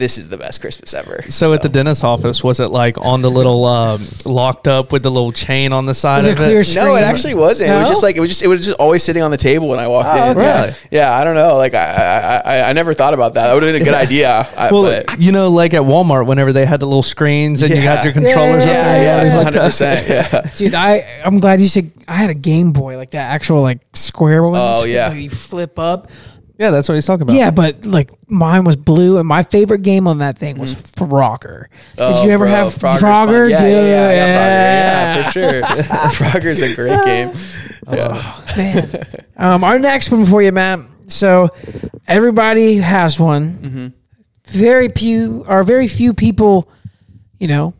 this 0.00 0.18
is 0.18 0.28
the 0.28 0.36
best 0.38 0.60
Christmas 0.60 0.92
ever. 0.94 1.22
So, 1.28 1.54
at 1.54 1.62
the 1.62 1.68
dentist 1.68 2.02
office, 2.02 2.42
was 2.42 2.58
it 2.58 2.68
like 2.68 2.98
on 2.98 3.22
the 3.22 3.30
little 3.30 3.64
um, 3.66 4.02
locked 4.24 4.66
up 4.66 4.90
with 4.90 5.04
the 5.04 5.10
little 5.10 5.30
chain 5.30 5.72
on 5.72 5.86
the 5.86 5.94
side 5.94 6.24
With 6.24 6.32
of 6.32 6.38
a 6.40 6.44
clear 6.46 6.60
it? 6.60 6.64
sh- 6.66 6.74
No, 6.74 6.96
it 6.96 7.02
actually 7.04 7.34
wasn't. 7.34 7.70
It 7.70 7.74
was 7.74 7.88
just 7.88 8.02
like 8.02 8.16
it 8.16 8.20
was 8.20 8.30
just 8.30 8.42
it 8.42 8.48
was 8.48 8.64
just 8.66 8.78
always 8.80 9.04
sitting 9.04 9.22
on 9.22 9.30
the 9.30 9.36
table 9.36 9.68
when 9.68 9.78
I 9.78 9.86
walked 9.86 10.08
Oh, 10.10 10.30
in. 10.32 10.36
okay. 10.38 10.42
Yeah. 10.42 10.74
Yeah, 10.90 11.14
I 11.16 11.22
don't 11.22 11.36
know. 11.36 11.56
Like 11.56 11.74
I, 11.74 11.84
I 11.84 12.36
I 12.56 12.68
I 12.70 12.72
never 12.72 12.94
thought 12.94 13.14
about 13.14 13.34
that. 13.34 13.44
That 13.46 13.54
would 13.54 13.62
have 13.62 13.72
been 13.72 13.82
a 13.82 13.84
good 13.84 13.94
idea. 13.94 14.48
I, 14.56 14.72
Well, 14.72 14.82
but, 14.82 15.20
you 15.20 15.30
know, 15.30 15.48
like 15.50 15.74
at 15.74 15.82
Walmart, 15.82 16.26
whenever 16.26 16.52
they 16.52 16.66
had 16.66 16.80
the 16.80 16.86
little 16.86 17.02
screens 17.02 17.62
and 17.62 17.70
you 17.72 17.80
had 17.80 18.02
your 18.04 18.12
controllers 18.12 18.64
Yeah, 18.64 18.70
up 18.72 18.76
yeah, 18.76 18.92
there, 18.94 19.02
yeah, 19.04 19.16
everything 19.18 19.36
like 19.36 19.44
hundred 19.44 19.60
that. 19.60 19.66
percent. 19.68 20.08
Yeah. 20.08 20.50
Dude, 20.56 20.74
I 20.74 21.20
I'm 21.24 21.38
glad 21.40 21.60
you 21.60 21.66
said 21.68 21.92
I 22.08 22.14
had 22.14 22.30
a 22.30 22.34
Game 22.34 22.72
Boy, 22.72 22.96
like 22.96 23.10
that 23.10 23.30
actual 23.30 23.60
like 23.60 23.80
square 23.94 24.42
one. 24.42 24.54
Oh, 24.56 24.84
yeah. 24.84 25.08
Like 25.08 25.18
you 25.20 25.30
flip 25.30 25.78
up. 25.78 26.08
Yeah, 26.60 26.70
that's 26.70 26.86
what 26.90 26.94
he's 26.96 27.06
talking 27.06 27.22
about. 27.22 27.36
Yeah, 27.36 27.50
but 27.50 27.86
like 27.86 28.10
mine 28.28 28.64
was 28.64 28.76
blue, 28.76 29.16
and 29.16 29.26
my 29.26 29.42
favorite 29.42 29.80
game 29.80 30.06
on 30.06 30.18
that 30.18 30.36
thing 30.36 30.58
was 30.58 30.74
Frogger. 30.74 31.68
Did 31.96 32.00
Oh, 32.02 32.22
you 32.22 32.30
ever 32.30 32.44
bro, 32.44 32.52
have 32.54 32.74
Frogger's 32.74 33.02
Frogger? 33.02 33.40
fun. 33.40 33.50
Yeah, 33.50 33.66
yeah, 33.66 33.80
yeah, 33.82 34.12
yeah, 34.12 35.22
Frogger. 35.24 35.24
Yeah, 35.24 35.24
for 35.24 35.30
sure. 35.32 36.10
Frogger's 36.30 36.60
a 36.62 36.74
great 36.74 37.04
game. 37.04 37.32
Yeah. 37.90 38.44
Man. 38.56 39.04
Um, 39.36 39.64
our 39.64 39.78
next 39.78 40.10
one 40.12 40.24
for 40.24 40.40
you, 40.42 40.52
Matt. 40.52 40.80
So 41.08 41.48
everybody 42.06 42.76
has 42.76 43.18
one. 43.18 43.54
Mm-hmm. 43.58 43.86
Very 44.44 44.88
few, 44.90 45.44
or 45.48 45.64
very 45.64 45.88
few 45.88 46.12
people, 46.14 46.70
you 47.40 47.48
know, 47.48 47.74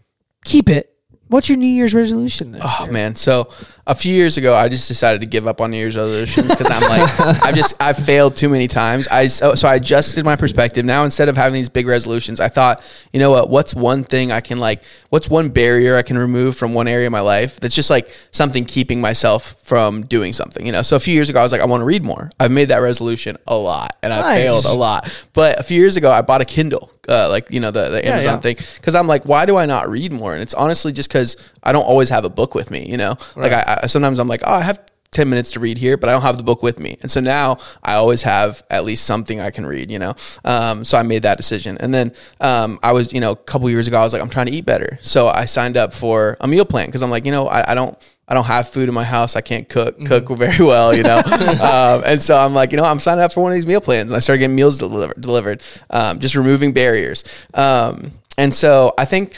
keep 0.45 0.69
it. 0.69 0.90
What's 1.31 1.49
your 1.49 1.59
New 1.59 1.67
Year's 1.69 1.95
resolution? 1.95 2.51
This 2.53 2.63
Oh 2.65 2.85
year? 2.85 2.93
man, 2.93 3.15
so 3.17 3.51
a 3.87 3.95
few 3.95 4.13
years 4.13 4.37
ago, 4.37 4.55
I 4.55 4.69
just 4.69 4.89
decided 4.89 5.21
to 5.21 5.27
give 5.29 5.47
up 5.47 5.61
on 5.61 5.71
New 5.71 5.77
Year's 5.77 5.97
resolutions 5.97 6.49
because 6.49 6.69
I'm 6.71 6.83
like, 6.83 7.21
I've 7.45 7.55
just 7.55 7.81
I've 7.81 7.97
failed 7.97 8.35
too 8.37 8.49
many 8.49 8.67
times. 8.69 9.07
I 9.09 9.29
so, 9.29 9.55
so 9.55 9.69
I 9.69 9.77
adjusted 9.77 10.25
my 10.25 10.35
perspective. 10.37 10.85
Now 10.85 11.05
instead 11.05 11.29
of 11.29 11.37
having 11.37 11.55
these 11.55 11.69
big 11.69 11.87
resolutions, 11.87 12.41
I 12.41 12.49
thought, 12.49 12.83
you 13.13 13.21
know 13.21 13.31
what? 13.31 13.49
What's 13.49 13.75
one 13.75 14.03
thing 14.05 14.33
I 14.33 14.41
can 14.41 14.59
like? 14.59 14.83
What's 15.11 15.29
one 15.31 15.49
barrier 15.51 15.97
I 15.97 16.03
can 16.03 16.19
remove 16.19 16.57
from 16.57 16.75
one 16.75 16.89
area 16.89 17.07
of 17.07 17.13
my 17.13 17.21
life 17.21 17.61
that's 17.61 17.75
just 17.77 17.91
like 17.91 18.11
something 18.33 18.65
keeping 18.65 19.01
myself 19.01 19.55
from 19.63 20.03
doing 20.07 20.33
something? 20.33 20.67
You 20.67 20.73
know. 20.73 20.83
So 20.83 20.97
a 20.97 21.01
few 21.01 21.15
years 21.15 21.31
ago, 21.31 21.39
I 21.39 21.43
was 21.45 21.53
like, 21.53 21.61
I 21.61 21.65
want 21.67 21.81
to 21.81 21.87
read 21.87 22.03
more. 22.03 22.31
I've 22.41 22.51
made 22.53 22.69
that 22.71 22.79
resolution 22.79 23.37
a 23.47 23.57
lot, 23.57 23.97
and 24.03 24.13
I 24.13 24.37
failed 24.39 24.65
a 24.67 24.75
lot. 24.75 25.09
But 25.33 25.61
a 25.61 25.63
few 25.63 25.81
years 25.81 25.97
ago, 25.97 26.11
I 26.11 26.23
bought 26.23 26.41
a 26.43 26.45
Kindle, 26.45 26.91
uh, 27.11 27.29
like 27.29 27.51
you 27.51 27.61
know 27.61 27.71
the 27.71 27.91
the 27.91 28.07
Amazon 28.07 28.35
yeah. 28.35 28.41
thing, 28.41 28.57
because 28.77 28.95
I'm 28.95 29.07
like, 29.07 29.25
why 29.25 29.45
do 29.47 29.57
I 29.57 29.67
not 29.67 29.89
read 29.89 30.13
more? 30.13 30.33
And 30.33 30.43
it's 30.43 30.55
honestly 30.55 30.93
just 30.93 31.09
because 31.09 31.37
I 31.63 31.73
don't 31.73 31.85
always 31.85 32.09
have 32.09 32.25
a 32.25 32.31
book 32.31 32.55
with 32.55 32.71
me. 32.71 32.89
You 32.89 32.97
know, 32.97 33.17
like 33.37 33.53
I, 33.53 33.81
I 33.83 33.87
sometimes 33.87 34.19
I'm 34.19 34.29
like, 34.29 34.43
oh, 34.47 34.55
I 34.55 34.63
have. 34.63 34.81
10 35.13 35.29
minutes 35.29 35.51
to 35.51 35.59
read 35.59 35.77
here, 35.77 35.97
but 35.97 36.09
I 36.09 36.13
don't 36.13 36.23
have 36.23 36.37
the 36.37 36.45
book 36.45 36.63
with 36.63 36.79
me. 36.79 36.97
And 37.03 37.11
so 37.11 37.21
now 37.21 37.59
I 37.83 37.95
always 37.95 38.23
have 38.23 38.63
at 38.71 38.85
least 38.85 39.07
something 39.07 39.41
I 39.41 39.51
can 39.51 39.67
read, 39.67 39.91
you 39.91 39.99
know? 39.99 40.15
Um, 40.45 40.85
so 40.85 40.97
I 40.97 41.03
made 41.03 41.23
that 41.23 41.37
decision. 41.37 41.79
And 41.79 41.93
then 41.93 42.13
um, 42.41 42.79
I 42.83 42.93
was, 42.93 43.13
you 43.13 43.21
know, 43.21 43.33
a 43.33 43.37
couple 43.37 43.69
years 43.69 43.89
ago, 43.89 43.99
I 43.99 44.05
was 44.05 44.13
like, 44.13 44.23
I'm 44.23 44.31
trying 44.31 44.47
to 44.47 44.53
eat 44.53 44.65
better. 44.65 45.01
So 45.03 45.27
I 45.27 45.47
signed 45.47 45.77
up 45.77 45.93
for 45.93 46.37
a 46.41 46.47
meal 46.47 46.65
plan 46.65 46.87
because 46.87 47.03
I'm 47.03 47.11
like, 47.11 47.25
you 47.25 47.33
know, 47.33 47.49
I, 47.49 47.73
I 47.73 47.75
don't, 47.75 47.99
I 48.31 48.35
don't 48.35 48.45
have 48.45 48.69
food 48.69 48.89
in 48.89 48.95
my 48.95 49.03
house. 49.03 49.35
I 49.35 49.41
can't 49.41 49.69
cook 49.69 50.05
cook 50.07 50.29
very 50.39 50.65
well, 50.65 50.95
you 50.95 51.03
know. 51.03 51.19
um, 51.27 52.03
and 52.07 52.23
so 52.23 52.39
I'm 52.39 52.55
like, 52.55 52.71
you 52.71 52.77
know, 52.77 52.85
I'm 52.85 53.01
signing 53.01 53.25
up 53.25 53.33
for 53.33 53.41
one 53.41 53.51
of 53.51 53.57
these 53.57 53.67
meal 53.67 53.81
plans, 53.81 54.13
and 54.13 54.17
I 54.17 54.21
started 54.21 54.39
getting 54.39 54.55
meals 54.55 54.79
delivered. 54.79 55.21
Delivered, 55.21 55.63
um, 55.91 56.21
just 56.21 56.37
removing 56.37 56.73
barriers. 56.73 57.25
Um, 57.55 58.13
and 58.39 58.55
so 58.55 58.95
I 58.97 59.05
think. 59.05 59.35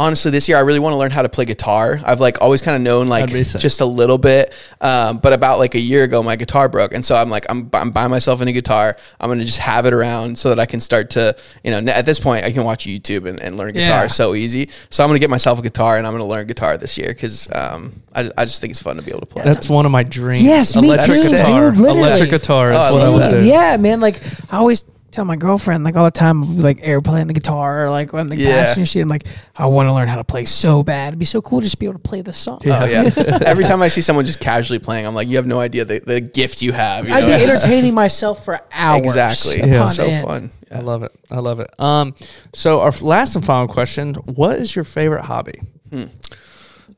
Honestly, 0.00 0.30
this 0.30 0.48
year 0.48 0.56
I 0.56 0.60
really 0.60 0.78
want 0.78 0.94
to 0.94 0.96
learn 0.96 1.10
how 1.10 1.20
to 1.20 1.28
play 1.28 1.44
guitar. 1.44 2.00
I've 2.06 2.20
like 2.20 2.40
always 2.40 2.62
kind 2.62 2.74
of 2.74 2.80
known 2.80 3.08
like 3.10 3.24
That'd 3.24 3.34
be 3.34 3.44
sick. 3.44 3.60
just 3.60 3.82
a 3.82 3.84
little 3.84 4.16
bit, 4.16 4.54
um, 4.80 5.18
but 5.18 5.34
about 5.34 5.58
like 5.58 5.74
a 5.74 5.78
year 5.78 6.04
ago 6.04 6.22
my 6.22 6.36
guitar 6.36 6.70
broke, 6.70 6.94
and 6.94 7.04
so 7.04 7.14
I'm 7.14 7.28
like 7.28 7.44
I'm, 7.50 7.68
I'm 7.74 7.90
buying 7.90 8.08
myself 8.10 8.40
a 8.40 8.46
new 8.46 8.52
guitar. 8.52 8.96
I'm 9.20 9.28
gonna 9.28 9.44
just 9.44 9.58
have 9.58 9.84
it 9.84 9.92
around 9.92 10.38
so 10.38 10.48
that 10.48 10.58
I 10.58 10.64
can 10.64 10.80
start 10.80 11.10
to 11.10 11.36
you 11.62 11.70
know 11.70 11.92
at 11.92 12.06
this 12.06 12.18
point 12.18 12.46
I 12.46 12.50
can 12.50 12.64
watch 12.64 12.86
YouTube 12.86 13.28
and, 13.28 13.38
and 13.40 13.58
learn 13.58 13.74
guitar 13.74 14.04
Yeah. 14.04 14.06
so 14.06 14.34
easy. 14.34 14.70
So 14.88 15.04
I'm 15.04 15.10
gonna 15.10 15.18
get 15.18 15.28
myself 15.28 15.58
a 15.58 15.62
guitar 15.62 15.98
and 15.98 16.06
I'm 16.06 16.14
gonna 16.14 16.26
learn 16.26 16.46
guitar 16.46 16.78
this 16.78 16.96
year 16.96 17.08
because 17.08 17.46
um, 17.54 18.00
I, 18.14 18.30
I 18.38 18.46
just 18.46 18.62
think 18.62 18.70
it's 18.70 18.80
fun 18.82 18.96
to 18.96 19.02
be 19.02 19.10
able 19.10 19.20
to 19.20 19.26
play. 19.26 19.42
That's 19.44 19.68
one 19.68 19.84
of 19.84 19.92
my 19.92 20.02
dreams. 20.02 20.42
Yes, 20.42 20.74
me 20.76 20.88
electric 20.88 21.18
too, 21.20 21.28
guitar. 21.28 21.70
dude, 21.72 21.78
literally. 21.80 22.00
electric 22.08 22.30
guitar 22.30 22.72
is 22.72 22.78
Oh, 22.80 22.94
what 22.94 23.02
I 23.02 23.04
love 23.04 23.14
would 23.14 23.22
that. 23.22 23.40
do. 23.42 23.46
Yeah, 23.46 23.76
man. 23.76 24.00
Like 24.00 24.22
I 24.50 24.56
always 24.56 24.82
tell 25.10 25.24
my 25.24 25.36
girlfriend, 25.36 25.84
like 25.84 25.96
all 25.96 26.04
the 26.04 26.10
time, 26.10 26.58
like 26.58 26.78
air 26.82 27.00
playing 27.00 27.26
the 27.26 27.32
guitar 27.32 27.84
or 27.84 27.90
like 27.90 28.14
on 28.14 28.28
the 28.28 28.36
Yeah. 28.36 28.72
and 28.76 28.88
shit. 28.88 29.02
I'm 29.02 29.08
like, 29.08 29.26
I 29.56 29.66
want 29.66 29.88
to 29.88 29.92
learn 29.92 30.08
how 30.08 30.16
to 30.16 30.24
play 30.24 30.44
so 30.44 30.82
bad. 30.82 31.08
It'd 31.08 31.18
be 31.18 31.24
so 31.24 31.42
cool 31.42 31.60
just 31.60 31.72
to 31.72 31.78
be 31.78 31.86
able 31.86 31.94
to 31.94 31.98
play 32.08 32.20
the 32.20 32.32
song. 32.32 32.60
Oh 32.66 32.84
yeah! 32.84 33.10
Every 33.44 33.64
time 33.64 33.82
I 33.82 33.88
see 33.88 34.00
someone 34.00 34.24
just 34.26 34.40
casually 34.40 34.78
playing, 34.78 35.06
I'm 35.06 35.14
like, 35.14 35.28
you 35.28 35.36
have 35.36 35.46
no 35.46 35.60
idea 35.60 35.84
the, 35.84 35.98
the 36.00 36.20
gift 36.20 36.62
you 36.62 36.72
have. 36.72 37.08
You 37.08 37.14
I'd 37.14 37.20
know? 37.26 37.36
be 37.38 37.44
entertaining 37.50 37.94
myself 37.94 38.44
for 38.44 38.60
hours. 38.72 39.02
exactly. 39.02 39.60
upon 39.60 39.82
It's 39.82 39.96
so 39.96 40.04
end. 40.06 40.26
fun. 40.26 40.50
I 40.72 40.78
love 40.78 41.02
it. 41.02 41.12
I 41.30 41.38
love 41.40 41.58
it. 41.60 41.68
Um, 41.80 42.14
so 42.54 42.80
our 42.80 42.92
last 43.00 43.34
and 43.36 43.44
final 43.44 43.66
question: 43.68 44.14
What 44.14 44.58
is 44.58 44.74
your 44.76 44.84
favorite 44.84 45.22
hobby? 45.24 45.60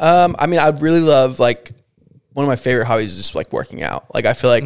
Um, 0.01 0.37
I 0.39 0.47
mean, 0.47 0.59
I 0.59 0.69
really 0.69 1.01
love 1.01 1.39
like 1.39 1.73
one 2.33 2.45
of 2.45 2.49
my 2.49 2.57
favorite 2.57 2.87
hobbies 2.87 3.13
is 3.13 3.19
just 3.19 3.35
like 3.35 3.53
working 3.53 3.83
out. 3.83 4.13
Like 4.15 4.25
I 4.27 4.33
feel 4.33 4.51
like 4.51 4.65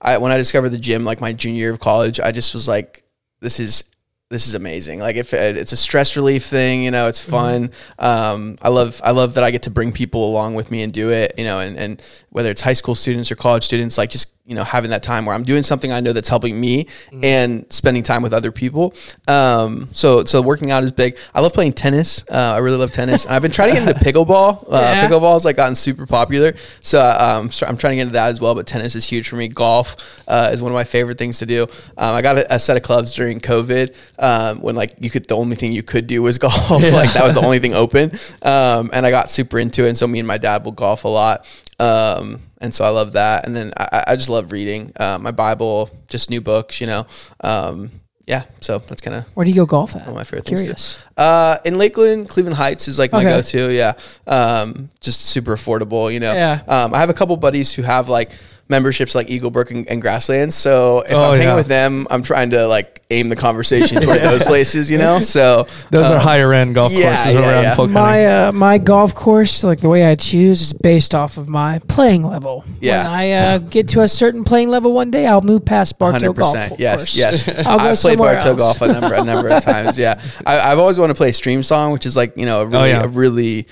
I 0.00 0.18
when 0.18 0.32
I 0.32 0.36
discovered 0.36 0.70
the 0.70 0.78
gym 0.78 1.04
like 1.04 1.20
my 1.20 1.32
junior 1.32 1.58
year 1.58 1.72
of 1.72 1.80
college, 1.80 2.20
I 2.20 2.32
just 2.32 2.54
was 2.54 2.68
like, 2.68 3.04
this 3.40 3.60
is 3.60 3.84
this 4.28 4.48
is 4.48 4.54
amazing. 4.54 4.98
Like 4.98 5.16
if 5.16 5.32
it, 5.32 5.56
it's 5.56 5.72
a 5.72 5.76
stress 5.76 6.16
relief 6.16 6.44
thing, 6.44 6.82
you 6.82 6.90
know, 6.90 7.06
it's 7.06 7.22
fun. 7.22 7.70
Um, 7.98 8.58
I 8.60 8.68
love 8.70 9.00
I 9.04 9.12
love 9.12 9.34
that 9.34 9.44
I 9.44 9.50
get 9.50 9.62
to 9.64 9.70
bring 9.70 9.92
people 9.92 10.28
along 10.28 10.54
with 10.54 10.70
me 10.70 10.82
and 10.82 10.92
do 10.92 11.10
it. 11.10 11.34
You 11.38 11.44
know, 11.44 11.60
and 11.60 11.76
and 11.78 12.02
whether 12.30 12.50
it's 12.50 12.60
high 12.60 12.72
school 12.72 12.94
students 12.94 13.30
or 13.30 13.36
college 13.36 13.64
students, 13.64 13.96
like 13.96 14.10
just 14.10 14.35
you 14.46 14.54
know 14.54 14.62
having 14.64 14.90
that 14.90 15.02
time 15.02 15.26
where 15.26 15.34
I'm 15.34 15.42
doing 15.42 15.62
something 15.64 15.90
I 15.92 16.00
know 16.00 16.12
that's 16.12 16.28
helping 16.28 16.60
me 16.60 16.84
Mm-hmm. 16.84 17.24
and 17.24 17.66
spending 17.70 18.02
time 18.02 18.22
with 18.22 18.32
other 18.32 18.52
people. 18.52 18.94
Um, 19.28 19.88
so 19.92 20.24
so 20.24 20.40
working 20.42 20.70
out 20.70 20.84
is 20.84 20.92
big. 20.92 21.16
I 21.34 21.40
love 21.40 21.52
playing 21.52 21.72
tennis. 21.72 22.24
Uh, 22.30 22.52
I 22.54 22.58
really 22.58 22.76
love 22.76 22.92
tennis. 22.92 23.26
I've 23.26 23.42
been 23.42 23.50
trying 23.50 23.74
to 23.74 23.80
get 23.80 23.88
into 23.88 24.00
pickleball. 24.04 24.64
Uh, 24.68 24.78
Yeah. 24.80 25.08
Pickleball 25.08 25.34
has 25.34 25.44
like 25.44 25.56
gotten 25.56 25.74
super 25.74 26.06
popular. 26.06 26.54
So 26.80 27.00
um, 27.00 27.50
I'm 27.66 27.76
trying 27.76 27.92
to 27.92 27.96
get 27.96 28.02
into 28.02 28.12
that 28.14 28.28
as 28.28 28.40
well. 28.40 28.54
But 28.54 28.66
tennis 28.66 28.94
is 28.94 29.04
huge 29.08 29.28
for 29.28 29.36
me. 29.36 29.48
Golf 29.48 29.96
uh, 30.28 30.50
is 30.52 30.62
one 30.62 30.70
of 30.72 30.74
my 30.74 30.84
favorite 30.84 31.18
things 31.18 31.38
to 31.40 31.46
do. 31.46 31.62
Um, 31.96 32.14
I 32.14 32.22
got 32.22 32.38
a, 32.38 32.54
a 32.54 32.58
set 32.58 32.76
of 32.76 32.82
clubs 32.82 33.14
during 33.14 33.40
COVID 33.40 33.94
um, 34.18 34.60
when 34.60 34.74
like 34.76 34.94
you 35.00 35.10
could 35.10 35.26
the 35.28 35.36
only 35.36 35.56
thing 35.56 35.72
you 35.72 35.82
could 35.82 36.06
do 36.06 36.22
was 36.22 36.38
golf. 36.46 36.70
like 36.70 37.12
that 37.14 37.24
was 37.24 37.34
the 37.34 37.42
only 37.44 37.58
thing 37.58 37.74
open. 37.74 38.10
Um, 38.42 38.90
and 38.92 39.04
I 39.06 39.10
got 39.10 39.28
super 39.30 39.58
into 39.58 39.84
it. 39.84 39.88
And 39.88 39.98
so 39.98 40.06
me 40.06 40.18
and 40.20 40.28
my 40.28 40.38
dad 40.38 40.64
will 40.64 40.72
golf 40.72 41.04
a 41.04 41.08
lot. 41.08 41.46
Um, 41.78 42.40
and 42.60 42.74
so 42.74 42.84
I 42.84 42.88
love 42.90 43.12
that. 43.12 43.46
And 43.46 43.54
then 43.54 43.72
I, 43.76 44.04
I 44.08 44.16
just 44.16 44.28
love 44.28 44.52
reading 44.52 44.92
uh, 44.98 45.18
my 45.20 45.30
Bible, 45.30 45.90
just 46.08 46.30
new 46.30 46.40
books, 46.40 46.80
you 46.80 46.86
know. 46.86 47.06
Um, 47.42 47.90
yeah, 48.26 48.42
so 48.60 48.78
that's 48.78 49.00
kind 49.00 49.16
of 49.18 49.24
Where 49.34 49.44
do 49.44 49.50
you 49.50 49.56
go 49.56 49.66
golf 49.66 49.94
at? 49.94 50.00
one 50.02 50.08
of 50.10 50.14
my 50.16 50.24
favorite 50.24 50.46
things. 50.46 50.60
Curious. 50.62 51.04
To. 51.16 51.20
Uh, 51.22 51.58
in 51.64 51.78
Lakeland, 51.78 52.28
Cleveland 52.28 52.56
Heights 52.56 52.88
is 52.88 52.98
like 52.98 53.12
my 53.12 53.20
Okay. 53.20 53.28
go-to. 53.28 53.70
Yeah, 53.72 53.92
um, 54.26 54.90
just 55.00 55.20
super 55.26 55.54
affordable. 55.54 56.12
You 56.12 56.18
know. 56.20 56.32
Yeah. 56.32 56.60
Um, 56.66 56.92
I 56.92 56.98
have 56.98 57.08
a 57.10 57.14
couple 57.14 57.36
buddies 57.36 57.72
who 57.72 57.82
have 57.82 58.08
like 58.08 58.32
memberships 58.68 59.14
like 59.14 59.30
Eagle 59.30 59.50
Brooke 59.50 59.70
and, 59.70 59.88
and 59.88 60.02
Grasslands. 60.02 60.54
So 60.54 61.00
if 61.02 61.12
Oh, 61.12 61.24
I'm 61.24 61.30
hanging 61.32 61.48
yeah. 61.48 61.54
with 61.54 61.66
them, 61.68 62.06
I'm 62.10 62.22
trying 62.22 62.50
to 62.50 62.66
like 62.66 63.02
aim 63.10 63.28
the 63.28 63.36
conversation 63.36 64.02
toward 64.02 64.18
those 64.22 64.42
places. 64.44 64.90
You 64.90 64.98
know. 64.98 65.20
So 65.20 65.66
Those 65.90 66.08
are 66.10 66.16
um, 66.16 66.20
higher 66.22 66.52
end 66.52 66.74
golf 66.74 66.92
yeah, 66.92 67.14
courses 67.24 67.40
yeah, 67.40 67.48
around 67.48 67.62
yeah. 67.62 67.74
Polk 67.76 67.90
My 67.90 68.26
uh, 68.26 68.52
my 68.52 68.78
golf 68.78 69.14
course, 69.14 69.62
like 69.62 69.80
the 69.80 69.88
way 69.88 70.04
I 70.04 70.14
choose, 70.16 70.60
is 70.60 70.72
based 70.72 71.14
off 71.14 71.36
of 71.38 71.48
my 71.48 71.78
playing 71.88 72.24
level. 72.24 72.64
Yeah. 72.80 73.04
When 73.04 73.12
I 73.12 73.30
uh, 73.32 73.58
get 73.58 73.88
to 73.88 74.00
a 74.00 74.08
certain 74.08 74.42
playing 74.44 74.68
level 74.70 74.92
one 74.92 75.10
day, 75.10 75.26
I'll 75.26 75.40
move 75.42 75.64
past 75.64 75.98
Bartow 75.98 76.12
Hundred 76.12 76.32
Golf 76.34 76.54
percent. 76.54 76.80
Yes, 76.80 76.96
Course. 77.00 77.16
yes. 77.16 77.48
I'll 77.66 77.78
go 77.78 77.84
I've 77.84 77.96
played 77.98 77.98
somewhere 77.98 78.32
Bartow 78.34 78.50
else. 78.50 78.78
golf 78.78 78.82
a 78.82 78.92
number 78.92 79.14
a 79.14 79.24
number 79.24 79.48
of 79.48 79.62
times. 79.64 79.98
Yeah, 79.98 80.20
I, 80.44 80.72
I've 80.72 80.78
always 80.78 80.98
wanted 80.98 81.14
to 81.14 81.18
play 81.18 81.30
Streamsong, 81.30 81.92
which 81.92 82.06
is 82.06 82.16
like 82.16 82.36
you 82.36 82.46
know 82.46 82.62
a 82.62 82.66
really 82.66 82.88
yeah. 82.90 83.04
a 83.04 83.08
really 83.08 83.66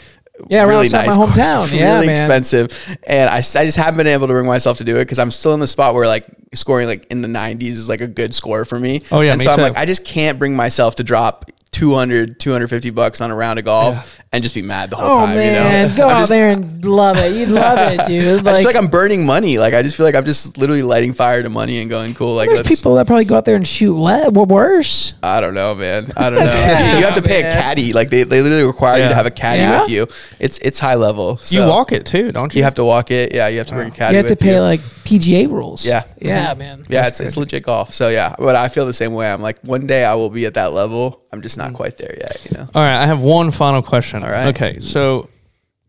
Yeah, 0.49 0.63
right 0.63 0.69
really 0.69 0.87
outside 0.87 0.99
my 0.99 1.07
nice 1.07 1.17
course, 1.17 1.39
hometown. 1.39 1.73
Yeah, 1.79 1.95
really 1.95 2.07
man. 2.09 2.17
expensive, 2.17 2.99
and 3.05 3.31
I, 3.31 3.37
I 3.37 3.41
just 3.41 3.77
haven't 3.77 3.99
been 3.99 4.09
able 4.09 4.27
to 4.27 4.33
bring 4.33 4.47
myself 4.47 4.79
to 4.79 4.85
do 4.85 4.97
it 4.97 5.05
because 5.05 5.19
I'm 5.21 5.31
still 5.31 5.55
in 5.55 5.61
the 5.61 5.69
spot 5.69 5.95
where 5.95 6.07
like 6.09 6.27
scoring 6.53 6.89
like 6.89 7.07
in 7.11 7.23
the 7.23 7.29
90s 7.29 7.63
is 7.63 7.89
like 7.89 8.01
a 8.01 8.07
good 8.09 8.35
score 8.35 8.65
for 8.65 8.79
me. 8.79 9.03
Oh, 9.13 9.21
yeah, 9.21 9.33
and 9.33 9.43
so 9.43 9.51
I'm 9.51 9.61
like 9.61 9.77
I 9.77 9.87
just 9.87 10.05
can't 10.05 10.39
bring 10.39 10.57
myself 10.57 10.97
to 10.97 11.05
drop 11.05 11.51
200 11.75 12.39
250 12.39 12.91
bucks 12.91 13.21
on 13.21 13.31
a 13.31 13.35
round 13.35 13.59
of 13.59 13.65
golf 13.65 13.97
Yeah. 13.97 14.05
and 14.33 14.43
just 14.43 14.55
be 14.55 14.63
mad 14.63 14.91
the 14.91 14.97
whole 14.97 15.23
Oh 15.23 15.27
time. 15.27 15.37
man, 15.37 15.91
you 15.91 15.91
know, 15.91 15.97
go 16.03 16.05
I'm 16.09 16.17
out 16.17 16.19
just- 16.21 16.31
there 16.31 16.49
and 16.51 16.85
love 16.85 17.17
it. 17.19 17.33
You'd 17.37 17.49
love 17.49 17.79
it, 17.93 18.07
dude. 18.07 18.41
I 18.47 18.53
Like, 18.53 18.57
feel 18.59 18.67
like 18.67 18.77
I'm 18.77 18.87
burning 18.87 19.27
money. 19.27 19.59
Like 19.59 19.75
I 19.75 19.83
just 19.83 19.97
feel 19.97 20.07
like 20.07 20.15
I'm 20.15 20.25
just 20.25 20.57
literally 20.57 20.83
lighting 20.83 21.13
fire 21.13 21.43
to 21.43 21.51
money 21.51 21.81
and 21.81 21.91
going 21.91 22.15
cool. 22.15 22.35
Like 22.37 22.49
there's 22.49 22.63
people 22.63 22.95
that 22.95 23.07
probably 23.09 23.25
go 23.25 23.35
out 23.37 23.45
there 23.45 23.57
and 23.57 23.67
shoot 23.67 23.95
le- 23.97 24.31
well, 24.31 24.47
worse. 24.47 25.15
I 25.23 25.41
don't 25.41 25.55
know, 25.55 25.75
man. 25.75 26.11
I 26.17 26.31
don't 26.31 26.39
know. 26.39 26.45
Yeah, 26.45 26.99
you 26.99 27.05
have 27.05 27.15
to 27.15 27.23
pay 27.23 27.43
man. 27.43 27.53
a 27.53 27.55
caddy. 27.61 27.93
Like 27.93 28.11
they, 28.11 28.23
they 28.23 28.41
literally 28.41 28.65
require 28.67 29.03
you 29.03 29.09
to 29.09 29.15
have 29.15 29.27
a 29.27 29.31
caddy 29.33 29.61
Yeah? 29.61 29.81
with 29.81 29.91
you. 29.91 30.07
It's 30.39 30.59
it's 30.61 30.79
high 30.79 30.95
level. 30.95 31.39
So 31.39 31.61
you 31.61 31.67
walk 31.69 31.91
it 31.93 32.07
too, 32.07 32.31
don't 32.33 32.55
you? 32.55 32.59
You 32.59 32.65
have 32.65 32.75
to 32.77 32.85
walk 32.85 33.11
it. 33.11 33.35
Yeah, 33.35 33.49
you 33.49 33.59
have 33.59 33.67
to 33.69 33.75
bring 33.75 33.89
a 33.89 33.91
caddy. 33.91 34.13
You 34.15 34.19
have 34.19 34.27
to 34.27 34.33
with 34.33 34.41
pay 34.41 34.55
you. 34.55 34.61
like 34.61 34.81
PGA 34.81 35.51
rules. 35.51 35.85
Yeah. 35.85 36.05
yeah, 36.21 36.55
man. 36.55 36.85
Yeah, 36.89 37.07
it's, 37.07 37.21
it's 37.21 37.37
legit 37.37 37.63
golf. 37.65 37.93
So 37.93 38.09
yeah, 38.09 38.35
but 38.39 38.57
I 38.57 38.69
feel 38.69 38.87
the 38.87 38.95
same 38.95 39.13
way. 39.13 39.31
I'm 39.31 39.43
like, 39.43 39.59
one 39.63 39.87
day 39.87 40.05
I 40.05 40.15
will 40.15 40.31
be 40.31 40.47
at 40.47 40.55
that 40.55 40.73
level. 40.73 41.23
I'm 41.33 41.43
just 41.43 41.59
not 41.59 41.64
Mm. 41.73 41.75
quite 41.75 41.97
there 41.97 42.15
yet. 42.19 42.45
You 42.45 42.57
know. 42.59 42.69
All 42.75 42.83
right, 42.83 43.03
I 43.03 43.07
have 43.07 43.23
one 43.23 43.51
final 43.51 43.83
question. 43.83 44.23
All 44.23 44.31
right. 44.31 44.49
Okay, 44.49 44.81
so 44.81 45.29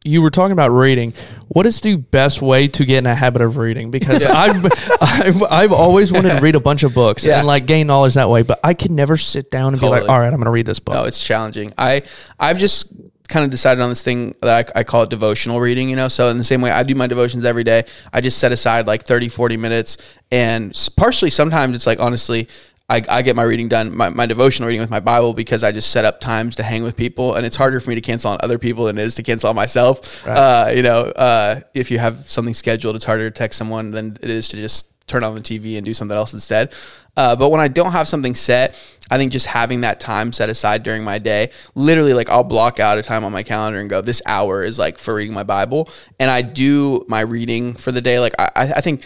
you 0.04 0.22
were 0.22 0.30
talking 0.30 0.52
about 0.52 0.70
reading. 0.70 1.14
What 1.48 1.66
is 1.66 1.82
the 1.82 1.96
best 1.96 2.42
way 2.42 2.68
to 2.68 2.86
get 2.86 3.00
in 3.00 3.06
a 3.08 3.16
habit 3.16 3.42
of 3.42 3.58
reading? 3.58 3.90
Because 3.92 4.24
I've, 4.44 4.66
I've 5.02 5.44
I've 5.52 5.72
always 5.72 6.12
wanted 6.12 6.30
to 6.36 6.42
read 6.42 6.56
a 6.56 6.60
bunch 6.60 6.84
of 6.84 6.94
books 6.94 7.26
Yeah. 7.26 7.40
and 7.40 7.48
like 7.48 7.66
gain 7.66 7.88
knowledge 7.88 8.14
that 8.14 8.30
way, 8.30 8.44
but 8.44 8.60
I 8.64 8.74
can 8.76 8.96
never 8.96 9.18
sit 9.18 9.50
down 9.50 9.74
and 9.74 9.82
be 9.82 9.88
like, 9.88 10.02
Totally. 10.02 10.10
all 10.10 10.20
right, 10.20 10.28
I'm 10.28 10.36
going 10.36 10.46
to 10.46 10.52
read 10.52 10.66
this 10.68 10.80
book. 10.80 10.94
No, 10.96 11.04
it's 11.06 11.24
challenging. 11.24 11.74
I 11.78 12.04
I've 12.40 12.58
just 12.60 12.94
kind 13.28 13.44
of 13.44 13.50
decided 13.50 13.82
on 13.82 13.90
this 13.90 14.04
thing 14.04 14.36
that 14.44 14.72
I, 14.76 14.82
I 14.82 14.84
call 14.84 15.02
it 15.02 15.10
devotional 15.10 15.60
reading, 15.60 15.90
you 15.90 15.96
know. 15.96 16.08
So 16.08 16.30
in 16.30 16.38
the 16.38 16.44
same 16.44 16.62
way 16.62 16.70
I 16.70 16.84
do 16.84 16.94
my 16.94 17.08
devotions 17.08 17.44
every 17.44 17.64
day, 17.64 17.86
I 18.14 18.22
just 18.22 18.38
set 18.38 18.52
aside 18.52 18.86
like 18.86 19.02
30, 19.04 19.30
40 19.30 19.58
minutes 19.58 19.98
and 20.32 20.70
s- 20.70 20.90
partially 20.90 21.32
sometimes 21.32 21.76
it's 21.76 21.88
like 21.88 22.00
honestly 22.00 22.48
I, 22.88 23.02
I 23.10 23.22
get 23.24 23.36
my 23.36 23.44
reading 23.44 23.68
done, 23.68 23.96
my, 23.96 24.10
my 24.10 24.28
devotional 24.28 24.68
reading 24.68 24.82
with 24.82 24.92
my 24.92 25.00
Bible 25.00 25.34
because 25.34 25.64
I 25.64 25.72
just 25.72 25.90
set 25.90 26.06
up 26.06 26.22
times 26.22 26.56
to 26.58 26.64
hang 26.64 26.84
with 26.84 26.96
people, 26.96 27.34
and 27.34 27.46
it's 27.46 27.56
harder 27.56 27.80
for 27.80 27.90
me 27.90 27.96
to 27.96 28.02
cancel 28.02 28.32
on 28.32 28.38
other 28.42 28.60
people 28.60 28.86
than 28.86 28.98
it 28.98 29.02
is 29.02 29.16
to 29.16 29.24
cancel 29.24 29.50
on 29.50 29.56
myself. 29.56 30.26
Uh, 30.28 30.72
you 30.72 30.84
know, 30.84 31.02
uh, 31.02 31.62
if 31.74 31.90
you 31.90 31.98
have 31.98 32.30
something 32.30 32.54
scheduled, 32.54 32.96
it's 32.96 33.06
harder 33.06 33.30
to 33.30 33.36
text 33.36 33.58
someone 33.58 33.90
than 33.90 34.18
it 34.22 34.30
is 34.30 34.50
to 34.50 34.58
just 34.58 34.92
turn 35.08 35.24
on 35.24 35.36
the 35.36 35.42
TV 35.42 35.78
and 35.78 35.86
do 35.86 35.94
something 35.94 36.18
else 36.18 36.34
instead. 36.34 36.74
Uh, 37.18 37.36
but 37.36 37.50
when 37.50 37.62
I 37.62 37.68
don't 37.68 37.92
have 37.92 38.08
something 38.08 38.36
set, 38.36 38.76
I 39.10 39.18
think 39.18 39.32
just 39.32 39.46
having 39.46 39.82
that 39.82 40.00
time 40.00 40.34
set 40.34 40.50
aside 40.50 40.84
during 40.84 41.04
my 41.04 41.18
day, 41.18 41.52
literally 41.76 42.14
like 42.14 42.30
I'll 42.30 42.44
block 42.44 42.80
out 42.80 42.98
a 42.98 43.04
time 43.04 43.24
on 43.24 43.32
my 43.32 43.44
calendar 43.44 43.80
and 43.80 43.90
go, 43.90 44.02
this 44.02 44.22
hour 44.26 44.64
is 44.64 44.78
like 44.78 44.98
for 44.98 45.16
reading 45.16 45.34
my 45.34 45.44
Bible. 45.44 45.90
And 46.20 46.30
I 46.30 46.42
do 46.42 47.06
my 47.08 47.22
reading 47.22 47.74
for 47.74 47.92
the 47.92 48.02
day. 48.02 48.20
Like 48.20 48.34
I 48.38 48.50
I 48.56 48.82
think 48.82 49.06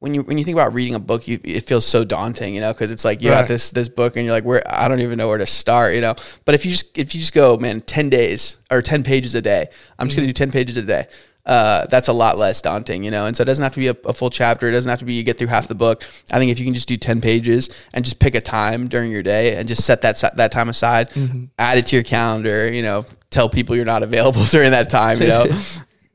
when 0.00 0.14
you 0.14 0.22
when 0.22 0.38
you 0.38 0.44
think 0.44 0.54
about 0.56 0.72
reading 0.74 0.94
a 0.94 0.98
book, 0.98 1.28
you, 1.28 1.38
it 1.44 1.60
feels 1.60 1.86
so 1.86 2.04
daunting, 2.04 2.54
you 2.54 2.60
know, 2.62 2.72
because 2.72 2.90
it's 2.90 3.04
like 3.04 3.22
you 3.22 3.30
Right. 3.30 3.40
got 3.40 3.48
this 3.48 3.70
this 3.70 3.88
book 3.88 4.16
and 4.16 4.24
you're 4.24 4.34
like, 4.34 4.44
where 4.44 4.62
I 4.66 4.88
don't 4.88 5.00
even 5.00 5.18
know 5.18 5.28
where 5.28 5.38
to 5.38 5.46
start, 5.46 5.94
you 5.94 6.00
know. 6.00 6.14
But 6.46 6.54
if 6.54 6.64
you 6.64 6.72
just 6.72 6.96
if 6.98 7.14
you 7.14 7.20
just 7.20 7.34
go, 7.34 7.56
man, 7.58 7.82
ten 7.82 8.08
days 8.08 8.56
or 8.70 8.80
ten 8.82 9.04
pages 9.04 9.34
a 9.34 9.42
day, 9.42 9.68
I'm 9.98 10.08
just 10.08 10.16
gonna 10.16 10.26
do 10.26 10.32
ten 10.32 10.50
pages 10.50 10.76
a 10.78 10.82
day. 10.82 11.06
Uh, 11.44 11.86
that's 11.86 12.08
a 12.08 12.12
lot 12.12 12.38
less 12.38 12.60
daunting, 12.62 13.02
you 13.02 13.10
know. 13.10 13.26
And 13.26 13.36
so 13.36 13.42
it 13.42 13.46
doesn't 13.46 13.62
have 13.62 13.72
to 13.74 13.78
be 13.78 13.88
a, 13.88 13.96
a 14.04 14.12
full 14.12 14.30
chapter. 14.30 14.68
It 14.68 14.72
doesn't 14.72 14.88
have 14.88 14.98
to 15.00 15.04
be 15.04 15.14
you 15.14 15.22
get 15.22 15.36
through 15.38 15.48
half 15.48 15.68
the 15.68 15.74
book. 15.74 16.04
I 16.30 16.38
think 16.38 16.50
if 16.52 16.58
you 16.58 16.64
can 16.64 16.74
just 16.74 16.88
do 16.88 16.96
ten 16.96 17.20
pages 17.20 17.68
and 17.92 18.02
just 18.04 18.20
pick 18.20 18.34
a 18.34 18.40
time 18.40 18.88
during 18.88 19.10
your 19.12 19.22
day 19.22 19.56
and 19.56 19.68
just 19.68 19.84
set 19.84 20.00
that 20.02 20.22
that 20.36 20.50
time 20.52 20.70
aside, 20.70 21.10
add 21.58 21.76
it 21.76 21.86
to 21.86 21.96
your 21.96 22.04
calendar, 22.04 22.72
you 22.72 22.82
know, 22.82 23.04
tell 23.28 23.50
people 23.50 23.76
you're 23.76 23.84
not 23.84 24.02
available 24.02 24.44
during 24.50 24.70
that 24.70 24.88
time, 24.88 25.20
you 25.20 25.28
know. 25.28 25.46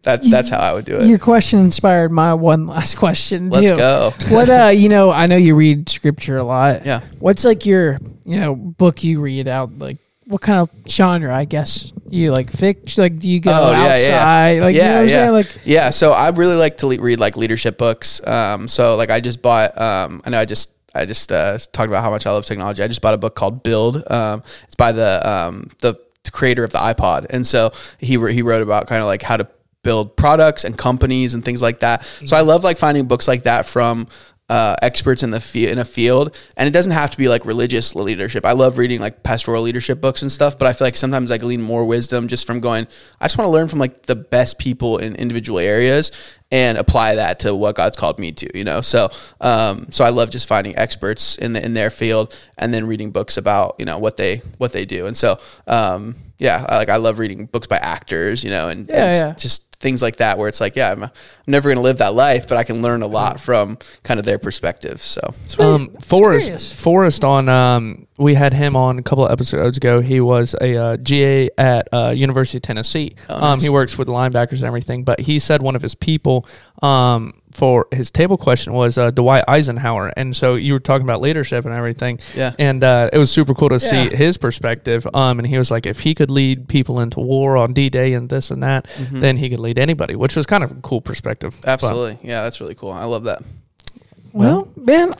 That, 0.06 0.22
that's 0.22 0.50
how 0.50 0.60
I 0.60 0.72
would 0.72 0.86
do 0.86 0.98
it. 0.98 1.08
Your 1.08 1.18
question 1.18 1.60
inspired 1.60 2.12
my 2.12 2.36
one 2.36 2.68
last 2.68 2.96
question. 2.96 3.50
Too. 3.50 3.60
Let's 3.60 3.72
too. 3.72 3.78
go. 3.78 4.14
what 4.30 4.50
uh, 4.50 4.68
you 4.68 4.88
know, 4.88 5.10
I 5.10 5.26
know 5.26 5.36
you 5.36 5.56
read 5.56 5.90
scripture 5.90 6.38
a 6.38 6.44
lot. 6.44 6.86
Yeah. 6.86 7.02
What's 7.18 7.44
like 7.44 7.66
your, 7.66 7.98
you 8.24 8.40
know, 8.40 8.56
book 8.56 9.04
you 9.04 9.20
read 9.20 9.48
out? 9.48 9.80
Like, 9.80 9.98
what 10.26 10.42
kind 10.42 10.60
of 10.60 10.70
genre? 10.88 11.36
I 11.36 11.46
guess 11.46 11.92
you 12.08 12.32
like 12.32 12.52
fiction. 12.52 13.02
Like, 13.02 13.18
do 13.18 13.28
you 13.28 13.40
go 13.40 13.52
outside? 13.52 14.60
Like, 14.60 14.76
you 14.76 14.82
know 14.82 14.88
what 14.88 14.98
I'm 14.98 15.08
yeah. 15.08 15.14
saying? 15.14 15.32
Like, 15.32 15.58
yeah. 15.66 15.90
So 15.90 16.12
I 16.12 16.30
really 16.30 16.56
like 16.56 16.78
to 16.78 16.88
le- 16.88 17.02
read 17.02 17.20
like 17.20 17.36
leadership 17.36 17.80
books. 17.80 18.26
Um, 18.28 18.68
so 18.68 18.96
like 18.96 19.10
I 19.10 19.20
just 19.20 19.42
bought. 19.42 19.76
Um, 19.80 20.22
I 20.24 20.30
know 20.30 20.40
I 20.40 20.46
just 20.46 20.72
I 20.94 21.06
just 21.06 21.32
uh, 21.32 21.58
talked 21.74 21.90
about 21.90 22.04
how 22.04 22.12
much 22.12 22.28
I 22.28 22.32
love 22.32 22.46
technology. 22.46 22.84
I 22.84 22.88
just 22.88 23.02
bought 23.02 23.16
a 23.16 23.18
book 23.18 23.36
called 23.36 23.64
Build. 23.64 24.04
Um, 24.12 24.44
it's 24.66 24.76
by 24.76 24.92
the 24.92 25.28
um, 25.28 25.72
the 25.80 26.00
creator 26.32 26.64
of 26.64 26.72
the 26.72 26.80
iPod, 26.80 27.26
and 27.32 27.46
so 27.46 27.72
he 28.00 28.20
he 28.32 28.44
wrote 28.44 28.62
about 28.62 28.88
kind 28.88 29.02
of 29.02 29.08
like 29.08 29.24
how 29.24 29.38
to 29.38 29.48
build 29.86 30.18
products 30.18 30.66
and 30.66 30.78
companies 30.78 31.34
and 31.34 31.46
things 31.46 31.62
like 31.62 31.80
that. 31.80 32.04
So 32.26 32.36
I 32.36 32.42
love 32.42 32.64
like 32.66 32.78
finding 32.78 33.06
books 33.06 33.28
like 33.28 33.44
that 33.44 33.66
from 33.66 34.08
uh, 34.48 34.76
experts 34.82 35.24
in 35.24 35.32
the 35.32 35.40
fi- 35.40 35.70
in 35.70 35.80
a 35.80 35.86
field, 35.86 36.36
and 36.56 36.68
it 36.68 36.72
doesn't 36.72 36.92
have 36.92 37.10
to 37.12 37.18
be 37.18 37.28
like 37.28 37.46
religious 37.46 37.96
leadership. 37.96 38.46
I 38.46 38.52
love 38.52 38.78
reading 38.78 39.00
like 39.02 39.24
pastoral 39.24 39.64
leadership 39.64 40.00
books 40.02 40.22
and 40.22 40.32
stuff, 40.32 40.60
but 40.60 40.68
I 40.68 40.74
feel 40.74 40.86
like 40.86 40.96
sometimes 40.96 41.32
I 41.32 41.40
glean 41.40 41.62
more 41.64 41.84
wisdom 41.84 42.28
just 42.28 42.46
from 42.46 42.60
going. 42.60 42.86
I 43.20 43.26
just 43.26 43.38
want 43.40 43.48
to 43.48 43.52
learn 43.52 43.70
from 43.70 43.80
like 43.80 44.04
the 44.04 44.16
best 44.16 44.60
people 44.60 45.00
in 45.00 45.16
individual 45.16 45.58
areas 45.60 46.12
and 46.52 46.78
apply 46.78 47.16
that 47.16 47.40
to 47.40 47.56
what 47.56 47.76
God's 47.76 47.98
called 47.98 48.20
me 48.20 48.32
to. 48.34 48.56
You 48.56 48.64
know, 48.64 48.82
so 48.82 49.10
um, 49.42 49.88
so 49.90 50.06
I 50.06 50.10
love 50.10 50.30
just 50.30 50.48
finding 50.48 50.76
experts 50.78 51.40
in 51.40 51.54
the 51.54 51.66
in 51.66 51.74
their 51.74 51.90
field 51.90 52.38
and 52.58 52.72
then 52.72 52.86
reading 52.86 53.10
books 53.10 53.38
about 53.38 53.76
you 53.80 53.86
know 53.86 53.98
what 53.98 54.18
they 54.18 54.44
what 54.60 54.74
they 54.74 54.86
do, 54.86 55.08
and 55.08 55.18
so 55.18 55.40
um, 55.66 56.16
yeah, 56.38 56.64
I, 56.70 56.78
like 56.78 56.90
I 56.90 56.98
love 56.98 57.18
reading 57.18 57.48
books 57.48 57.66
by 57.66 57.78
actors, 57.78 58.44
you 58.44 58.52
know, 58.52 58.70
and, 58.70 58.88
Yeah, 58.90 59.06
and 59.06 59.14
yeah. 59.14 59.34
just 59.34 59.75
things 59.86 60.02
like 60.02 60.16
that 60.16 60.40
where 60.40 60.48
it's 60.48 60.60
like, 60.60 60.76
yeah, 60.76 60.92
I'm, 60.92 61.04
I'm 61.04 61.12
never 61.46 61.70
going 61.70 61.76
to 61.76 61.82
live 61.84 62.00
that 62.00 62.16
life, 62.16 62.48
but 62.48 62.58
I 62.58 62.64
can 62.64 62.82
learn 62.82 63.04
a 63.04 63.08
lot 63.08 63.40
from 63.40 63.78
kind 64.02 64.20
of 64.20 64.26
their 64.26 64.40
perspective. 64.40 65.00
So 65.00 65.22
Um, 65.60 65.90
curious. 66.02 66.04
Forrest, 66.08 66.74
Forrest 66.74 67.24
on, 67.24 67.48
um, 67.48 68.08
we 68.18 68.34
had 68.34 68.52
him 68.54 68.76
on 68.76 68.98
a 68.98 69.04
couple 69.04 69.26
of 69.28 69.32
episodes 69.32 69.78
ago. 69.78 70.02
He 70.02 70.20
was 70.20 70.56
a 70.60 70.76
uh, 70.76 70.98
GA 70.98 71.50
at 71.60 71.88
uh, 71.94 72.14
University 72.16 72.58
of 72.58 72.64
Tennessee. 72.64 73.16
Oh, 73.30 73.44
um, 73.46 73.60
he 73.60 73.70
works 73.70 73.96
with 73.96 74.08
linebackers 74.08 74.54
and 74.54 74.64
everything, 74.64 75.04
but 75.04 75.20
he 75.20 75.38
said 75.38 75.62
one 75.62 75.76
of 75.76 75.84
his 75.84 75.94
people 75.94 76.48
um, 76.82 77.42
for 77.52 77.88
his 77.92 78.12
table 78.12 78.38
question 78.38 78.74
was 78.74 78.98
uh, 78.98 79.12
Dwight 79.12 79.44
Eisenhower. 79.48 80.12
And 80.18 80.36
so 80.36 80.56
you 80.56 80.74
were 80.74 80.80
talking 80.80 81.06
about 81.06 81.22
leadership 81.22 81.64
and 81.66 81.74
everything. 81.74 82.20
Yeah. 82.36 82.54
And 82.60 82.84
uh, 82.84 83.10
it 83.14 83.18
was 83.18 83.32
super 83.32 83.54
cool 83.54 83.70
to 83.70 83.80
see 83.80 84.10
his 84.16 84.38
perspective. 84.38 85.08
Um, 85.14 85.40
and 85.40 85.48
he 85.48 85.58
was 85.58 85.72
like, 85.72 85.86
if 85.86 86.00
he 86.02 86.14
could 86.16 86.30
lead 86.30 86.68
people 86.68 87.00
into 87.00 87.20
war 87.22 87.56
on 87.56 87.74
D 87.74 87.90
Day 87.90 88.14
and 88.14 88.30
this 88.30 88.52
and 88.52 88.62
that, 88.64 88.88
then 89.12 89.38
he 89.38 89.50
could 89.50 89.60
lead 89.60 89.75
anybody, 89.80 90.16
which 90.16 90.36
was 90.36 90.46
kind 90.46 90.64
of 90.64 90.72
a 90.72 90.76
cool 90.76 91.02
perspective. 91.02 91.54
So- 91.56 91.70
absolutely. 91.70 92.18
Yeah, 92.28 92.44
that's 92.44 92.60
really 92.62 92.76
cool. 92.76 92.92
I 92.92 93.06
love 93.06 93.24
that. 93.26 93.42
well, 94.34 94.68
man, 94.76 95.14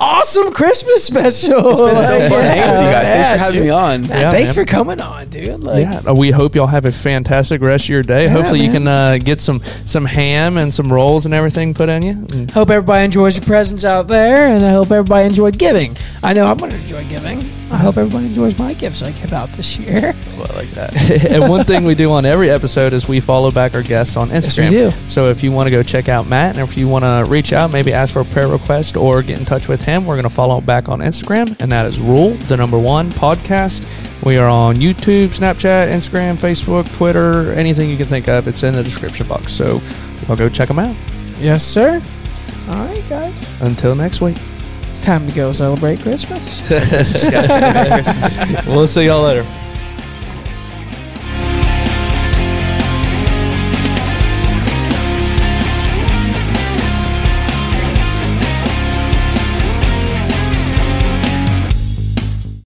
awesome 0.00 0.50
Christmas 0.54 1.04
special. 1.04 1.70
It's 1.72 1.80
been 1.80 2.00
so 2.00 2.18
Like, 2.18 2.28
fun 2.30 2.42
hanging 2.42 2.70
with 2.70 2.86
you 2.86 2.90
guys. 2.92 3.08
Thanks 3.08 3.28
yeah, 3.28 3.32
for 3.34 3.38
having 3.38 3.56
dude. 3.58 3.64
me 3.64 3.70
on. 3.70 4.00
Man, 4.08 4.20
Yeah, 4.20 4.30
thanks 4.30 4.56
man. 4.56 4.64
for 4.64 4.70
coming 4.70 5.00
on, 5.00 5.28
dude. 5.28 5.60
Like, 5.60 5.82
yeah, 5.84 6.00
uh, 6.08 6.14
we 6.14 6.30
hope 6.30 6.54
y'all 6.54 6.66
have 6.66 6.86
a 6.86 6.92
fantastic 6.92 7.60
rest 7.60 7.84
of 7.84 7.88
your 7.90 8.02
day. 8.02 8.28
Hopefully, 8.28 8.60
you 8.64 8.72
can 8.72 8.88
uh, 8.88 9.18
get 9.18 9.42
some 9.42 9.60
some 9.84 10.06
ham 10.06 10.56
and 10.56 10.72
some 10.72 10.90
rolls 10.90 11.26
and 11.26 11.34
everything 11.34 11.74
put 11.74 11.90
in 11.90 12.02
you. 12.02 12.12
And 12.32 12.50
Hope 12.50 12.70
everybody 12.70 13.04
enjoys 13.04 13.36
your 13.36 13.44
presents 13.44 13.84
out 13.84 14.08
there, 14.08 14.46
and 14.46 14.64
I 14.64 14.70
hope 14.70 14.90
everybody 14.90 15.26
enjoyed 15.26 15.58
giving. 15.58 15.94
I 16.22 16.32
know 16.32 16.46
I'm 16.46 16.56
going 16.56 16.70
to 16.70 16.78
enjoy 16.78 17.04
giving. 17.08 17.40
I 17.72 17.78
hope 17.78 17.96
everybody 17.96 18.26
enjoys 18.26 18.58
my 18.58 18.74
gifts 18.74 19.00
I 19.02 19.12
give 19.12 19.32
out 19.32 19.48
this 19.50 19.78
year. 19.78 20.14
Well, 20.32 20.50
I 20.50 20.54
like 20.56 20.70
that. 20.70 21.30
and 21.30 21.48
one 21.48 21.64
thing 21.64 21.84
we 21.84 21.94
do 21.94 22.10
on 22.10 22.24
every 22.24 22.50
episode 22.50 22.92
is 22.94 23.06
we 23.06 23.20
follow 23.20 23.50
back 23.50 23.74
our 23.74 23.82
guests 23.82 24.16
on 24.16 24.30
Instagram. 24.30 24.70
we 24.70 24.76
do. 24.76 24.90
So 25.06 25.28
if 25.28 25.42
you 25.42 25.52
want 25.52 25.66
to 25.66 25.70
go 25.70 25.82
check 25.82 26.08
out 26.08 26.26
Matt, 26.26 26.56
and 26.56 26.68
if 26.68 26.76
you 26.76 26.88
want 26.88 27.04
to 27.04 27.30
reach 27.30 27.52
out, 27.52 27.70
maybe 27.70 27.92
ask 27.92 28.12
for 28.14 28.20
a 28.20 28.24
prayer 28.24 28.48
request 28.48 28.96
or 28.96 29.22
get 29.22 29.38
in 29.38 29.44
touch 29.44 29.68
with 29.68 29.84
him, 29.84 30.04
we're 30.06 30.14
going 30.16 30.24
to 30.24 30.30
follow 30.30 30.60
back 30.60 30.88
on 30.88 31.00
Instagram, 31.00 31.54
and 31.60 31.70
that 31.70 31.86
is 31.86 32.00
Rule 32.00 32.30
the 32.30 32.56
Number 32.56 32.78
One 32.78 33.10
Podcast. 33.10 33.86
We 34.24 34.36
are 34.38 34.48
on 34.48 34.76
YouTube, 34.76 35.28
Snapchat, 35.28 35.92
Instagram, 35.92 36.36
Facebook, 36.36 36.92
Twitter, 36.96 37.52
anything 37.52 37.90
you 37.90 37.96
can 37.96 38.06
think 38.06 38.26
of. 38.28 38.48
It's 38.48 38.62
in 38.62 38.72
the 38.72 38.82
description 38.82 39.28
box. 39.28 39.52
So 39.52 39.80
y'all 40.26 40.36
go 40.36 40.48
check 40.48 40.68
them 40.68 40.78
out. 40.78 40.96
Yes, 41.38 41.62
sir. 41.64 42.02
All 42.68 42.86
right, 42.86 43.02
guys. 43.08 43.34
Until 43.60 43.94
next 43.94 44.20
week, 44.20 44.38
time 45.02 45.28
to 45.28 45.34
go 45.34 45.50
celebrate 45.50 46.00
Christmas. 46.00 46.68
Merry 46.70 47.88
Christmas. 47.88 48.66
we'll 48.66 48.86
see 48.86 49.04
y'all 49.04 49.22
later. 49.22 49.44